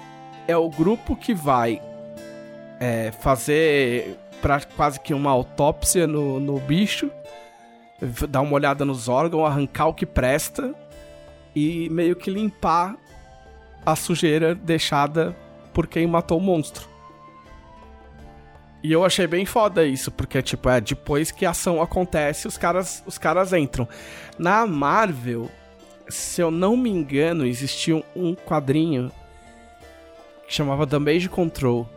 é 0.47 0.57
o 0.57 0.69
grupo 0.69 1.17
que 1.17 1.35
vai 1.35 1.81
é, 2.81 3.13
fazer 3.13 4.17
pra, 4.41 4.61
quase 4.61 5.01
que 5.01 5.15
uma 5.15 5.31
autópsia 5.31 6.07
no, 6.07 6.39
no 6.39 6.59
bicho, 6.61 7.11
dar 8.29 8.43
uma 8.43 8.55
olhada 8.55 8.85
nos 8.85 9.09
órgãos, 9.09 9.47
arrancar 9.47 9.87
o 9.87 9.95
que 9.95 10.05
presta 10.05 10.75
e 11.55 11.89
meio 11.91 12.17
que 12.17 12.31
limpar 12.31 12.97
a 13.87 13.95
sujeira 13.95 14.55
deixada 14.55 15.35
por 15.73 15.87
quem 15.87 16.07
matou 16.07 16.39
o 16.39 16.41
monstro. 16.41 16.89
E 18.83 18.93
eu 18.93 19.03
achei 19.03 19.27
bem 19.27 19.47
foda 19.47 19.83
isso, 19.83 20.11
porque, 20.11 20.43
tipo, 20.43 20.69
é 20.69 20.79
depois 20.79 21.31
que 21.31 21.47
a 21.47 21.51
ação 21.51 21.81
acontece, 21.81 22.47
os 22.47 22.59
caras, 22.59 23.03
os 23.07 23.17
caras 23.17 23.55
entram. 23.55 23.89
Na 24.39 24.67
Marvel, 24.67 25.51
se 26.09 26.41
eu 26.41 26.51
não 26.51 26.77
me 26.77 26.91
engano, 26.91 27.47
existia 27.47 28.03
um- 28.15 28.35
quadrinho 28.35 29.11
que 30.47 30.55
chamava 30.55 30.85
Damage 30.87 31.29
Control. 31.29 31.89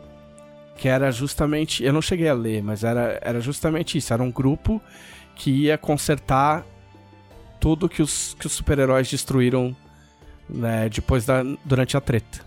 Que 0.77 0.87
era 0.87 1.11
justamente. 1.11 1.83
Eu 1.83 1.91
não 1.91 2.01
cheguei 2.01 2.29
a 2.29 2.33
ler, 2.33 2.61
mas 2.61 2.83
era, 2.83 3.19
era 3.21 3.41
justamente 3.41 3.97
isso. 3.97 4.13
Era 4.13 4.21
um 4.21 4.31
grupo 4.31 4.79
que 5.35 5.49
ia 5.49 5.77
consertar 5.77 6.63
tudo 7.59 7.89
que 7.89 8.01
os, 8.01 8.35
que 8.39 8.45
os 8.45 8.53
super-heróis 8.53 9.09
destruíram 9.09 9.75
né, 10.47 10.87
depois 10.87 11.25
da, 11.25 11.41
durante 11.65 11.97
a 11.97 12.01
treta. 12.01 12.45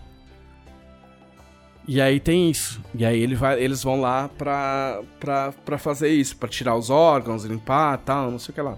E 1.87 1.99
aí 1.99 2.19
tem 2.19 2.49
isso. 2.49 2.81
E 2.95 3.05
aí 3.05 3.19
ele 3.21 3.35
vai, 3.35 3.61
eles 3.61 3.83
vão 3.83 3.99
lá 3.99 4.29
pra, 4.29 5.01
pra, 5.19 5.51
pra 5.65 5.77
fazer 5.77 6.09
isso, 6.09 6.37
pra 6.37 6.47
tirar 6.47 6.75
os 6.75 6.89
órgãos, 6.89 7.43
limpar 7.43 7.97
tal, 7.97 8.31
não 8.31 8.39
sei 8.39 8.51
o 8.51 8.55
que 8.55 8.61
lá. 8.61 8.77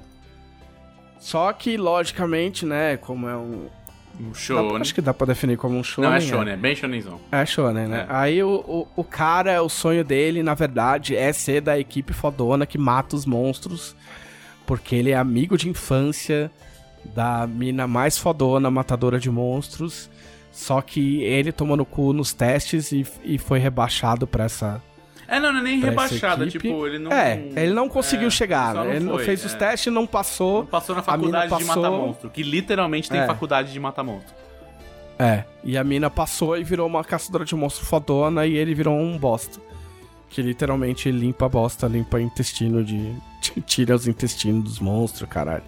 Só 1.24 1.54
que, 1.54 1.78
logicamente, 1.78 2.66
né, 2.66 2.98
como 2.98 3.30
é 3.30 3.38
um. 3.38 3.68
Um 4.20 4.28
dá- 4.30 4.36
show. 4.36 4.76
acho 4.76 4.94
que 4.94 5.02
dá 5.02 5.14
pra 5.14 5.26
definir 5.26 5.58
como 5.58 5.78
um 5.78 5.84
show. 5.84 6.04
Não, 6.04 6.14
é 6.14 6.20
shonen, 6.20 6.54
é 6.54 6.58
bem 6.58 6.76
shonenzão. 6.76 7.20
É 7.32 7.46
shonen, 7.46 7.88
né? 7.88 8.06
É. 8.08 8.14
Aí 8.14 8.44
o, 8.44 8.50
o, 8.68 8.88
o 8.98 9.04
cara, 9.06 9.64
o 9.64 9.70
sonho 9.70 10.04
dele, 10.04 10.44
na 10.44 10.54
verdade, 10.54 11.16
é 11.16 11.32
ser 11.32 11.62
da 11.62 11.80
equipe 11.80 12.12
fodona 12.14 12.66
que 12.66 12.78
mata 12.78 13.16
os 13.16 13.26
monstros. 13.26 13.96
Porque 14.68 14.96
ele 14.96 15.12
é 15.12 15.16
amigo 15.16 15.58
de 15.58 15.70
infância 15.70 16.52
da 17.16 17.48
mina 17.48 17.88
mais 17.88 18.18
fodona, 18.18 18.70
matadora 18.70 19.18
de 19.18 19.32
monstros. 19.32 20.10
Só 20.52 20.82
que 20.82 21.24
ele 21.24 21.52
tomou 21.54 21.78
no 21.78 21.86
cu 21.86 22.12
nos 22.14 22.34
testes 22.34 22.92
e, 22.92 23.08
e 23.24 23.38
foi 23.38 23.58
rebaixado 23.60 24.28
pra 24.28 24.44
essa. 24.44 24.82
É, 25.28 25.40
não, 25.40 25.52
não 25.54 25.60
é 25.60 25.64
nem 25.64 25.80
rebaixada, 25.80 26.46
tipo, 26.48 26.86
ele 26.86 27.00
não... 27.00 27.12
É, 27.12 27.42
ele 27.56 27.74
não 27.74 27.88
conseguiu 27.88 28.28
é, 28.28 28.32
chegar. 28.32 28.74
não 28.74 28.86
Ele 28.86 29.10
foi, 29.10 29.24
fez 29.26 29.44
é. 29.44 29.48
os 29.48 29.54
testes, 29.54 29.92
não 29.94 30.06
passou. 30.06 30.60
Não 30.60 30.66
passou 30.68 30.96
na 30.96 31.02
faculdade 31.02 31.46
de 31.46 31.50
passou- 31.66 31.82
matar 31.82 31.92
monstro, 31.92 32.30
que 32.30 32.44
literalmente 32.44 33.10
tem 33.10 33.20
É. 33.22 33.26
faculdade 33.26 33.72
de 33.72 33.80
matar 33.80 34.04
monstro. 34.04 34.34
É, 35.18 35.44
e 35.64 35.78
a 35.78 35.84
mina 35.84 36.10
passou 36.10 36.58
e 36.58 36.64
virou 36.64 36.88
uma 36.88 37.04
caçadora 37.04 37.46
de 37.46 37.56
monstro 37.56 37.86
fodona 37.86 38.46
e 38.46 38.56
ele 38.58 38.74
virou 38.74 38.98
um 38.98 39.18
bosta. 39.18 39.60
Que 40.30 40.42
literalmente 40.42 41.12
limpa 41.12 41.46
a 41.46 41.50
bosta, 41.50 41.88
limpa 41.88 42.20
intestino 42.20 42.84
de. 42.84 43.16
tira 43.66 43.96
os 43.96 44.08
intestinos 44.08 44.64
dos 44.64 44.80
monstros, 44.80 45.30
caralho. 45.30 45.64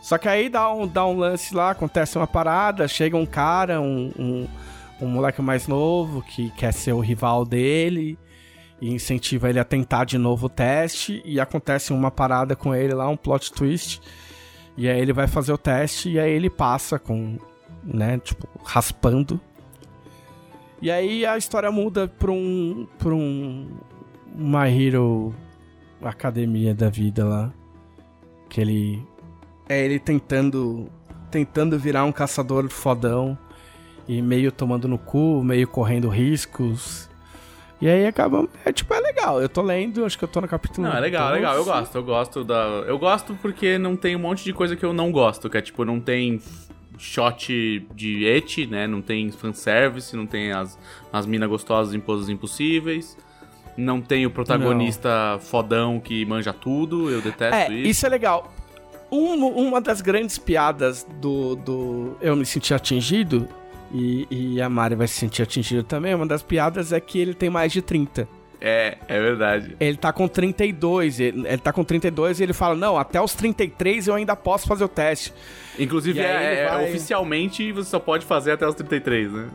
Só 0.00 0.18
que 0.18 0.28
aí 0.28 0.48
dá 0.48 0.72
um, 0.72 0.86
dá 0.86 1.04
um 1.06 1.16
lance 1.16 1.54
lá, 1.54 1.70
acontece 1.70 2.16
uma 2.16 2.26
parada, 2.26 2.88
chega 2.88 3.16
um 3.16 3.26
cara, 3.26 3.80
um, 3.80 4.12
um, 4.18 4.48
um 5.02 5.08
moleque 5.08 5.42
mais 5.42 5.66
novo 5.66 6.22
que 6.22 6.50
quer 6.50 6.72
ser 6.72 6.92
o 6.92 7.00
rival 7.00 7.44
dele 7.44 8.18
e 8.80 8.92
incentiva 8.92 9.50
ele 9.50 9.58
a 9.58 9.64
tentar 9.64 10.04
de 10.04 10.16
novo 10.16 10.46
o 10.46 10.48
teste 10.48 11.22
e 11.24 11.40
acontece 11.40 11.92
uma 11.92 12.10
parada 12.10 12.54
com 12.56 12.74
ele 12.74 12.94
lá, 12.94 13.08
um 13.08 13.16
plot 13.16 13.52
twist. 13.52 14.00
E 14.76 14.88
aí 14.88 15.00
ele 15.00 15.12
vai 15.12 15.26
fazer 15.26 15.52
o 15.52 15.58
teste 15.58 16.10
e 16.10 16.18
aí 16.18 16.30
ele 16.30 16.48
passa 16.48 16.98
com, 16.98 17.38
né, 17.84 18.18
tipo, 18.18 18.48
raspando. 18.64 19.40
E 20.80 20.90
aí 20.90 21.26
a 21.26 21.36
história 21.36 21.70
muda 21.70 22.08
pra 22.08 22.30
um 22.32 22.86
pra 22.98 23.14
um 23.14 23.68
My 24.34 24.68
Hero 24.68 25.34
Academia 26.02 26.74
da 26.74 26.88
vida 26.88 27.24
lá, 27.24 27.52
que 28.48 28.60
ele 28.60 29.06
é 29.68 29.84
ele 29.84 30.00
tentando 30.00 30.88
tentando 31.30 31.78
virar 31.78 32.04
um 32.04 32.12
caçador 32.12 32.68
fodão 32.68 33.38
e 34.18 34.22
meio 34.22 34.50
tomando 34.52 34.86
no 34.88 34.98
cu, 34.98 35.42
meio 35.44 35.66
correndo 35.68 36.08
riscos. 36.08 37.08
E 37.80 37.88
aí 37.88 38.06
acaba. 38.06 38.48
É 38.64 38.72
tipo, 38.72 38.92
é 38.94 39.00
legal. 39.00 39.40
Eu 39.42 39.48
tô 39.48 39.60
lendo, 39.62 40.04
acho 40.04 40.16
que 40.18 40.24
eu 40.24 40.28
tô 40.28 40.40
no 40.40 40.46
capítulo. 40.48 40.86
Não, 40.86 40.96
é 40.96 41.00
legal, 41.00 41.28
é 41.34 41.40
12. 41.40 41.40
legal. 41.40 41.56
Eu 41.56 41.64
gosto, 41.64 41.94
eu 41.96 42.02
gosto 42.04 42.44
da. 42.44 42.54
Eu 42.86 42.98
gosto 42.98 43.34
porque 43.42 43.76
não 43.78 43.96
tem 43.96 44.14
um 44.14 44.20
monte 44.20 44.44
de 44.44 44.52
coisa 44.52 44.76
que 44.76 44.84
eu 44.84 44.92
não 44.92 45.10
gosto. 45.10 45.50
Que 45.50 45.58
é 45.58 45.60
tipo, 45.60 45.84
não 45.84 45.98
tem 46.00 46.40
shot 46.98 47.86
de 47.94 48.24
et, 48.24 48.66
né? 48.68 48.86
Não 48.86 49.02
tem 49.02 49.30
fanservice, 49.32 50.16
não 50.16 50.26
tem 50.26 50.52
as, 50.52 50.78
as 51.12 51.26
minas 51.26 51.48
gostosas 51.48 51.92
em 51.94 52.00
poses 52.00 52.28
impossíveis. 52.28 53.16
Não 53.76 54.00
tem 54.00 54.26
o 54.26 54.30
protagonista 54.30 55.38
fodão 55.40 55.98
que 55.98 56.24
manja 56.26 56.52
tudo. 56.52 57.10
Eu 57.10 57.20
detesto 57.20 57.54
É, 57.56 57.68
isso. 57.74 57.88
isso 57.88 58.06
é 58.06 58.08
legal. 58.08 58.52
Um- 59.10 59.44
uma 59.66 59.80
das 59.80 60.00
grandes 60.00 60.38
piadas 60.38 61.06
do, 61.20 61.56
do 61.56 62.16
Eu 62.20 62.36
Me 62.36 62.46
Senti 62.46 62.72
Atingido, 62.72 63.48
e, 63.92 64.26
e 64.30 64.62
a 64.62 64.68
Mari 64.68 64.94
vai 64.94 65.06
se 65.06 65.14
sentir 65.14 65.42
atingida 65.42 65.82
também, 65.82 66.14
uma 66.14 66.26
das 66.26 66.42
piadas 66.42 66.92
é 66.92 67.00
que 67.00 67.18
ele 67.18 67.34
tem 67.34 67.50
mais 67.50 67.72
de 67.72 67.82
30. 67.82 68.26
É, 68.64 68.96
é 69.08 69.20
verdade. 69.20 69.76
Ele 69.80 69.96
tá 69.96 70.12
com 70.12 70.28
32, 70.28 71.18
ele, 71.18 71.46
ele 71.48 71.58
tá 71.58 71.72
com 71.72 71.82
32 71.82 72.38
e 72.38 72.44
ele 72.44 72.52
fala, 72.52 72.76
não, 72.76 72.96
até 72.96 73.20
os 73.20 73.34
33 73.34 74.06
eu 74.06 74.14
ainda 74.14 74.36
posso 74.36 74.68
fazer 74.68 74.84
o 74.84 74.88
teste. 74.88 75.34
Inclusive, 75.78 76.20
aí 76.20 76.26
é, 76.26 76.60
é- 76.60 76.68
vai- 76.68 76.84
oficialmente 76.88 77.72
você 77.72 77.90
só 77.90 77.98
pode 77.98 78.24
fazer 78.24 78.52
até 78.52 78.66
os 78.66 78.74
33, 78.76 79.32
né? 79.32 79.48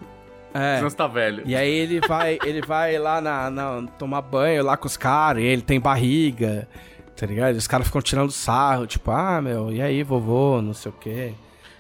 É. 0.54 0.76
Senão 0.78 0.90
você 0.90 0.96
tá 0.98 1.08
velho. 1.08 1.44
E 1.46 1.56
aí 1.56 1.72
ele 1.72 2.02
vai, 2.06 2.38
ele 2.44 2.62
vai 2.62 2.98
lá 2.98 3.22
na, 3.22 3.50
na- 3.50 3.84
tomar 3.98 4.22
banho 4.22 4.62
lá 4.64 4.76
com 4.76 4.88
os 4.88 4.98
caras, 4.98 5.42
e 5.42 5.46
ele 5.46 5.62
tem 5.62 5.80
barriga, 5.80 6.68
tá 7.16 7.26
ligado? 7.26 7.56
E 7.56 7.58
os 7.58 7.68
caras 7.68 7.88
ficam 7.88 8.02
tirando 8.02 8.32
sarro, 8.32 8.86
tipo, 8.86 9.10
ah, 9.12 9.42
meu, 9.42 9.72
e 9.72 9.82
aí, 9.82 10.04
vovô, 10.04 10.62
não 10.62 10.74
sei 10.74 10.92
o 10.92 10.96
quê. 11.00 11.32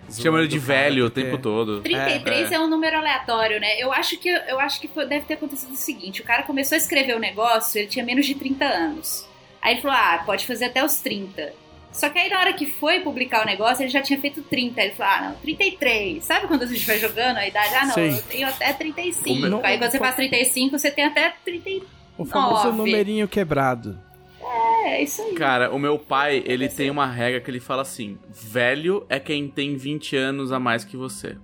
Chama 0.10 0.40
ele 0.40 0.48
de 0.48 0.58
velho 0.60 1.06
o 1.06 1.12
porque- 1.12 1.24
tempo 1.30 1.38
todo. 1.42 1.82
33 1.82 2.52
é, 2.52 2.60
um 2.60 2.68
número 2.68 2.98
aleatório, 2.98 3.60
né? 3.60 3.80
Eu 3.82 3.92
acho 3.92 4.18
que 4.18 4.30
eu 4.30 4.60
acho 4.60 4.80
que 4.80 4.88
deve 5.06 5.26
ter 5.26 5.34
acontecido 5.36 5.74
o 5.74 5.78
seguinte: 5.78 6.22
o 6.22 6.24
cara 6.24 6.44
começou 6.44 6.76
a 6.76 6.78
escrever 6.80 7.16
o 7.16 7.20
negócio, 7.20 7.78
ele 7.80 7.88
tinha 7.88 8.06
menos 8.06 8.26
de 8.26 8.36
30 8.36 8.66
anos. 8.66 9.28
Aí 9.62 9.74
ele 9.74 9.82
falou: 9.82 9.98
ah, 9.98 10.24
pode 10.26 10.46
fazer 10.46 10.66
até 10.66 10.84
os 10.84 10.98
30. 10.98 11.54
Só 11.92 12.10
que 12.10 12.20
aí 12.20 12.30
na 12.30 12.40
hora 12.40 12.54
que 12.54 12.66
foi 12.68 13.00
publicar 13.00 13.42
o 13.42 13.46
negócio, 13.46 13.82
ele 13.84 13.90
já 13.90 14.02
tinha 14.02 14.20
feito 14.20 14.42
30. 14.44 14.80
Aí 14.82 14.88
ele 14.88 14.96
falou: 14.96 15.14
ah, 15.14 15.22
não, 15.30 15.36
33. 15.42 16.24
Sabe 16.24 16.48
quando 16.48 16.64
a 16.64 16.68
gente 16.68 16.86
vai 16.86 17.00
jogando 17.00 17.38
a 17.38 17.48
idade? 17.48 17.74
Ah, 17.76 17.86
não, 17.88 17.94
Sim. 17.94 18.16
eu 18.16 18.22
tenho 18.24 18.48
até 18.48 18.72
35. 18.74 19.48
Não- 19.48 19.62
aí 19.64 19.78
quando 19.78 19.92
você 19.92 19.98
faz 20.00 20.16
35, 20.16 20.78
você 20.78 20.92
tem 20.92 21.06
até 21.06 21.34
30. 21.44 21.86
O 22.18 22.26
famoso 22.26 22.72
numerinho 22.72 23.28
quebrado. 23.28 24.00
É, 24.88 25.04
isso 25.04 25.22
aí. 25.22 25.34
Cara, 25.34 25.70
o 25.74 25.78
meu 25.78 26.00
pai, 26.00 26.42
ele 26.46 26.70
tem 26.70 26.90
uma 26.90 27.06
regra 27.06 27.42
que 27.42 27.52
ele 27.52 27.60
fala 27.60 27.82
assim: 27.82 28.18
velho 28.30 29.06
é 29.10 29.20
quem 29.20 29.50
tem 29.50 29.76
20 29.76 30.16
anos 30.16 30.52
a 30.54 30.60
mais 30.60 30.86
que 30.86 30.96
você. 30.96 31.38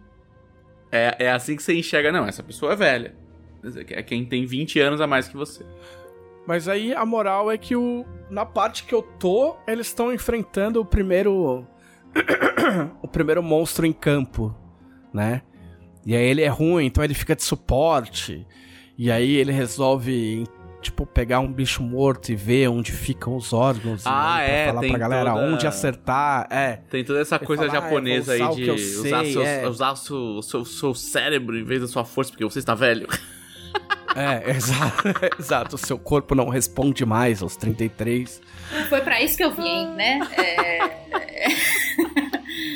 É, 0.89 1.25
é 1.25 1.31
assim 1.31 1.57
que 1.57 1.61
você 1.61 1.77
enxerga, 1.77 2.11
não, 2.11 2.25
essa 2.25 2.41
pessoa 2.41 2.71
é 2.71 2.75
velha. 2.77 3.15
É 3.89 4.01
quem 4.01 4.25
tem 4.25 4.45
20 4.45 4.79
anos 4.79 5.01
a 5.01 5.07
mais 5.07 5.27
que 5.27 5.35
você. 5.35 5.65
Mas 6.47 6.69
aí 6.69 6.93
a 6.93 7.05
moral 7.05 7.51
é 7.51 7.57
que 7.57 7.75
o, 7.75 8.05
na 8.29 8.45
parte 8.45 8.83
que 8.83 8.93
eu 8.93 9.01
tô, 9.01 9.57
eles 9.67 9.87
estão 9.87 10.13
enfrentando 10.13 10.79
o 10.79 10.85
primeiro. 10.85 11.67
o 13.01 13.07
primeiro 13.09 13.43
monstro 13.43 13.85
em 13.85 13.93
campo, 13.93 14.55
né? 15.13 15.41
E 16.05 16.15
aí 16.15 16.23
ele 16.23 16.43
é 16.43 16.47
ruim, 16.47 16.85
então 16.85 17.03
ele 17.03 17.13
fica 17.13 17.35
de 17.35 17.43
suporte. 17.43 18.47
E 18.97 19.11
aí 19.11 19.35
ele 19.35 19.51
resolve, 19.51 20.45
tipo, 20.83 21.05
pegar 21.05 21.39
um 21.39 21.51
bicho 21.51 21.81
morto 21.81 22.31
e 22.31 22.35
ver 22.35 22.67
onde 22.67 22.91
ficam 22.91 23.35
os 23.35 23.51
órgãos. 23.53 24.03
Ah, 24.05 24.43
e 24.43 24.45
pra 24.45 24.53
é, 24.53 24.65
falar 24.67 24.81
pra 24.87 24.97
galera 24.99 25.31
toda- 25.31 25.45
onde 25.45 25.65
acertar. 25.67 26.47
É. 26.51 26.79
Tem 26.89 27.03
toda 27.03 27.19
essa 27.21 27.39
coisa 27.39 27.63
fala, 27.65 27.73
"Ah, 27.73 27.77
eu 27.77 27.81
japonesa 27.81 28.33
usar 28.35 28.49
aí 28.49 28.55
de 28.55 28.61
que 28.63 28.67
eu 28.69 28.75
usar, 28.75 29.23
sei, 29.23 29.33
seus- 29.33 29.45
é." 29.47 29.67
usar 29.67 29.91
o 29.91 29.95
seu, 29.95 30.41
seu, 30.43 30.65
seu 30.65 30.93
cérebro 30.93 31.57
em 31.57 31.63
vez 31.63 31.81
da 31.81 31.87
sua 31.87 32.05
força, 32.05 32.31
porque 32.31 32.43
você 32.43 32.59
está 32.59 32.75
velho. 32.75 33.07
É, 34.15 34.51
exato. 34.51 35.03
exato. 35.39 35.75
O 35.75 35.79
seu 35.79 35.97
corpo 35.97 36.35
não 36.35 36.47
responde 36.47 37.03
mais 37.03 37.41
aos 37.41 37.55
33. 37.55 38.39
Foi 38.87 39.01
pra 39.01 39.19
isso 39.19 39.35
que 39.35 39.43
eu 39.43 39.49
vim, 39.49 39.87
né? 39.95 40.19
É... 40.37 41.82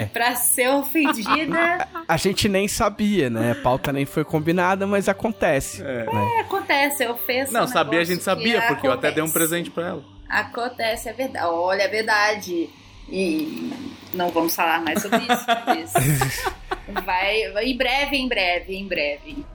pra 0.13 0.35
ser 0.35 0.69
ofendida. 0.69 1.87
A 2.07 2.17
gente 2.17 2.47
nem 2.49 2.67
sabia, 2.67 3.29
né? 3.29 3.51
A 3.51 3.55
pauta 3.55 3.91
nem 3.91 4.05
foi 4.05 4.23
combinada, 4.23 4.85
mas 4.87 5.07
acontece. 5.09 5.81
Né? 5.83 6.05
Acontece, 6.41 7.03
eu 7.03 7.17
fiz. 7.17 7.51
Não, 7.51 7.63
um 7.63 7.67
sabia, 7.67 7.99
a 7.99 8.03
gente 8.03 8.23
sabia, 8.23 8.61
que 8.61 8.67
porque 8.67 8.87
eu 8.87 8.91
até 8.91 9.11
dei 9.11 9.21
um 9.21 9.25
acontece. 9.25 9.33
presente 9.33 9.69
pra 9.71 9.87
ela. 9.87 10.03
Acontece, 10.29 11.09
é 11.09 11.13
verdade. 11.13 11.45
Olha, 11.45 11.83
é 11.83 11.87
verdade. 11.87 12.69
E 13.09 13.71
não 14.13 14.29
vamos 14.29 14.53
falar 14.55 14.81
mais 14.81 15.01
sobre 15.01 15.19
isso. 15.19 15.45
mas 15.65 15.93
vai, 17.05 17.51
vai- 17.51 17.65
em 17.65 17.77
breve, 17.77 18.17
em 18.17 18.27
breve, 18.27 18.75
em 18.75 18.87
breve. 18.87 19.45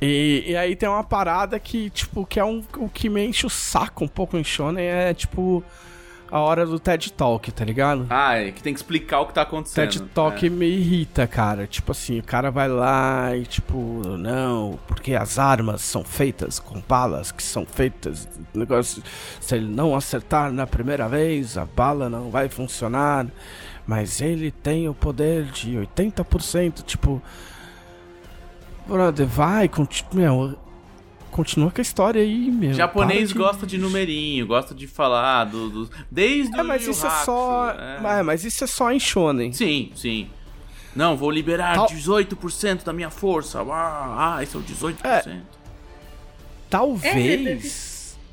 E, 0.00 0.44
e 0.46 0.56
aí 0.56 0.76
tem 0.76 0.88
uma 0.88 1.02
parada 1.02 1.58
que, 1.58 1.90
tipo, 1.90 2.24
que 2.24 2.38
é 2.38 2.44
um, 2.44 2.62
o 2.76 2.88
que 2.88 3.08
me 3.08 3.26
enche 3.26 3.44
o 3.46 3.50
saco 3.50 4.04
um 4.04 4.08
pouco 4.08 4.36
em 4.36 4.44
Shonen, 4.44 4.84
é, 4.84 5.12
tipo, 5.12 5.64
a 6.30 6.38
hora 6.40 6.66
do 6.66 6.78
TED 6.78 7.12
Talk, 7.12 7.50
tá 7.52 7.64
ligado? 7.64 8.06
Ah, 8.10 8.34
é 8.36 8.50
que 8.52 8.62
tem 8.62 8.72
que 8.74 8.78
explicar 8.78 9.20
o 9.20 9.26
que 9.26 9.34
tá 9.34 9.42
acontecendo. 9.42 9.90
TED 9.90 10.00
Talk 10.14 10.46
É. 10.46 10.50
me 10.50 10.66
irrita, 10.66 11.26
cara. 11.26 11.66
Tipo 11.66 11.92
assim, 11.92 12.18
o 12.18 12.22
cara 12.22 12.50
vai 12.50 12.68
lá 12.68 13.34
e 13.36 13.44
tipo, 13.46 14.02
não, 14.18 14.78
porque 14.86 15.14
as 15.14 15.38
armas 15.38 15.80
são 15.80 16.04
feitas 16.04 16.58
com 16.58 16.80
balas 16.86 17.32
que 17.32 17.42
são 17.42 17.64
feitas. 17.64 18.28
Negócio, 18.54 19.02
se 19.40 19.54
ele 19.56 19.66
não 19.68 19.94
acertar 19.96 20.52
na 20.52 20.66
primeira 20.66 21.08
vez, 21.08 21.56
a 21.56 21.64
bala 21.64 22.08
não 22.10 22.30
vai 22.30 22.48
funcionar. 22.48 23.26
Mas 23.86 24.20
ele 24.20 24.50
tem 24.50 24.86
o 24.86 24.92
poder 24.92 25.44
de 25.46 25.70
80%. 25.76 26.82
Tipo, 26.84 27.22
brother, 28.86 29.26
vai, 29.26 29.68
conti 29.68 30.04
meu, 30.12 30.54
continua 31.38 31.70
com 31.70 31.80
a 31.80 31.82
história 31.82 32.20
aí, 32.20 32.50
meu. 32.50 32.74
Japonês 32.74 33.28
de- 33.28 33.34
gosta 33.36 33.64
de 33.64 33.78
numerinho, 33.78 34.44
gosta 34.44 34.74
de 34.74 34.88
falar 34.88 35.44
do, 35.44 35.70
do- 35.70 35.90
desde 36.10 36.58
É, 36.58 36.62
o 36.62 36.66
mas 36.66 36.84
Yu 36.84 36.90
isso 36.90 37.06
é 37.06 37.10
só. 37.24 37.70
é. 37.70 38.18
É, 38.18 38.22
mas 38.24 38.44
isso 38.44 38.64
é 38.64 38.66
só 38.66 38.90
em 38.90 38.98
Shonen. 38.98 39.52
Sim, 39.52 39.92
sim. 39.94 40.28
Não, 40.96 41.16
vou 41.16 41.30
liberar 41.30 41.76
Tal- 41.76 41.86
18% 41.86 42.82
da 42.84 42.92
minha 42.92 43.08
força. 43.08 43.60
Ah, 43.62 44.36
ah, 44.38 44.42
esse 44.42 44.56
é 44.56 44.58
o 44.58 44.62
18%. 44.62 45.42
Talvez. 46.68 47.87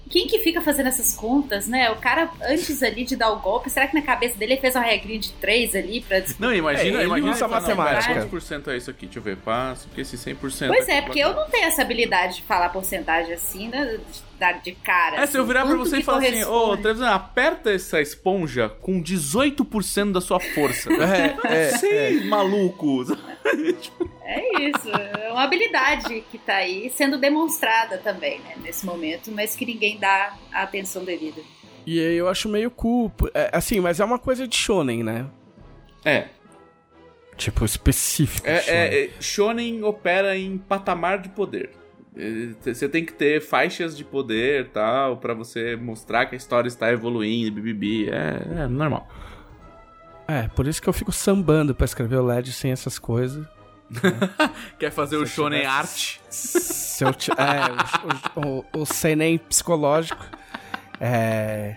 Quem 0.09 0.27
que 0.27 0.39
fica 0.39 0.61
fazendo 0.61 0.87
essas 0.87 1.15
contas, 1.15 1.67
né? 1.67 1.89
O 1.91 1.95
cara, 1.95 2.29
antes 2.43 2.81
ali 2.83 3.03
de 3.03 3.15
dar 3.15 3.31
o 3.31 3.39
golpe, 3.39 3.69
será 3.69 3.87
que 3.87 3.95
na 3.95 4.01
cabeça 4.01 4.37
dele 4.37 4.53
ele 4.53 4.61
fez 4.61 4.75
uma 4.75 4.83
regrinha 4.83 5.19
de 5.19 5.31
3 5.33 5.75
ali 5.75 6.01
pra 6.01 6.23
Não, 6.39 6.53
imagina, 6.53 6.97
É, 6.99 7.01
ele 7.01 7.05
imagina 7.05 7.31
usa 7.31 7.49
falando, 7.49 7.61
matemática. 7.61 8.13
Quantos 8.13 8.29
por 8.29 8.41
cento 8.41 8.69
é 8.69 8.77
isso 8.77 8.89
aqui? 8.91 9.05
Deixa 9.05 9.19
eu 9.19 9.23
ver, 9.23 9.37
passo, 9.37 9.87
porque 9.87 10.01
esse 10.01 10.17
100%... 10.17 10.67
Pois 10.67 10.87
é, 10.87 11.01
porque 11.01 11.19
eu 11.19 11.33
não 11.33 11.49
tenho 11.49 11.65
essa 11.65 11.81
habilidade 11.81 12.35
de 12.35 12.41
falar 12.43 12.69
porcentagem 12.69 13.33
assim, 13.33 13.67
né? 13.67 13.99
De 14.35 14.39
dar 14.39 14.61
de 14.61 14.71
cara. 14.73 15.17
É, 15.21 15.25
se 15.25 15.37
eu 15.37 15.41
assim. 15.41 15.47
virar 15.47 15.65
pra 15.65 15.75
você 15.75 15.97
e 15.97 16.03
falar 16.03 16.19
assim, 16.19 16.43
ô, 16.43 16.47
corresponde? 16.47 16.81
Trevisan, 16.81 17.09
aperta 17.09 17.71
essa 17.71 18.01
esponja 18.01 18.69
com 18.69 19.01
18% 19.01 20.11
da 20.11 20.21
sua 20.21 20.39
força. 20.39 20.89
É, 21.45 21.67
é, 21.67 21.69
Sim, 21.77 22.27
maluco. 22.27 23.03
É 24.23 24.63
isso, 24.69 24.89
é 24.89 25.31
uma 25.31 25.43
habilidade 25.43 26.23
que 26.31 26.37
tá 26.37 26.55
aí 26.55 26.89
sendo 26.89 27.17
demonstrada 27.17 27.97
também, 27.99 28.39
né, 28.39 28.55
nesse 28.61 28.85
momento, 28.85 29.31
mas 29.31 29.55
que 29.55 29.65
ninguém 29.65 29.97
dá 29.99 30.35
a 30.51 30.63
atenção 30.63 31.05
devida. 31.05 31.41
E 31.85 31.99
aí 31.99 32.15
eu 32.15 32.27
acho 32.27 32.49
meio 32.49 32.71
cool. 32.71 33.11
é, 33.33 33.49
assim, 33.53 33.79
mas 33.79 33.99
é 33.99 34.05
uma 34.05 34.17
coisa 34.17 34.47
de 34.47 34.55
shonen, 34.55 35.03
né? 35.03 35.27
É, 36.03 36.27
Tipo, 37.37 37.65
específico. 37.65 38.47
é, 38.47 38.59
de 38.59 38.65
shonen. 38.65 38.79
é, 38.79 39.03
é, 39.05 39.09
Shonen 39.21 39.83
opera 39.83 40.37
em 40.37 40.57
patamar 40.57 41.19
de 41.19 41.29
poder. 41.29 41.69
É, 42.17 42.73
Você 42.73 42.87
tem 42.87 43.03
que 43.05 43.13
ter 43.13 43.41
faixas 43.41 43.95
de 43.97 44.03
poder 44.03 44.69
tal, 44.69 45.17
pra 45.17 45.33
você 45.33 45.75
mostrar 45.75 46.25
que 46.27 46.35
a 46.35 46.37
história 46.37 46.67
está 46.67 46.91
evoluindo, 46.91 47.51
bibibi. 47.51 48.09
É, 48.09 48.63
é 48.63 48.67
normal. 48.67 49.07
É, 50.27 50.47
por 50.49 50.65
isso 50.67 50.81
que 50.81 50.87
eu 50.89 50.93
fico 50.93 51.11
sambando 51.11 51.75
pra 51.75 51.85
escrever 51.85 52.15
o 52.17 52.25
LED 52.25 52.51
sem 52.51 52.71
essas 52.71 52.97
coisas. 52.97 53.45
Quer 54.79 54.91
fazer 54.91 55.17
o 55.17 55.19
Se 55.19 55.33
eu 55.39 55.45
shonen 55.45 55.59
tivesse- 55.61 55.77
art? 55.77 56.17
Se 56.31 57.03
eu 57.03 57.13
ti- 57.13 57.31
é, 57.31 58.39
o, 58.39 58.65
o, 58.77 58.81
o 58.81 58.85
seinen 58.85 59.37
psicológico. 59.37 60.25
É. 60.99 61.75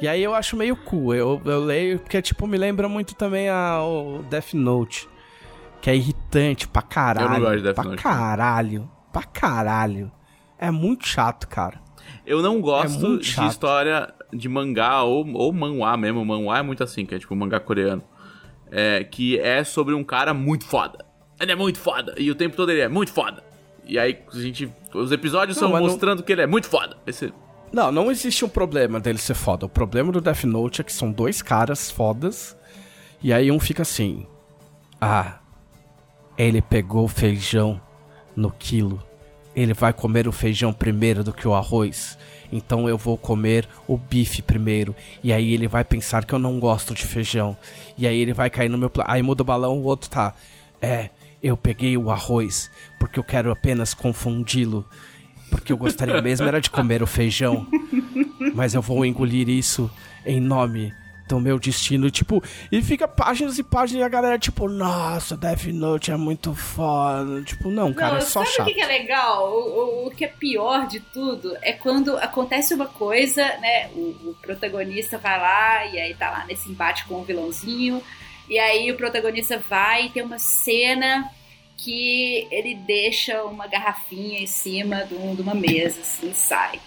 E 0.00 0.06
aí 0.08 0.22
eu 0.22 0.34
acho 0.34 0.56
meio 0.56 0.76
cool. 0.76 1.14
Eu, 1.14 1.40
eu 1.44 1.64
leio 1.64 1.98
porque, 2.00 2.20
tipo, 2.20 2.46
me 2.46 2.58
lembra 2.58 2.88
muito 2.88 3.14
também 3.14 3.48
a, 3.48 3.80
o 3.82 4.22
Death 4.28 4.52
Note. 4.52 5.08
Que 5.80 5.88
é 5.90 5.96
irritante 5.96 6.68
pra 6.68 6.82
caralho. 6.82 7.26
Eu 7.26 7.30
não 7.30 7.40
gosto 7.40 7.56
de 7.56 7.62
Death 7.62 7.74
pra 7.74 7.84
Note. 7.84 8.02
caralho. 8.02 8.90
Pra 9.14 9.22
caralho. 9.22 10.10
É 10.58 10.70
muito 10.70 11.06
chato, 11.06 11.48
cara. 11.48 11.80
Eu 12.26 12.42
não 12.42 12.58
É 12.58 12.60
gosto 12.60 13.00
muito 13.00 13.22
de 13.24 13.46
história 13.46 14.12
de 14.32 14.48
mangá 14.48 15.02
ou, 15.04 15.26
ou 15.34 15.52
manhwa 15.52 15.96
mesmo. 15.96 16.24
Manhwa 16.24 16.58
é 16.58 16.62
muito 16.62 16.82
assim, 16.82 17.06
que 17.06 17.14
é 17.14 17.18
tipo 17.18 17.34
mangá 17.36 17.58
coreano. 17.60 18.02
É, 18.70 19.04
que 19.04 19.38
é 19.38 19.62
sobre 19.62 19.94
um 19.94 20.02
cara 20.02 20.34
muito 20.34 20.64
foda. 20.64 21.04
Ele 21.40 21.52
é 21.52 21.54
muito 21.54 21.78
foda. 21.78 22.14
E 22.18 22.30
o 22.30 22.34
tempo 22.34 22.56
todo 22.56 22.70
ele 22.72 22.80
é 22.80 22.88
muito 22.88 23.12
foda. 23.12 23.42
E 23.84 23.98
aí 23.98 24.18
a 24.32 24.36
gente. 24.38 24.72
Os 24.92 25.12
episódios 25.12 25.56
Não, 25.56 25.62
são 25.68 25.72
mas 25.72 25.80
não- 25.82 25.88
mostrando 25.90 26.22
que 26.22 26.32
ele 26.32 26.42
é 26.42 26.46
muito 26.46 26.66
foda. 26.68 26.96
Esse, 27.06 27.32
Não, 27.72 27.92
não 27.92 28.10
existe 28.10 28.44
um 28.44 28.48
problema 28.48 28.98
dele 28.98 29.18
ser 29.18 29.34
foda. 29.34 29.66
O 29.66 29.68
problema 29.68 30.10
do 30.10 30.20
Death 30.20 30.44
Note 30.44 30.80
é 30.80 30.84
que 30.84 30.92
são 30.92 31.12
dois 31.12 31.40
caras 31.40 31.90
fodas. 31.90 32.56
E 33.22 33.32
aí 33.32 33.50
um 33.50 33.60
fica 33.60 33.82
assim. 33.82 34.26
Ah, 35.00 35.38
ele 36.36 36.60
pegou 36.60 37.04
o 37.04 37.08
feijão 37.08 37.80
no 38.36 38.50
quilo. 38.50 39.02
Ele 39.54 39.72
vai 39.74 39.92
comer 39.92 40.26
o 40.26 40.32
feijão 40.32 40.72
primeiro 40.72 41.22
do 41.22 41.32
que 41.32 41.46
o 41.46 41.54
arroz. 41.54 42.18
Então 42.52 42.88
eu 42.88 42.98
vou 42.98 43.16
comer 43.16 43.68
o 43.86 43.96
bife 43.96 44.42
primeiro. 44.42 44.94
E 45.22 45.32
aí 45.32 45.52
ele 45.54 45.68
vai 45.68 45.84
pensar 45.84 46.24
que 46.24 46.32
eu 46.34 46.38
não 46.38 46.58
gosto 46.58 46.92
de 46.94 47.04
feijão. 47.06 47.56
E 47.96 48.06
aí 48.06 48.18
ele 48.18 48.32
vai 48.32 48.50
cair 48.50 48.68
no 48.68 48.78
meu. 48.78 48.90
pla- 48.90 49.06
Aí 49.08 49.22
muda 49.22 49.42
o 49.42 49.46
balão, 49.46 49.78
o 49.78 49.84
outro 49.84 50.10
tá. 50.10 50.34
É, 50.82 51.10
eu 51.42 51.56
peguei 51.56 51.96
o 51.96 52.10
arroz 52.10 52.70
porque 52.98 53.18
eu 53.18 53.24
quero 53.24 53.50
apenas 53.52 53.94
confundi-lo. 53.94 54.84
Porque 55.50 55.72
eu 55.72 55.76
gostaria 55.76 56.20
mesmo 56.20 56.46
era 56.48 56.60
de 56.60 56.68
comer 56.70 57.02
o 57.02 57.06
feijão. 57.06 57.66
Mas 58.54 58.74
eu 58.74 58.82
vou 58.82 59.04
engolir 59.06 59.48
isso 59.48 59.90
em 60.26 60.40
nome 60.40 60.92
do 61.28 61.40
meu 61.40 61.58
destino. 61.58 62.10
Tipo, 62.10 62.42
e 62.70 62.82
fica 62.82 63.08
páginas 63.08 63.58
e 63.58 63.62
páginas 63.62 64.02
e 64.02 64.04
a 64.04 64.08
galera, 64.08 64.38
tipo, 64.38 64.68
nossa, 64.68 65.36
Death 65.36 65.64
Note 65.66 66.10
é 66.10 66.16
muito 66.16 66.54
foda. 66.54 67.42
Tipo, 67.42 67.70
não, 67.70 67.92
cara, 67.94 68.12
não, 68.12 68.18
é 68.18 68.20
só 68.20 68.40
sabe 68.44 68.48
o 68.48 68.52
chato. 68.56 68.66
que 68.66 68.74
que 68.74 68.80
é 68.82 68.86
legal? 68.86 69.50
O, 69.50 70.04
o- 70.04 70.06
o 70.06 70.10
que 70.10 70.24
é 70.24 70.28
pior 70.28 70.86
de 70.86 71.00
tudo 71.00 71.56
é 71.62 71.72
quando 71.72 72.16
acontece 72.18 72.74
uma 72.74 72.86
coisa, 72.86 73.42
né? 73.58 73.88
O, 73.94 74.00
o 74.30 74.36
protagonista 74.42 75.16
vai 75.18 75.38
lá 75.40 75.86
e 75.86 75.98
aí 75.98 76.14
tá 76.14 76.30
lá 76.30 76.44
nesse 76.46 76.68
embate 76.70 77.04
com 77.06 77.14
o 77.14 77.24
vilãozinho. 77.24 78.02
E 78.48 78.58
aí 78.58 78.90
o 78.92 78.96
protagonista 78.96 79.56
vai 79.58 80.06
e 80.06 80.10
tem 80.10 80.22
uma 80.22 80.38
cena 80.38 81.30
que 81.78 82.46
ele 82.50 82.74
deixa 82.74 83.42
uma 83.44 83.66
garrafinha 83.66 84.38
em 84.40 84.46
cima 84.46 85.04
de, 85.04 85.14
um- 85.14 85.34
de 85.34 85.40
uma 85.42 85.54
mesa, 85.54 86.00
assim, 86.02 86.30
e 86.30 86.34
sai. 86.34 86.78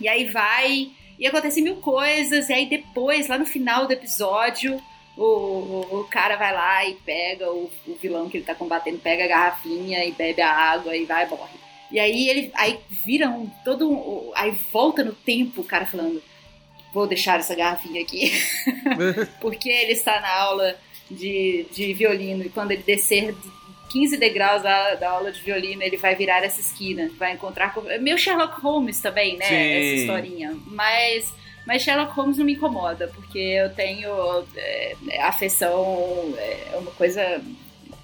E 0.00 0.06
aí 0.08 0.30
vai, 0.30 0.88
e 1.18 1.26
acontecem 1.26 1.62
mil 1.62 1.76
coisas, 1.76 2.48
e 2.48 2.52
aí 2.52 2.66
depois, 2.66 3.28
lá 3.28 3.38
no 3.38 3.46
final 3.46 3.86
do 3.86 3.92
episódio, 3.92 4.80
o, 5.16 5.22
o, 5.22 6.00
o 6.00 6.04
cara 6.04 6.36
vai 6.36 6.52
lá 6.52 6.84
e 6.84 6.94
pega 6.94 7.50
o, 7.50 7.70
o 7.86 7.94
vilão 8.00 8.28
que 8.28 8.38
ele 8.38 8.44
tá 8.44 8.54
combatendo, 8.54 8.98
pega 8.98 9.24
a 9.24 9.28
garrafinha 9.28 10.04
e 10.04 10.12
bebe 10.12 10.42
a 10.42 10.50
água 10.50 10.96
e 10.96 11.04
vai 11.04 11.26
e 11.26 11.30
morre. 11.30 11.64
E 11.90 12.00
aí 12.00 12.28
ele 12.28 12.50
aí 12.54 12.78
vira 13.04 13.28
um 13.28 13.48
todo 13.64 13.88
um, 13.88 14.32
aí 14.34 14.50
volta 14.72 15.04
no 15.04 15.12
tempo 15.12 15.60
o 15.60 15.64
cara 15.64 15.86
falando 15.86 16.20
vou 16.92 17.06
deixar 17.06 17.38
essa 17.38 17.54
garrafinha 17.54 18.00
aqui 18.00 18.32
porque 19.40 19.68
ele 19.68 19.92
está 19.92 20.20
na 20.20 20.40
aula 20.40 20.76
de, 21.10 21.66
de 21.72 21.92
violino 21.92 22.44
e 22.44 22.48
quando 22.48 22.72
ele 22.72 22.82
descer 22.82 23.34
15 23.94 24.16
degraus 24.16 24.62
da, 24.62 24.96
da 24.96 25.10
aula 25.10 25.30
de 25.30 25.40
violino 25.40 25.82
ele 25.82 25.96
vai 25.96 26.16
virar 26.16 26.44
essa 26.44 26.60
esquina 26.60 27.08
vai 27.16 27.32
encontrar 27.32 27.72
com 27.72 27.88
é 27.88 27.96
meio 27.96 28.18
Sherlock 28.18 28.60
Holmes 28.60 29.00
também 29.00 29.36
né 29.36 29.46
Sim. 29.46 29.54
essa 29.54 30.00
historinha 30.00 30.56
mas 30.66 31.32
mas 31.64 31.82
Sherlock 31.82 32.12
Holmes 32.12 32.36
não 32.36 32.44
me 32.44 32.54
incomoda 32.54 33.06
porque 33.14 33.38
eu 33.38 33.72
tenho 33.72 34.10
é, 34.56 34.96
afeição 35.22 36.34
é 36.36 36.76
uma 36.76 36.90
coisa 36.90 37.40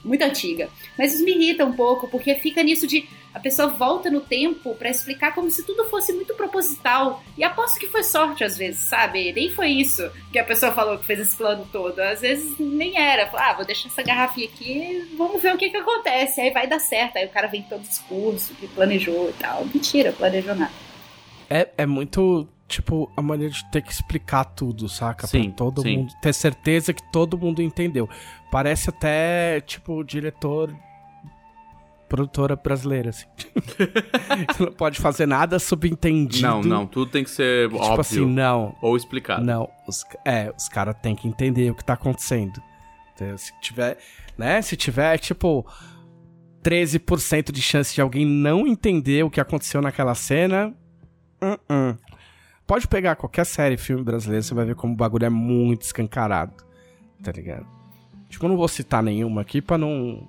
muito 0.04 0.22
antiga. 0.22 0.68
Mas 0.96 1.14
isso 1.14 1.24
me 1.24 1.32
irrita 1.32 1.64
um 1.64 1.72
pouco, 1.72 2.08
porque 2.08 2.34
fica 2.34 2.62
nisso 2.62 2.86
de 2.86 3.06
a 3.32 3.38
pessoa 3.38 3.68
volta 3.68 4.10
no 4.10 4.20
tempo 4.20 4.74
pra 4.74 4.90
explicar 4.90 5.34
como 5.34 5.50
se 5.50 5.64
tudo 5.64 5.84
fosse 5.84 6.12
muito 6.12 6.34
proposital. 6.34 7.22
E 7.38 7.44
aposto 7.44 7.78
que 7.78 7.86
foi 7.86 8.02
sorte 8.02 8.42
às 8.42 8.56
vezes, 8.56 8.80
sabe? 8.80 9.32
Nem 9.32 9.50
foi 9.50 9.68
isso 9.68 10.10
que 10.32 10.38
a 10.38 10.44
pessoa 10.44 10.72
falou 10.72 10.98
que 10.98 11.06
fez 11.06 11.20
esse 11.20 11.36
plano 11.36 11.66
todo. 11.70 12.00
Às 12.00 12.20
vezes 12.20 12.58
nem 12.58 12.98
era. 12.98 13.30
Ah, 13.34 13.54
vou 13.54 13.64
deixar 13.64 13.88
essa 13.88 14.02
garrafinha 14.02 14.48
aqui, 14.48 15.14
vamos 15.16 15.40
ver 15.40 15.54
o 15.54 15.58
que 15.58 15.70
que 15.70 15.76
acontece. 15.76 16.40
Aí 16.40 16.50
vai 16.50 16.66
dar 16.66 16.80
certo. 16.80 17.16
Aí 17.16 17.26
o 17.26 17.30
cara 17.30 17.46
vem 17.46 17.62
todo 17.62 17.82
discurso 17.82 18.54
que 18.54 18.66
planejou 18.66 19.30
e 19.30 19.32
tal. 19.34 19.64
Mentira, 19.64 20.12
planejou 20.12 20.54
nada. 20.54 20.72
É, 21.48 21.68
é 21.78 21.86
muito, 21.86 22.48
tipo, 22.68 23.10
a 23.16 23.22
maneira 23.22 23.52
de 23.52 23.70
ter 23.70 23.82
que 23.82 23.92
explicar 23.92 24.44
tudo, 24.44 24.88
saca? 24.88 25.26
Sim, 25.26 25.50
pra 25.50 25.52
todo 25.52 25.82
sim. 25.82 25.98
mundo 25.98 26.12
ter 26.20 26.32
certeza 26.32 26.92
que 26.92 27.02
todo 27.12 27.38
mundo 27.38 27.62
entendeu. 27.62 28.08
Parece 28.50 28.90
até, 28.90 29.60
tipo, 29.60 30.02
diretor. 30.04 30.74
Produtora 32.10 32.56
brasileira, 32.56 33.10
assim. 33.10 33.26
Você 34.52 34.64
não 34.64 34.72
pode 34.72 34.98
fazer 35.00 35.26
nada 35.26 35.60
subentendido. 35.60 36.44
não, 36.46 36.60
não, 36.60 36.86
tudo 36.86 37.08
tem 37.10 37.22
que 37.22 37.30
ser 37.30 37.68
Tipo 37.70 37.80
óbvio 37.80 38.00
assim, 38.00 38.26
não. 38.26 38.74
ou 38.82 38.96
explicado. 38.96 39.44
Não, 39.44 39.70
os, 39.86 40.04
é, 40.26 40.52
os 40.58 40.68
caras 40.68 40.96
têm 41.00 41.14
que 41.14 41.28
entender 41.28 41.70
o 41.70 41.74
que 41.74 41.84
tá 41.84 41.92
acontecendo. 41.92 42.60
Entendeu? 43.14 43.38
Se 43.38 43.52
tiver, 43.60 43.96
né? 44.36 44.60
Se 44.60 44.76
tiver, 44.76 45.18
tipo, 45.18 45.64
13% 46.64 47.52
de 47.52 47.62
chance 47.62 47.94
de 47.94 48.00
alguém 48.00 48.26
não 48.26 48.66
entender 48.66 49.22
o 49.24 49.30
que 49.30 49.40
aconteceu 49.40 49.80
naquela 49.80 50.14
cena. 50.16 50.74
uh-uh. 51.40 51.96
Pode 52.66 52.88
pegar 52.88 53.14
qualquer 53.16 53.46
série, 53.46 53.76
filme 53.76 54.02
brasileiro, 54.02 54.42
você 54.44 54.52
vai 54.54 54.64
ver 54.64 54.74
como 54.74 54.94
o 54.94 54.96
bagulho 54.96 55.26
é 55.26 55.30
muito 55.30 55.82
escancarado. 55.82 56.54
Tá 57.22 57.30
ligado? 57.30 57.66
Tipo, 58.28 58.46
eu 58.46 58.48
não 58.48 58.56
vou 58.56 58.66
citar 58.68 59.00
nenhuma 59.02 59.42
aqui 59.42 59.62
pra 59.62 59.78
não. 59.78 60.28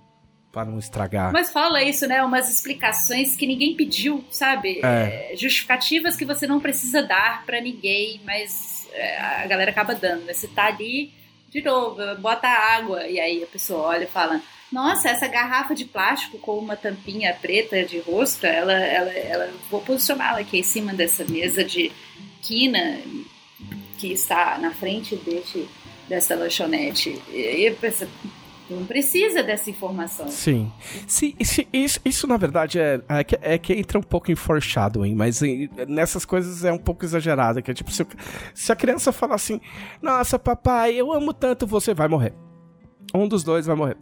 Para 0.52 0.66
não 0.66 0.78
estragar. 0.78 1.32
Mas 1.32 1.52
fala 1.52 1.82
isso, 1.82 2.06
né? 2.08 2.22
Umas 2.24 2.50
explicações 2.50 3.36
que 3.36 3.48
ninguém 3.48 3.76
pediu, 3.76 4.24
sabe? 4.30 4.82
É. 4.84 5.32
É, 5.32 5.36
justificativas 5.38 6.16
que 6.18 6.26
você 6.26 6.46
não 6.46 6.60
precisa 6.60 7.02
dar 7.02 7.46
pra 7.46 7.62
ninguém, 7.62 8.20
mas 8.26 8.88
é, 8.92 9.18
a 9.18 9.48
galera 9.48 9.72
acaba 9.72 9.96
dando. 9.96 10.26
né? 10.26 10.34
Você 10.34 10.48
tá 10.48 10.66
ali, 10.66 11.12
de 11.50 11.62
novo, 11.62 11.98
bota 12.20 12.48
água, 12.48 13.08
e 13.08 13.20
aí 13.20 13.44
a 13.44 13.48
pessoa 13.48 13.88
olha 13.88 14.04
e 14.04 14.08
fala: 14.08 14.42
Nossa, 14.72 15.10
essa 15.10 15.28
garrafa 15.28 15.74
de 15.74 15.86
plástico 15.86 16.38
com 16.40 16.58
uma 16.58 16.76
tampinha 16.76 17.34
preta 17.34 17.84
de 17.84 18.00
rosca, 18.00 18.48
ela, 18.48 18.74
ela, 18.74 19.12
ela 19.12 19.54
vou 19.70 19.82
posicioná-la 19.82 20.40
aqui 20.40 20.60
em 20.60 20.64
cima 20.64 20.94
dessa 20.94 21.24
mesa 21.24 21.64
de 21.64 21.92
quina 22.42 23.00
que 23.98 24.12
está 24.12 24.58
na 24.58 24.72
frente 24.72 25.16
deste, 25.16 25.68
dessa 26.10 26.36
lanchonete. 26.36 27.22
E 27.30 27.48
aí 27.48 27.68
a 27.68 27.74
pessoa 27.74 28.10
não 28.76 28.86
precisa 28.86 29.42
dessa 29.44 29.70
informação. 29.70 30.28
Sim. 30.30 30.72
Se, 31.08 31.36
se- 31.44 31.68
isso, 31.72 32.00
isso, 32.04 32.28
na 32.28 32.38
verdade, 32.38 32.80
é, 32.80 33.02
é, 33.10 33.24
que, 33.24 33.38
é 33.42 33.58
que 33.58 33.74
entra 33.74 33.98
um 34.00 34.04
pouco 34.04 34.32
em 34.32 34.36
foreshadowing, 34.36 35.16
mas 35.16 35.42
em- 35.42 35.70
nessas 35.88 36.26
coisas 36.26 36.64
é 36.64 36.72
um 36.72 36.78
pouco 36.78 37.04
exagerado. 37.06 37.62
Que 37.62 37.72
é 37.72 37.74
tipo, 37.74 37.92
se, 37.92 38.06
se 38.54 38.72
a 38.72 38.76
criança 38.76 39.12
falar 39.12 39.36
assim, 39.36 39.60
nossa, 40.02 40.38
papai, 40.40 40.94
eu 40.96 41.12
amo 41.14 41.34
tanto 41.34 41.66
você, 41.68 41.94
vai 41.94 42.08
morrer. 42.08 42.34
Um 43.14 43.28
dos 43.28 43.44
dois 43.44 43.66
vai 43.66 43.76
morrer. 43.76 43.98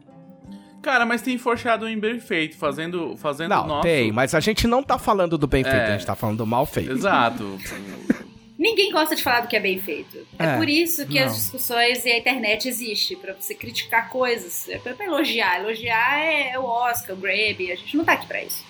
Cara, 0.82 1.06
mas 1.06 1.22
tem 1.22 1.38
foreshadowing 1.38 2.00
bem 2.00 2.20
feito, 2.22 2.56
fazendo, 2.58 3.18
fazendo 3.18 3.50
Não, 3.50 3.66
o 3.66 3.68
nosso... 3.68 3.82
tem, 3.84 4.12
mas 4.14 4.34
a 4.34 4.40
gente 4.40 4.66
não 4.66 4.82
tá 4.82 4.98
falando 4.98 5.38
do 5.38 5.46
bem 5.46 5.62
feito, 5.64 5.76
É. 5.76 5.88
a 5.88 5.92
gente 5.98 6.06
tá 6.06 6.16
falando 6.16 6.38
do 6.38 6.46
mal 6.46 6.66
feito. 6.66 6.92
Exato. 6.92 7.58
Ninguém 8.60 8.92
gosta 8.92 9.16
de 9.16 9.24
falar 9.24 9.40
do 9.40 9.48
que 9.48 9.56
é 9.56 9.60
bem 9.62 9.80
feito. 9.80 10.18
É, 10.38 10.44
É, 10.46 10.58
por 10.58 10.68
isso 10.68 11.08
que 11.08 11.18
não. 11.18 11.28
as 11.28 11.36
discussões 11.38 12.04
e 12.04 12.10
a 12.12 12.18
internet 12.18 12.68
existe, 12.68 13.16
pra 13.16 13.34
você 13.34 13.56
criticar 13.56 14.10
coisas, 14.10 14.68
é 14.68 14.78
pra, 14.78 14.94
pra 14.94 15.06
elogiar. 15.06 15.62
Elogiar 15.62 16.20
é 16.20 16.60
o 16.60 16.64
Oscar, 16.66 17.16
o 17.16 17.20
Grammy, 17.20 17.72
a 17.72 17.76
gente 17.76 17.96
não 17.96 18.04
tá 18.04 18.14
aqui 18.14 18.28
pra 18.28 18.44
isso. 18.44 18.66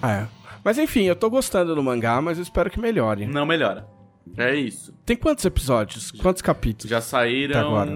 É. 0.00 0.28
Mas 0.64 0.78
enfim, 0.78 1.02
eu 1.02 1.16
tô 1.16 1.28
gostando 1.28 1.74
do 1.74 1.82
mangá, 1.82 2.22
mas 2.22 2.38
eu 2.38 2.42
espero 2.44 2.70
que 2.70 2.78
melhore. 2.78 3.26
Não 3.26 3.44
melhora. 3.44 3.88
É 4.38 4.54
isso. 4.54 4.94
Tem 5.04 5.16
quantos 5.16 5.44
episódios? 5.44 6.12
Quantos 6.12 6.40
capítulos? 6.40 6.88
Já 6.88 7.00
saíram... 7.00 7.58
Até 7.58 7.66
agora. 7.66 7.92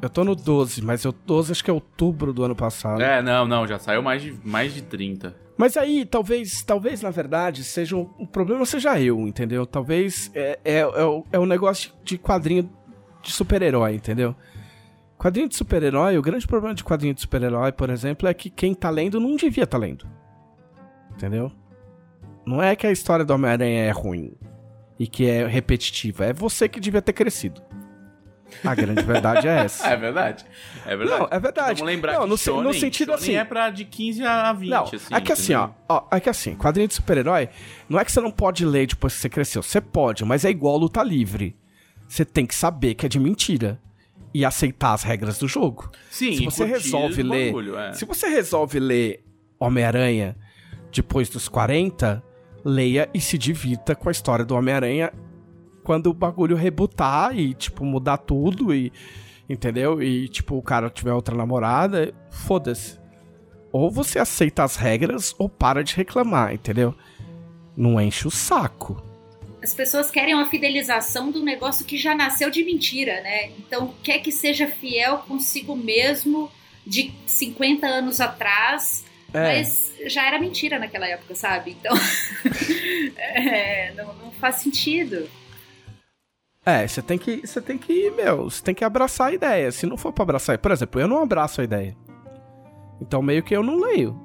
Eu 0.00 0.08
tô 0.10 0.24
no 0.24 0.34
12, 0.34 0.82
mas 0.82 1.04
eu 1.04 1.12
12 1.12 1.52
acho 1.52 1.62
que 1.64 1.70
é 1.70 1.72
outubro 1.74 2.32
do 2.32 2.42
ano 2.42 2.56
passado. 2.56 3.02
É, 3.02 3.20
não, 3.22 3.46
não, 3.46 3.66
já 3.66 3.78
saiu 3.78 4.02
mais 4.02 4.22
de, 4.22 4.34
mais 4.44 4.72
de 4.74 4.80
30. 4.82 5.34
Mas 5.56 5.76
aí, 5.76 6.04
talvez, 6.04 6.62
talvez 6.62 7.00
na 7.00 7.10
verdade, 7.10 7.64
seja 7.64 7.96
o 7.96 8.26
problema 8.26 8.66
seja 8.66 9.00
eu, 9.00 9.26
entendeu? 9.26 9.66
Talvez 9.66 10.30
é, 10.34 10.58
é, 10.64 10.78
é, 10.80 11.04
o, 11.04 11.24
é 11.32 11.38
o 11.38 11.46
negócio 11.46 11.92
de 12.04 12.18
quadrinho 12.18 12.70
de 13.22 13.32
super-herói, 13.32 13.94
entendeu? 13.94 14.34
Quadrinho 15.18 15.48
de 15.48 15.56
super-herói, 15.56 16.18
o 16.18 16.22
grande 16.22 16.46
problema 16.46 16.74
de 16.74 16.84
quadrinho 16.84 17.14
de 17.14 17.22
super-herói, 17.22 17.72
por 17.72 17.88
exemplo, 17.88 18.28
é 18.28 18.34
que 18.34 18.50
quem 18.50 18.74
tá 18.74 18.90
lendo 18.90 19.18
não 19.18 19.34
devia 19.34 19.66
tá 19.66 19.78
lendo. 19.78 20.06
Entendeu? 21.12 21.50
Não 22.44 22.62
é 22.62 22.76
que 22.76 22.86
a 22.86 22.92
história 22.92 23.24
do 23.24 23.32
Homem-Aranha 23.32 23.84
é 23.84 23.90
ruim 23.90 24.34
e 24.98 25.06
que 25.06 25.26
é 25.26 25.46
repetitiva, 25.46 26.26
é 26.26 26.32
você 26.32 26.68
que 26.68 26.78
devia 26.78 27.00
ter 27.00 27.14
crescido. 27.14 27.62
A 28.64 28.74
grande 28.74 29.02
verdade 29.02 29.46
é 29.48 29.58
essa. 29.64 29.86
É 29.88 29.96
verdade. 29.96 30.44
É 30.86 30.96
verdade. 30.96 31.20
Não, 31.20 31.28
é 31.30 31.38
verdade. 31.40 31.80
Vamos 31.80 31.94
lembrar 31.94 32.12
Não, 32.14 32.22
que 32.22 32.28
no 32.28 32.38
se- 32.38 32.50
no 32.50 32.56
shonen- 32.56 32.72
sentido 32.80 33.06
shonen 33.12 33.22
assim- 33.22 33.34
é 33.36 33.44
pra 33.44 33.70
de 33.70 33.84
15 33.84 34.24
a 34.24 34.52
20, 34.52 34.70
Não, 34.70 34.84
assim. 34.84 34.96
é 35.14 35.20
que 35.20 35.32
assim, 35.32 35.54
ó, 35.54 35.70
ó, 35.88 36.02
é 36.10 36.20
que 36.20 36.30
assim, 36.30 36.54
quadrinho 36.54 36.88
de 36.88 36.94
super-herói, 36.94 37.48
não 37.88 37.98
é 37.98 38.04
que 38.04 38.12
você 38.12 38.20
não 38.20 38.30
pode 38.30 38.64
ler 38.64 38.86
depois 38.86 39.14
que 39.14 39.20
você 39.20 39.28
cresceu. 39.28 39.62
Você 39.62 39.80
pode, 39.80 40.24
mas 40.24 40.44
é 40.44 40.50
igual 40.50 40.76
luta 40.76 41.02
livre. 41.02 41.56
Você 42.08 42.24
tem 42.24 42.46
que 42.46 42.54
saber 42.54 42.94
que 42.94 43.04
é 43.06 43.08
de 43.08 43.18
mentira. 43.18 43.80
E 44.34 44.44
aceitar 44.44 44.92
as 44.92 45.02
regras 45.02 45.38
do 45.38 45.48
jogo. 45.48 45.90
Sim, 46.10 46.36
se 46.36 46.44
você 46.44 46.64
resolve 46.66 47.22
ler. 47.22 47.46
bagulho, 47.46 47.78
é. 47.78 47.94
Se 47.94 48.04
você 48.04 48.28
resolve 48.28 48.78
ler 48.78 49.24
Homem-Aranha 49.58 50.36
depois 50.92 51.30
dos 51.30 51.48
40, 51.48 52.22
leia 52.62 53.08
e 53.14 53.20
se 53.20 53.38
divirta 53.38 53.94
com 53.94 54.10
a 54.10 54.12
história 54.12 54.44
do 54.44 54.54
Homem-Aranha 54.54 55.10
quando 55.86 56.08
o 56.08 56.12
bagulho 56.12 56.56
rebutar 56.56 57.38
e, 57.38 57.54
tipo, 57.54 57.84
mudar 57.84 58.16
tudo 58.18 58.74
e. 58.74 58.92
Entendeu? 59.48 60.02
E, 60.02 60.26
tipo, 60.28 60.56
o 60.56 60.62
cara 60.62 60.90
tiver 60.90 61.12
outra 61.12 61.36
namorada, 61.36 62.12
foda-se. 62.28 62.98
Ou 63.70 63.88
você 63.88 64.18
aceita 64.18 64.64
as 64.64 64.74
regras 64.74 65.32
ou 65.38 65.48
para 65.48 65.84
de 65.84 65.94
reclamar, 65.94 66.52
entendeu? 66.52 66.92
Não 67.76 68.00
enche 68.00 68.26
o 68.26 68.30
saco. 68.32 69.00
As 69.62 69.72
pessoas 69.72 70.10
querem 70.10 70.34
uma 70.34 70.46
fidelização 70.46 71.30
do 71.30 71.40
negócio 71.44 71.84
que 71.86 71.96
já 71.96 72.16
nasceu 72.16 72.50
de 72.50 72.64
mentira, 72.64 73.20
né? 73.20 73.50
Então 73.56 73.94
quer 74.02 74.18
que 74.18 74.32
seja 74.32 74.66
fiel 74.66 75.18
consigo 75.18 75.76
mesmo 75.76 76.50
de 76.84 77.12
50 77.26 77.86
anos 77.86 78.20
atrás, 78.20 79.04
É. 79.32 79.58
mas 79.58 79.92
já 80.06 80.26
era 80.26 80.40
mentira 80.40 80.80
naquela 80.80 81.06
época, 81.06 81.36
sabe? 81.36 81.76
Então 81.78 81.94
é, 83.16 83.92
não, 83.96 84.12
não 84.14 84.32
faz 84.32 84.56
sentido. 84.56 85.28
É, 86.66 86.86
você 86.86 87.00
tem 87.00 87.16
que, 87.16 87.46
você 87.46 87.60
tem 87.60 87.78
que, 87.78 88.10
meu, 88.10 88.50
você 88.50 88.60
tem 88.62 88.74
que 88.74 88.84
abraçar 88.84 89.28
a 89.28 89.32
ideia. 89.32 89.70
Se 89.70 89.86
não 89.86 89.96
for 89.96 90.12
pra 90.12 90.24
abraçar, 90.24 90.58
por 90.58 90.72
exemplo, 90.72 91.00
eu 91.00 91.06
não 91.06 91.22
abraço 91.22 91.60
a 91.60 91.64
ideia. 91.64 91.96
Então 93.00 93.22
meio 93.22 93.42
que 93.42 93.54
eu 93.54 93.62
não 93.62 93.78
leio. 93.80 94.20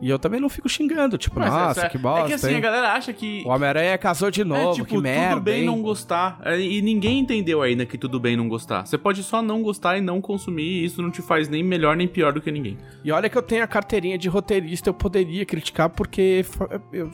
E 0.00 0.10
eu 0.10 0.18
também 0.18 0.40
não 0.40 0.48
fico 0.48 0.68
xingando, 0.68 1.16
tipo, 1.16 1.38
Mas 1.38 1.52
nossa, 1.52 1.80
essa- 1.82 1.88
que 1.88 1.96
bosta. 1.96 2.24
É 2.24 2.26
que 2.26 2.32
assim, 2.32 2.48
hein? 2.50 2.56
a 2.56 2.60
galera 2.60 2.92
acha 2.94 3.12
que. 3.12 3.44
O 3.46 3.50
Homem-Aranha 3.50 3.96
casou 3.98 4.32
de 4.32 4.42
novo, 4.42 4.70
é, 4.70 4.74
tipo, 4.74 4.86
que 4.88 4.98
merda. 4.98 5.34
tudo 5.36 5.42
bem 5.42 5.60
hein? 5.60 5.66
não 5.66 5.80
gostar. 5.80 6.40
É, 6.44 6.58
E 6.58 6.82
ninguém 6.82 7.20
entendeu 7.20 7.62
ainda 7.62 7.86
que 7.86 7.96
tudo 7.96 8.18
bem 8.18 8.36
não 8.36 8.48
gostar. 8.48 8.84
Você 8.84 8.98
pode 8.98 9.22
só 9.22 9.40
não 9.40 9.62
gostar 9.62 9.96
e 9.98 10.00
não 10.00 10.20
consumir, 10.20 10.64
e 10.64 10.84
isso 10.86 11.00
não 11.00 11.10
te 11.10 11.22
faz 11.22 11.48
nem 11.48 11.62
melhor 11.62 11.94
nem 11.96 12.08
pior 12.08 12.32
do 12.32 12.40
que 12.40 12.50
ninguém. 12.50 12.78
E 13.04 13.12
olha 13.12 13.28
que 13.28 13.38
eu 13.38 13.42
tenho 13.42 13.62
a 13.62 13.66
carteirinha 13.68 14.18
de 14.18 14.28
roteirista, 14.28 14.88
eu 14.90 14.94
poderia 14.94 15.46
criticar 15.46 15.88
porque 15.88 16.44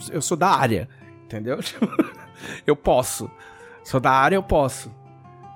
eu 0.08 0.22
sou 0.22 0.36
da 0.36 0.48
área, 0.48 0.88
entendeu? 1.24 1.58
eu 2.66 2.74
posso. 2.74 3.30
Sou 3.88 3.98
da 3.98 4.10
área, 4.10 4.36
eu 4.36 4.42
posso. 4.42 4.94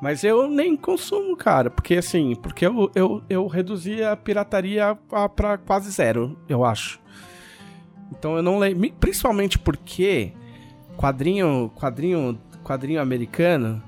Mas 0.01 0.25
eu 0.25 0.49
nem 0.49 0.75
consumo, 0.75 1.37
cara, 1.37 1.69
porque 1.69 1.97
assim, 1.97 2.35
porque 2.35 2.67
eu, 2.67 2.91
eu, 2.95 3.23
eu 3.29 3.47
reduzi 3.47 4.03
a 4.03 4.17
pirataria 4.17 4.97
a- 5.13 5.29
pra 5.29 5.59
quase 5.59 5.91
zero, 5.91 6.35
eu 6.49 6.65
acho. 6.65 6.99
Então 8.11 8.35
eu 8.35 8.43
não 8.43 8.59
leio, 8.59 8.91
principalmente 8.95 9.59
porque 9.59 10.33
quadrinho, 10.97 11.71
quadrinho, 11.75 12.41
quadrinho 12.65 13.03
americano, 13.03 13.83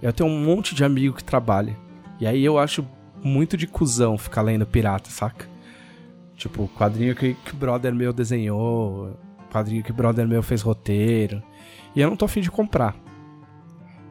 eu 0.00 0.14
tenho 0.14 0.30
um 0.30 0.44
monte 0.46 0.74
de 0.74 0.82
amigo 0.82 1.14
que 1.16 1.22
trabalha. 1.22 1.76
E 2.18 2.26
aí 2.26 2.42
eu 2.42 2.58
acho 2.58 2.82
muito 3.22 3.54
de 3.54 3.66
cuzão 3.66 4.16
ficar 4.16 4.40
lendo 4.40 4.64
pirata, 4.64 5.10
saca? 5.10 5.46
Tipo, 6.36 6.68
quadrinho 6.68 7.14
que, 7.14 7.34
que 7.34 7.54
brother 7.54 7.94
meu 7.94 8.14
desenhou, 8.14 9.14
quadrinho 9.52 9.84
que 9.84 9.92
brother 9.92 10.26
meu 10.26 10.42
fez 10.42 10.62
roteiro. 10.62 11.42
E 11.94 12.00
eu 12.00 12.08
não 12.08 12.16
tô 12.16 12.24
afim 12.24 12.40
de 12.40 12.50
comprar. 12.50 12.96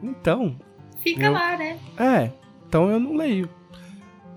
Então, 0.02 0.56
Fica 1.02 1.26
Eu- 1.26 1.32
lá, 1.32 1.56
né? 1.56 1.78
é. 1.98 2.30
Então 2.68 2.90
eu 2.90 3.00
não 3.00 3.14
leio. 3.16 3.48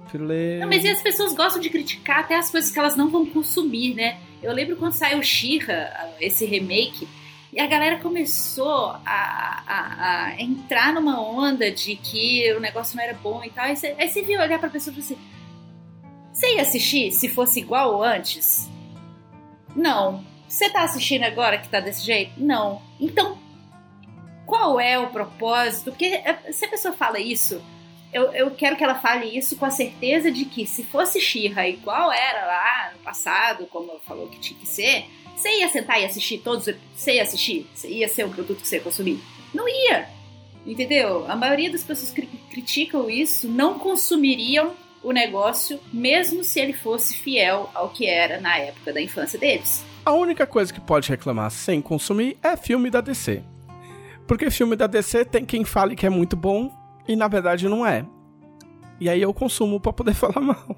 Prefiro 0.01 0.25
ler. 0.25 0.59
Não, 0.61 0.67
mas 0.67 0.83
e 0.83 0.87
as 0.89 1.01
pessoas 1.01 1.33
gostam 1.33 1.61
de 1.61 1.69
criticar 1.69 2.19
até 2.21 2.35
as 2.37 2.49
coisas 2.49 2.71
que 2.71 2.79
elas 2.79 2.95
não 2.95 3.09
vão 3.09 3.25
consumir, 3.25 3.93
né? 3.95 4.17
Eu 4.41 4.51
lembro 4.53 4.75
quando 4.77 4.93
saiu 4.93 5.21
She-Ra, 5.21 6.09
esse 6.19 6.45
remake, 6.45 7.07
e 7.51 7.59
a 7.59 7.67
galera 7.67 7.99
começou 7.99 8.91
a, 9.05 9.63
a- 9.67 10.25
a 10.35 10.41
entrar 10.41 10.93
numa 10.93 11.21
onda 11.21 11.69
de 11.71 11.95
que 11.95 12.51
o 12.53 12.59
negócio 12.59 12.95
não 12.97 13.03
era 13.03 13.13
bom 13.13 13.43
e 13.43 13.49
tal. 13.49 13.65
Aí 13.65 13.75
você, 13.75 13.95
aí 13.97 14.07
você 14.09 14.21
viu 14.21 14.39
olhar 14.39 14.57
pra 14.59 14.69
pessoa 14.69 14.91
e 14.93 15.01
falou 15.01 15.05
assim: 15.05 15.17
Você 16.31 16.55
ia 16.55 16.61
assistir 16.61 17.11
se 17.11 17.27
fosse 17.29 17.59
igual 17.59 18.01
antes? 18.03 18.69
Não. 19.75 20.23
Você 20.47 20.69
tá 20.69 20.83
assistindo 20.83 21.23
agora 21.23 21.57
que 21.57 21.67
tá 21.69 21.79
desse 21.79 22.05
jeito? 22.05 22.33
Não. 22.37 22.81
Então, 22.99 23.37
qual 24.45 24.79
é 24.79 24.97
o 24.99 25.07
propósito? 25.07 25.91
Porque 25.91 26.05
eh, 26.05 26.51
se 26.51 26.65
a 26.65 26.69
pessoa 26.69 26.93
fala 26.93 27.19
isso, 27.19 27.61
eu, 28.13 28.31
eu 28.33 28.51
quero 28.51 28.75
que 28.75 28.83
ela 28.83 28.95
fale 28.95 29.25
isso 29.35 29.55
com 29.55 29.65
a 29.65 29.71
certeza 29.71 30.31
de 30.31 30.45
que 30.45 30.65
se 30.65 30.83
fosse 30.83 31.19
Xirra 31.19 31.67
igual 31.67 32.11
era 32.11 32.45
lá 32.45 32.91
no 32.93 32.99
passado, 32.99 33.65
como 33.67 33.99
falou 34.05 34.27
que 34.27 34.39
tinha 34.39 34.59
que 34.59 34.67
ser, 34.67 35.05
você 35.35 35.59
ia 35.59 35.67
sentar 35.69 35.99
e 35.99 36.05
assistir 36.05 36.37
todos 36.39 36.67
os 36.67 36.75
Você 36.95 37.15
ia 37.15 37.23
assistir? 37.23 37.67
Você 37.73 37.89
ia 37.89 38.07
ser 38.07 38.25
um 38.25 38.29
produto 38.29 38.61
que 38.61 38.67
você 38.67 38.77
ia 38.77 38.81
consumir? 38.81 39.19
Não 39.53 39.67
ia! 39.67 40.07
Entendeu? 40.65 41.29
A 41.29 41.35
maioria 41.35 41.71
das 41.71 41.83
pessoas 41.83 42.11
que 42.11 42.25
criticam 42.49 43.09
isso 43.09 43.49
não 43.49 43.77
consumiriam 43.77 44.71
o 45.03 45.11
negócio, 45.11 45.79
mesmo 45.91 46.43
se 46.43 46.61
ele 46.61 46.71
fosse 46.71 47.17
fiel 47.17 47.69
ao 47.73 47.89
que 47.89 48.07
era 48.07 48.39
na 48.39 48.57
época 48.57 48.93
da 48.93 49.01
infância 49.01 49.37
deles. 49.37 49.83
A 50.05 50.13
única 50.13 50.47
coisa 50.47 50.73
que 50.73 50.79
pode 50.79 51.09
reclamar 51.09 51.51
sem 51.51 51.81
consumir 51.81 52.37
é 52.41 52.55
filme 52.55 52.89
da 52.89 53.01
DC. 53.01 53.43
Porque 54.27 54.49
filme 54.49 54.75
da 54.75 54.87
DC 54.87 55.25
tem 55.25 55.45
quem 55.45 55.63
fale 55.65 55.95
que 55.95 56.05
é 56.05 56.09
muito 56.09 56.35
bom 56.35 56.71
e 57.07 57.15
na 57.15 57.27
verdade 57.27 57.67
não 57.67 57.85
é. 57.85 58.05
E 58.99 59.09
aí 59.09 59.21
eu 59.21 59.33
consumo 59.33 59.79
pra 59.79 59.91
poder 59.93 60.13
falar 60.15 60.39
mal. 60.41 60.77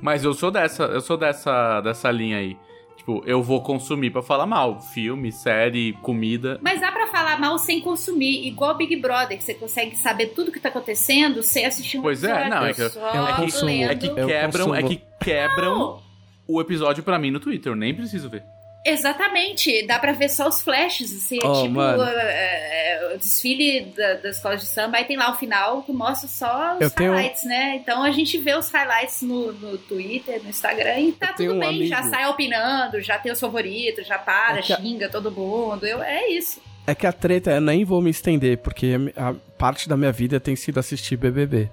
Mas 0.00 0.24
eu 0.24 0.34
sou 0.34 0.50
dessa, 0.50 0.84
eu 0.84 1.00
sou 1.00 1.16
dessa, 1.16 1.80
dessa 1.80 2.10
linha 2.10 2.36
aí. 2.38 2.56
Tipo, 2.96 3.22
eu 3.26 3.42
vou 3.42 3.60
consumir 3.62 4.10
pra 4.10 4.22
falar 4.22 4.46
mal. 4.46 4.80
Filme, 4.80 5.32
série, 5.32 5.92
comida. 6.02 6.60
Mas 6.62 6.80
dá 6.80 6.92
pra 6.92 7.08
falar 7.08 7.40
mal 7.40 7.58
sem 7.58 7.80
consumir, 7.80 8.46
igual 8.46 8.76
Big 8.76 8.94
Brother, 8.96 9.36
que 9.36 9.42
você 9.42 9.54
consegue 9.54 9.96
saber 9.96 10.26
tudo 10.28 10.52
que 10.52 10.60
tá 10.60 10.68
acontecendo 10.68 11.42
sem 11.42 11.64
assistir 11.66 11.98
um 11.98 12.02
Pois 12.02 12.22
é, 12.22 12.48
não, 12.48 12.64
é 12.66 12.72
que 12.72 12.82
eu- 12.82 12.90
consumo. 13.36 13.66
lendo. 13.66 13.90
É 13.90 13.94
que 13.96 14.08
quebram, 14.14 14.74
é 14.74 14.82
que 14.82 15.00
quebram 15.20 15.78
Não, 15.78 16.02
o 16.46 16.60
episódio 16.60 17.02
pra 17.02 17.18
mim 17.18 17.30
no 17.32 17.40
Twitter. 17.40 17.72
Eu 17.72 17.76
nem 17.76 17.92
preciso 17.94 18.28
ver. 18.30 18.44
Exatamente, 18.84 19.86
dá 19.86 19.98
pra 19.98 20.12
ver 20.12 20.28
só 20.28 20.48
os 20.48 20.60
flashes, 20.60 21.12
assim, 21.16 21.38
é 21.40 21.46
Oh, 21.46 21.62
tipo 21.62 21.74
mano. 21.74 22.02
é, 22.02 23.10
é, 23.10 23.14
o 23.14 23.18
desfile 23.18 23.92
da, 23.96 24.14
da 24.14 24.30
escola 24.30 24.56
de 24.56 24.66
samba, 24.66 24.96
aí 24.98 25.04
tem 25.04 25.16
lá 25.16 25.30
o 25.30 25.34
final 25.36 25.82
que 25.84 25.92
mostra 25.92 26.28
só 26.28 26.74
os 26.74 26.80
Eu 26.80 26.90
tenho- 26.90 27.12
highlights, 27.12 27.44
né? 27.44 27.76
Então 27.76 28.02
a 28.02 28.10
gente 28.10 28.36
vê 28.38 28.54
os 28.56 28.68
highlights 28.70 29.22
no, 29.22 29.52
no 29.52 29.78
Twitter, 29.78 30.42
no 30.42 30.50
Instagram 30.50 30.98
e 30.98 31.12
tá 31.12 31.28
Eu 31.28 31.34
tenho 31.34 31.50
tudo 31.52 31.56
um 31.64 31.68
bem, 31.68 31.86
já 31.86 31.98
amigo- 31.98 32.10
sai 32.14 32.28
opinando, 32.28 33.00
já 33.00 33.18
tem 33.18 33.30
os 33.30 33.38
favoritos, 33.38 34.04
já 34.06 34.18
para, 34.18 34.58
É 34.58 34.62
que 34.62 34.72
a- 34.72 34.76
xinga 34.76 35.08
todo 35.08 35.30
mundo, 35.30 35.86
eu, 35.86 36.02
é 36.02 36.28
isso. 36.30 36.60
É 36.84 36.92
que 36.94 37.06
a 37.06 37.12
treta, 37.12 37.52
eu 37.52 37.60
nem 37.60 37.84
vou 37.84 38.02
me 38.02 38.10
estender, 38.10 38.58
porque 38.58 38.94
a 39.16 39.32
parte 39.56 39.88
da 39.88 39.96
minha 39.96 40.10
vida 40.10 40.40
tem 40.40 40.56
sido 40.56 40.80
assistir 40.80 41.16
BBB. 41.16 41.70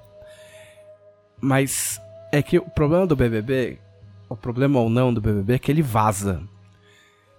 Mas 1.42 2.00
é 2.32 2.42
que 2.44 2.58
o 2.60 2.70
problema 2.70 3.08
do 3.08 3.16
BBB, 3.16 3.80
o 4.30 4.36
problema 4.36 4.80
ou 4.80 4.90
não 4.90 5.12
do 5.14 5.20
BBB 5.22 5.54
é 5.54 5.60
que 5.60 5.72
ele 5.72 5.82
vaza. 5.82 6.44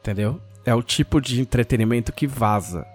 Entendeu? 0.01 0.40
É 0.64 0.74
o 0.74 0.82
tipo 0.82 1.20
de 1.20 1.40
entretenimento 1.40 2.12
que 2.12 2.27
vaza. 2.27 2.86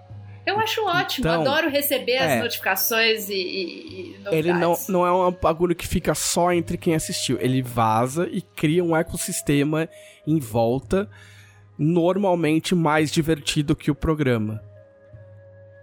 Eu 0.46 0.60
acho 0.60 0.80
ótimo, 0.86 1.26
Então, 1.26 1.40
adoro 1.40 1.68
receber 1.68 2.12
é. 2.12 2.36
as 2.36 2.42
notificações 2.42 3.28
e, 3.28 3.34
e, 3.34 4.10
e 4.12 4.16
Ele 4.30 4.52
não, 4.52 4.78
não 4.88 5.04
é 5.04 5.12
um 5.12 5.32
bagulho 5.32 5.74
que 5.74 5.88
fica 5.88 6.14
só 6.14 6.52
entre 6.52 6.78
quem 6.78 6.94
assistiu. 6.94 7.36
Ele 7.40 7.60
vaza 7.62 8.28
e 8.30 8.40
cria 8.40 8.84
um 8.84 8.96
ecossistema 8.96 9.88
em 10.24 10.38
volta, 10.38 11.10
normalmente 11.76 12.74
mais 12.76 13.10
divertido 13.10 13.74
que 13.74 13.90
o 13.90 13.94
programa. 13.94 14.62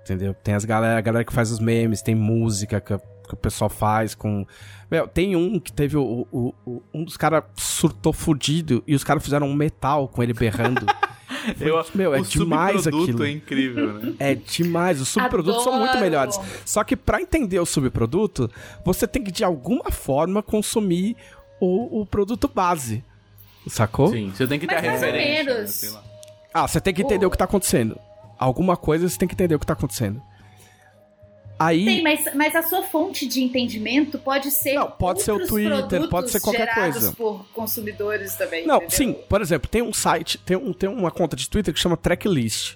Entendeu? 0.01 0.33
Tem 0.33 0.53
as 0.53 0.63
galera, 0.65 0.97
a 0.97 1.01
galera 1.01 1.25
que 1.25 1.33
faz 1.33 1.51
os 1.51 1.59
memes, 1.59 2.01
tem 2.01 2.15
música 2.15 2.79
que, 2.81 2.97
que 2.97 3.33
o 3.33 3.37
pessoal 3.37 3.69
faz 3.69 4.15
com. 4.15 4.45
Meu, 4.89 5.07
tem 5.07 5.35
um 5.35 5.59
que 5.59 5.71
teve 5.73 5.95
o. 5.97 6.27
o- 6.31 6.53
o- 6.65 6.83
um 6.93 7.03
dos 7.03 7.15
caras 7.17 7.43
surtou 7.57 8.11
fudido 8.13 8.83
e 8.87 8.95
os 8.95 9.03
caras 9.03 9.23
fizeram 9.23 9.47
um 9.47 9.53
metal 9.53 10.07
com 10.07 10.21
ele 10.23 10.33
berrando. 10.33 10.85
Eu, 11.59 11.85
meu, 11.93 12.13
é 12.13 12.21
o 12.21 12.23
demais 12.23 12.83
subproduto 12.83 13.11
aquilo. 13.11 13.25
é 13.25 13.31
incrível, 13.31 13.93
né? 13.93 14.13
É 14.19 14.35
demais, 14.35 15.01
os 15.01 15.09
subprodutos 15.09 15.63
são 15.63 15.77
muito 15.79 15.97
melhores. 15.97 16.39
Só 16.65 16.83
que 16.83 16.95
pra 16.95 17.21
entender 17.21 17.59
o 17.59 17.65
subproduto, 17.65 18.49
você 18.85 19.07
tem 19.07 19.23
que 19.23 19.31
de 19.31 19.43
alguma 19.43 19.91
forma 19.91 20.41
consumir 20.41 21.15
o, 21.59 22.01
o 22.01 22.05
produto 22.05 22.47
base. 22.47 23.03
Sacou? 23.67 24.09
Sim, 24.09 24.31
você 24.35 24.45
tem 24.45 24.59
que 24.59 24.67
ter 24.67 24.75
Mas 24.75 24.83
referência. 24.83 25.43
né? 25.43 25.53
menos. 25.53 25.71
Sei 25.71 25.89
lá. 25.89 26.03
Ah, 26.53 26.67
você 26.67 26.79
tem 26.79 26.93
que 26.93 27.01
entender 27.01 27.25
o... 27.25 27.31
que 27.31 27.37
tá 27.37 27.45
acontecendo. 27.45 27.97
Alguma 28.37 28.75
coisa 28.75 29.07
você 29.07 29.17
tem 29.17 29.27
que 29.27 29.33
entender 29.33 29.55
o 29.55 29.59
que 29.59 29.65
tá 29.65 29.73
acontecendo. 29.73 30.21
Aí. 31.65 31.85
Tem, 31.85 32.03
mas, 32.03 32.33
mas 32.35 32.55
a 32.55 32.63
sua 32.63 32.83
fonte 32.83 33.27
de 33.27 33.41
entendimento 33.43 34.17
pode 34.19 34.51
ser. 34.51 34.73
Não, 34.73 34.89
pode 34.91 35.21
ser 35.21 35.31
o 35.31 35.45
Twitter, 35.47 36.07
pode 36.09 36.29
ser 36.31 36.39
qualquer 36.39 36.73
coisa. 36.73 37.11
por 37.13 37.45
consumidores 37.53 38.35
também. 38.35 38.65
Não, 38.65 38.77
entendeu? 38.77 38.97
sim, 38.97 39.13
por 39.29 39.41
exemplo, 39.41 39.69
tem 39.69 39.81
um 39.81 39.93
site, 39.93 40.37
tem, 40.39 40.57
um, 40.57 40.73
tem 40.73 40.89
uma 40.89 41.11
conta 41.11 41.35
de 41.35 41.49
Twitter 41.49 41.73
que 41.73 41.79
chama 41.79 41.95
Tracklist. 41.97 42.75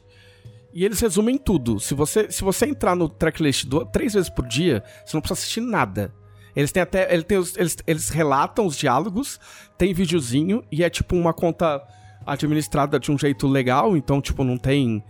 E 0.74 0.86
eles 0.86 1.00
resumem 1.00 1.38
tudo. 1.38 1.80
Se 1.80 1.94
você, 1.96 2.32
se 2.32 2.44
você 2.44 2.66
entrar 2.68 2.96
no 2.96 3.10
tracklist 3.10 3.66
do, 3.66 3.84
três 3.86 4.14
vezes 4.14 4.30
por 4.30 4.46
dia, 4.46 4.84
você 5.04 5.16
não 5.18 5.22
precisa 5.22 5.40
assistir 5.40 5.62
nada. 5.62 6.14
Eles 6.56 6.72
têm 6.72 6.84
até. 6.84 7.12
Eles, 7.12 7.24
têm 7.26 7.38
os- 7.38 7.58
eles, 7.58 7.78
eles 7.88 8.10
relatam 8.10 8.66
os 8.66 8.76
diálogos, 8.78 9.40
tem 9.78 9.94
videozinho, 9.94 10.64
e 10.72 10.84
é 10.84 10.90
tipo 10.90 11.16
uma 11.16 11.34
conta 11.34 11.82
administrada 12.26 13.00
de 13.00 13.12
um 13.12 13.18
jeito 13.18 13.48
legal, 13.48 13.96
então, 13.96 14.22
tipo, 14.22 14.44
não 14.44 14.58
tem 14.58 15.04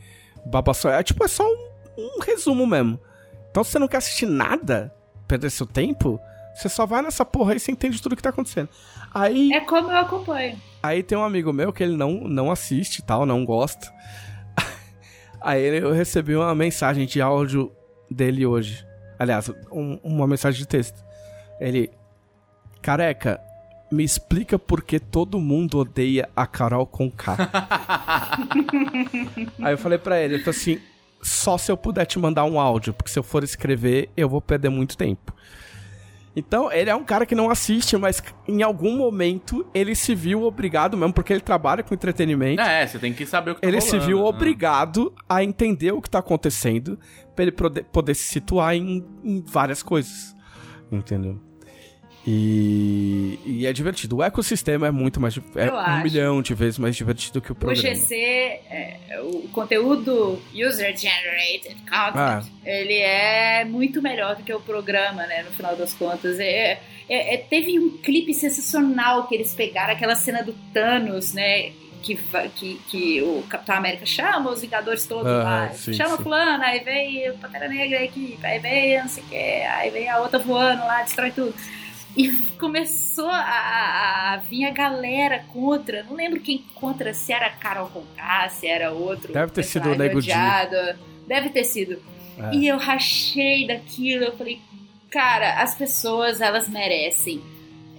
babaço. 0.45 0.87
É 0.87 1.01
tipo, 1.03 1.23
é 1.23 1.27
só 1.27 1.43
um, 1.43 1.67
um 1.97 2.19
resumo 2.21 2.65
mesmo. 2.65 2.99
Então, 3.57 3.63
se 3.63 3.71
você 3.71 3.79
não 3.79 3.87
quer 3.87 3.97
assistir 3.97 4.27
nada, 4.27 4.93
perder 5.27 5.49
seu 5.49 5.65
tempo, 5.65 6.19
você 6.53 6.69
só 6.69 6.85
vai 6.85 7.01
nessa 7.01 7.25
porra 7.25 7.53
aí 7.53 7.57
e 7.57 7.59
você 7.59 7.71
entende 7.71 7.99
tudo 7.99 8.15
que 8.15 8.21
tá 8.21 8.29
acontecendo. 8.29 8.69
Aí. 9.11 9.51
É 9.51 9.61
como 9.61 9.91
eu 9.91 9.97
acompanho. 9.97 10.61
Aí 10.83 11.01
tem 11.01 11.17
um 11.17 11.23
amigo 11.23 11.51
meu 11.51 11.73
que 11.73 11.81
ele 11.81 11.97
não, 11.97 12.11
não 12.27 12.51
assiste 12.51 12.99
e 12.99 13.01
tal, 13.01 13.25
não 13.25 13.43
gosta. 13.43 13.91
Aí 15.41 15.75
eu 15.79 15.91
recebi 15.91 16.35
uma 16.35 16.53
mensagem 16.53 17.07
de 17.07 17.19
áudio 17.19 17.71
dele 18.11 18.45
hoje. 18.45 18.85
Aliás, 19.17 19.49
um- 19.71 19.97
uma 20.03 20.27
mensagem 20.27 20.59
de 20.59 20.67
texto. 20.67 21.03
Ele. 21.59 21.89
Careca, 22.79 23.41
me 23.91 24.03
explica 24.03 24.59
por 24.59 24.83
que 24.83 24.99
todo 24.99 25.39
mundo 25.39 25.79
odeia 25.79 26.29
a 26.35 26.45
Carol 26.45 26.85
com 26.85 27.09
K. 27.09 27.35
Aí 29.63 29.73
eu 29.73 29.77
falei 29.79 29.97
pra 29.97 30.21
ele, 30.21 30.35
ele 30.35 30.43
falou 30.43 30.55
assim: 30.55 30.79
só 31.27 31.57
se 31.57 31.71
eu 31.71 31.77
puder 31.77 32.05
te 32.05 32.17
mandar 32.17 32.45
um 32.45 32.59
áudio, 32.59 32.93
porque 32.93 33.11
se 33.11 33.19
eu 33.19 33.23
for 33.23 33.43
escrever, 33.43 34.09
eu 34.15 34.29
vou 34.29 34.41
perder 34.41 34.69
muito 34.69 34.97
tempo. 34.97 35.33
Então, 36.35 36.71
ele 36.71 36.87
é 36.87 36.95
um 36.95 37.03
cara 37.03 37.25
que 37.25 37.33
não 37.33 37.49
assiste, 37.49 37.97
mas 37.97 38.21
em 38.47 38.61
algum 38.61 38.95
momento 38.95 39.65
ele 39.73 39.95
se 39.95 40.13
viu 40.13 40.43
obrigado, 40.43 40.95
mesmo 40.95 41.11
porque 41.11 41.33
ele 41.33 41.41
trabalha 41.41 41.81
com 41.81 41.95
entretenimento, 41.95 42.61
É, 42.61 42.85
você 42.85 42.99
tem 42.99 43.11
que 43.11 43.25
saber 43.25 43.51
o 43.51 43.55
que 43.55 43.61
tá 43.61 43.67
ele 43.67 43.81
se 43.81 43.93
rolando, 43.93 44.05
viu 44.05 44.17
né? 44.19 44.23
obrigado 44.23 45.13
a 45.27 45.43
entender 45.43 45.91
o 45.93 46.01
que 46.01 46.09
tá 46.09 46.19
acontecendo 46.19 46.99
pra 47.35 47.41
ele 47.43 47.51
poder, 47.51 47.85
poder 47.85 48.13
se 48.13 48.25
situar 48.25 48.75
em, 48.75 49.03
em 49.23 49.43
várias 49.47 49.81
coisas. 49.81 50.35
Entendeu? 50.91 51.41
E, 52.29 53.39
e 53.45 53.65
é 53.65 53.71
divertido. 53.71 54.17
O 54.17 54.23
ecossistema 54.23 54.87
é 54.87 54.91
muito 54.91 55.17
mais. 55.19 55.37
É 55.55 55.69
Eu 55.69 55.73
um 55.73 55.77
acho. 55.77 56.03
milhão 56.03 56.41
de 56.41 56.53
vezes 56.53 56.77
mais 56.77 56.93
divertido 56.95 57.39
que 57.39 57.51
o 57.51 57.53
O 57.53 57.55
programa. 57.55 57.95
GC, 57.95 58.15
é, 58.15 58.97
o 59.23 59.47
conteúdo 59.53 60.37
User 60.53 60.95
Generated 60.97 61.75
Content, 61.89 62.13
Ah. 62.15 62.43
ele 62.65 62.95
é 62.97 63.63
muito 63.63 64.01
melhor 64.01 64.35
do 64.35 64.43
que 64.43 64.53
o 64.53 64.59
programa, 64.59 65.25
né? 65.25 65.43
No 65.43 65.51
final 65.51 65.73
das 65.77 65.93
contas. 65.93 66.37
É, 66.37 66.79
é- 67.07 67.35
é- 67.35 67.37
teve 67.37 67.79
um 67.79 67.97
clipe 67.97 68.33
sensacional 68.33 69.25
que 69.27 69.33
eles 69.35 69.53
pegaram 69.55 69.93
aquela 69.93 70.15
cena 70.15 70.43
do 70.43 70.51
Thanos, 70.73 71.33
né? 71.33 71.71
Que, 72.03 72.15
que, 72.55 72.79
que 72.89 73.21
o 73.23 73.43
Capitão 73.49 73.75
América 73.75 74.05
chama 74.05 74.51
os 74.51 74.61
Vingadores 74.61 75.05
todos 75.05 75.25
lá. 75.31 75.69
sim, 75.73 75.93
chama 75.93 76.15
sim. 76.17 76.23
fulano, 76.23 76.63
aí 76.63 76.79
vem 76.81 77.29
o 77.31 77.37
Pantera 77.37 77.67
Negra 77.67 78.03
aqui, 78.03 78.37
aí 78.43 78.59
vem 78.59 78.99
não 78.99 79.07
sei 79.09 79.23
o 79.23 79.25
que, 79.27 79.35
aí 79.35 79.89
vem 79.89 80.07
a 80.07 80.19
outra 80.19 80.37
voando 80.39 80.85
lá, 80.85 81.01
destrói 81.01 81.31
tudo. 81.31 81.53
E 82.17 82.31
começou 82.59 83.27
a, 83.29 83.37
a- 83.39 84.33
a 84.33 84.37
vir 84.37 84.65
a 84.65 84.71
galera 84.71 85.43
contra. 85.53 86.03
Não 86.03 86.15
lembro 86.15 86.39
quem 86.39 86.63
contra, 86.75 87.13
se 87.13 87.31
era 87.31 87.49
Carol 87.49 87.87
Conká, 87.89 88.49
se 88.49 88.65
era 88.67 88.91
outro. 88.91 89.31
Deve 89.31 89.51
ter 89.51 89.63
sido 89.63 89.89
o 89.89 89.95
Nego. 89.95 90.19
Deve 91.27 91.49
ter 91.49 91.63
sido. 91.63 92.01
É. 92.39 92.55
E 92.55 92.67
eu 92.67 92.77
rachei 92.77 93.67
daquilo. 93.67 94.23
Eu 94.25 94.35
falei, 94.37 94.59
cara, 95.11 95.61
as 95.61 95.75
pessoas, 95.75 96.41
elas 96.41 96.67
merecem. 96.67 97.41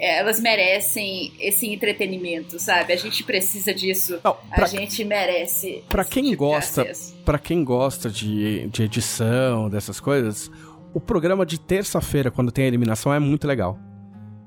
Elas 0.01 0.41
merecem 0.41 1.33
esse 1.41 1.67
entretenimento, 1.73 2.57
sabe? 2.61 2.93
A 2.93 2.97
gente 2.97 3.25
precisa 3.25 3.75
disso. 3.75 4.21
Não, 4.23 4.37
A 4.51 4.55
pra, 4.55 4.67
gente 4.69 5.05
merece. 5.05 5.83
esse 6.03 6.11
quem 6.13 6.23
tipo 6.31 6.37
gosta- 6.37 6.83
pra 7.25 7.37
quem 7.39 7.65
gosta 7.65 8.09
de, 8.09 8.69
de 8.69 8.85
edição, 8.85 9.69
dessas 9.69 9.99
coisas, 9.99 10.51
o 10.95 11.01
programa 11.01 11.45
de 11.45 11.59
terça-feira, 11.59 12.31
quando 12.31 12.53
tem 12.53 12.65
a 12.65 12.69
eliminação, 12.69 13.13
é 13.13 13.19
muito 13.19 13.45
legal. 13.49 13.77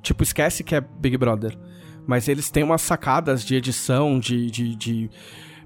Tipo, 0.02 0.24
esquece 0.24 0.64
que 0.64 0.76
é 0.76 0.82
Big 0.82 1.16
Brother. 1.18 1.58
Mas 2.08 2.28
eles 2.28 2.50
têm 2.50 2.64
umas 2.64 2.82
sacadas 2.82 3.44
de 3.46 3.56
edição, 3.56 4.20
de. 4.20 4.50
de, 4.50 4.76
de 4.76 5.10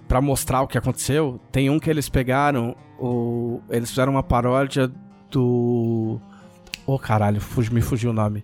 para 0.07 0.21
mostrar 0.21 0.61
o 0.61 0.67
que 0.67 0.77
aconteceu. 0.77 1.39
Tem 1.51 1.69
um 1.69 1.79
que 1.79 1.89
eles 1.89 2.09
pegaram. 2.09 2.75
O, 2.99 3.61
eles 3.69 3.89
fizeram 3.89 4.11
uma 4.13 4.23
paródia 4.23 4.91
do. 5.31 6.19
Ô 6.85 6.99
caralho, 6.99 7.41
fugi- 7.41 7.73
me 7.73 7.81
fugiu 7.81 8.11
o 8.11 8.13
nome. 8.13 8.43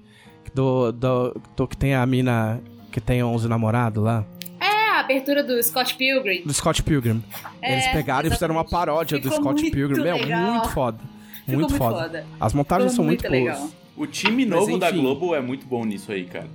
Do, 0.53 0.91
do, 0.91 1.41
do 1.55 1.67
que 1.67 1.77
tem 1.77 1.93
a 1.95 2.05
mina 2.05 2.59
que 2.91 2.99
tem 2.99 3.23
11 3.23 3.47
namorados 3.47 4.03
lá. 4.03 4.25
É 4.59 4.65
a 4.97 4.99
abertura 5.01 5.43
do 5.43 5.61
Scott 5.63 5.95
Pilgrim. 5.95 6.43
Do 6.43 6.53
Scott 6.53 6.81
Pilgrim. 6.83 7.23
É, 7.61 7.73
Eles 7.73 7.87
pegaram 7.89 8.27
e 8.27 8.31
fizeram 8.31 8.55
uma 8.55 8.61
exatamente. 8.61 8.87
paródia 8.87 9.17
do 9.19 9.23
Ficou 9.29 9.37
Scott 9.43 9.61
muito 9.61 9.73
Pilgrim. 9.75 10.01
Meu, 10.01 10.17
legal. 10.17 10.51
muito 10.53 10.69
foda. 10.69 10.99
Ficou 11.45 11.55
Muito, 11.55 11.75
foda. 11.75 12.25
As 12.39 12.53
montagens 12.53 12.91
Ficou 12.91 12.95
são 12.95 13.05
muito, 13.05 13.29
muito 13.29 13.43
boas. 13.45 13.57
legal. 13.59 13.80
O 14.01 14.07
time 14.07 14.45
novo 14.45 14.77
da. 14.77 14.89
Globo 14.91 15.35
é 15.35 15.41
muito 15.41 15.65
bom 15.65 15.85
nisso 15.85 16.11
aí, 16.11 16.25
cara. 16.25 16.47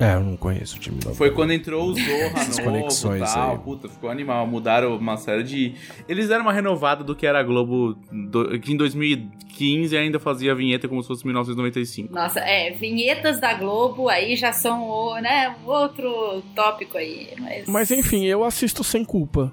É, 0.00 0.14
eu 0.14 0.20
não 0.20 0.36
conheço 0.36 0.76
o 0.76 0.80
time 0.80 0.98
novo. 1.04 1.14
Foi 1.14 1.30
quando 1.30 1.52
entrou 1.52 1.90
o 1.90 1.94
Zorra 1.94 2.32
Essas 2.40 2.56
novo 2.58 2.70
conexões 2.70 3.30
e 3.30 3.34
tal. 3.34 3.50
aí. 3.52 3.58
Puta, 3.58 3.88
ficou 3.88 4.08
animal. 4.10 4.46
Mudaram 4.46 4.96
uma 4.96 5.16
série 5.18 5.42
de... 5.44 5.74
Eles 6.08 6.28
deram 6.28 6.42
uma 6.42 6.52
renovada 6.52 7.04
do 7.04 7.14
que 7.14 7.26
era 7.26 7.38
a 7.38 7.42
Globo, 7.42 7.94
do- 8.10 8.58
que 8.58 8.72
em 8.72 8.76
2015 8.76 9.94
ainda 9.96 10.18
fazia 10.18 10.54
vinheta 10.54 10.88
como 10.88 11.02
se 11.02 11.08
fosse 11.08 11.24
1995. 11.26 12.12
Nossa, 12.12 12.40
é, 12.40 12.70
vinhetas 12.70 13.38
da 13.38 13.52
Globo 13.54 14.08
aí 14.08 14.34
já 14.34 14.52
são 14.52 14.82
o, 14.88 15.20
né, 15.20 15.54
outro 15.66 16.42
tópico 16.56 16.96
aí. 16.96 17.28
Mas, 17.38 17.68
Mas 17.68 17.90
enfim, 17.90 18.24
eu 18.24 18.42
assisto 18.44 18.82
sem 18.82 19.04
culpa. 19.04 19.52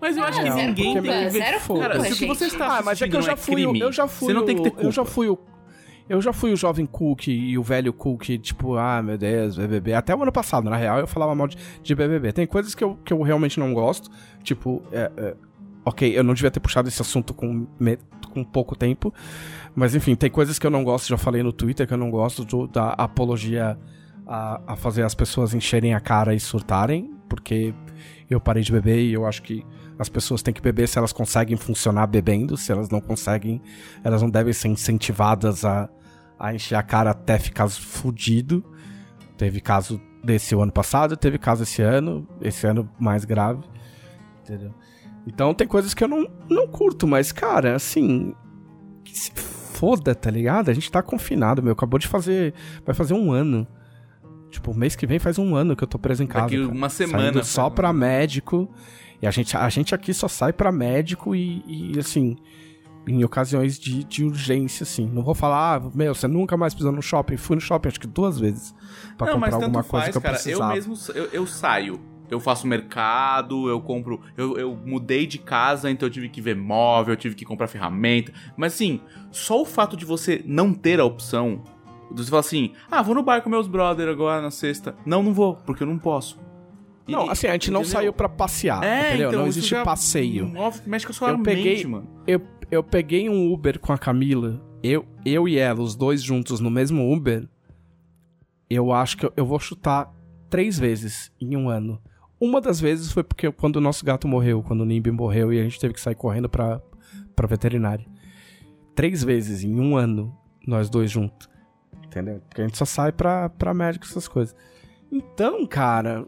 Mas 0.00 0.16
eu 0.16 0.22
acho 0.22 0.40
que 0.42 0.48
ninguém 0.50 0.74
tem 0.74 0.94
que 0.94 1.00
ver... 1.00 1.30
zero 1.30 1.60
culpa, 1.60 1.82
Cara, 1.82 2.00
se 2.04 2.12
o 2.12 2.16
que 2.16 2.26
você 2.26 2.46
está 2.46 2.78
Ah, 2.78 2.82
mas 2.82 3.02
é 3.02 3.08
que 3.08 3.16
eu 3.16 3.20
já 3.22 3.36
fui, 3.36 3.66
o- 3.66 3.70
crime, 3.70 3.80
eu 3.80 3.92
já 3.92 4.06
fui, 4.06 4.28
Você 4.28 4.32
não 4.32 4.44
tem 4.46 4.56
que 4.56 4.62
ter 4.62 4.70
culpa. 4.70 4.84
eu 4.86 4.92
já 4.92 5.04
fui 5.04 5.28
o 5.28 5.36
eu 6.10 6.20
já 6.20 6.32
fui 6.32 6.52
o 6.52 6.56
jovem 6.56 6.84
Cook 6.84 7.28
e 7.28 7.56
o 7.56 7.62
velho 7.62 7.92
Cook, 7.92 8.30
tipo, 8.38 8.74
ah, 8.76 9.00
meu 9.00 9.16
Deus, 9.16 9.56
BBB. 9.56 9.94
Até 9.94 10.12
o 10.12 10.20
ano 10.20 10.32
passado, 10.32 10.68
na 10.68 10.74
real, 10.76 10.98
eu 10.98 11.06
falava 11.06 11.36
mal 11.36 11.46
de, 11.46 11.56
de 11.84 11.94
BBB. 11.94 12.32
Tem 12.32 12.48
coisas 12.48 12.74
que 12.74 12.82
eu, 12.82 12.96
que 13.04 13.12
eu 13.12 13.22
realmente 13.22 13.60
não 13.60 13.72
gosto. 13.72 14.10
Tipo, 14.42 14.82
é, 14.90 15.08
é, 15.16 15.36
ok, 15.84 16.18
eu 16.18 16.24
não 16.24 16.34
devia 16.34 16.50
ter 16.50 16.58
puxado 16.58 16.88
esse 16.88 17.00
assunto 17.00 17.32
com, 17.32 17.64
com 18.34 18.42
pouco 18.42 18.74
tempo. 18.74 19.14
Mas 19.72 19.94
enfim, 19.94 20.16
tem 20.16 20.28
coisas 20.28 20.58
que 20.58 20.66
eu 20.66 20.70
não 20.70 20.82
gosto, 20.82 21.06
já 21.08 21.16
falei 21.16 21.44
no 21.44 21.52
Twitter, 21.52 21.86
que 21.86 21.94
eu 21.94 21.98
não 21.98 22.10
gosto 22.10 22.44
do- 22.44 22.66
da 22.66 22.88
apologia 22.94 23.78
a, 24.26 24.60
a 24.72 24.74
fazer 24.76 25.04
as 25.04 25.14
pessoas 25.14 25.54
encherem 25.54 25.94
a 25.94 26.00
cara 26.00 26.34
e 26.34 26.40
surtarem. 26.40 27.14
Porque 27.28 27.72
eu 28.28 28.40
parei 28.40 28.64
de 28.64 28.72
beber 28.72 28.98
e 28.98 29.12
eu 29.12 29.24
acho 29.24 29.42
que 29.44 29.64
as 29.96 30.08
pessoas 30.08 30.42
têm 30.42 30.52
que 30.52 30.60
beber 30.60 30.88
se 30.88 30.98
elas 30.98 31.12
conseguem 31.12 31.56
funcionar 31.56 32.08
bebendo. 32.08 32.56
Se 32.56 32.72
elas 32.72 32.90
não 32.90 33.00
conseguem, 33.00 33.62
elas 34.02 34.20
não 34.20 34.28
devem 34.28 34.52
ser 34.52 34.66
incentivadas 34.66 35.64
a, 35.64 35.88
a 36.40 36.54
encher 36.54 36.74
a 36.74 36.82
cara 36.82 37.10
até 37.10 37.38
ficar 37.38 37.68
fudido. 37.68 38.64
Teve 39.36 39.60
caso 39.60 40.00
desse 40.24 40.54
ano 40.54 40.72
passado, 40.72 41.16
teve 41.16 41.38
caso 41.38 41.62
esse 41.62 41.82
ano, 41.82 42.26
esse 42.40 42.66
ano 42.66 42.90
mais 42.98 43.26
grave. 43.26 43.62
Entendeu? 44.42 44.74
Então 45.26 45.52
tem 45.52 45.66
coisas 45.66 45.92
que 45.92 46.02
eu 46.02 46.08
não, 46.08 46.26
não 46.48 46.66
curto, 46.66 47.06
mas, 47.06 47.30
cara, 47.30 47.76
assim. 47.76 48.34
Que 49.04 49.16
se 49.16 49.30
foda, 49.34 50.14
tá 50.14 50.30
ligado? 50.30 50.70
A 50.70 50.74
gente 50.74 50.90
tá 50.90 51.02
confinado, 51.02 51.62
meu. 51.62 51.72
Acabou 51.72 51.98
de 51.98 52.08
fazer. 52.08 52.54
Vai 52.84 52.94
fazer 52.94 53.12
um 53.12 53.30
ano. 53.30 53.66
Tipo, 54.50 54.74
mês 54.74 54.96
que 54.96 55.06
vem 55.06 55.18
faz 55.18 55.38
um 55.38 55.54
ano 55.54 55.76
que 55.76 55.84
eu 55.84 55.88
tô 55.88 55.98
preso 55.98 56.22
em 56.22 56.26
casa. 56.26 56.46
Daqui 56.46 56.56
cara. 56.56 56.68
uma 56.68 56.88
semana. 56.88 57.22
Saindo 57.24 57.44
só 57.44 57.62
cara. 57.64 57.74
pra 57.74 57.92
médico. 57.92 58.68
E 59.22 59.26
a 59.26 59.30
gente, 59.30 59.54
a 59.54 59.68
gente 59.68 59.94
aqui 59.94 60.14
só 60.14 60.26
sai 60.26 60.52
pra 60.52 60.72
médico 60.72 61.34
e, 61.36 61.62
e, 61.66 61.98
assim, 61.98 62.36
em 63.06 63.24
ocasiões 63.24 63.78
de, 63.78 64.04
de 64.04 64.24
urgência, 64.24 64.84
assim. 64.84 65.06
Não 65.06 65.22
vou 65.22 65.34
falar, 65.34 65.76
ah, 65.76 65.90
meu, 65.94 66.14
você 66.14 66.28
nunca 66.28 66.56
mais 66.56 66.74
pisou 66.74 66.92
no 66.92 67.02
shopping. 67.02 67.36
Fui 67.36 67.56
no 67.56 67.60
shopping 67.60 67.88
acho 67.88 68.00
que 68.00 68.06
duas 68.06 68.38
vezes 68.38 68.74
pra 69.16 69.26
não, 69.28 69.34
comprar 69.34 69.54
alguma 69.54 69.82
coisa 69.82 70.04
faz, 70.06 70.10
que 70.12 70.18
eu 70.18 70.22
cara. 70.22 70.34
precisava. 70.34 70.70
Eu 70.72 70.74
mesmo, 70.74 70.94
eu, 71.14 71.24
eu 71.32 71.46
saio. 71.46 72.00
Eu 72.30 72.38
faço 72.38 72.64
mercado, 72.66 73.68
eu 73.68 73.80
compro. 73.80 74.20
Eu, 74.36 74.56
eu 74.56 74.78
mudei 74.86 75.26
de 75.26 75.38
casa, 75.38 75.90
então 75.90 76.06
eu 76.06 76.12
tive 76.12 76.28
que 76.28 76.40
ver 76.40 76.54
móvel, 76.54 77.14
eu 77.14 77.16
tive 77.16 77.34
que 77.34 77.44
comprar 77.44 77.66
ferramenta. 77.66 78.32
Mas 78.56 78.74
assim, 78.74 79.00
só 79.32 79.60
o 79.60 79.64
fato 79.64 79.96
de 79.96 80.04
você 80.04 80.40
não 80.46 80.72
ter 80.72 81.00
a 81.00 81.04
opção. 81.04 81.64
de 82.12 82.22
Você 82.22 82.30
falar 82.30 82.40
assim, 82.40 82.72
ah, 82.88 83.02
vou 83.02 83.16
no 83.16 83.22
bar 83.24 83.42
com 83.42 83.50
meus 83.50 83.66
brother 83.66 84.08
agora 84.08 84.40
na 84.40 84.50
sexta. 84.52 84.94
Não, 85.04 85.22
não 85.24 85.32
vou, 85.34 85.56
porque 85.56 85.82
eu 85.82 85.88
não 85.88 85.98
posso. 85.98 86.38
E- 87.08 87.10
Não, 87.12 87.28
assim, 87.28 87.48
a 87.48 87.52
gente 87.54 87.68
não 87.72 87.80
entendeu? 87.80 87.98
saiu 87.98 88.12
pra 88.12 88.28
passear, 88.28 88.84
É, 88.84 89.08
entendeu? 89.08 89.28
então, 89.30 89.40
não 89.40 89.48
existe 89.48 89.74
passeio. 89.82 90.52
Mexe 90.86 91.04
com 91.06 91.10
a 91.10 91.14
sua 91.14 91.30
Eu 91.30 91.38
mente, 91.38 91.44
peguei- 91.46 91.84
mano. 91.84 92.06
Eu, 92.28 92.40
eu 92.70 92.82
peguei 92.82 93.28
um 93.28 93.52
Uber 93.52 93.78
com 93.78 93.92
a 93.92 93.98
Camila, 93.98 94.60
eu, 94.82 95.06
eu 95.24 95.48
e 95.48 95.58
ela, 95.58 95.80
os 95.80 95.96
dois 95.96 96.22
juntos 96.22 96.60
no 96.60 96.70
mesmo 96.70 97.12
Uber. 97.12 97.48
Eu 98.68 98.92
acho 98.92 99.16
que 99.16 99.26
eu, 99.26 99.32
eu 99.36 99.44
vou 99.44 99.58
chutar 99.58 100.12
três 100.48 100.78
vezes 100.78 101.32
em 101.40 101.56
um 101.56 101.68
ano. 101.68 102.00
Uma 102.40 102.60
das 102.60 102.80
vezes 102.80 103.12
foi 103.12 103.22
porque 103.22 103.50
quando 103.52 103.76
o 103.76 103.80
nosso 103.80 104.04
gato 104.04 104.26
morreu, 104.26 104.62
quando 104.62 104.80
o 104.80 104.86
Nimbi 104.86 105.10
morreu 105.10 105.52
e 105.52 105.60
a 105.60 105.62
gente 105.62 105.78
teve 105.78 105.94
que 105.94 106.00
sair 106.00 106.14
correndo 106.14 106.48
pra, 106.48 106.80
pra 107.34 107.46
veterinária. 107.46 108.06
Três 108.94 109.22
vezes 109.22 109.62
em 109.62 109.78
um 109.78 109.96
ano, 109.96 110.34
nós 110.66 110.88
dois 110.88 111.10
juntos. 111.10 111.48
Entendeu? 112.04 112.40
Porque 112.48 112.62
a 112.62 112.66
gente 112.66 112.78
só 112.78 112.84
sai 112.84 113.12
pra, 113.12 113.48
pra 113.50 113.74
médico, 113.74 114.06
essas 114.06 114.26
coisas. 114.26 114.54
Então, 115.12 115.66
cara. 115.66 116.26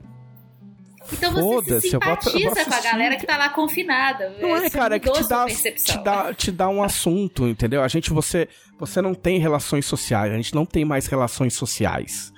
Então 1.13 1.33
você 1.33 1.41
se 1.41 1.43
Foda-se, 1.43 1.93
eu 1.95 2.01
vou- 2.01 2.09
eu 2.11 2.21
simpatiza 2.23 2.65
com 2.65 2.75
a 2.75 2.81
galera 2.81 3.17
que 3.17 3.27
tá 3.27 3.37
lá 3.37 3.49
confinada. 3.49 4.31
Não 4.41 4.57
é, 4.57 4.69
cara, 4.71 4.97
é 4.97 4.99
que 4.99 5.11
te 5.11 5.29
dá, 5.29 5.47
te, 5.47 5.99
dá, 6.05 6.35
te 6.35 6.51
dá 6.53 6.69
um 6.69 6.83
assunto, 6.83 7.49
entendeu? 7.49 7.83
A 7.83 7.89
gente, 7.89 8.11
você, 8.11 8.49
você 8.79 9.01
não 9.03 9.15
tem 9.15 9.39
relações 9.39 9.87
sociais, 9.87 10.33
a 10.33 10.37
gente 10.37 10.55
não 10.55 10.65
tem 10.67 10.85
mais 10.85 11.07
relações 11.07 11.55
sociais, 11.55 12.33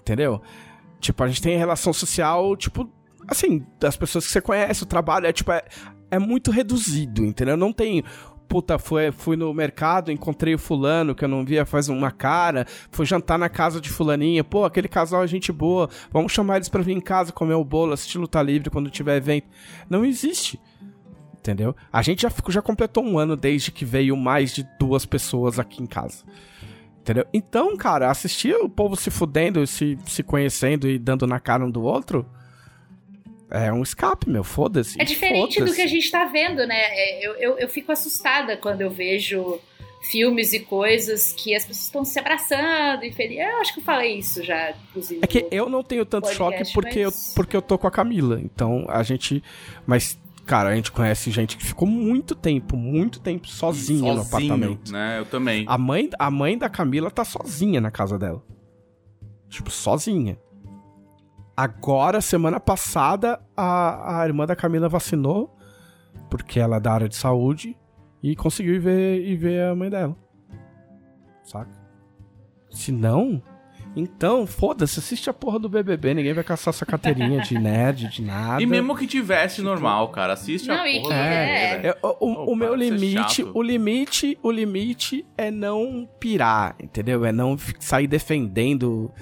entendeu? 0.00 0.40
Tipo, 1.00 1.24
a 1.24 1.28
gente 1.28 1.42
tem 1.42 1.56
relação 1.56 1.92
social, 1.92 2.56
tipo, 2.56 2.88
assim, 3.26 3.64
das 3.80 3.96
pessoas 3.96 4.26
que 4.26 4.32
você 4.32 4.40
conhece, 4.40 4.82
o 4.82 4.86
trabalho 4.86 5.26
é, 5.26 5.32
tipo, 5.32 5.50
é, 5.50 5.62
é 6.10 6.18
muito 6.18 6.50
reduzido, 6.50 7.24
entendeu? 7.24 7.56
Não 7.56 7.72
tem, 7.72 8.04
puta, 8.52 8.78
fui, 8.78 9.10
fui 9.12 9.34
no 9.34 9.54
mercado, 9.54 10.12
encontrei 10.12 10.54
o 10.54 10.58
fulano 10.58 11.14
que 11.14 11.24
eu 11.24 11.28
não 11.28 11.42
via 11.42 11.64
faz 11.64 11.88
uma 11.88 12.10
cara, 12.10 12.66
fui 12.90 13.06
jantar 13.06 13.38
na 13.38 13.48
casa 13.48 13.80
de 13.80 13.88
fulaninha, 13.88 14.44
pô, 14.44 14.66
aquele 14.66 14.88
casal 14.88 15.24
é 15.24 15.26
gente 15.26 15.50
boa, 15.50 15.88
vamos 16.10 16.32
chamar 16.32 16.56
eles 16.56 16.68
pra 16.68 16.82
vir 16.82 16.92
em 16.92 17.00
casa 17.00 17.32
comer 17.32 17.54
o 17.54 17.64
bolo, 17.64 17.94
assistir 17.94 18.18
luta 18.18 18.42
livre 18.42 18.68
quando 18.68 18.90
tiver 18.90 19.16
evento. 19.16 19.48
Não 19.88 20.04
existe 20.04 20.60
entendeu? 21.38 21.74
A 21.90 22.02
gente 22.02 22.22
já, 22.22 22.30
já 22.50 22.60
completou 22.60 23.02
um 23.02 23.18
ano 23.18 23.36
desde 23.36 23.72
que 23.72 23.86
veio 23.86 24.16
mais 24.18 24.54
de 24.54 24.68
duas 24.78 25.06
pessoas 25.06 25.58
aqui 25.58 25.82
em 25.82 25.86
casa. 25.86 26.22
Entendeu? 27.00 27.24
Então, 27.32 27.74
cara, 27.76 28.10
assistir 28.10 28.54
o 28.54 28.68
povo 28.68 28.96
se 28.96 29.10
fudendo, 29.10 29.66
se, 29.66 29.98
se 30.06 30.22
conhecendo 30.22 30.88
e 30.88 30.98
dando 30.98 31.26
na 31.26 31.40
cara 31.40 31.64
um 31.64 31.70
do 31.70 31.82
outro 31.82 32.24
é 33.52 33.72
um 33.72 33.82
escape, 33.82 34.28
meu. 34.30 34.42
Foda-se. 34.42 35.00
É 35.00 35.04
diferente 35.04 35.54
do 35.60 35.66
foda-se. 35.66 35.76
que 35.76 35.82
a 35.82 35.86
gente 35.86 36.10
tá 36.10 36.24
vendo, 36.24 36.66
né? 36.66 36.74
É, 36.80 37.26
Eu, 37.26 37.34
eu, 37.34 37.58
eu 37.58 37.68
fico 37.68 37.92
assustada 37.92 38.56
quando 38.56 38.80
eu 38.80 38.90
vejo 38.90 39.58
filmes 40.10 40.52
e 40.52 40.58
coisas 40.58 41.32
que 41.32 41.54
as 41.54 41.64
pessoas 41.64 41.84
estão 41.86 42.04
se 42.04 42.18
abraçando 42.18 43.04
e 43.04 43.12
felizes. 43.12 43.44
Eu 43.44 43.60
acho 43.60 43.74
que 43.74 43.80
eu 43.80 43.84
falei 43.84 44.16
isso 44.18 44.42
já, 44.42 44.74
inclusive. 44.90 45.20
É 45.22 45.26
que 45.28 45.42
no- 45.42 45.48
eu 45.52 45.68
não 45.68 45.84
tenho 45.84 46.04
tanto 46.04 46.24
podcast, 46.24 46.64
choque 46.64 46.72
porque, 46.74 47.04
mas- 47.04 47.28
eu, 47.28 47.34
porque 47.36 47.56
eu 47.56 47.62
tô 47.62 47.78
com 47.78 47.86
a 47.86 47.90
Camila. 47.90 48.40
Então 48.40 48.84
a 48.88 49.02
gente. 49.04 49.40
Mas, 49.86 50.18
cara, 50.44 50.70
a 50.70 50.74
gente 50.74 50.90
conhece 50.90 51.30
gente 51.30 51.56
que 51.56 51.64
ficou 51.64 51.86
muito 51.86 52.34
tempo, 52.34 52.76
muito 52.76 53.20
tempo 53.20 53.46
sozinha 53.46 54.12
no 54.12 54.24
Sozinho, 54.24 54.52
apartamento. 54.52 54.92
né? 54.92 55.20
Eu 55.20 55.24
também. 55.26 55.64
A 55.68 55.78
mãe, 55.78 56.10
a 56.18 56.30
mãe 56.32 56.58
da 56.58 56.68
Camila 56.68 57.08
tá 57.10 57.24
sozinha 57.24 57.80
na 57.80 57.90
casa 57.92 58.18
dela. 58.18 58.42
Tipo, 59.48 59.70
sozinha. 59.70 60.36
Agora, 61.56 62.20
semana 62.20 62.58
passada, 62.58 63.40
a, 63.56 64.20
a 64.22 64.26
irmã 64.26 64.46
da 64.46 64.56
Camila 64.56 64.88
vacinou, 64.88 65.54
porque 66.30 66.58
ela 66.58 66.76
é 66.76 66.80
da 66.80 66.92
área 66.92 67.08
de 67.08 67.16
saúde, 67.16 67.76
e 68.22 68.34
conseguiu 68.36 68.74
ir 68.74 68.78
ver, 68.78 69.20
ir 69.26 69.36
ver 69.36 69.62
a 69.64 69.74
mãe 69.74 69.90
dela. 69.90 70.16
Saca? 71.44 71.70
Se 72.70 72.90
não, 72.90 73.42
então, 73.94 74.46
foda-se, 74.46 74.98
assiste 74.98 75.28
a 75.28 75.34
porra 75.34 75.58
do 75.58 75.68
BBB, 75.68 76.14
ninguém 76.14 76.32
vai 76.32 76.42
caçar 76.42 76.72
essa 76.72 76.86
carteirinha 76.86 77.42
de 77.42 77.58
nerd, 77.60 78.08
de 78.08 78.22
nada. 78.22 78.62
E 78.62 78.64
mesmo 78.64 78.96
que 78.96 79.06
tivesse 79.06 79.60
normal, 79.60 80.08
cara, 80.08 80.32
assiste 80.32 80.68
Não, 80.68 80.76
a 80.76 80.78
porra 80.78 81.14
é. 81.14 81.76
BBB, 81.76 81.82
velho. 81.82 81.86
É, 81.88 81.98
o, 82.02 82.08
o- 82.08 82.16
Oh, 82.48 82.52
o 82.52 82.56
meu 82.56 82.70
ser 82.78 82.90
limite, 82.90 83.44
o 83.52 83.62
limite, 83.62 84.38
o 84.42 84.50
limite 84.50 85.26
é 85.36 85.50
não 85.50 86.08
pirar, 86.18 86.74
entendeu? 86.82 87.22
É 87.26 87.32
não 87.32 87.56
sair 87.78 88.06
defendendo 88.06 89.12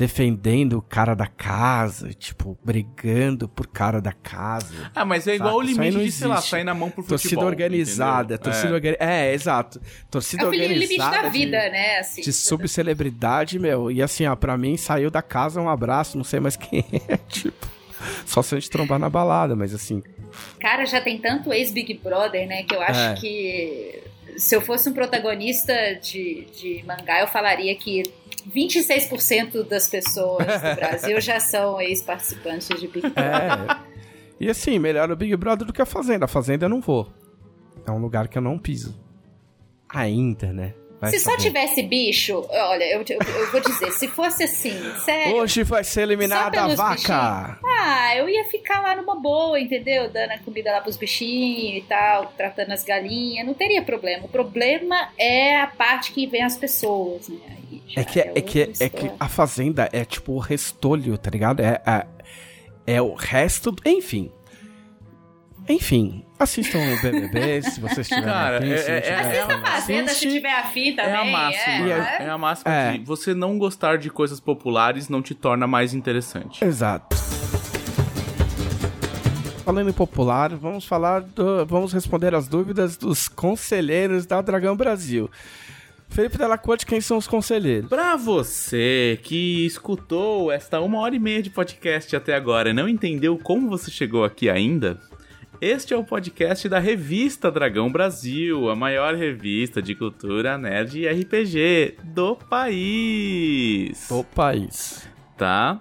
defendendo 0.00 0.78
o 0.78 0.80
cara 0.82 1.14
da 1.14 1.26
casa, 1.26 2.10
tipo, 2.14 2.58
brigando 2.64 3.46
por 3.46 3.66
cara 3.66 4.00
da 4.00 4.12
casa. 4.14 4.90
Ah, 4.94 5.04
mas 5.04 5.28
é 5.28 5.34
igual 5.34 5.56
o 5.56 5.60
limite 5.60 5.98
de, 5.98 6.10
sei 6.10 6.26
lá, 6.26 6.40
sair 6.40 6.64
na 6.64 6.72
mão 6.72 6.90
pro 6.90 7.02
Torcida 7.02 7.18
futebol. 7.34 7.44
organizada, 7.44 8.36
entendeu? 8.36 8.38
torcida 8.50 8.68
É. 8.68 8.74
organizada. 8.74 9.12
É, 9.12 9.34
exato. 9.34 9.80
Torcida 10.10 10.44
É 10.44 10.46
o 10.46 10.50
limite 10.52 10.72
organizada. 10.72 11.16
da 11.22 11.28
de- 11.28 11.38
vida, 11.38 11.58
né? 11.68 11.98
Assim. 11.98 12.22
De 12.22 12.32
subcelebridade, 12.32 13.58
meu. 13.58 13.90
E 13.90 14.02
assim, 14.02 14.24
ó, 14.26 14.34
pra 14.34 14.56
mim, 14.56 14.74
saiu 14.78 15.10
da 15.10 15.20
casa 15.20 15.60
um 15.60 15.68
abraço, 15.68 16.16
não 16.16 16.24
sei 16.24 16.40
mais 16.40 16.56
quem 16.56 16.82
é, 17.06 17.18
tipo. 17.28 17.68
Só 18.24 18.40
se 18.40 18.54
a 18.54 18.58
gente 18.58 18.70
trombar 18.70 18.98
na 18.98 19.10
balada, 19.10 19.54
mas 19.54 19.74
assim. 19.74 20.02
Cara, 20.58 20.86
já 20.86 21.02
tem 21.02 21.18
tanto 21.18 21.52
ex-Big 21.52 22.00
Brother, 22.02 22.48
né? 22.48 22.62
Que 22.62 22.74
eu 22.74 22.80
acho 22.80 22.98
É. 22.98 23.14
que 23.16 24.02
se 24.38 24.56
eu 24.56 24.62
fosse 24.62 24.88
um 24.88 24.94
protagonista 24.94 25.74
de, 26.02 26.46
de 26.58 26.82
mangá, 26.86 27.20
eu 27.20 27.26
falaria 27.26 27.74
que 27.76 28.04
26% 28.48 29.66
das 29.66 29.88
pessoas 29.88 30.46
do 30.46 30.74
Brasil 30.76 31.20
já 31.20 31.40
são 31.40 31.80
ex-participantes 31.80 32.68
de 32.68 32.88
Big 32.88 33.08
Brother. 33.10 33.16
É. 33.18 33.80
e 34.40 34.48
assim, 34.48 34.78
melhor 34.78 35.10
o 35.10 35.16
Big 35.16 35.34
Brother 35.36 35.66
do 35.66 35.72
que 35.72 35.82
a 35.82 35.86
Fazenda. 35.86 36.24
A 36.24 36.28
Fazenda 36.28 36.66
eu 36.66 36.70
não 36.70 36.80
vou. 36.80 37.12
É 37.86 37.90
um 37.90 37.98
lugar 37.98 38.28
que 38.28 38.38
eu 38.38 38.42
não 38.42 38.58
piso. 38.58 38.98
Ainda, 39.88 40.52
né? 40.52 40.74
Vai 41.00 41.10
se 41.12 41.20
só 41.20 41.34
tivesse 41.34 41.82
bicho, 41.82 42.46
olha, 42.50 42.84
eu, 42.84 43.02
eu, 43.08 43.18
eu 43.18 43.50
vou 43.50 43.60
dizer, 43.60 43.90
se 43.92 44.06
fosse 44.06 44.44
assim, 44.44 44.78
sério. 45.02 45.36
Hoje 45.36 45.62
vai 45.62 45.82
ser 45.82 46.02
eliminada 46.02 46.62
a 46.62 46.74
vaca. 46.74 47.58
Ah, 47.64 48.14
eu 48.16 48.28
ia 48.28 48.44
ficar 48.44 48.82
lá 48.82 48.94
numa 48.94 49.18
boa, 49.18 49.58
entendeu? 49.58 50.10
Dando 50.10 50.32
a 50.32 50.38
comida 50.38 50.70
lá 50.70 50.82
pros 50.82 50.98
bichinhos 50.98 51.78
e 51.78 51.86
tal, 51.88 52.26
tratando 52.36 52.72
as 52.72 52.84
galinhas, 52.84 53.46
não 53.46 53.54
teria 53.54 53.80
problema. 53.80 54.26
O 54.26 54.28
problema 54.28 55.08
é 55.16 55.58
a 55.58 55.66
parte 55.68 56.12
que 56.12 56.26
vem 56.26 56.42
as 56.42 56.58
pessoas, 56.58 57.28
né? 57.28 57.38
Aí 57.48 57.82
já 57.88 58.00
É 58.02 58.04
que, 58.04 58.20
é, 58.20 58.24
que, 58.42 58.60
outra 58.60 58.84
é 58.84 58.88
que 58.90 59.10
a 59.18 59.28
Fazenda 59.28 59.88
é 59.92 60.04
tipo 60.04 60.32
o 60.32 60.38
restolho, 60.38 61.16
tá 61.16 61.30
ligado? 61.30 61.60
É, 61.60 61.80
é, 61.86 62.94
é 62.96 63.00
o 63.00 63.14
resto. 63.14 63.74
Enfim. 63.86 64.30
Enfim. 65.66 66.26
Assistam 66.40 66.78
o 66.78 67.02
BBB 67.02 67.62
se 67.62 67.80
vocês 67.80 68.08
tiverem 68.08 68.24
Cara, 68.32 68.60
se 68.62 68.90
é- 68.90 69.08
é- 69.08 69.20
Assista 69.20 69.54
a 69.54 69.60
Fazenda 69.60 70.04
se 70.08 70.10
assiste. 70.16 70.30
tiver 70.32 70.52
afim 70.58 70.96
também. 70.96 71.12
É 71.12 71.16
a 71.16 71.24
máxima. 71.24 71.88
é. 71.92 72.16
É, 72.24 72.30
a 72.30 72.38
máxima 72.38 72.72
É. 72.74 72.92
de 72.92 73.04
você 73.04 73.34
não 73.34 73.58
gostar 73.58 73.98
de 73.98 74.08
coisas 74.08 74.40
populares 74.40 75.08
não 75.10 75.20
te 75.20 75.34
torna 75.34 75.66
mais 75.66 75.92
interessante. 75.92 76.64
Exato. 76.64 77.14
Falando 79.64 79.90
em 79.90 79.92
popular, 79.92 80.50
vamos 80.56 80.84
falar 80.84 81.20
do, 81.20 81.64
vamos 81.66 81.92
responder 81.92 82.34
as 82.34 82.48
dúvidas 82.48 82.96
dos 82.96 83.28
conselheiros 83.28 84.26
da 84.26 84.40
Dragão 84.40 84.74
Brasil. 84.74 85.30
Felipe 86.08 86.36
Della 86.36 86.58
Corte, 86.58 86.84
quem 86.86 87.00
são 87.00 87.18
os 87.18 87.28
conselheiros? 87.28 87.88
Pra 87.88 88.16
você 88.16 89.20
que 89.22 89.64
escutou 89.64 90.50
esta 90.50 90.80
uma 90.80 90.98
hora 90.98 91.14
e 91.14 91.20
meia 91.20 91.40
de 91.40 91.50
podcast 91.50 92.16
até 92.16 92.34
agora 92.34 92.70
e 92.70 92.72
não 92.72 92.88
entendeu 92.88 93.38
como 93.38 93.68
você 93.68 93.92
chegou 93.92 94.24
aqui 94.24 94.50
ainda, 94.50 94.98
este 95.60 95.92
é 95.92 95.96
o 95.96 96.02
podcast 96.04 96.68
da 96.68 96.78
revista 96.78 97.50
Dragão 97.50 97.90
Brasil, 97.92 98.70
a 98.70 98.76
maior 98.76 99.14
revista 99.14 99.82
de 99.82 99.94
cultura 99.94 100.56
nerd 100.56 100.98
e 101.00 101.06
RPG 101.08 101.96
do 102.04 102.34
país. 102.36 104.06
Do 104.08 104.24
país. 104.24 105.08
tá? 105.36 105.78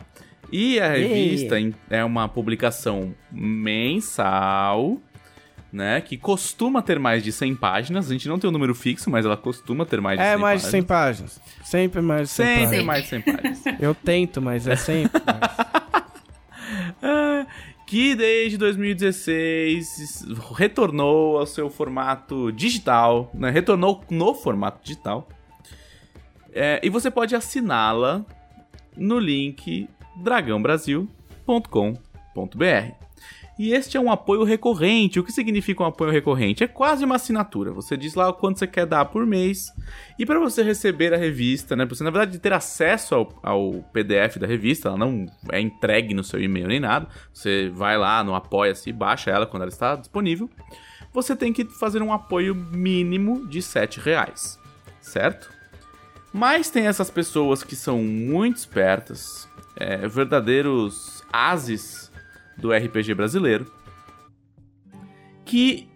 E 0.51 0.79
a 0.79 0.89
revista 0.93 1.59
em- 1.59 1.73
é 1.89 2.03
uma 2.03 2.27
publicação 2.27 3.13
mensal, 3.31 4.97
né? 5.71 6.01
Que 6.01 6.17
costuma 6.17 6.81
ter 6.81 6.97
mais 6.99 7.23
de 7.23 7.31
100 7.31 7.55
páginas. 7.55 8.09
A 8.09 8.13
gente 8.13 8.27
não 8.27 8.39
tem 8.39 8.49
um 8.49 8.53
número 8.53 8.73
fixo, 8.73 9.09
mas 9.11 9.25
ela 9.25 9.37
costuma 9.37 9.85
ter 9.85 10.01
mais 10.01 10.17
de 10.17 10.25
100 10.25 10.33
É 10.33 10.37
mais 10.37 10.61
de 10.63 10.67
100 10.69 10.83
páginas. 10.83 11.37
páginas. 11.37 11.69
Sempre 11.69 12.01
mais 12.01 12.21
de 12.23 12.27
100 12.35 12.45
Sempre 12.45 12.63
páginas. 12.65 12.85
mais 12.85 13.03
de 13.03 13.09
100 13.09 13.21
páginas. 13.21 13.63
Eu 13.79 13.93
tento, 13.95 14.41
mas 14.41 14.67
é 14.67 14.75
sempre 14.75 15.21
mais. 15.25 15.69
Que 17.89 18.13
desde 18.13 18.55
2016 18.55 20.23
retornou 20.55 21.39
ao 21.39 21.47
seu 21.47 21.71
formato 21.71 22.51
digital, 22.51 23.31
né? 23.33 23.49
Retornou 23.49 24.03
no 24.11 24.35
formato 24.35 24.83
digital. 24.83 25.27
É, 26.53 26.79
e 26.83 26.89
você 26.89 27.09
pode 27.09 27.35
assiná-la 27.35 28.23
no 28.95 29.17
link 29.17 29.89
dragãobrasil.com.br. 30.17 33.08
E 33.59 33.73
este 33.73 33.97
é 33.97 33.99
um 33.99 34.09
apoio 34.09 34.45
recorrente. 34.45 35.19
O 35.19 35.23
que 35.23 35.33
significa 35.33 35.83
um 35.83 35.85
apoio 35.85 36.09
recorrente? 36.09 36.63
É 36.63 36.67
quase 36.67 37.03
uma 37.03 37.17
assinatura. 37.17 37.73
Você 37.73 37.97
diz 37.97 38.15
lá 38.15 38.29
o 38.29 38.33
quanto 38.33 38.57
você 38.57 38.65
quer 38.65 38.85
dar 38.85 39.03
por 39.03 39.25
mês. 39.25 39.67
E 40.17 40.25
para 40.25 40.39
você 40.39 40.63
receber 40.63 41.13
a 41.13 41.17
revista, 41.17 41.75
né? 41.75 41.85
Pra 41.85 41.93
você, 41.93 42.05
na 42.05 42.09
verdade, 42.09 42.39
ter 42.39 42.53
acesso 42.53 43.15
ao, 43.15 43.39
ao 43.43 43.71
PDF 43.91 44.37
da 44.37 44.47
revista, 44.47 44.87
ela 44.87 44.97
não 44.97 45.25
é 45.51 45.59
entregue 45.59 46.13
no 46.13 46.23
seu 46.23 46.41
e-mail 46.41 46.69
nem 46.69 46.79
nada. 46.79 47.09
Você 47.33 47.69
vai 47.75 47.97
lá 47.97 48.23
no 48.23 48.33
Apoia-se 48.33 48.91
e 48.91 48.93
baixa 48.93 49.29
ela 49.29 49.45
quando 49.45 49.63
ela 49.63 49.71
está 49.71 49.97
disponível. 49.97 50.49
Você 51.11 51.35
tem 51.35 51.51
que 51.51 51.65
fazer 51.65 52.01
um 52.01 52.13
apoio 52.13 52.55
mínimo 52.55 53.45
de 53.45 53.61
7 53.61 53.99
reais, 53.99 54.57
certo? 55.01 55.51
Mas 56.31 56.69
tem 56.69 56.87
essas 56.87 57.09
pessoas 57.09 57.61
que 57.61 57.75
são 57.75 57.97
muito 58.01 58.55
espertas, 58.55 59.49
é, 59.75 60.07
verdadeiros 60.07 61.23
ases 61.33 62.08
do 62.59 62.71
RPG 62.71 63.13
brasileiro, 63.13 63.71
que 65.45 65.87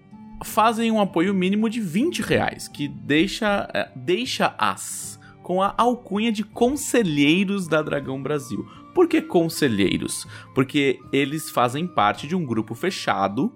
fazem 0.43 0.91
um 0.91 0.99
apoio 0.99 1.33
mínimo 1.33 1.69
de 1.69 1.79
20 1.79 2.21
reais, 2.21 2.67
que 2.67 2.87
deixa, 2.87 3.69
é, 3.73 3.89
deixa 3.95 4.53
as 4.57 5.19
com 5.43 5.61
a 5.61 5.73
alcunha 5.77 6.31
de 6.31 6.43
conselheiros 6.43 7.67
da 7.67 7.81
Dragão 7.81 8.21
Brasil. 8.21 8.65
Por 8.95 9.07
que 9.07 9.21
conselheiros? 9.21 10.25
Porque 10.55 10.99
eles 11.11 11.49
fazem 11.49 11.85
parte 11.85 12.27
de 12.27 12.35
um 12.35 12.45
grupo 12.45 12.73
fechado 12.73 13.53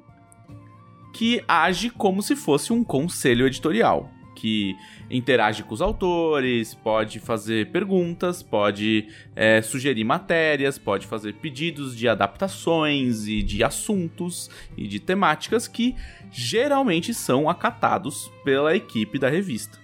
que 1.14 1.42
age 1.48 1.90
como 1.90 2.22
se 2.22 2.36
fosse 2.36 2.74
um 2.74 2.84
conselho 2.84 3.48
editorial. 3.48 4.12
Que 4.38 4.78
interage 5.10 5.64
com 5.64 5.74
os 5.74 5.82
autores, 5.82 6.76
pode 6.76 7.20
fazer 7.20 7.72
perguntas, 7.72 8.44
pode 8.44 9.08
é, 9.36 9.64
sugerir 9.64 10.04
matérias, 10.04 10.78
pode 10.78 11.08
fazer 11.08 11.34
pedidos 11.34 11.98
de 11.98 12.08
adaptações 12.08 13.28
e 13.28 13.42
de 13.42 13.64
assuntos 13.64 14.48
e 14.78 14.88
de 14.88 15.00
temáticas 15.00 15.68
que 15.68 15.96
geralmente 16.32 17.16
são 17.16 17.50
acatados 17.50 18.32
pela 18.44 18.76
equipe 18.76 19.18
da 19.18 19.28
revista. 19.28 19.80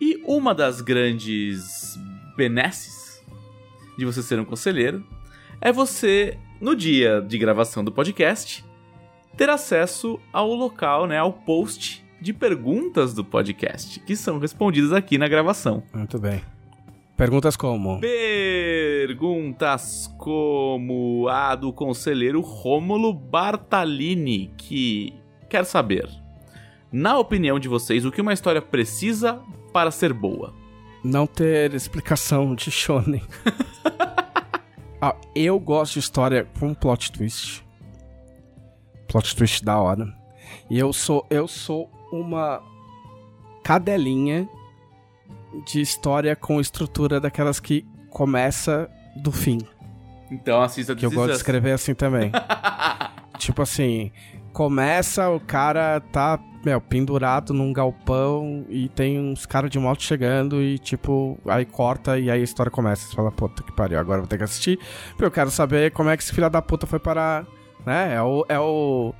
E 0.00 0.20
uma 0.24 0.52
das 0.52 0.80
grandes 0.80 1.96
benesses 2.36 3.24
de 3.96 4.04
você 4.04 4.20
ser 4.20 4.40
um 4.40 4.44
conselheiro 4.44 5.06
é 5.60 5.70
você, 5.70 6.36
no 6.60 6.74
dia 6.74 7.20
de 7.20 7.38
gravação 7.38 7.84
do 7.84 7.92
podcast, 7.92 8.64
ter 9.36 9.48
acesso 9.48 10.18
ao 10.32 10.52
local, 10.52 11.06
né, 11.06 11.18
ao 11.18 11.32
post 11.32 12.01
de 12.22 12.32
perguntas 12.32 13.12
do 13.12 13.24
podcast, 13.24 13.98
que 14.00 14.14
são 14.14 14.38
respondidas 14.38 14.92
aqui 14.92 15.18
na 15.18 15.26
gravação. 15.26 15.82
Muito 15.92 16.18
bem. 16.18 16.40
Perguntas 17.16 17.56
como? 17.56 18.00
Perguntas 18.00 20.12
como 20.16 21.26
a 21.28 21.54
do 21.54 21.72
conselheiro 21.72 22.40
Rômulo 22.40 23.12
Bartalini, 23.12 24.52
que 24.56 25.12
quer 25.50 25.64
saber, 25.64 26.08
na 26.90 27.18
opinião 27.18 27.58
de 27.58 27.68
vocês, 27.68 28.04
o 28.04 28.12
que 28.12 28.20
uma 28.20 28.32
história 28.32 28.62
precisa 28.62 29.40
para 29.72 29.90
ser 29.90 30.12
boa? 30.12 30.54
Não 31.02 31.26
ter 31.26 31.74
explicação 31.74 32.54
de 32.54 32.70
shonen. 32.70 33.22
ah, 35.00 35.16
eu 35.34 35.58
gosto 35.58 35.94
de 35.94 35.98
história 35.98 36.46
com 36.58 36.72
plot 36.72 37.10
twist. 37.10 37.64
Plot 39.08 39.34
twist 39.34 39.64
da 39.64 39.80
hora. 39.80 40.06
E 40.70 40.78
eu 40.78 40.92
sou 40.92 41.26
eu 41.28 41.48
sou 41.48 41.90
uma 42.12 42.62
cadelinha 43.64 44.48
de 45.66 45.80
história 45.80 46.36
com 46.36 46.60
estrutura 46.60 47.20
daquelas 47.20 47.58
que 47.58 47.86
começa 48.10 48.90
do 49.16 49.32
fim. 49.32 49.58
Então 50.30 50.62
assista 50.62 50.94
Que 50.94 51.04
eu 51.04 51.10
gosto 51.10 51.30
de 51.30 51.36
escrever 51.36 51.72
assim 51.72 51.94
também. 51.94 52.30
tipo 53.38 53.60
assim, 53.62 54.12
começa, 54.52 55.28
o 55.28 55.40
cara 55.40 56.00
tá, 56.00 56.38
meu, 56.64 56.80
pendurado 56.80 57.52
num 57.52 57.72
galpão 57.72 58.64
e 58.68 58.88
tem 58.88 59.18
uns 59.18 59.44
caras 59.44 59.70
de 59.70 59.78
moto 59.78 60.02
chegando 60.02 60.62
e, 60.62 60.78
tipo, 60.78 61.38
aí 61.46 61.64
corta 61.64 62.18
e 62.18 62.30
aí 62.30 62.40
a 62.40 62.44
história 62.44 62.70
começa. 62.70 63.08
Você 63.08 63.16
fala, 63.16 63.30
puta 63.30 63.62
que 63.62 63.72
pariu, 63.72 63.98
agora 63.98 64.20
vou 64.20 64.28
ter 64.28 64.38
que 64.38 64.44
assistir. 64.44 64.78
Porque 65.10 65.24
eu 65.24 65.30
quero 65.30 65.50
saber 65.50 65.90
como 65.92 66.08
é 66.08 66.16
que 66.16 66.22
esse 66.22 66.32
filho 66.32 66.48
da 66.48 66.62
puta 66.62 66.86
foi 66.86 66.98
parar, 66.98 67.46
né? 67.84 68.14
É 68.14 68.22
o. 68.22 68.44
É 68.48 68.58
o 68.58 69.14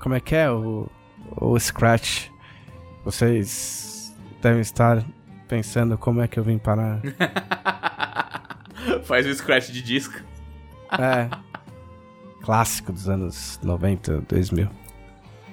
como 0.00 0.14
é 0.14 0.20
que 0.20 0.34
é? 0.34 0.50
O, 0.50 0.88
o 1.36 1.58
Scratch. 1.58 2.28
Vocês 3.08 4.14
devem 4.42 4.60
estar 4.60 5.02
pensando 5.48 5.96
como 5.96 6.20
é 6.20 6.28
que 6.28 6.38
eu 6.38 6.44
vim 6.44 6.58
parar. 6.58 7.00
Faz 9.04 9.26
o 9.26 9.34
scratch 9.34 9.70
de 9.70 9.80
disco. 9.80 10.22
É. 10.92 11.30
Clássico 12.42 12.92
dos 12.92 13.08
anos 13.08 13.58
90, 13.62 14.20
2000. 14.28 14.68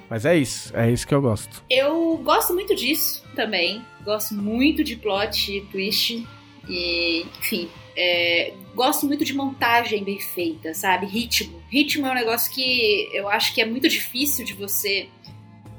Mas 0.10 0.26
é 0.26 0.36
isso, 0.36 0.76
é 0.76 0.92
isso 0.92 1.08
que 1.08 1.16
eu 1.16 1.22
gosto. 1.22 1.64
Eu 1.70 2.18
gosto 2.18 2.54
muito 2.54 2.76
disso 2.76 3.24
também. 3.38 3.82
Gosto 4.04 4.36
muito 4.36 4.84
de 4.84 4.98
plot, 4.98 5.66
twist. 5.72 6.28
E, 6.68 7.26
enfim, 7.40 7.70
é, 7.96 8.54
gosto 8.76 9.06
muito 9.06 9.24
de 9.24 9.34
montagem 9.34 10.04
bem 10.04 10.20
feita, 10.20 10.74
sabe? 10.74 11.06
Ritmo. 11.06 11.64
Ritmo 11.70 12.06
é 12.06 12.12
um 12.12 12.16
negócio 12.16 12.54
que 12.54 13.10
eu 13.14 13.30
acho 13.30 13.54
que 13.54 13.62
é 13.62 13.66
muito 13.66 13.88
difícil 13.88 14.44
de 14.44 14.54
você 14.54 15.08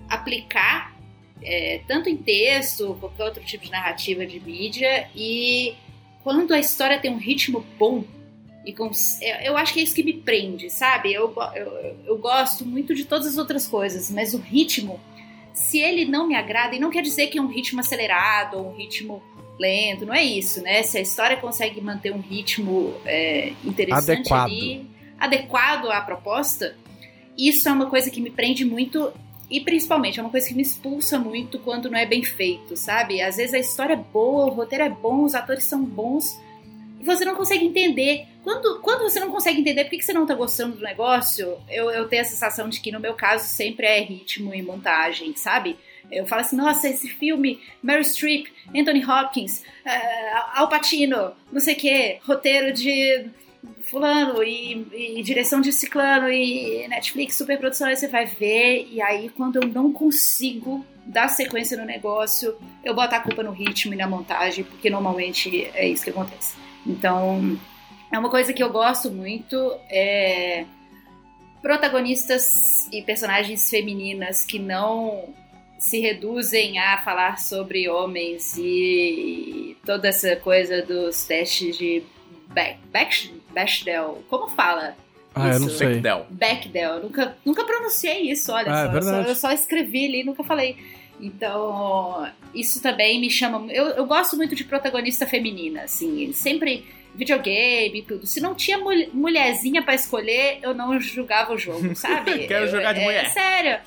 aplicar, 0.09 0.96
é, 1.43 1.81
tanto 1.87 2.09
em 2.09 2.17
texto, 2.17 2.97
qualquer 3.01 3.25
outro 3.25 3.45
tipo 3.45 3.65
de 3.65 3.71
narrativa 3.71 4.27
de 4.27 4.41
mídia. 4.41 5.09
E 5.15 5.75
quando 6.23 6.53
a 6.53 6.59
história 6.59 6.99
tem 6.99 7.11
um 7.11 7.19
ritmo 7.19 7.65
bom, 7.79 8.05
e 8.65 8.73
com, 8.73 8.91
eu 9.45 9.57
acho 9.57 9.73
que 9.73 9.81
é 9.81 9.83
isso 9.85 9.95
que 9.95 10.03
me 10.03 10.15
prende, 10.15 10.69
sabe? 10.71 11.13
Eu, 11.13 11.33
eu, 11.55 11.97
eu 12.05 12.19
gosto 12.19 12.67
muito 12.67 12.95
de 12.95 13.05
todas 13.05 13.29
as 13.29 13.39
outras 13.39 13.67
coisas, 13.67 14.11
mas 14.11 14.35
o 14.35 14.39
ritmo, 14.39 15.01
se 15.55 15.79
ele 15.79 16.05
não 16.05 16.27
me 16.27 16.35
agrada, 16.35 16.75
e 16.75 16.81
não 16.81 16.91
quer 16.91 17.03
dizer 17.03 17.29
que 17.29 17.39
é 17.39 17.43
um 17.43 17.47
ritmo 17.47 17.79
acelerado 17.79 18.59
ou 18.59 18.73
um 18.73 18.77
ritmo 18.77 19.23
lento, 19.59 20.05
não 20.05 20.13
é 20.13 20.25
isso, 20.25 20.61
né? 20.63 20.83
Se 20.83 20.99
a 20.99 21.01
história 21.01 21.37
consegue 21.37 21.81
manter 21.81 22.13
um 22.13 22.21
ritmo 22.21 22.95
é, 23.05 23.53
interessante 23.65 24.33
Adequado. 24.33 24.51
ali, 24.51 24.91
adequado 25.19 25.91
à 25.91 26.01
proposta, 26.01 26.77
isso 27.39 27.69
é 27.69 27.73
uma 27.73 27.89
coisa 27.89 28.11
que 28.11 28.21
me 28.21 28.31
prende 28.31 28.65
muito 28.65 29.13
e 29.51 29.61
principalmente 29.61 30.19
é 30.19 30.23
uma 30.23 30.31
coisa 30.31 30.49
que 30.49 30.55
me 30.55 30.63
expulsa 30.63 31.19
muito 31.19 31.59
quando 31.61 31.91
não 31.91 31.99
é 31.99 32.05
bem 32.05 32.23
feito, 32.23 32.77
sabe? 32.77 33.23
Às 33.23 33.37
vezes 33.37 33.55
a 33.55 33.59
história 33.59 33.95
é 33.95 33.97
boa, 33.97 34.47
o 34.47 34.51
roteiro 34.51 34.85
é 34.85 34.91
bom, 34.91 35.23
os 35.23 35.35
atores 35.35 35.65
são 35.65 35.85
bons 35.85 36.39
e 37.01 37.05
você 37.05 37.25
não 37.25 37.37
consegue 37.37 37.65
entender. 37.65 38.27
Quando, 38.43 38.81
quando 38.81 39.03
você 39.03 39.21
não 39.21 39.31
consegue 39.31 39.61
entender 39.61 39.85
por 39.85 39.91
que, 39.91 40.03
você 40.03 40.13
não 40.13 40.27
tá 40.27 40.35
gostando 40.35 40.77
do 40.77 40.83
negócio, 40.83 41.59
eu, 41.69 41.91
eu 41.91 42.09
tenho 42.09 42.23
a 42.23 42.25
sensação 42.25 42.69
de 42.69 42.81
que 42.81 42.91
no 42.91 43.01
meu 43.01 43.15
caso 43.15 43.47
sempre 43.47 43.87
é 43.87 44.01
ritmo 44.01 44.53
e 44.53 44.63
montagem, 44.63 45.35
sabe? 45.37 45.77
Eu 46.11 46.27
falo 46.27 46.43
assim, 46.43 46.57
nossa, 46.57 46.89
esse 46.89 47.09
filme, 47.09 47.61
Meryl 47.83 48.05
Streep, 48.05 48.47
Anthony 48.75 49.05
Hopkins, 49.05 49.63
uh, 49.85 50.55
Al 50.55 50.69
Pacino, 50.69 51.33
não 51.51 51.61
sei 51.61 51.75
o 51.75 51.77
quê, 51.77 52.19
roteiro 52.23 52.73
de 52.73 53.29
fulano 53.83 54.43
e, 54.43 55.19
e, 55.19 55.23
direção 55.23 55.61
de 55.61 55.73
ciclano 55.73 56.29
e 56.29 56.87
Netflix, 56.89 57.37
superprodução, 57.37 57.89
aí 57.89 57.97
você 57.97 58.09
vai 58.09 58.27
ver, 58.27 58.89
e 58.91 59.01
aí 59.01 59.29
quando 59.31 59.57
eu 59.57 59.69
não 59.69 59.93
consigo 59.93 60.85
dar 61.05 61.29
sequência 61.29 61.77
no 61.77 61.85
negócio, 61.85 62.57
eu 62.85 62.95
boto 62.95 63.15
a 63.15 63.21
culpa 63.21 63.43
no 63.43 63.53
ritmo 63.53 63.95
e 63.95 63.97
na 63.97 64.09
montagem, 64.09 64.65
porque 64.65 64.91
normalmente 64.91 65.71
é 65.75 65.89
isso 65.89 66.03
que 66.03 66.11
acontece. 66.11 66.57
Então, 66.85 67.59
é 68.13 68.19
uma 68.19 68.31
coisa 68.31 68.53
que 68.53 68.63
eu 68.63 68.71
gosto 68.71 69.11
muito, 69.11 69.57
é 69.89 70.65
protagonistas 71.63 72.89
e 72.93 73.03
personagens 73.03 73.69
femininas 73.69 74.45
que 74.45 74.59
não 74.59 75.35
se 75.79 76.01
reduzem 76.01 76.79
a 76.79 76.99
falar 76.99 77.39
sobre 77.39 77.89
homens 77.89 78.57
e 78.57 79.77
toda 79.85 80.09
essa 80.09 80.37
coisa 80.37 80.83
dos 80.83 81.25
testes 81.25 81.77
de 81.77 82.03
Beck, 82.49 82.79
Beck, 82.93 83.35
Bechdel. 83.53 84.25
Como 84.29 84.49
fala? 84.49 84.97
Ah, 85.35 85.49
isso? 85.51 85.57
eu 85.57 85.61
não 85.61 85.69
sei. 85.71 85.89
Bechdel. 85.89 86.27
Bechdel. 86.31 86.91
Eu 86.95 87.03
nunca, 87.03 87.37
nunca 87.45 87.65
pronunciei 87.65 88.31
isso, 88.31 88.53
olha 88.53 88.73
Ah, 88.73 88.85
é 88.85 88.87
só. 88.87 88.93
Eu 88.97 89.03
só. 89.03 89.11
verdade. 89.11 89.29
Eu 89.29 89.35
só 89.35 89.53
escrevi 89.53 90.07
ali, 90.07 90.25
nunca 90.25 90.43
falei. 90.45 90.77
Então, 91.21 92.27
isso 92.55 92.81
também 92.83 93.21
me 93.21 93.31
chama. 93.31 93.71
Eu, 93.73 93.87
eu 93.89 94.07
gosto 94.07 94.37
muito 94.37 94.55
de 94.55 94.65
protagonista 94.65 95.27
feminina, 95.27 95.83
assim. 95.83 96.33
Sempre 96.33 96.87
videogame 97.15 97.99
e 97.99 98.03
tudo. 98.03 98.27
Se 98.27 98.41
não 98.41 98.55
tinha 98.55 98.79
mul- 98.79 99.09
mulherzinha 99.13 99.83
pra 99.83 99.95
escolher, 99.95 100.59
eu 100.63 100.75
não 100.75 101.01
jogava 101.01 101.53
o 101.55 101.59
jogo, 101.59 101.95
sabe? 101.97 102.47
Quero 102.47 102.67
Eu- 102.67 102.71
jogar 102.71 102.93
de 102.93 103.01
é, 103.01 103.05
mulher. 103.05 103.31
Sério. 103.31 103.79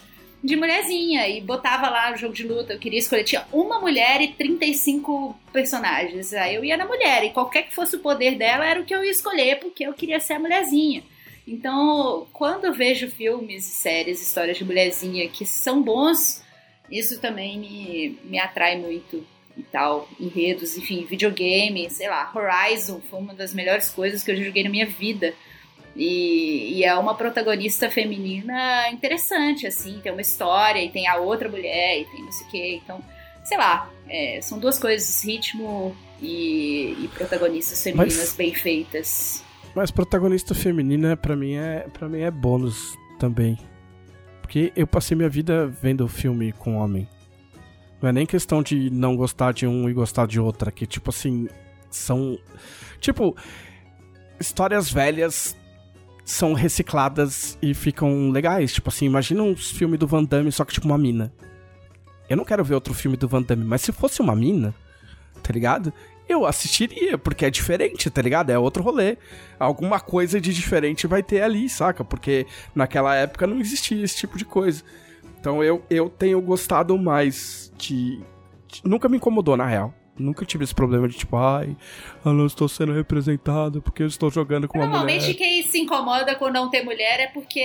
De 0.44 0.56
mulherzinha. 0.56 1.28
E 1.28 1.42
botava 1.42 1.90
lá 1.90 2.14
o 2.14 2.18
jogo 2.18 2.34
de 2.34 2.48
luta. 2.48 2.74
Eu 2.74 2.80
queria 2.80 3.00
escolher. 3.00 3.24
Tinha 3.24 3.46
uma 3.52 3.80
mulher 3.80 4.22
e 4.22 4.30
35 4.30 5.36
personagens. 5.52 6.34
Aí 6.34 6.56
eu 6.56 6.64
ia 6.64 6.78
na 6.78 6.86
mulher. 6.86 7.24
E 7.24 7.32
qualquer 7.32 7.64
que 7.64 7.76
fosse 7.76 7.96
o 7.96 8.00
poder 8.00 8.36
dela 8.38 8.66
era 8.66 8.80
o 8.80 8.86
que 8.86 8.94
eu 8.94 9.04
ia 9.04 9.12
escolher, 9.12 9.60
porque 9.60 9.86
eu 9.86 9.94
queria 9.94 10.20
ser 10.20 10.34
a 10.34 10.40
mulherzinha. 10.40 11.04
Então, 11.48 12.28
quando 12.32 12.66
eu 12.66 12.74
vejo 12.74 13.10
filmes 13.10 13.64
séries, 13.64 14.22
histórias 14.22 14.58
de 14.58 14.64
mulherzinha 14.64 15.28
que 15.30 15.46
são 15.46 15.82
bons, 15.82 16.44
isso 16.92 17.20
também 17.20 17.58
me, 17.58 18.20
me 18.24 18.38
atrai 18.38 18.78
muito 18.78 19.26
e 19.58 19.64
tal. 19.64 20.08
Enredos, 20.20 20.78
enfim, 20.78 21.06
videogame, 21.06 21.90
sei 21.90 22.08
lá, 22.08 22.32
Horizon 22.34 23.02
foi 23.10 23.20
uma 23.20 23.34
das 23.34 23.54
melhores 23.54 23.90
coisas 23.90 24.24
que 24.24 24.32
eu 24.32 24.36
joguei 24.36 24.64
na 24.64 24.70
minha 24.70 24.86
vida. 24.86 25.34
E, 26.02 26.76
e 26.78 26.86
é 26.86 26.96
uma 26.96 27.14
protagonista 27.14 27.90
feminina 27.92 28.90
interessante, 28.90 29.68
assim, 29.68 30.00
tem 30.02 30.14
uma 30.14 30.22
história, 30.22 30.82
e 30.82 30.90
tem 30.90 31.10
a 31.10 31.18
outra 31.18 31.50
mulher, 31.50 32.00
e 32.00 32.06
tem 32.06 32.24
não 32.24 32.32
sei 32.32 32.48
o 32.48 32.50
quê. 32.50 32.80
Então, 32.82 33.04
sei 33.44 33.58
lá, 33.58 33.90
é, 34.08 34.40
são 34.42 34.58
duas 34.58 34.80
coisas, 34.80 35.22
ritmo 35.26 35.94
e, 36.22 36.96
e 37.04 37.10
protagonistas 37.14 37.84
femininas 37.84 38.18
Mas- 38.18 38.34
bem 38.34 38.56
feitas. 38.56 39.44
Mas 39.76 39.92
protagonista 39.92 40.56
feminina, 40.56 41.18
pra 41.18 41.36
mim, 41.36 41.56
é 41.56 41.86
para 41.92 42.08
mim 42.08 42.22
é 42.22 42.32
bônus 42.32 42.98
também. 43.20 43.58
Porque 44.42 44.72
eu 44.78 44.88
passei 44.88 45.18
minha 45.18 45.30
vida 45.30 45.68
vendo 45.68 46.08
filme 46.08 46.54
com 46.54 46.78
homem. 46.78 47.08
Não 48.02 48.08
é 48.08 48.14
nem 48.14 48.26
questão 48.26 48.64
de 48.64 48.90
não 48.90 49.18
gostar 49.18 49.52
de 49.52 49.68
um 49.68 49.90
e 49.90 49.94
gostar 49.94 50.26
de 50.28 50.40
outra, 50.40 50.72
que 50.72 50.88
tipo 50.88 51.10
assim, 51.10 51.50
são 51.90 52.40
tipo 53.02 53.36
histórias 54.40 54.90
velhas 54.90 55.56
são 56.30 56.54
recicladas 56.54 57.58
e 57.60 57.74
ficam 57.74 58.30
legais. 58.30 58.72
Tipo 58.72 58.90
assim, 58.90 59.06
imagina 59.06 59.42
um 59.42 59.56
filme 59.56 59.98
do 59.98 60.06
Van 60.06 60.24
Damme 60.24 60.52
só 60.52 60.64
que 60.64 60.72
tipo 60.74 60.86
uma 60.88 60.98
mina. 60.98 61.34
Eu 62.30 62.38
não 62.38 62.46
quero 62.46 62.64
ver 62.64 62.76
outro 62.76 62.94
filme 62.94 63.18
do 63.18 63.28
Van 63.28 63.42
Damme, 63.42 63.66
mas 63.66 63.82
se 63.82 63.92
fosse 63.92 64.22
uma 64.22 64.36
mina, 64.36 64.74
tá 65.42 65.52
ligado? 65.52 65.92
Eu 66.28 66.46
assistiria, 66.46 67.18
porque 67.18 67.44
é 67.46 67.50
diferente, 67.50 68.08
tá 68.12 68.22
ligado? 68.22 68.52
É 68.52 68.60
outro 68.60 68.84
rolê. 68.84 69.18
Alguma 69.60 70.00
coisa 70.00 70.40
de 70.40 70.54
diferente 70.54 71.08
vai 71.08 71.24
ter 71.24 71.42
ali, 71.42 71.68
saca? 71.68 72.04
Porque 72.04 72.46
naquela 72.76 73.16
época 73.16 73.48
não 73.48 73.60
existia 73.60 74.04
esse 74.04 74.18
tipo 74.18 74.38
de 74.38 74.46
coisa. 74.46 74.84
Então 75.40 75.64
eu, 75.64 75.84
eu 75.90 76.08
tenho 76.10 76.40
gostado 76.40 76.96
mais 77.00 77.74
de, 77.76 78.18
de- 78.68 78.82
Nunca 78.84 79.10
me 79.10 79.18
incomodou, 79.18 79.58
na 79.58 79.66
real. 79.66 79.92
Nunca 80.20 80.46
tive 80.46 80.64
esse 80.64 80.76
problema 80.76 81.08
de 81.08 81.18
tipo, 81.18 81.38
ai, 81.38 81.76
eu 82.26 82.34
não 82.34 82.46
estou 82.46 82.68
sendo 82.68 82.92
representado 82.92 83.82
porque 83.82 84.04
eu 84.04 84.08
estou 84.08 84.30
jogando 84.30 84.68
com 84.68 84.78
uma 84.78 84.86
Normalmente 84.88 85.22
mulher. 85.22 85.36
quem 85.38 85.64
se 85.64 85.80
incomoda 85.80 86.36
com 86.36 86.50
não 86.50 86.70
ter 86.70 86.84
mulher 86.84 87.20
é 87.22 87.28
porque 87.28 87.64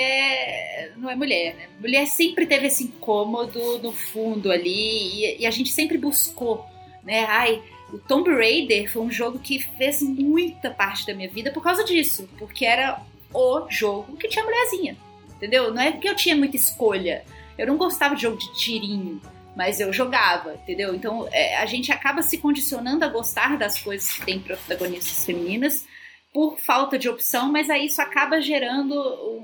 não 0.97 1.11
é 1.11 1.17
mulher, 1.17 1.57
né? 1.57 1.69
Mulher 1.81 2.07
sempre 2.07 2.47
teve 2.47 2.69
esse 2.69 2.85
incômodo 2.85 3.79
no 3.79 3.93
fundo 3.93 4.51
ali 4.53 4.71
e, 4.71 5.43
e 5.43 5.47
a 5.47 5.51
gente 5.51 5.71
sempre 5.71 5.99
buscou, 5.99 6.65
né? 7.03 7.25
Ai, 7.29 7.61
o 7.93 7.99
Tomb 7.99 8.31
Raider 8.31 8.91
foi 8.91 9.03
um 9.03 9.11
jogo 9.11 9.39
que 9.39 9.59
fez 9.59 10.01
muita 10.03 10.71
parte 10.71 11.07
da 11.07 11.15
minha 11.15 11.29
vida 11.29 11.51
por 11.51 11.63
causa 11.63 11.85
disso, 11.85 12.29
porque 12.39 12.65
era 12.65 13.01
o 13.33 13.67
jogo 13.69 14.17
que 14.17 14.29
tinha 14.29 14.45
mulherzinha, 14.45 14.97
entendeu? 15.37 15.75
Não 15.75 15.83
é 15.83 15.91
porque 15.93 16.09
eu 16.09 16.15
tinha 16.17 16.37
muita 16.37 16.57
escolha. 16.57 17.25
Eu 17.57 17.67
não 17.69 17.77
gostava 17.77 18.17
de 18.17 18.23
jogo 18.23 18.37
de 18.37 18.53
tirinho, 18.55 19.21
mas 19.57 19.81
eu 19.81 19.93
jogava, 19.93 20.55
entendeu? 20.55 20.95
Então 20.95 21.29
é, 21.31 21.57
a 21.57 21.67
gente 21.67 21.93
acaba 21.93 22.23
se 22.23 22.39
condicionando 22.39 23.05
a 23.05 23.09
gostar 23.09 23.57
das 23.57 23.79
coisas 23.79 24.11
que 24.13 24.25
tem 24.25 24.41
protagonistas 24.41 25.25
femininas 25.25 25.87
por 26.33 26.59
falta 26.59 26.99
de 26.99 27.09
opção, 27.09 27.53
mas 27.53 27.71
aí 27.71 27.87
isso 27.87 28.03
acaba 28.03 28.41
gerando 28.41 28.95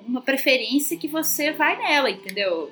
uma 0.07 0.21
preferência 0.21 0.97
que 0.97 1.07
você 1.07 1.53
vai 1.53 1.79
nela, 1.79 2.11
entendeu? 2.11 2.69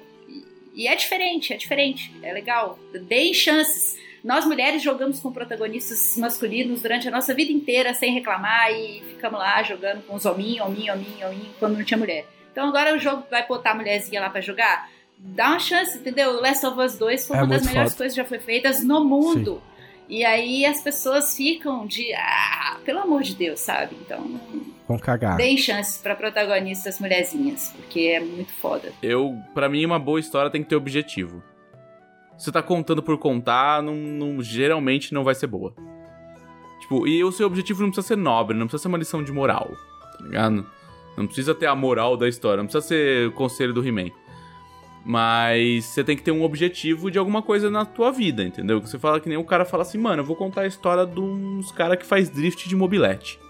E, 0.74 0.88
é 0.88 0.96
diferente, 0.96 1.52
é 1.52 1.56
diferente, 1.56 2.12
é 2.20 2.32
legal. 2.32 2.78
Deem 3.06 3.32
chances. 3.32 3.96
Nós 4.24 4.44
mulheres 4.44 4.82
jogamos 4.82 5.20
com 5.20 5.32
protagonistas 5.32 6.16
masculinos 6.16 6.82
durante 6.82 7.06
a 7.06 7.10
nossa 7.12 7.32
vida 7.32 7.52
inteira 7.52 7.94
sem 7.94 8.12
reclamar 8.12 8.72
e 8.72 9.02
ficamos 9.10 9.38
lá 9.38 9.62
jogando 9.62 10.04
com 10.04 10.16
os 10.16 10.26
hominhos, 10.26 10.66
hominho, 10.66 10.92
hominho, 10.92 11.26
hominho, 11.28 11.54
quando 11.60 11.76
não 11.76 11.84
tinha 11.84 11.98
mulher. 11.98 12.26
Então 12.50 12.68
agora 12.68 12.96
o 12.96 12.98
jogo 12.98 13.24
vai 13.30 13.46
botar 13.46 13.70
a 13.70 13.74
mulherzinha 13.76 14.20
lá 14.20 14.30
pra 14.30 14.40
jogar? 14.40 14.90
Dá 15.18 15.48
uma 15.50 15.58
chance, 15.58 15.98
entendeu? 15.98 16.30
O 16.36 16.40
Last 16.40 16.64
of 16.64 16.78
Us 16.80 16.96
2 16.96 17.26
foi 17.26 17.36
É 17.36 17.42
uma 17.42 17.48
das 17.48 17.66
melhores 17.66 17.92
foda. 17.92 17.98
coisas 17.98 18.14
que 18.16 18.22
já 18.22 18.28
foi 18.28 18.38
feitas 18.38 18.84
no 18.84 19.04
mundo. 19.04 19.60
E 20.08 20.24
aí 20.24 20.64
as 20.64 20.80
pessoas 20.80 21.36
ficam 21.36 21.86
de, 21.86 22.12
ah, 22.14 22.78
pelo 22.84 23.00
amor 23.00 23.22
de 23.22 23.34
Deus, 23.34 23.60
sabe? 23.60 23.94
Então, 24.00 24.40
Vão 24.86 24.98
cagar. 24.98 25.36
deem 25.36 25.56
chances 25.58 25.98
pra 26.00 26.14
protagonistas 26.14 26.98
mulherzinhas, 26.98 27.72
porque 27.76 28.00
é 28.00 28.20
muito 28.20 28.52
foda. 28.54 28.90
Eu, 29.02 29.36
para 29.54 29.68
mim, 29.68 29.84
uma 29.84 29.98
boa 29.98 30.18
história 30.18 30.50
tem 30.50 30.62
que 30.62 30.68
ter 30.68 30.76
objetivo. 30.76 31.42
Você 32.38 32.50
tá 32.50 32.62
contando 32.62 33.02
por 33.02 33.18
contar, 33.18 33.82
não, 33.82 33.94
não- 33.94 34.42
geralmente 34.42 35.12
não 35.12 35.24
vai 35.24 35.34
ser 35.34 35.48
boa. 35.48 35.74
Tipo, 36.80 37.06
e 37.06 37.22
o 37.22 37.32
seu 37.32 37.46
objetivo 37.46 37.82
não 37.82 37.90
precisa 37.90 38.06
ser 38.06 38.16
nobre, 38.16 38.56
não 38.56 38.66
precisa 38.66 38.82
ser 38.82 38.88
uma 38.88 38.96
lição 38.98 39.22
de 39.22 39.32
moral, 39.32 39.68
tá 40.16 40.24
ligado? 40.24 40.64
Não 41.16 41.26
precisa 41.26 41.54
ter 41.54 41.66
a 41.66 41.74
moral 41.74 42.16
da 42.16 42.28
história, 42.28 42.58
não 42.62 42.66
precisa 42.66 42.86
ser 42.86 43.28
o 43.28 43.32
conselho 43.32 43.74
do 43.74 43.86
He-Man. 43.86 44.10
Mas 45.04 45.84
você 45.84 46.04
tem 46.04 46.16
que 46.16 46.22
ter 46.22 46.32
um 46.32 46.42
objetivo 46.42 47.10
de 47.10 47.18
alguma 47.18 47.42
coisa 47.42 47.70
na 47.70 47.84
tua 47.84 48.10
vida, 48.10 48.42
entendeu? 48.42 48.80
Você 48.80 48.98
fala 48.98 49.20
que 49.20 49.28
nem 49.28 49.38
o 49.38 49.44
cara 49.44 49.64
fala 49.64 49.82
assim, 49.82 49.98
mano, 49.98 50.22
eu 50.22 50.26
vou 50.26 50.36
contar 50.36 50.62
a 50.62 50.66
história 50.66 51.06
de 51.06 51.20
uns 51.20 51.72
cara 51.72 51.96
que 51.96 52.04
faz 52.04 52.28
drift 52.28 52.68
de 52.68 52.76
mobilete. 52.76 53.40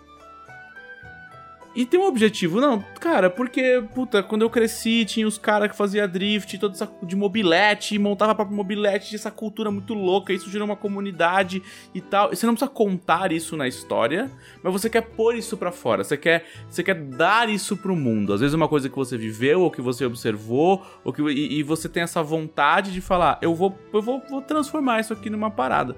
E 1.79 1.87
tem 1.87 2.01
um 2.01 2.09
objetivo, 2.09 2.61
não, 2.61 2.85
cara, 2.99 3.31
porque, 3.31 3.81
puta, 3.95 4.21
quando 4.21 4.43
eu 4.43 4.51
cresci, 4.51 5.05
tinha 5.05 5.29
os 5.29 5.39
caras 5.39 5.71
que 5.71 5.77
fazia 5.77 6.09
drift, 6.09 6.59
toda 6.59 6.75
essa 6.75 6.91
de 7.05 7.15
mobilete, 7.15 7.97
montava 8.01 8.35
próprio 8.35 8.57
mobilete, 8.57 9.11
tinha 9.11 9.17
essa 9.17 9.31
cultura 9.31 9.71
muito 9.71 9.95
louca, 9.95 10.33
isso 10.33 10.51
gerou 10.51 10.67
uma 10.67 10.75
comunidade 10.75 11.63
e 11.95 12.01
tal. 12.01 12.33
E 12.33 12.37
você 12.37 12.47
não 12.47 12.55
precisa 12.55 12.69
contar 12.69 13.31
isso 13.31 13.57
na 13.57 13.69
história, 13.69 14.29
mas 14.61 14.73
você 14.73 14.91
quer 14.91 15.03
pôr 15.03 15.37
isso 15.37 15.57
pra 15.57 15.71
fora, 15.71 16.03
você 16.03 16.17
quer, 16.17 16.47
você 16.69 16.83
quer 16.83 16.97
dar 16.97 17.49
isso 17.49 17.77
pro 17.77 17.95
mundo. 17.95 18.33
Às 18.33 18.41
vezes 18.41 18.55
é 18.55 18.57
uma 18.57 18.67
coisa 18.67 18.89
que 18.89 18.97
você 18.97 19.17
viveu, 19.17 19.61
ou 19.61 19.71
que 19.71 19.81
você 19.81 20.05
observou, 20.05 20.85
ou 21.05 21.13
que, 21.13 21.23
e, 21.23 21.61
e 21.61 21.63
você 21.63 21.89
tem 21.89 22.03
essa 22.03 22.25
vontade 22.25 22.93
de 22.93 23.01
falar, 23.01 23.39
eu 23.41 23.55
vou, 23.55 23.79
eu 23.93 24.03
vou, 24.03 24.21
vou 24.29 24.43
transformar 24.43 24.99
isso 24.99 25.13
aqui 25.13 25.31
numa 25.31 25.49
parada. 25.49 25.95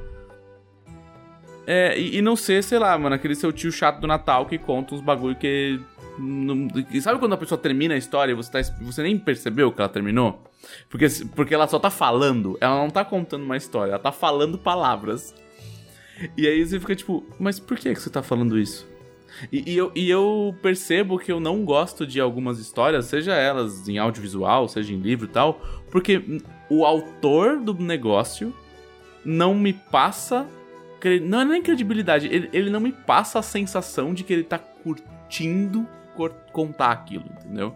É, 1.66 1.98
e, 1.98 2.16
e 2.16 2.22
não 2.22 2.34
ser, 2.36 2.62
sei 2.64 2.78
lá, 2.78 2.96
mano, 2.98 3.14
aquele 3.14 3.34
seu 3.34 3.52
tio 3.52 3.70
chato 3.70 4.00
do 4.00 4.06
Natal 4.06 4.46
que 4.46 4.58
conta 4.58 4.94
uns 4.94 5.00
bagulho 5.00 5.36
que. 5.36 5.78
não- 6.18 6.68
e 6.90 7.00
sabe 7.00 7.18
quando 7.18 7.34
a 7.34 7.36
pessoa 7.36 7.58
termina 7.58 7.94
a 7.94 7.98
história 7.98 8.32
e 8.32 8.34
você, 8.34 8.50
tá, 8.50 8.62
você 8.80 9.02
nem 9.02 9.18
percebeu 9.18 9.70
que 9.70 9.80
ela 9.80 9.88
terminou? 9.88 10.42
Porque, 10.88 11.06
porque 11.34 11.54
ela 11.54 11.66
só 11.66 11.78
tá 11.78 11.90
falando, 11.90 12.56
ela 12.60 12.76
não 12.76 12.90
tá 12.90 13.04
contando 13.04 13.44
uma 13.44 13.56
história, 13.56 13.92
ela 13.92 13.98
tá 13.98 14.12
falando 14.12 14.58
palavras. 14.58 15.34
E 16.36 16.46
aí 16.46 16.64
você 16.64 16.78
fica 16.78 16.94
tipo, 16.94 17.24
mas 17.38 17.58
por 17.58 17.78
que, 17.78 17.94
que 17.94 18.00
você 18.00 18.10
tá 18.10 18.22
falando 18.22 18.58
isso? 18.58 18.86
E, 19.50 19.72
e 19.72 19.76
eu, 19.76 19.90
e 19.94 20.10
eu 20.10 20.54
percebo 20.60 21.18
que 21.18 21.30
eu 21.32 21.40
não 21.40 21.64
gosto 21.64 22.06
de 22.06 22.20
algumas 22.20 22.58
histórias, 22.58 23.06
seja 23.06 23.32
elas 23.34 23.88
em 23.88 23.96
audiovisual, 23.96 24.68
seja 24.68 24.92
em 24.92 24.98
livro 25.00 25.26
e 25.26 25.30
tal, 25.30 25.60
porque 25.90 26.42
o 26.68 26.84
autor 26.84 27.58
do 27.58 27.72
negócio 27.74 28.52
não 29.24 29.54
me 29.54 29.72
passa. 29.72 30.46
Não 31.20 31.40
é 31.40 31.44
nem 31.44 31.62
credibilidade, 31.62 32.26
ele, 32.26 32.50
ele 32.52 32.70
não 32.70 32.80
me 32.80 32.92
passa 32.92 33.38
a 33.38 33.42
sensação 33.42 34.12
de 34.12 34.22
que 34.24 34.32
ele 34.32 34.44
tá 34.44 34.58
curtindo 34.58 35.86
contar 36.52 36.90
aquilo, 36.90 37.24
entendeu? 37.38 37.74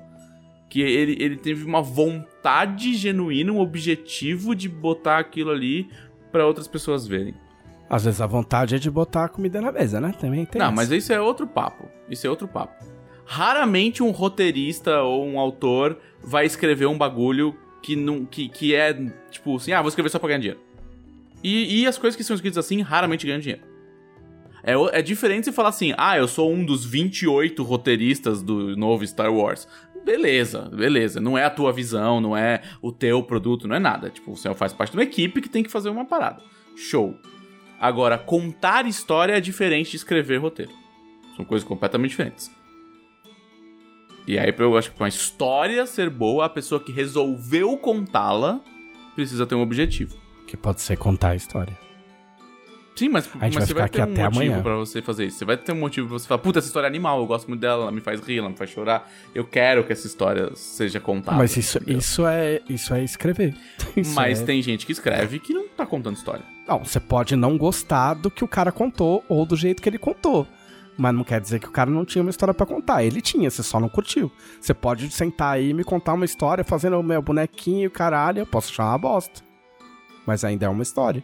Que 0.69 0.81
ele, 0.83 1.17
ele 1.19 1.37
teve 1.37 1.65
uma 1.65 1.81
vontade 1.81 2.95
genuína, 2.95 3.53
um 3.53 3.61
objetivo 3.61 4.55
de 4.55 4.69
botar 4.69 5.19
aquilo 5.19 5.51
ali 5.51 5.89
pra 6.31 6.47
outras 6.47 6.69
pessoas 6.69 7.07
verem. 7.07 7.35
Às 7.89 8.05
vezes 8.05 8.21
a 8.21 8.27
vontade 8.27 8.75
é 8.75 8.79
de 8.79 8.91
botar 8.91 9.25
a 9.25 9.29
comida 9.29 9.61
na 9.61 9.71
mesa, 9.71 10.01
né? 10.01 10.13
Também 10.19 10.45
tem 10.45 10.59
Não, 10.59 10.67
essa. 10.67 10.75
mas 10.75 10.91
isso 10.91 11.13
é 11.13 11.21
outro 11.21 11.47
papo. 11.47 11.89
Isso 12.11 12.27
é 12.27 12.31
outro 12.31 12.49
papo. 12.49 12.85
Raramente 13.25 14.03
um 14.03 14.11
roteirista 14.11 15.01
ou 15.03 15.25
um 15.27 15.39
autor 15.39 15.99
vai 16.23 16.45
escrever 16.45 16.87
um 16.87 16.99
bagulho 16.99 17.57
que 17.83 17.95
não 17.97 18.25
que, 18.25 18.49
que 18.49 18.75
é 18.75 18.93
tipo 19.31 19.57
assim, 19.57 19.73
ah, 19.73 19.81
vou 19.81 19.89
escrever 19.89 20.09
só 20.11 20.19
pra 20.19 20.29
ganhar 20.29 20.41
dinheiro. 20.41 20.61
E, 21.45 21.83
e 21.83 21.87
as 21.87 21.99
coisas 21.99 22.17
que 22.17 22.25
são 22.25 22.35
escritas 22.35 22.65
assim 22.65 22.81
raramente 22.81 23.27
ganham 23.27 23.39
dinheiro. 23.39 23.63
É, 24.63 24.73
é 24.99 25.03
diferente 25.03 25.45
você 25.45 25.53
falar 25.53 25.69
assim, 25.69 25.93
ah, 25.99 26.17
eu 26.17 26.27
sou 26.27 26.51
um 26.51 26.65
dos 26.65 26.87
28 26.87 27.63
roteiristas 27.63 28.43
do 28.43 28.75
novo 28.75 29.07
Star 29.07 29.31
Wars. 29.33 29.69
Beleza, 30.03 30.71
beleza. 30.75 31.21
Não 31.21 31.37
é 31.37 31.45
a 31.45 31.51
tua 31.51 31.71
visão, 31.71 32.19
não 32.19 32.35
é 32.35 32.63
o 32.81 32.91
teu 32.91 33.23
produto, 33.23 33.69
não 33.69 33.77
é 33.77 33.79
nada. 33.79 34.09
Tipo, 34.09 34.35
você 34.35 34.53
faz 34.55 34.73
parte 34.73 34.93
de 34.93 34.97
uma 34.97 35.03
equipe 35.03 35.43
que 35.43 35.49
tem 35.49 35.63
que 35.63 35.71
fazer 35.71 35.91
uma 35.91 36.07
parada. 36.07 36.43
Show. 36.75 37.15
Agora, 37.79 38.17
contar 38.17 38.87
história 38.87 39.37
é 39.37 39.41
diferente 39.41 39.91
de 39.91 39.97
escrever 39.97 40.39
roteiro. 40.39 40.73
São 41.37 41.45
coisas 41.45 41.67
completamente 41.67 42.11
diferentes. 42.11 42.51
E 44.27 44.39
aí, 44.39 44.55
eu 44.59 44.79
acho 44.79 44.91
que 44.91 44.97
pra 44.97 45.05
uma 45.05 45.09
história 45.09 45.85
ser 45.85 46.09
boa, 46.09 46.47
a 46.47 46.49
pessoa 46.49 46.81
que 46.81 46.91
resolveu 46.91 47.77
contá-la 47.77 48.61
precisa 49.15 49.45
ter 49.45 49.55
um 49.55 49.61
objetivo. 49.61 50.24
Que 50.55 50.57
pode 50.57 50.81
ser 50.81 50.97
contar 50.97 51.31
a 51.31 51.35
história. 51.35 51.77
Sim, 52.95 53.09
mas, 53.09 53.27
A 53.27 53.29
gente 53.33 53.41
mas 53.41 53.55
vai 53.55 53.67
você 53.67 53.75
vai 53.75 53.89
ter 53.89 54.03
um 54.03 54.07
motivo 54.07 54.27
amanhã. 54.29 54.63
pra 54.63 54.77
você 54.77 55.03
fazer 55.03 55.25
isso. 55.27 55.39
Você 55.39 55.45
vai 55.45 55.57
ter 55.57 55.73
um 55.73 55.81
motivo 55.81 56.07
pra 56.07 56.17
você 56.17 56.29
falar, 56.29 56.39
puta, 56.39 56.61
essa 56.61 56.69
história 56.69 56.87
é 56.87 56.89
animal, 56.89 57.19
eu 57.19 57.27
gosto 57.27 57.49
muito 57.49 57.61
dela, 57.61 57.83
ela 57.83 57.91
me 57.91 58.01
faz 58.01 58.21
rir, 58.21 58.39
ela 58.39 58.49
me 58.49 58.57
faz 58.57 58.71
chorar. 58.71 59.11
Eu 59.35 59.45
quero 59.45 59.83
que 59.83 59.93
essa 59.93 60.07
história 60.07 60.53
seja 60.55 61.01
contada. 61.01 61.37
mas 61.37 61.57
isso, 61.57 61.79
entendeu? 61.79 61.99
isso, 61.99 62.25
é, 62.25 62.61
isso 62.69 62.95
é 62.95 63.03
escrever. 63.03 63.57
Isso 63.97 64.15
Mas 64.15 64.43
é- 64.43 64.45
tem 64.45 64.63
gente 64.63 64.87
que 64.87 64.93
escreve 64.93 65.41
que 65.41 65.53
não 65.53 65.67
tá 65.67 65.85
contando 65.85 66.17
história. 66.17 66.45
Não, 66.69 66.85
você 66.85 67.01
pode 67.01 67.35
não 67.35 67.59
gostar 67.59 68.15
do 68.15 68.31
que 68.31 68.45
o 68.45 68.49
cara 68.49 68.71
contou 68.71 69.25
ou 69.29 69.45
do 69.45 69.57
jeito 69.57 69.83
que 69.83 69.89
ele 69.89 69.99
contou. 69.99 70.47
Mas 70.97 71.13
não 71.13 71.25
quer 71.25 71.41
dizer 71.41 71.59
que 71.59 71.67
o 71.67 71.73
cara 71.73 71.91
não 71.91 72.05
tinha 72.05 72.23
uma 72.23 72.31
história 72.31 72.55
pra 72.55 72.65
contar. 72.65 73.03
Ele 73.03 73.21
tinha, 73.21 73.51
você 73.51 73.65
só 73.65 73.81
não 73.81 73.89
curtiu. 73.89 74.31
Você 74.61 74.73
pode 74.73 75.11
sentar 75.11 75.55
aí 75.55 75.71
e 75.71 75.75
me 75.75 75.83
contar 75.83 76.13
uma 76.13 76.25
história 76.25 76.63
fazendo 76.63 76.97
o 76.99 77.03
meu 77.03 77.21
bonequinho, 77.21 77.91
caralho, 77.91 78.39
eu 78.39 78.47
posso 78.47 78.71
achar 78.71 78.85
uma 78.85 78.99
bosta. 78.99 79.43
Mas 80.27 80.45
ainda 80.45 80.67
é 80.67 80.69
uma 80.69 80.83
história. 80.83 81.23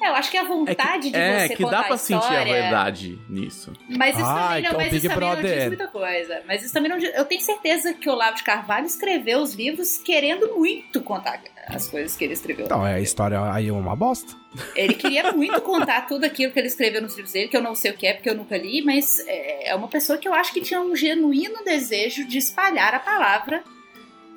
É, 0.00 0.10
eu 0.10 0.14
acho 0.14 0.30
que 0.30 0.36
a 0.36 0.42
É 0.42 0.46
vontade 0.46 1.02
que, 1.08 1.10
de 1.10 1.16
é, 1.16 1.48
você 1.48 1.56
que 1.56 1.62
contar 1.64 1.78
dá 1.78 1.84
pra 1.84 1.94
a 1.96 1.98
sentir 1.98 2.14
a 2.24 2.28
história- 2.28 2.52
verdade 2.52 3.18
nisso. 3.28 3.72
Mas 3.88 4.14
isso 4.16 4.24
Ah, 4.24 4.32
também, 4.34 4.48
não, 4.50 4.58
então 4.68 4.78
mas 4.78 4.92
isso 4.92 5.08
também 5.08 5.28
não 5.28 5.42
diz 5.42 5.66
muita 5.66 5.88
coisa. 5.88 6.42
Mas 6.46 6.62
isso 6.62 6.72
também 6.72 6.88
não 6.92 6.98
diz... 6.98 7.12
Eu 7.16 7.24
tenho 7.24 7.40
certeza 7.40 7.92
que 7.94 8.08
o 8.08 8.12
Olavo 8.12 8.36
de 8.36 8.44
Carvalho 8.44 8.86
escreveu 8.86 9.40
os 9.40 9.54
livros 9.54 9.96
querendo 9.98 10.54
muito 10.54 11.00
contar 11.02 11.40
as 11.66 11.88
coisas 11.88 12.16
que 12.16 12.22
ele 12.22 12.32
escreveu. 12.34 12.66
Então, 12.66 12.86
é, 12.86 12.94
a 12.94 13.00
história 13.00 13.40
aí 13.52 13.66
é 13.66 13.72
uma 13.72 13.96
bosta. 13.96 14.36
Ele 14.76 14.94
queria 14.94 15.32
muito 15.32 15.60
contar 15.62 16.02
tudo 16.02 16.24
aquilo 16.24 16.52
que 16.52 16.60
ele 16.60 16.68
escreveu 16.68 17.02
nos 17.02 17.16
livros 17.16 17.32
dele, 17.32 17.48
que 17.48 17.56
eu 17.56 17.62
não 17.62 17.74
sei 17.74 17.90
o 17.90 17.94
que 17.94 18.06
é, 18.06 18.14
porque 18.14 18.30
eu 18.30 18.36
nunca 18.36 18.56
li, 18.56 18.82
mas 18.82 19.18
é 19.26 19.70
é 19.70 19.74
uma 19.74 19.88
pessoa 19.88 20.16
que 20.16 20.28
eu 20.28 20.32
acho 20.32 20.52
que 20.52 20.60
tinha 20.60 20.80
um 20.80 20.94
genuíno 20.94 21.64
desejo 21.64 22.24
de 22.24 22.38
espalhar 22.38 22.94
a 22.94 23.00
palavra 23.00 23.64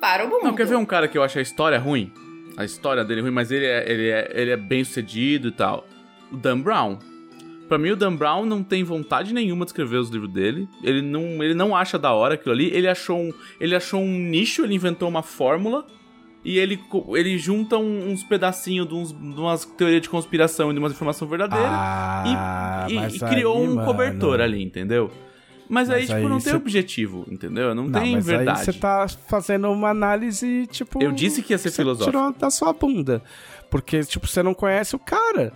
para 0.00 0.24
o 0.26 0.28
mundo. 0.28 0.42
Não, 0.42 0.54
quer 0.56 0.66
ver 0.66 0.74
um 0.76 0.84
cara 0.84 1.06
que 1.06 1.16
eu 1.16 1.22
acho 1.22 1.38
a 1.38 1.42
história 1.42 1.78
ruim? 1.78 2.12
A 2.56 2.64
história 2.64 3.04
dele 3.04 3.20
é 3.20 3.22
ruim, 3.22 3.32
mas 3.32 3.50
ele 3.50 3.66
é, 3.66 3.90
ele 3.90 4.08
é, 4.08 4.32
ele 4.34 4.50
é 4.50 4.56
bem 4.56 4.84
sucedido 4.84 5.48
e 5.48 5.52
tal. 5.52 5.86
O 6.30 6.36
Dan 6.36 6.60
Brown. 6.60 6.98
Pra 7.68 7.78
mim, 7.78 7.90
o 7.90 7.96
Dan 7.96 8.14
Brown 8.14 8.44
não 8.44 8.62
tem 8.62 8.84
vontade 8.84 9.32
nenhuma 9.32 9.64
de 9.64 9.70
escrever 9.70 9.96
os 9.96 10.10
livros 10.10 10.30
dele. 10.30 10.68
Ele 10.82 11.00
não, 11.00 11.42
ele 11.42 11.54
não 11.54 11.74
acha 11.74 11.98
da 11.98 12.12
hora 12.12 12.34
aquilo 12.34 12.52
ali. 12.52 12.70
Ele 12.70 12.86
achou 12.86 13.18
um, 13.18 13.32
ele 13.58 13.74
achou 13.74 14.00
um 14.00 14.18
nicho, 14.18 14.62
ele 14.62 14.74
inventou 14.74 15.08
uma 15.08 15.22
fórmula. 15.22 15.86
E 16.44 16.58
ele, 16.58 16.78
ele 17.14 17.38
junta 17.38 17.78
uns 17.78 18.24
pedacinhos 18.24 18.88
de, 18.88 18.94
uns, 18.94 19.12
de 19.12 19.40
umas 19.40 19.64
teorias 19.64 20.02
de 20.02 20.10
conspiração 20.10 20.70
e 20.70 20.74
de 20.74 20.78
uma 20.80 20.88
informação 20.88 21.26
verdadeira. 21.28 21.68
Ah, 21.68 22.86
e, 22.88 22.94
mas 22.94 23.14
e 23.14 23.20
criou 23.20 23.58
aí, 23.58 23.68
um 23.68 23.74
mano, 23.76 23.86
cobertor 23.86 24.40
ali, 24.40 24.60
entendeu? 24.60 25.10
Mas, 25.72 25.88
aí, 25.88 26.00
Mas 26.00 26.06
tipo, 26.10 26.18
aí 26.18 26.28
não 26.28 26.38
cê- 26.38 26.50
tem 26.50 26.58
objetivo, 26.58 27.26
entendeu? 27.30 27.74
Não, 27.74 27.88
Não, 27.88 28.00
tem 28.02 28.12
mas 28.16 28.26
verdade. 28.26 28.58
aí 28.58 28.64
você 28.66 28.72
tá 28.74 29.06
fazendo 29.26 29.70
uma 29.70 29.88
análise, 29.88 30.66
tipo... 30.70 31.02
Eu 31.02 31.12
disse 31.12 31.40
que 31.42 31.54
ia 31.54 31.58
ser 31.58 31.70
filosófico. 31.70 32.10
tirou 32.10 32.30
da 32.30 32.50
sua 32.50 32.74
bunda. 32.74 33.22
Porque, 33.70 34.04
tipo, 34.04 34.26
você 34.26 34.42
não 34.42 34.52
conhece 34.52 34.94
o 34.94 34.98
cara. 34.98 35.50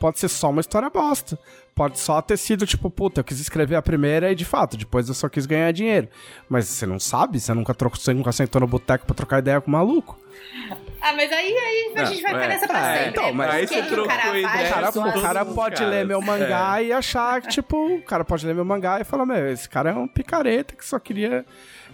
Pode 0.00 0.18
ser 0.18 0.28
só 0.28 0.48
uma 0.48 0.62
história 0.62 0.88
bosta. 0.88 1.38
Pode 1.74 1.98
só 1.98 2.20
ter 2.22 2.38
sido, 2.38 2.66
tipo, 2.66 2.88
puta, 2.90 3.20
eu 3.20 3.24
quis 3.24 3.38
escrever 3.38 3.76
a 3.76 3.82
primeira 3.82 4.32
e, 4.32 4.34
de 4.34 4.46
fato, 4.46 4.76
depois 4.76 5.08
eu 5.08 5.14
só 5.14 5.28
quis 5.28 5.44
ganhar 5.44 5.70
dinheiro. 5.72 6.08
Mas 6.48 6.66
você 6.66 6.86
não 6.86 6.98
sabe, 6.98 7.38
você 7.38 7.52
nunca, 7.52 7.74
trocou, 7.74 8.00
você 8.00 8.14
nunca 8.14 8.32
sentou 8.32 8.60
no 8.62 8.66
boteco 8.66 9.04
pra 9.04 9.14
trocar 9.14 9.40
ideia 9.40 9.60
com 9.60 9.68
o 9.68 9.72
maluco. 9.72 10.18
Ah, 11.02 11.12
mas 11.12 11.30
aí, 11.30 11.54
aí 11.54 11.92
a 11.96 12.04
gente 12.06 12.22
vai 12.22 12.32
é. 12.32 12.34
ficar 12.34 12.48
nessa 12.48 12.66
pra 12.66 12.78
É, 12.94 12.96
sempre. 13.04 13.10
então, 13.20 13.34
mas 13.34 13.50
aí 13.50 13.66
você 13.66 13.80
o 13.80 13.86
trocou 13.86 14.06
cara 14.06 14.38
ideia 14.38 14.46
O 14.46 14.72
cara, 14.72 14.90
o 14.90 15.22
cara 15.22 15.44
pode 15.44 15.76
caras. 15.76 15.90
ler 15.90 16.06
meu 16.06 16.20
mangá 16.22 16.82
e 16.82 16.92
achar 16.92 17.42
que, 17.42 17.48
tipo, 17.48 17.76
o 17.96 18.02
cara 18.02 18.24
pode 18.24 18.46
ler 18.46 18.54
meu 18.54 18.64
mangá 18.64 19.00
e 19.00 19.04
falar, 19.04 19.26
meu, 19.26 19.50
esse 19.52 19.68
cara 19.68 19.90
é 19.90 19.94
um 19.94 20.08
picareta 20.08 20.74
que 20.74 20.84
só 20.84 20.98
queria 20.98 21.44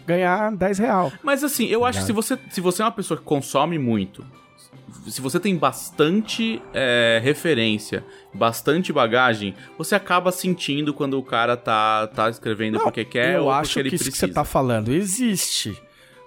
ganhar 0.07 0.53
10 0.53 0.79
real. 0.79 1.13
Mas 1.23 1.43
assim, 1.43 1.67
eu 1.67 1.85
acho 1.85 1.99
que 2.01 2.07
se 2.07 2.13
você, 2.13 2.39
se 2.51 2.61
você 2.61 2.83
é 2.83 2.85
uma 2.85 2.93
pessoa 2.93 3.19
que 3.19 3.25
consome 3.25 3.79
muito, 3.79 4.25
se 5.11 5.21
você 5.21 5.39
tem 5.39 5.57
bastante 5.57 6.61
é, 6.75 7.21
referência, 7.23 8.05
bastante 8.33 8.93
bagagem, 8.93 9.55
você 9.79 9.95
acaba 9.95 10.33
sentindo 10.33 10.93
quando 10.93 11.19
o 11.19 11.23
cara 11.23 11.57
tá, 11.57 12.07
tá 12.09 12.29
escrevendo 12.29 12.79
porque 12.81 13.05
quer 13.05 13.37
eu 13.37 13.45
ou 13.45 13.51
acho 13.51 13.71
porque 13.71 13.81
ele 13.81 13.89
que 13.91 13.97
isso 13.97 14.05
precisa. 14.05 14.27
que 14.27 14.33
você 14.33 14.35
tá 14.35 14.45
falando 14.45 14.93
existe, 14.93 15.81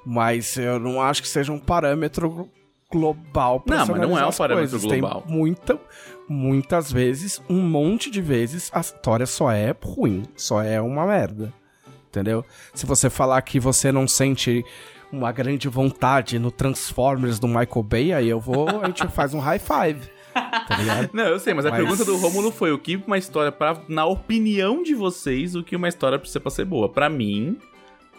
mas 0.05 0.57
eu 0.57 0.79
não 0.79 1.01
acho 1.01 1.21
que 1.21 1.27
seja 1.27 1.51
um 1.51 1.59
parâmetro 1.59 2.49
global 2.91 3.59
pra 3.59 3.77
Não, 3.77 3.87
mas 3.87 4.01
não 4.01 4.17
é 4.17 4.25
um 4.25 4.31
parâmetro 4.31 4.79
coisas. 4.79 4.81
global. 4.81 5.21
Tem 5.21 5.35
muita, 5.35 5.79
muitas 6.27 6.91
vezes, 6.91 7.41
um 7.49 7.61
monte 7.61 8.09
de 8.09 8.21
vezes, 8.21 8.69
a 8.73 8.79
história 8.79 9.25
só 9.25 9.51
é 9.51 9.75
ruim, 9.81 10.23
só 10.35 10.61
é 10.61 10.81
uma 10.81 11.05
merda. 11.05 11.53
Entendeu? 12.09 12.43
Se 12.73 12.87
você 12.87 13.07
falar 13.07 13.39
que 13.43 13.59
você 13.59 13.91
não 13.91 14.07
sente 14.07 14.65
uma 15.11 15.31
grande 15.31 15.67
vontade 15.67 16.37
no 16.39 16.51
Transformers 16.51 17.39
do 17.39 17.47
Michael 17.47 17.83
Bay, 17.83 18.13
aí 18.13 18.29
eu 18.29 18.39
vou, 18.39 18.67
a 18.81 18.87
gente 18.87 19.05
faz 19.09 19.33
um 19.33 19.39
high 19.39 19.59
five. 19.59 20.09
Tá 20.33 20.77
ligado? 20.77 21.09
Não, 21.11 21.23
eu 21.25 21.39
sei, 21.39 21.53
mas 21.53 21.65
a 21.65 21.71
Mas- 21.71 21.79
pergunta 21.79 22.05
do 22.05 22.15
Rômulo 22.17 22.51
foi 22.51 22.71
o 22.71 22.77
que 22.77 22.95
uma 22.95 23.17
história 23.17 23.51
para 23.51 23.81
na 23.87 24.05
opinião 24.05 24.83
de 24.83 24.93
vocês, 24.93 25.55
o 25.55 25.63
que 25.63 25.75
uma 25.75 25.87
história 25.87 26.19
precisa 26.19 26.39
pra 26.39 26.51
ser 26.51 26.65
boa? 26.65 26.87
Pra 26.87 27.09
mim, 27.09 27.57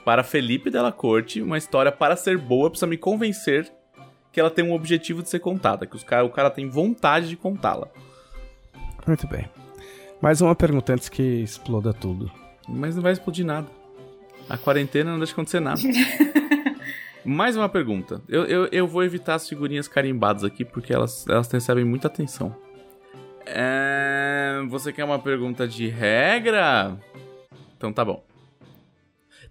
para 0.04 0.24
Felipe 0.24 0.70
Della 0.70 0.90
Corte, 0.92 1.40
uma 1.40 1.56
história 1.56 1.92
para 1.92 2.16
ser 2.16 2.36
boa 2.36 2.68
precisa 2.68 2.86
me 2.86 2.96
convencer 2.96 3.70
que 4.32 4.40
ela 4.40 4.50
tem 4.50 4.64
um 4.64 4.72
objetivo 4.74 5.22
de 5.22 5.28
ser 5.30 5.38
contada, 5.38 5.86
que 5.86 5.96
os 5.96 6.02
cara, 6.04 6.24
o 6.24 6.30
cara 6.30 6.50
tem 6.50 6.68
vontade 6.68 7.28
de 7.28 7.36
contá-la. 7.36 7.88
Muito 9.06 9.26
bem. 9.26 9.48
Mais 10.20 10.40
uma 10.40 10.54
pergunta 10.54 10.92
antes 10.92 11.08
que 11.08 11.22
exploda 11.22 11.92
tudo. 11.92 12.30
Mas 12.68 12.94
não 12.94 13.02
vai 13.02 13.12
explodir 13.12 13.44
nada. 13.46 13.66
A 14.48 14.58
quarentena 14.58 15.12
não 15.12 15.18
deixa 15.18 15.32
acontecer 15.32 15.60
nada. 15.60 15.80
Mais 17.24 17.56
uma 17.56 17.68
pergunta. 17.68 18.22
Eu, 18.28 18.44
eu, 18.44 18.68
eu 18.72 18.86
vou 18.86 19.04
evitar 19.04 19.34
as 19.34 19.48
figurinhas 19.48 19.86
carimbadas 19.88 20.44
aqui 20.44 20.64
porque 20.64 20.92
elas, 20.92 21.26
elas 21.28 21.50
recebem 21.50 21.84
muita 21.84 22.06
atenção. 22.08 22.54
É, 23.46 24.60
Você 24.68 24.92
quer 24.92 25.04
uma 25.04 25.18
pergunta 25.18 25.66
de 25.66 25.88
regra? 25.88 26.96
Então 27.76 27.92
tá 27.92 28.04
bom. 28.04 28.22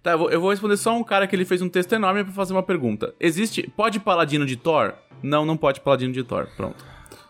Tá, 0.02 0.12
eu 0.12 0.40
vou, 0.40 0.50
responder 0.50 0.76
só 0.78 0.96
um 0.96 1.04
cara 1.04 1.26
que 1.26 1.36
ele 1.36 1.44
fez 1.44 1.60
um 1.60 1.68
texto 1.68 1.92
enorme 1.92 2.24
pra 2.24 2.32
fazer 2.32 2.52
uma 2.54 2.62
pergunta. 2.62 3.14
Existe. 3.20 3.70
Pode 3.76 4.00
paladino 4.00 4.46
de 4.46 4.56
Thor? 4.56 4.94
Não, 5.22 5.44
não 5.44 5.56
pode 5.56 5.80
paladino 5.80 6.12
de 6.12 6.24
Thor. 6.24 6.48
Pronto. 6.56 6.82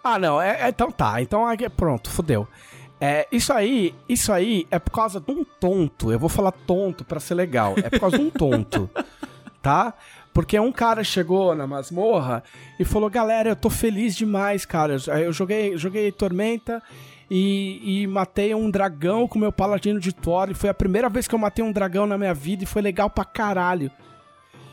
Ah, 0.05 0.19
não, 0.19 0.41
é, 0.41 0.63
é- 0.63 0.69
então 0.69 0.91
tá. 0.91 1.21
Então 1.21 1.45
aqui- 1.47 1.69
pronto, 1.69 2.09
fodeu. 2.09 2.47
É, 3.01 3.27
isso 3.33 3.53
aí, 3.53 3.95
isso 4.09 4.33
aí 4.33 4.67
é 4.71 4.79
por 4.79 4.91
causa 4.93 5.19
de 5.19 5.33
um 5.33 5.43
tonto. 5.43 6.13
Eu 6.13 6.19
vou 6.19 6.29
falar 6.29 6.53
tonto 6.53 7.05
pra 7.05 7.19
ser 7.19 7.35
legal. 7.35 7.75
É 7.79 7.91
por 7.91 7.99
causa 8.01 8.19
de 8.19 8.23
um 8.25 8.31
tonto, 8.31 8.89
tá? 9.61 9.95
Porque 10.33 10.59
um 10.59 10.73
cara 10.73 11.03
chegou 11.03 11.55
na 11.55 11.67
masmorra 11.67 12.43
e 12.79 12.85
falou: 12.85 13.11
"Galera, 13.11 13.51
eu 13.51 13.57
tô 13.57 13.69
feliz 13.69 14.15
demais, 14.15 14.65
cara. 14.65 14.97
Eu 15.23 15.33
joguei, 15.33 15.77
joguei 15.77 16.13
Tormenta 16.13 16.83
e, 17.31 18.03
e 18.03 18.07
matei 18.07 18.55
um 18.55 18.71
dragão 18.71 19.27
com 19.27 19.39
meu 19.39 19.53
paladino 19.53 19.99
de 19.99 20.13
Thor. 20.13 20.51
E 20.51 20.55
foi 20.55 20.71
a 20.71 20.75
primeira 20.75 21.09
vez 21.09 21.27
que 21.27 21.35
eu 21.35 21.39
matei 21.39 21.65
um 21.65 21.73
dragão 21.73 22.07
na 22.07 22.17
minha 22.17 22.35
vida 22.35 22.65
e 22.65 22.67
foi 22.67 22.83
legal 22.83 23.11
pra 23.11 23.25
caralho." 23.25 23.91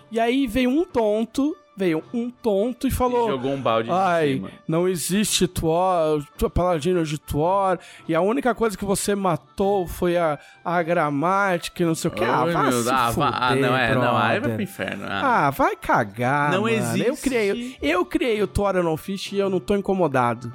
E 0.10 0.20
aí 0.20 0.48
veio 0.48 0.70
um 0.70 0.86
tonto, 0.86 1.54
veio 1.78 2.04
um 2.12 2.32
tonto 2.32 2.88
e 2.88 2.92
falou: 2.92 3.30
Jogou 3.30 3.54
um 3.54 3.62
balde 3.62 3.88
de 3.88 3.94
Ai, 3.96 4.44
não 4.68 4.88
existe 4.88 5.48
Thor, 5.48 6.26
paladino 6.54 7.06
de 7.06 7.20
Thor, 7.20 7.78
e 8.08 8.16
a 8.16 8.20
única 8.22 8.56
coisa 8.56 8.76
que 8.76 8.84
você 8.84 9.14
matou 9.14 9.88
foi 9.88 10.18
a, 10.18 10.40
a 10.66 10.82
gramática 10.82 11.84
e 11.84 11.86
não 11.86 11.94
sei 11.94 12.10
o 12.10 12.14
que. 12.14 12.24
Ah, 12.24 12.42
Ai, 12.42 12.52
vai 12.52 12.64
meu 12.64 12.72
se 12.72 12.84
Deus, 12.84 12.88
ah, 12.88 13.12
fuder, 13.14 13.30
ah, 13.34 13.56
não, 13.56 13.78
é, 13.78 13.96
não, 13.96 14.18
aí 14.18 14.22
vai 14.28 14.40
brother. 14.40 14.56
pro 14.56 14.64
inferno. 14.64 15.06
Ah. 15.08 15.48
Ah, 15.48 15.50
vai 15.52 15.76
cagar, 15.76 16.52
Não 16.52 16.64
mano. 16.64 16.76
existe. 16.76 17.08
Eu 17.08 17.16
criei, 17.16 17.78
eu 17.82 18.06
criei 18.06 18.42
o 18.42 18.48
Thor 18.48 18.74
não 18.82 18.98
Fish 18.98 19.32
e 19.34 19.38
eu 19.38 19.50
não 19.50 19.60
tô 19.60 19.76
incomodado. 19.76 20.52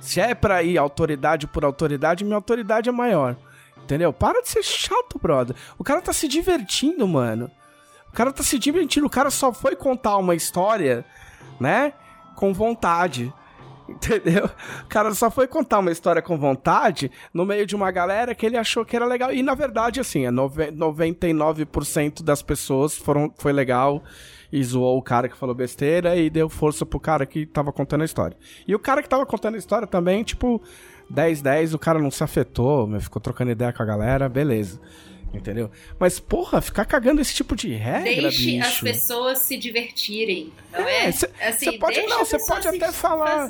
Se 0.00 0.20
é 0.20 0.34
pra 0.34 0.62
ir 0.62 0.78
autoridade 0.78 1.46
por 1.46 1.64
autoridade, 1.64 2.24
minha 2.24 2.36
autoridade 2.36 2.88
é 2.88 2.92
maior. 2.92 3.36
Entendeu? 3.82 4.12
Para 4.14 4.40
de 4.40 4.48
ser 4.48 4.62
chato, 4.62 5.18
brother. 5.20 5.54
O 5.78 5.84
cara 5.84 6.00
tá 6.00 6.12
se 6.12 6.26
divertindo, 6.26 7.06
mano. 7.06 7.50
O 8.14 8.16
cara 8.16 8.32
tá 8.32 8.44
se 8.44 8.60
divertindo. 8.60 9.06
O 9.06 9.10
cara 9.10 9.28
só 9.28 9.52
foi 9.52 9.74
contar 9.74 10.16
uma 10.18 10.36
história, 10.36 11.04
né? 11.58 11.92
Com 12.36 12.52
vontade. 12.54 13.32
Entendeu? 13.90 14.44
O 14.84 14.86
cara 14.88 15.12
só 15.14 15.32
foi 15.32 15.48
contar 15.48 15.80
uma 15.80 15.90
história 15.90 16.22
com 16.22 16.38
vontade 16.38 17.10
no 17.34 17.44
meio 17.44 17.66
de 17.66 17.74
uma 17.74 17.90
galera 17.90 18.32
que 18.32 18.46
ele 18.46 18.56
achou 18.56 18.84
que 18.84 18.94
era 18.94 19.04
legal. 19.04 19.32
E 19.32 19.42
na 19.42 19.56
verdade, 19.56 19.98
assim, 19.98 20.24
é 20.24 20.30
nove- 20.30 20.70
99% 20.70 22.22
das 22.22 22.40
pessoas 22.40 22.96
foram, 22.96 23.34
foi 23.36 23.52
legal 23.52 24.00
e 24.52 24.62
zoou 24.62 24.96
o 24.96 25.02
cara 25.02 25.28
que 25.28 25.36
falou 25.36 25.52
besteira 25.52 26.14
e 26.14 26.30
deu 26.30 26.48
força 26.48 26.86
pro 26.86 27.00
cara 27.00 27.26
que 27.26 27.44
tava 27.44 27.72
contando 27.72 28.02
a 28.02 28.04
história. 28.04 28.36
E 28.66 28.76
o 28.76 28.78
cara 28.78 29.02
que 29.02 29.08
tava 29.08 29.26
contando 29.26 29.56
a 29.56 29.58
história 29.58 29.88
também, 29.88 30.22
tipo, 30.22 30.62
10-10, 31.12 31.74
o 31.74 31.78
cara 31.80 31.98
não 31.98 32.12
se 32.12 32.22
afetou, 32.22 32.88
ficou 33.00 33.20
trocando 33.20 33.50
ideia 33.50 33.72
com 33.72 33.82
a 33.82 33.86
galera, 33.86 34.28
beleza. 34.28 34.80
Entendeu? 35.34 35.70
Mas, 35.98 36.20
porra, 36.20 36.60
ficar 36.60 36.84
cagando 36.84 37.20
esse 37.20 37.34
tipo 37.34 37.56
de 37.56 37.68
regra, 37.74 38.02
Deixe 38.04 38.46
bicho. 38.52 38.66
as 38.66 38.80
pessoas 38.80 39.38
se 39.40 39.56
divertirem, 39.56 40.52
não 40.72 40.80
É, 40.80 41.06
é? 41.06 41.12
cê- 41.12 41.28
assim, 41.42 41.78
pode- 41.78 42.00
não, 42.02 42.20
a 42.22 42.24
cê 42.24 42.36
pessoa 42.38 42.60
pode 42.60 42.68
até 42.76 42.92
falar. 42.92 43.48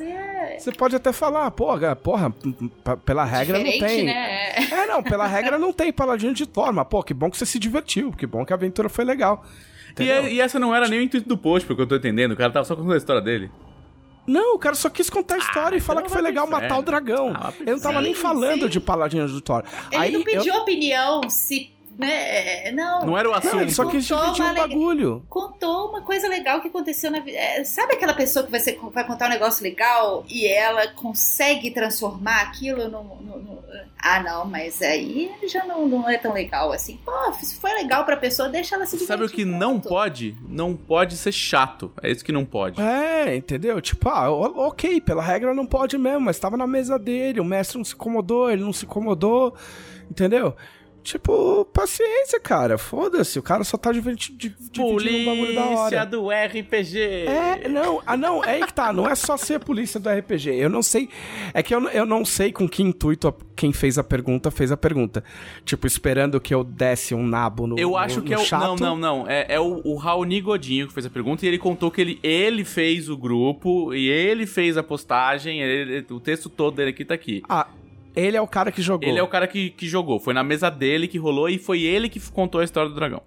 Você 0.58 0.72
pode 0.72 0.96
até 0.96 1.12
falar, 1.12 1.50
porra, 1.50 1.94
porra, 1.94 2.32
pela 3.04 3.24
regra 3.24 3.58
diferente, 3.58 3.80
não 3.80 3.88
tem. 3.88 4.04
né? 4.04 4.54
É, 4.72 4.86
não, 4.86 5.02
pela 5.02 5.26
regra 5.26 5.58
não 5.58 5.72
tem 5.72 5.92
paladino 5.92 6.32
de 6.32 6.46
Thor, 6.46 6.72
mas, 6.72 6.86
pô, 6.88 7.02
que 7.02 7.12
bom 7.14 7.30
que 7.30 7.36
você 7.36 7.46
se 7.46 7.58
divertiu, 7.58 8.12
que 8.12 8.26
bom 8.26 8.44
que 8.44 8.52
a 8.52 8.56
aventura 8.56 8.88
foi 8.88 9.04
legal. 9.04 9.44
E, 9.98 10.10
é- 10.10 10.32
e 10.32 10.40
essa 10.40 10.58
não 10.58 10.74
era 10.74 10.88
nem 10.88 10.98
o 11.00 11.02
intuito 11.02 11.28
do 11.28 11.36
post, 11.38 11.66
porque 11.66 11.82
eu 11.82 11.86
tô 11.86 11.96
entendendo. 11.96 12.32
O 12.32 12.36
cara 12.36 12.50
tava 12.52 12.64
só 12.64 12.74
contando 12.74 12.94
a 12.94 12.96
história 12.96 13.22
dele. 13.22 13.50
Não, 14.26 14.54
o 14.54 14.58
cara 14.58 14.74
só 14.74 14.88
quis 14.88 15.10
contar 15.10 15.34
a 15.34 15.38
história 15.38 15.76
e 15.76 15.78
então 15.78 15.86
falar 15.86 16.00
que 16.02 16.10
foi 16.10 16.22
legal 16.22 16.46
matar 16.48 16.78
o 16.78 16.82
dragão. 16.82 17.34
Ah, 17.36 17.52
Ele 17.60 17.72
não 17.72 17.78
tava 17.78 18.00
inferno. 18.00 18.00
nem 18.00 18.14
Sim, 18.14 18.20
falando 18.22 18.62
sim. 18.62 18.68
de 18.70 18.80
paladino 18.80 19.28
de 19.28 19.38
Thor. 19.42 19.62
Ele 19.92 20.02
Aí 20.02 20.12
não 20.12 20.22
pediu 20.22 20.54
eu- 20.54 20.60
opinião 20.62 21.28
se. 21.28 21.73
Né, 21.96 22.72
não, 22.72 23.06
Não 23.06 23.16
era 23.18 23.28
o 23.28 23.30
Não, 23.32 23.38
assunto. 23.38 23.60
ele 23.60 23.70
só 23.72 23.84
quis 23.86 24.04
dividir 24.04 24.42
uma 24.42 24.50
um 24.50 24.54
bagulho. 24.54 25.22
contou 25.28 25.90
uma 25.90 26.02
coisa 26.02 26.26
legal 26.28 26.60
que 26.60 26.66
aconteceu 26.68 27.10
na 27.10 27.20
vida. 27.20 27.38
É, 27.38 27.62
Sabe 27.64 27.94
aquela 27.94 28.14
pessoa 28.14 28.44
que 28.44 28.50
vai, 28.50 28.58
ser- 28.60 28.78
vai 28.92 29.06
contar 29.06 29.26
um 29.26 29.30
negócio 29.30 29.62
legal 29.62 30.24
e 30.28 30.46
ela 30.46 30.88
consegue 30.88 31.70
transformar 31.70 32.42
aquilo 32.42 32.88
no. 32.88 33.02
no- 33.04 33.38
no- 33.38 33.64
Ah, 34.06 34.22
não, 34.22 34.44
mas 34.44 34.82
aí 34.82 35.30
já 35.48 35.64
não, 35.64 35.88
não 35.88 36.08
é 36.10 36.18
tão 36.18 36.32
legal 36.34 36.70
assim. 36.72 36.98
Pô, 37.04 37.12
se 37.40 37.54
foi 37.56 37.72
legal 37.72 38.04
pra 38.04 38.16
pessoa, 38.18 38.48
deixa 38.50 38.74
ela 38.74 38.84
se 38.84 38.98
divertir. 38.98 39.06
Sabe 39.06 39.24
o 39.24 39.28
que 39.34 39.44
não 39.46 39.74
ponto. 39.74 39.88
pode? 39.88 40.36
Não 40.46 40.76
pode 40.76 41.16
ser 41.16 41.32
chato. 41.32 41.90
É 42.02 42.10
isso 42.10 42.22
que 42.24 42.30
não 42.32 42.44
pode. 42.44 42.78
É, 42.82 43.34
entendeu? 43.34 43.80
Tipo, 43.80 44.10
ah, 44.10 44.30
ok, 44.30 45.00
pela 45.00 45.22
regra 45.22 45.54
não 45.54 45.64
pode 45.64 45.96
mesmo, 45.96 46.20
mas 46.20 46.38
tava 46.38 46.56
na 46.56 46.66
mesa 46.66 46.98
dele, 46.98 47.40
o 47.40 47.44
mestre 47.44 47.78
não 47.78 47.84
se 47.84 47.94
incomodou, 47.94 48.50
ele 48.50 48.62
não 48.62 48.74
se 48.74 48.84
incomodou, 48.84 49.54
entendeu? 50.10 50.54
Tipo, 51.04 51.66
paciência, 51.66 52.40
cara, 52.40 52.78
foda-se, 52.78 53.38
o 53.38 53.42
cara 53.42 53.62
só 53.62 53.76
tá 53.76 53.92
di- 53.92 54.00
dividindo 54.00 54.82
um 54.86 55.24
bagulho 55.26 55.54
da 55.54 55.64
hora. 55.66 56.06
do 56.06 56.30
RPG. 56.30 56.98
É, 57.28 57.68
não, 57.68 58.00
ah 58.06 58.16
não, 58.16 58.42
é 58.42 58.52
aí 58.54 58.64
que 58.66 58.72
tá, 58.72 58.90
não 58.90 59.06
é 59.06 59.14
só 59.14 59.36
ser 59.36 59.60
polícia 59.60 60.00
do 60.00 60.08
RPG, 60.08 60.54
eu 60.54 60.70
não 60.70 60.82
sei, 60.82 61.10
é 61.52 61.62
que 61.62 61.74
eu, 61.74 61.86
eu 61.90 62.06
não 62.06 62.24
sei 62.24 62.50
com 62.50 62.66
que 62.66 62.82
intuito 62.82 63.28
a- 63.28 63.34
quem 63.54 63.70
fez 63.70 63.98
a 63.98 64.02
pergunta 64.02 64.50
fez 64.50 64.72
a 64.72 64.78
pergunta, 64.78 65.22
tipo, 65.62 65.86
esperando 65.86 66.40
que 66.40 66.54
eu 66.54 66.64
desse 66.64 67.14
um 67.14 67.26
nabo 67.26 67.66
no 67.66 67.78
Eu 67.78 67.90
no- 67.90 67.96
acho 67.98 68.20
no 68.20 68.24
que 68.24 68.32
é 68.32 68.38
o. 68.38 68.40
chato. 68.44 68.62
Não, 68.80 68.96
não, 68.96 68.96
não. 68.96 69.28
É, 69.30 69.44
é 69.50 69.60
o, 69.60 69.82
o 69.84 69.96
Raoni 69.96 70.40
Godinho 70.40 70.88
que 70.88 70.94
fez 70.94 71.04
a 71.04 71.10
pergunta 71.10 71.44
e 71.44 71.48
ele 71.48 71.58
contou 71.58 71.90
que 71.90 72.00
ele, 72.00 72.18
ele 72.22 72.64
fez 72.64 73.10
o 73.10 73.16
grupo 73.18 73.92
e 73.92 74.08
ele 74.08 74.46
fez 74.46 74.78
a 74.78 74.82
postagem. 74.82 75.60
ele- 75.60 76.06
o 76.10 76.18
texto 76.18 76.48
todo 76.48 76.76
dele 76.76 76.90
aqui 76.90 77.04
tá 77.04 77.12
aqui. 77.12 77.42
Ah, 77.46 77.66
ele 78.14 78.36
é 78.36 78.40
o 78.40 78.46
cara 78.46 78.70
que 78.70 78.80
jogou. 78.82 79.08
Ele 79.08 79.18
é 79.18 79.22
o 79.22 79.28
cara 79.28 79.46
que, 79.46 79.70
que 79.70 79.86
jogou. 79.88 80.20
Foi 80.20 80.32
na 80.34 80.42
mesa 80.42 80.70
dele 80.70 81.08
que 81.08 81.18
rolou 81.18 81.48
e 81.48 81.58
foi 81.58 81.82
ele 81.82 82.08
que 82.08 82.20
contou 82.30 82.60
a 82.60 82.64
história 82.64 82.88
do 82.88 82.94
dragão. 82.94 83.22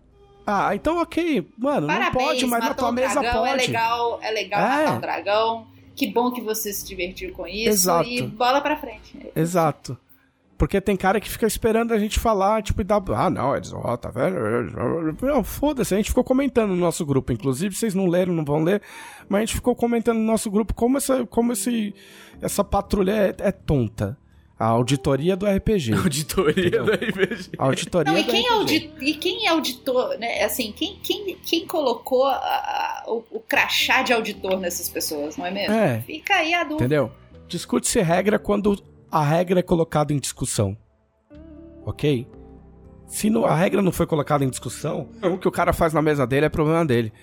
Ah, 0.45 0.73
então 0.73 1.01
ok, 1.01 1.45
mano, 1.57 1.87
Parabéns, 1.87 2.13
não 2.13 2.21
pode, 2.25 2.45
mas 2.45 2.63
na 2.63 2.73
tua 2.73 2.89
um 2.89 2.93
mesa 2.93 3.19
dragão, 3.19 3.41
pode. 3.41 3.51
É 3.51 3.67
legal, 3.67 4.19
é 4.21 4.31
legal 4.31 4.59
É. 4.61 4.63
matar 4.63 4.97
um 4.97 5.01
dragão. 5.01 5.67
Que 5.93 6.07
bom 6.07 6.31
que 6.31 6.41
você 6.41 6.71
se 6.71 6.85
divertiu 6.85 7.33
com 7.33 7.45
isso. 7.47 7.69
Exato. 7.69 8.07
E 8.07 8.21
bola 8.21 8.61
pra 8.61 8.77
frente. 8.77 9.17
Exato. 9.35 9.97
Porque 10.57 10.79
tem 10.79 10.95
cara 10.95 11.19
que 11.19 11.29
fica 11.29 11.45
esperando 11.45 11.91
a 11.93 11.99
gente 11.99 12.19
falar, 12.19 12.63
tipo, 12.63 12.81
e 12.81 12.83
dá. 12.83 13.01
Ah, 13.15 13.29
não, 13.29 13.55
eles. 13.55 13.71
Ó, 13.73 13.97
tá 13.97 14.09
vendo? 14.09 14.37
Não, 15.21 15.43
foda-se. 15.43 15.93
A 15.93 15.97
gente 15.97 16.09
ficou 16.09 16.23
comentando 16.23 16.69
no 16.69 16.75
nosso 16.77 17.05
grupo. 17.05 17.31
Inclusive, 17.31 17.75
vocês 17.75 17.93
não 17.93 18.07
leram, 18.07 18.33
não 18.33 18.45
vão 18.45 18.63
ler. 18.63 18.81
Mas 19.27 19.37
a 19.37 19.45
gente 19.45 19.55
ficou 19.55 19.75
comentando 19.75 20.17
no 20.17 20.25
nosso 20.25 20.49
grupo 20.49 20.73
como 20.73 20.97
essa, 20.97 21.25
como 21.27 21.51
esse, 21.51 21.93
essa 22.41 22.63
patrulha 22.63 23.11
é, 23.11 23.35
é 23.39 23.51
tonta. 23.51 24.17
A 24.59 24.65
auditoria 24.65 25.35
do 25.37 25.45
RPG. 25.45 25.93
Auditoria 26.01 26.81
do 26.83 26.91
RPG. 26.91 27.51
A 27.59 27.65
auditoria 27.65 28.11
Não, 28.11 28.19
e 28.19 28.23
do 28.23 28.31
quem, 28.31 28.41
RPG. 28.41 28.53
audi- 28.55 28.91
e 29.01 29.13
quem 29.13 29.45
é 29.45 29.49
auditor, 29.49 30.17
né? 30.17 30.43
Assim, 30.43 30.71
quem, 30.71 30.95
quem, 31.03 31.35
quem 31.45 31.67
colocou 31.67 32.25
a- 32.25 32.35
a- 32.37 33.03
o, 33.07 33.23
o 33.31 33.39
crachá 33.39 34.01
de 34.01 34.11
auditor 34.13 34.59
nessas 34.59 34.89
pessoas, 34.89 35.37
não 35.37 35.45
é 35.45 35.51
mesmo? 35.51 35.75
É. 35.75 36.01
Fica 36.01 36.35
aí 36.35 36.53
a 36.55 36.63
dúvida. 36.63 36.85
Entendeu? 36.85 37.11
Discute-se 37.47 38.01
regra 38.01 38.39
quando 38.39 38.81
a 39.11 39.23
regra 39.23 39.59
é 39.59 39.63
colocada 39.63 40.11
em 40.11 40.17
discussão. 40.17 40.75
Ok? 41.85 42.27
Se 43.05 43.29
não- 43.29 43.45
a 43.45 43.55
regra 43.55 43.81
não 43.81 43.91
foi 43.91 44.05
colocada 44.07 44.43
em 44.43 44.49
discussão, 44.49 45.07
o 45.21 45.37
que 45.37 45.47
o 45.47 45.51
cara 45.51 45.71
faz 45.71 45.93
na 45.93 46.01
mesa 46.01 46.25
dele 46.27 46.47
é 46.47 46.49
problema 46.49 46.83
dele. 46.85 47.13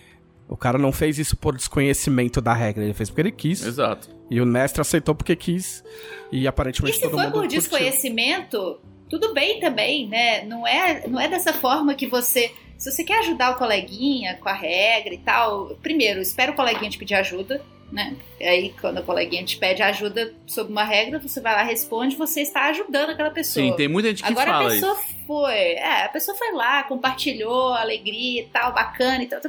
O 0.49 0.57
cara 0.57 0.79
não 0.79 0.93
fez 0.93 1.19
isso 1.19 1.37
por 1.37 1.57
desconhecimento 1.57 2.41
da 2.41 2.55
regra, 2.55 2.85
ele 2.85 2.95
fez 2.95 3.11
porque 3.11 3.23
ele 3.23 3.33
quis. 3.33 3.65
Exato. 3.67 4.09
E 4.31 4.41
o 4.41 4.47
mestre 4.47 4.81
aceitou 4.81 5.15
porque 5.15 5.37
quis. 5.37 5.85
E 6.33 6.43
E 6.43 6.49
aparentemente 6.49 6.97
se 6.97 7.03
todo 7.03 7.13
for 7.13 7.19
mundo 7.21 7.33
por 7.33 7.41
curtiu. 7.43 7.61
desconhecimento, 7.61 8.81
tudo 9.09 9.33
bem 9.35 9.61
também, 9.61 10.09
né? 10.09 10.43
Não 10.45 10.67
é, 10.67 11.07
não 11.07 11.21
é 11.21 11.29
dessa 11.29 11.53
forma 11.53 11.95
que 11.95 12.07
você. 12.07 12.51
Se 12.79 12.91
você 12.91 13.05
quer 13.05 13.21
ajudar 13.21 13.53
o 13.53 13.59
coleguinha 13.59 14.37
com 14.43 14.49
a 14.49 14.53
regra 14.53 15.15
e 15.15 15.19
tal, 15.19 15.77
primeiro, 15.83 16.21
espera 16.21 16.51
o 16.53 16.55
coleguinha 16.57 16.91
te 16.91 16.99
pedir 16.99 17.15
ajuda, 17.15 17.63
né? 17.93 18.17
E 18.41 18.45
aí, 18.45 18.75
quando 18.81 18.99
o 18.99 19.03
coleguinha 19.05 19.45
te 19.45 19.57
pede 19.57 19.81
ajuda 19.83 20.35
sobre 20.47 20.73
uma 20.73 20.85
regra, 20.85 21.19
você 21.21 21.41
vai 21.41 21.55
lá, 21.55 21.63
responde, 21.63 22.17
você 22.17 22.41
está 22.41 22.67
ajudando 22.69 23.11
aquela 23.11 23.31
pessoa. 23.31 23.65
Sim, 23.65 23.73
tem 23.77 23.87
muita 23.89 24.09
gente 24.09 24.23
que 24.23 24.29
Agora 24.29 24.51
a 24.51 24.55
fala 24.55 24.71
pessoa 24.71 24.93
isso. 24.95 25.15
foi, 25.27 25.55
é, 25.55 26.05
a 26.05 26.09
pessoa 26.09 26.37
foi 26.37 26.53
lá, 26.53 26.83
compartilhou 26.83 27.73
alegria 27.75 28.43
e 28.43 28.47
tal, 28.47 28.73
bacana 28.75 29.23
e 29.23 29.27
tal. 29.29 29.41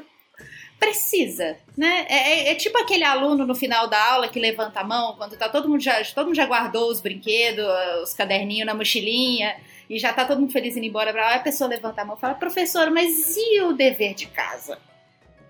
Precisa, 0.85 1.57
né? 1.77 2.05
É, 2.07 2.15
é- 2.15 2.51
é 2.51 2.55
tipo 2.55 2.77
aquele 2.77 3.03
aluno 3.03 3.45
no 3.45 3.55
final 3.55 3.87
da 3.87 4.01
aula 4.11 4.27
que 4.27 4.39
levanta 4.39 4.79
a 4.79 4.83
mão 4.83 5.15
quando 5.17 5.35
tá 5.35 5.49
todo 5.49 5.67
mundo 5.67 5.81
já, 5.81 6.03
todo 6.13 6.27
mundo 6.27 6.35
já 6.35 6.45
guardou 6.45 6.89
os 6.91 7.01
brinquedos, 7.01 7.65
os 8.03 8.13
caderninhos 8.13 8.65
na 8.67 8.73
mochilinha 8.75 9.55
e 9.89 9.97
já 9.97 10.13
tá 10.13 10.25
todo 10.25 10.39
mundo 10.39 10.51
feliz 10.51 10.77
indo 10.77 10.85
embora 10.85 11.11
pra 11.11 11.25
lá. 11.25 11.35
A 11.35 11.39
pessoa 11.39 11.69
levanta 11.69 12.01
a 12.01 12.05
mão 12.05 12.15
e 12.15 12.19
fala: 12.19 12.35
"Professor, 12.35 12.89
mas 12.91 13.35
e 13.35 13.61
o 13.61 13.73
dever 13.73 14.13
de 14.13 14.27
casa?" 14.27 14.77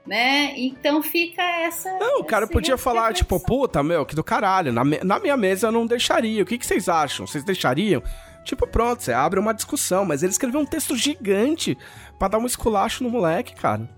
Né? 0.07 0.53
Então 0.55 1.01
fica 1.01 1.41
essa 1.41 1.91
Não, 1.97 2.19
o 2.19 2.23
cara 2.23 2.47
podia 2.47 2.77
falar, 2.77 3.11
tipo, 3.13 3.39
puta, 3.39 3.81
meu, 3.81 4.05
que 4.05 4.15
do 4.15 4.23
caralho. 4.23 4.71
Na, 4.71 4.83
me- 4.85 4.99
na 5.03 5.17
minha 5.19 5.35
mesa 5.35 5.67
eu 5.67 5.71
não 5.71 5.85
deixaria. 5.87 6.43
O 6.43 6.45
que, 6.45 6.59
que 6.59 6.65
vocês 6.65 6.87
acham? 6.87 7.25
Vocês 7.25 7.43
deixariam? 7.43 8.03
Tipo, 8.43 8.67
pronto, 8.67 9.01
você 9.01 9.11
abre 9.11 9.39
uma 9.39 9.51
discussão. 9.51 10.05
Mas 10.05 10.21
ele 10.21 10.31
escreveu 10.31 10.59
um 10.61 10.65
texto 10.65 10.95
gigante 10.95 11.75
pra 12.19 12.27
dar 12.27 12.37
um 12.37 12.45
esculacho 12.45 13.03
no 13.03 13.09
moleque, 13.09 13.55
cara. 13.55 13.89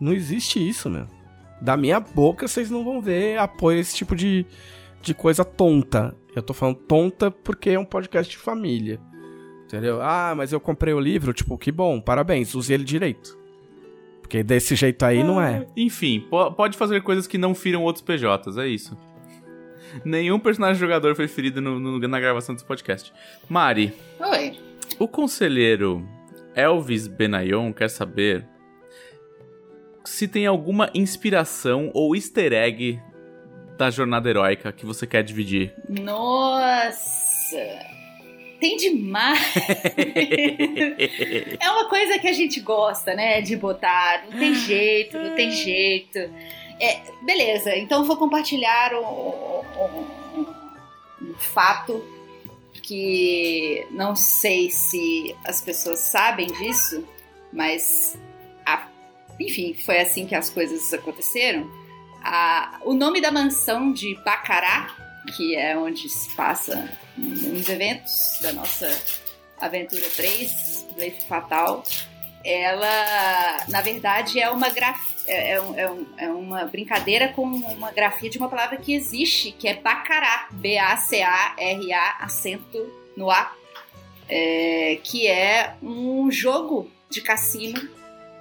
Não 0.00 0.12
existe 0.12 0.66
isso, 0.66 0.88
meu. 0.88 1.06
Da 1.60 1.76
minha 1.76 1.98
boca 1.98 2.46
vocês 2.46 2.70
não 2.70 2.84
vão 2.84 3.00
ver 3.00 3.38
apoio 3.38 3.78
a 3.78 3.80
esse 3.80 3.94
tipo 3.96 4.14
de, 4.14 4.46
de 5.02 5.12
coisa 5.14 5.44
tonta. 5.44 6.14
Eu 6.36 6.42
tô 6.42 6.54
falando 6.54 6.76
tonta 6.76 7.30
porque 7.30 7.70
é 7.70 7.78
um 7.78 7.84
podcast 7.84 8.30
de 8.30 8.38
família. 8.38 9.00
Entendeu? 9.64 10.00
Ah, 10.00 10.34
mas 10.36 10.52
eu 10.52 10.60
comprei 10.60 10.94
o 10.94 11.00
livro. 11.00 11.32
Tipo, 11.32 11.58
que 11.58 11.72
bom, 11.72 12.00
parabéns, 12.00 12.54
use 12.54 12.72
ele 12.72 12.84
direito. 12.84 13.36
Porque 14.20 14.42
desse 14.42 14.76
jeito 14.76 15.04
aí 15.04 15.24
não 15.24 15.40
é. 15.42 15.66
Enfim, 15.76 16.20
po- 16.30 16.52
pode 16.52 16.76
fazer 16.76 17.02
coisas 17.02 17.26
que 17.26 17.36
não 17.38 17.54
firam 17.54 17.82
outros 17.82 18.02
PJs, 18.04 18.56
é 18.58 18.68
isso. 18.68 18.96
Nenhum 20.04 20.38
personagem 20.38 20.78
jogador 20.78 21.14
foi 21.16 21.26
ferido 21.26 21.60
no- 21.60 21.80
no- 21.80 21.98
na 22.08 22.20
gravação 22.20 22.54
desse 22.54 22.64
podcast. 22.66 23.12
Mari, 23.48 23.92
Oi. 24.20 24.58
o 24.98 25.08
conselheiro 25.08 26.06
Elvis 26.54 27.06
Benayon 27.06 27.72
quer 27.72 27.88
saber 27.88 28.46
se 30.08 30.26
tem 30.28 30.46
alguma 30.46 30.90
inspiração 30.94 31.90
ou 31.94 32.14
easter 32.16 32.52
egg 32.52 33.00
da 33.76 33.90
jornada 33.90 34.28
heróica 34.28 34.72
que 34.72 34.84
você 34.84 35.06
quer 35.06 35.22
dividir. 35.22 35.72
Nossa! 35.88 37.56
Tem 38.60 38.76
demais! 38.76 39.38
é 41.60 41.70
uma 41.70 41.88
coisa 41.88 42.18
que 42.18 42.26
a 42.26 42.32
gente 42.32 42.58
gosta, 42.60 43.14
né? 43.14 43.40
De 43.40 43.56
botar. 43.56 44.24
Não 44.30 44.36
tem 44.38 44.54
jeito, 44.54 45.16
não 45.18 45.34
tem 45.36 45.50
jeito. 45.52 46.18
É, 46.80 47.00
beleza, 47.24 47.76
então 47.76 48.00
eu 48.00 48.04
vou 48.04 48.16
compartilhar 48.16 48.92
um, 48.94 49.04
um- 49.04 50.40
um- 50.40 50.46
um 51.30 51.34
fato 51.34 52.04
que 52.82 53.86
não 53.90 54.14
sei 54.16 54.70
se 54.70 55.34
as 55.44 55.60
pessoas 55.60 55.98
sabem 56.00 56.46
disso, 56.46 57.04
mas 57.52 58.18
enfim, 59.40 59.74
foi 59.84 60.00
assim 60.00 60.26
que 60.26 60.34
as 60.34 60.50
coisas 60.50 60.92
aconteceram. 60.92 61.70
A- 62.22 62.80
o 62.84 62.94
nome 62.94 63.20
da 63.20 63.30
mansão 63.30 63.92
de 63.92 64.14
Bacará, 64.24 64.94
que 65.36 65.54
é 65.56 65.76
onde 65.76 66.08
se 66.08 66.34
passa 66.34 66.88
uns 67.18 67.68
eventos 67.68 68.38
da 68.42 68.52
nossa 68.52 68.88
Aventura 69.60 70.06
3, 70.16 70.86
Blefe 70.94 71.26
Fatal, 71.26 71.82
ela, 72.44 73.58
na 73.68 73.80
verdade, 73.80 74.40
é 74.40 74.48
uma 74.50 74.68
graf... 74.70 75.00
é, 75.26 75.54
é 75.54 75.58
é 75.76 76.24
é 76.26 76.30
uma 76.30 76.64
brincadeira 76.64 77.28
com 77.28 77.42
uma 77.42 77.90
grafia 77.90 78.30
de 78.30 78.38
uma 78.38 78.48
palavra 78.48 78.76
que 78.78 78.94
existe, 78.94 79.52
que 79.52 79.68
é 79.68 79.74
Bacará, 79.74 80.48
B-A-C-A-R-A, 80.52 82.16
acento 82.20 82.78
no 83.16 83.30
A, 83.30 83.52
é, 84.28 84.98
que 85.02 85.26
é 85.26 85.74
um 85.82 86.30
jogo 86.30 86.90
de 87.10 87.20
cassino 87.20 87.88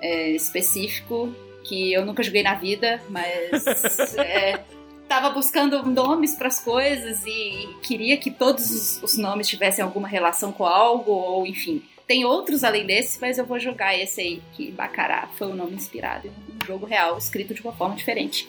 é, 0.01 0.29
específico 0.29 1.33
que 1.63 1.91
eu 1.91 2.05
nunca 2.05 2.23
joguei 2.23 2.43
na 2.43 2.55
vida, 2.55 3.01
mas 3.09 4.15
é, 4.17 4.63
tava 5.07 5.29
buscando 5.29 5.83
nomes 5.83 6.35
para 6.35 6.47
as 6.47 6.59
coisas 6.59 7.25
e 7.25 7.69
queria 7.81 8.17
que 8.17 8.31
todos 8.31 8.71
os, 8.71 9.03
os 9.03 9.17
nomes 9.17 9.47
tivessem 9.47 9.83
alguma 9.83 10.07
relação 10.07 10.51
com 10.51 10.65
algo, 10.65 11.11
ou 11.11 11.45
enfim. 11.45 11.83
Tem 12.07 12.23
outros 12.23 12.63
além 12.63 12.85
desse, 12.85 13.19
mas 13.19 13.37
eu 13.37 13.45
vou 13.45 13.59
jogar 13.59 13.97
esse 13.97 14.21
aí, 14.21 14.41
que 14.53 14.71
Bacará 14.71 15.27
foi 15.37 15.47
um 15.47 15.55
nome 15.55 15.75
inspirado 15.75 16.27
em 16.27 16.31
um 16.63 16.65
jogo 16.65 16.85
real, 16.85 17.17
escrito 17.17 17.53
de 17.53 17.61
uma 17.61 17.73
forma 17.73 17.95
diferente. 17.95 18.47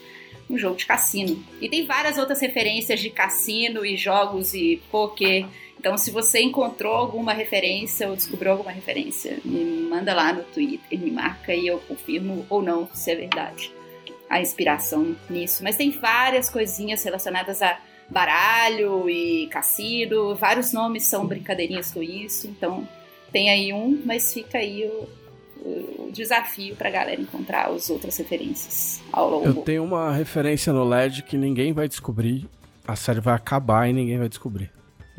Um 0.49 0.57
jogo 0.57 0.77
de 0.77 0.87
cassino. 0.87 1.45
E 1.61 1.69
tem 1.69 1.85
várias 1.85 2.17
outras 2.17 2.41
referências 2.41 3.01
de 3.01 3.11
cassino 3.11 3.85
e 3.85 3.97
jogos 3.97 4.55
e 4.55 4.81
poker. 4.91 5.45
Então, 5.79 5.97
se 5.97 6.11
você 6.11 6.41
encontrou 6.41 6.93
alguma 6.95 7.33
referência 7.33 8.09
ou 8.09 8.17
descobriu 8.17 8.53
alguma 8.53 8.73
referência, 8.73 9.39
me 9.45 9.65
manda 9.89 10.13
lá 10.15 10.33
no 10.33 10.43
Twitter, 10.43 10.99
me 10.99 11.11
marca 11.11 11.55
e 11.55 11.67
eu 11.67 11.79
confirmo 11.87 12.45
ou 12.51 12.61
não 12.63 12.89
se 12.93 13.11
é 13.13 13.15
verdade 13.15 13.73
a 14.29 14.41
inspiração 14.41 15.15
nisso. 15.31 15.63
Mas 15.63 15.77
tem 15.77 15.91
várias 15.91 16.51
coisinhas 16.51 17.03
relacionadas 17.05 17.63
a 17.63 17.79
baralho 18.11 19.09
e 19.09 19.47
cassino, 19.49 20.35
vários 20.35 20.73
nomes 20.73 21.05
são 21.05 21.27
brincadeirinhas 21.27 21.93
com 21.93 22.03
isso, 22.03 22.47
então 22.49 22.87
tem 23.33 23.49
aí 23.51 23.73
um, 23.73 24.03
mas 24.05 24.33
fica 24.33 24.59
aí 24.59 24.85
o, 24.85 25.09
o- 25.67 26.11
desafio 26.13 26.75
pra 26.75 26.91
galera 26.91 27.21
encontrar 27.21 27.67
as 27.69 27.89
outras 27.91 28.17
referências 28.17 29.01
ao 29.13 29.31
Eu 29.31 29.49
longo. 29.51 29.63
tenho 29.63 29.85
uma 29.85 30.11
referência 30.13 30.73
no 30.73 30.83
LED 30.85 31.23
que 31.23 31.37
ninguém 31.37 31.73
vai 31.73 31.87
descobrir. 31.87 32.47
A 32.87 32.97
série 32.97 33.21
vai 33.21 33.35
acabar 33.35 33.89
e 33.89 33.93
ninguém 33.93 34.19
vai 34.19 34.29
descobrir. 34.29 34.71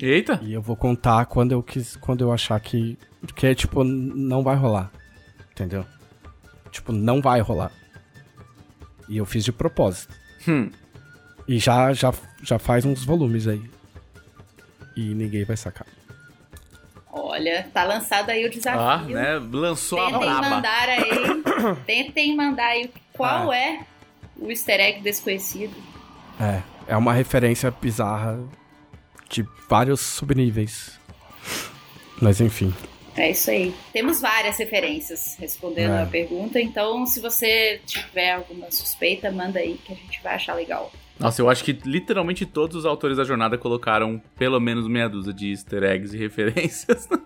Eita! 0.02 0.40
E 0.44 0.54
eu 0.54 0.62
vou 0.62 0.76
contar 0.76 1.26
quando 1.26 1.52
eu 1.52 1.62
quis, 1.62 1.96
quando 1.98 2.22
eu 2.22 2.32
achar 2.32 2.60
que 2.60 2.98
que 3.36 3.48
é 3.48 3.54
tipo 3.56 3.84
não 3.84 4.44
vai 4.44 4.56
rolar. 4.56 4.92
Entendeu? 5.52 5.86
Tipo, 6.72 6.92
não 6.94 7.20
vai 7.22 7.42
rolar. 7.42 7.72
E 9.10 9.18
eu 9.18 9.26
fiz 9.26 9.44
de 9.44 9.52
propósito. 9.52 10.14
Hum. 10.48 10.70
E 11.48 11.60
já 11.60 11.92
já 11.94 12.14
já 12.44 12.58
faz 12.60 12.86
uns 12.86 13.04
volumes 13.04 13.48
aí. 13.48 13.62
E 14.96 15.14
ninguém 15.14 15.44
vai 15.44 15.58
sacar. 15.58 15.88
Olha, 17.12 17.68
tá 17.74 17.84
lançado 17.84 18.30
aí 18.30 18.44
o 18.44 18.48
Ah, 18.48 18.50
desafio. 18.50 19.16
né? 19.16 19.40
Lançou 19.52 20.00
a 20.00 20.06
Tentem 20.12 20.20
braba. 20.20 20.50
mandar 20.50 20.90
aí. 20.90 21.10
tentem 21.86 22.36
mandar 22.36 22.68
aí 22.68 22.92
qual 23.14 23.52
é 23.52 23.86
o 24.38 24.50
easter 24.50 24.80
egg 24.80 25.02
desconhecido. 25.02 25.76
É, 26.40 26.62
é 26.88 26.96
uma 26.96 27.12
referência 27.14 27.70
bizarra 27.72 28.40
de 29.30 29.46
vários 29.70 30.00
subníveis. 30.02 31.00
Mas 32.22 32.42
enfim. 32.42 32.74
É 33.16 33.32
isso 33.32 33.50
aí. 33.50 33.74
Temos 33.92 34.22
várias 34.22 34.58
referências 34.58 35.36
respondendo 35.40 35.94
É. 35.94 36.04
a 36.04 36.06
pergunta, 36.06 36.60
então 36.60 37.06
se 37.06 37.20
você 37.20 37.82
tiver 37.86 38.32
alguma 38.34 38.72
suspeita, 38.72 39.32
manda 39.32 39.60
aí 39.60 39.78
que 39.86 39.92
a 39.94 39.96
gente 39.96 40.22
vai 40.24 40.36
achar 40.36 40.54
legal. 40.56 40.92
Nossa, 41.20 41.42
eu 41.42 41.50
acho 41.50 41.64
que 41.66 41.74
literalmente 41.86 42.46
todos 42.46 42.78
os 42.78 42.86
autores 42.86 43.18
da 43.18 43.26
jornada 43.26 43.58
colocaram 43.58 44.22
pelo 44.38 44.58
menos 44.60 44.88
meia 44.88 45.10
dúzia 45.10 45.34
de 45.34 45.52
easter 45.52 45.84
eggs 45.84 46.16
e 46.16 46.18
referências. 46.20 47.10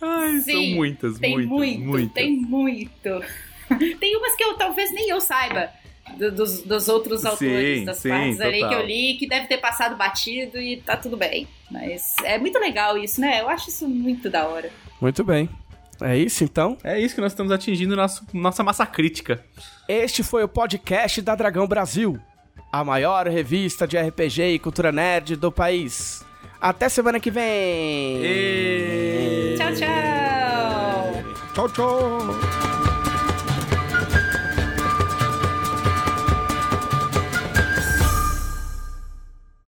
Ai, 0.00 0.32
são 0.40 0.42
Sim, 0.42 0.74
muitas, 0.76 1.18
Tem 1.18 1.32
muitas, 1.32 1.50
muito, 1.50 1.80
muitas. 1.84 2.12
tem 2.12 2.36
muito. 2.36 3.20
tem 3.98 4.16
umas 4.16 4.36
que 4.36 4.44
eu 4.44 4.54
talvez 4.54 4.92
nem 4.92 5.08
eu 5.08 5.20
saiba. 5.20 5.70
Do- 6.18 6.32
dos, 6.32 6.62
dos 6.62 6.88
outros 6.88 7.20
Sim, 7.22 7.26
autores 7.28 7.84
das 7.84 7.96
sim, 7.98 8.08
partes 8.08 8.40
ali 8.40 8.58
que 8.58 8.60
total. 8.64 8.80
eu 8.80 8.86
li, 8.86 9.14
que 9.18 9.28
deve 9.28 9.46
ter 9.46 9.58
passado 9.58 9.96
batido 9.96 10.58
e 10.58 10.76
tá 10.78 10.96
tudo 10.96 11.16
bem. 11.16 11.46
Mas 11.70 12.14
é 12.24 12.38
muito 12.38 12.58
legal 12.58 12.96
isso, 12.98 13.20
né? 13.20 13.40
Eu 13.40 13.48
acho 13.48 13.68
isso 13.70 13.88
muito 13.88 14.28
da 14.30 14.46
hora. 14.46 14.70
Muito 15.00 15.22
bem. 15.24 15.48
É 16.02 16.16
isso 16.16 16.42
então. 16.44 16.78
É 16.82 16.98
isso 16.98 17.14
que 17.14 17.20
nós 17.20 17.32
estamos 17.32 17.52
atingindo 17.52 17.94
nosso, 17.94 18.24
nossa 18.32 18.62
massa 18.62 18.86
crítica. 18.86 19.44
Este 19.88 20.22
foi 20.22 20.42
o 20.42 20.48
podcast 20.48 21.20
da 21.20 21.34
Dragão 21.34 21.66
Brasil, 21.66 22.18
a 22.72 22.82
maior 22.82 23.26
revista 23.28 23.86
de 23.86 23.98
RPG 23.98 24.42
e 24.54 24.58
cultura 24.58 24.90
nerd 24.90 25.36
do 25.36 25.52
país. 25.52 26.24
Até 26.60 26.88
semana 26.88 27.18
que 27.20 27.30
vem. 27.30 28.20
E... 28.22 29.54
Tchau, 29.56 29.74
tchau! 29.74 31.24
Tchau, 31.54 31.68
tchau. 31.68 32.79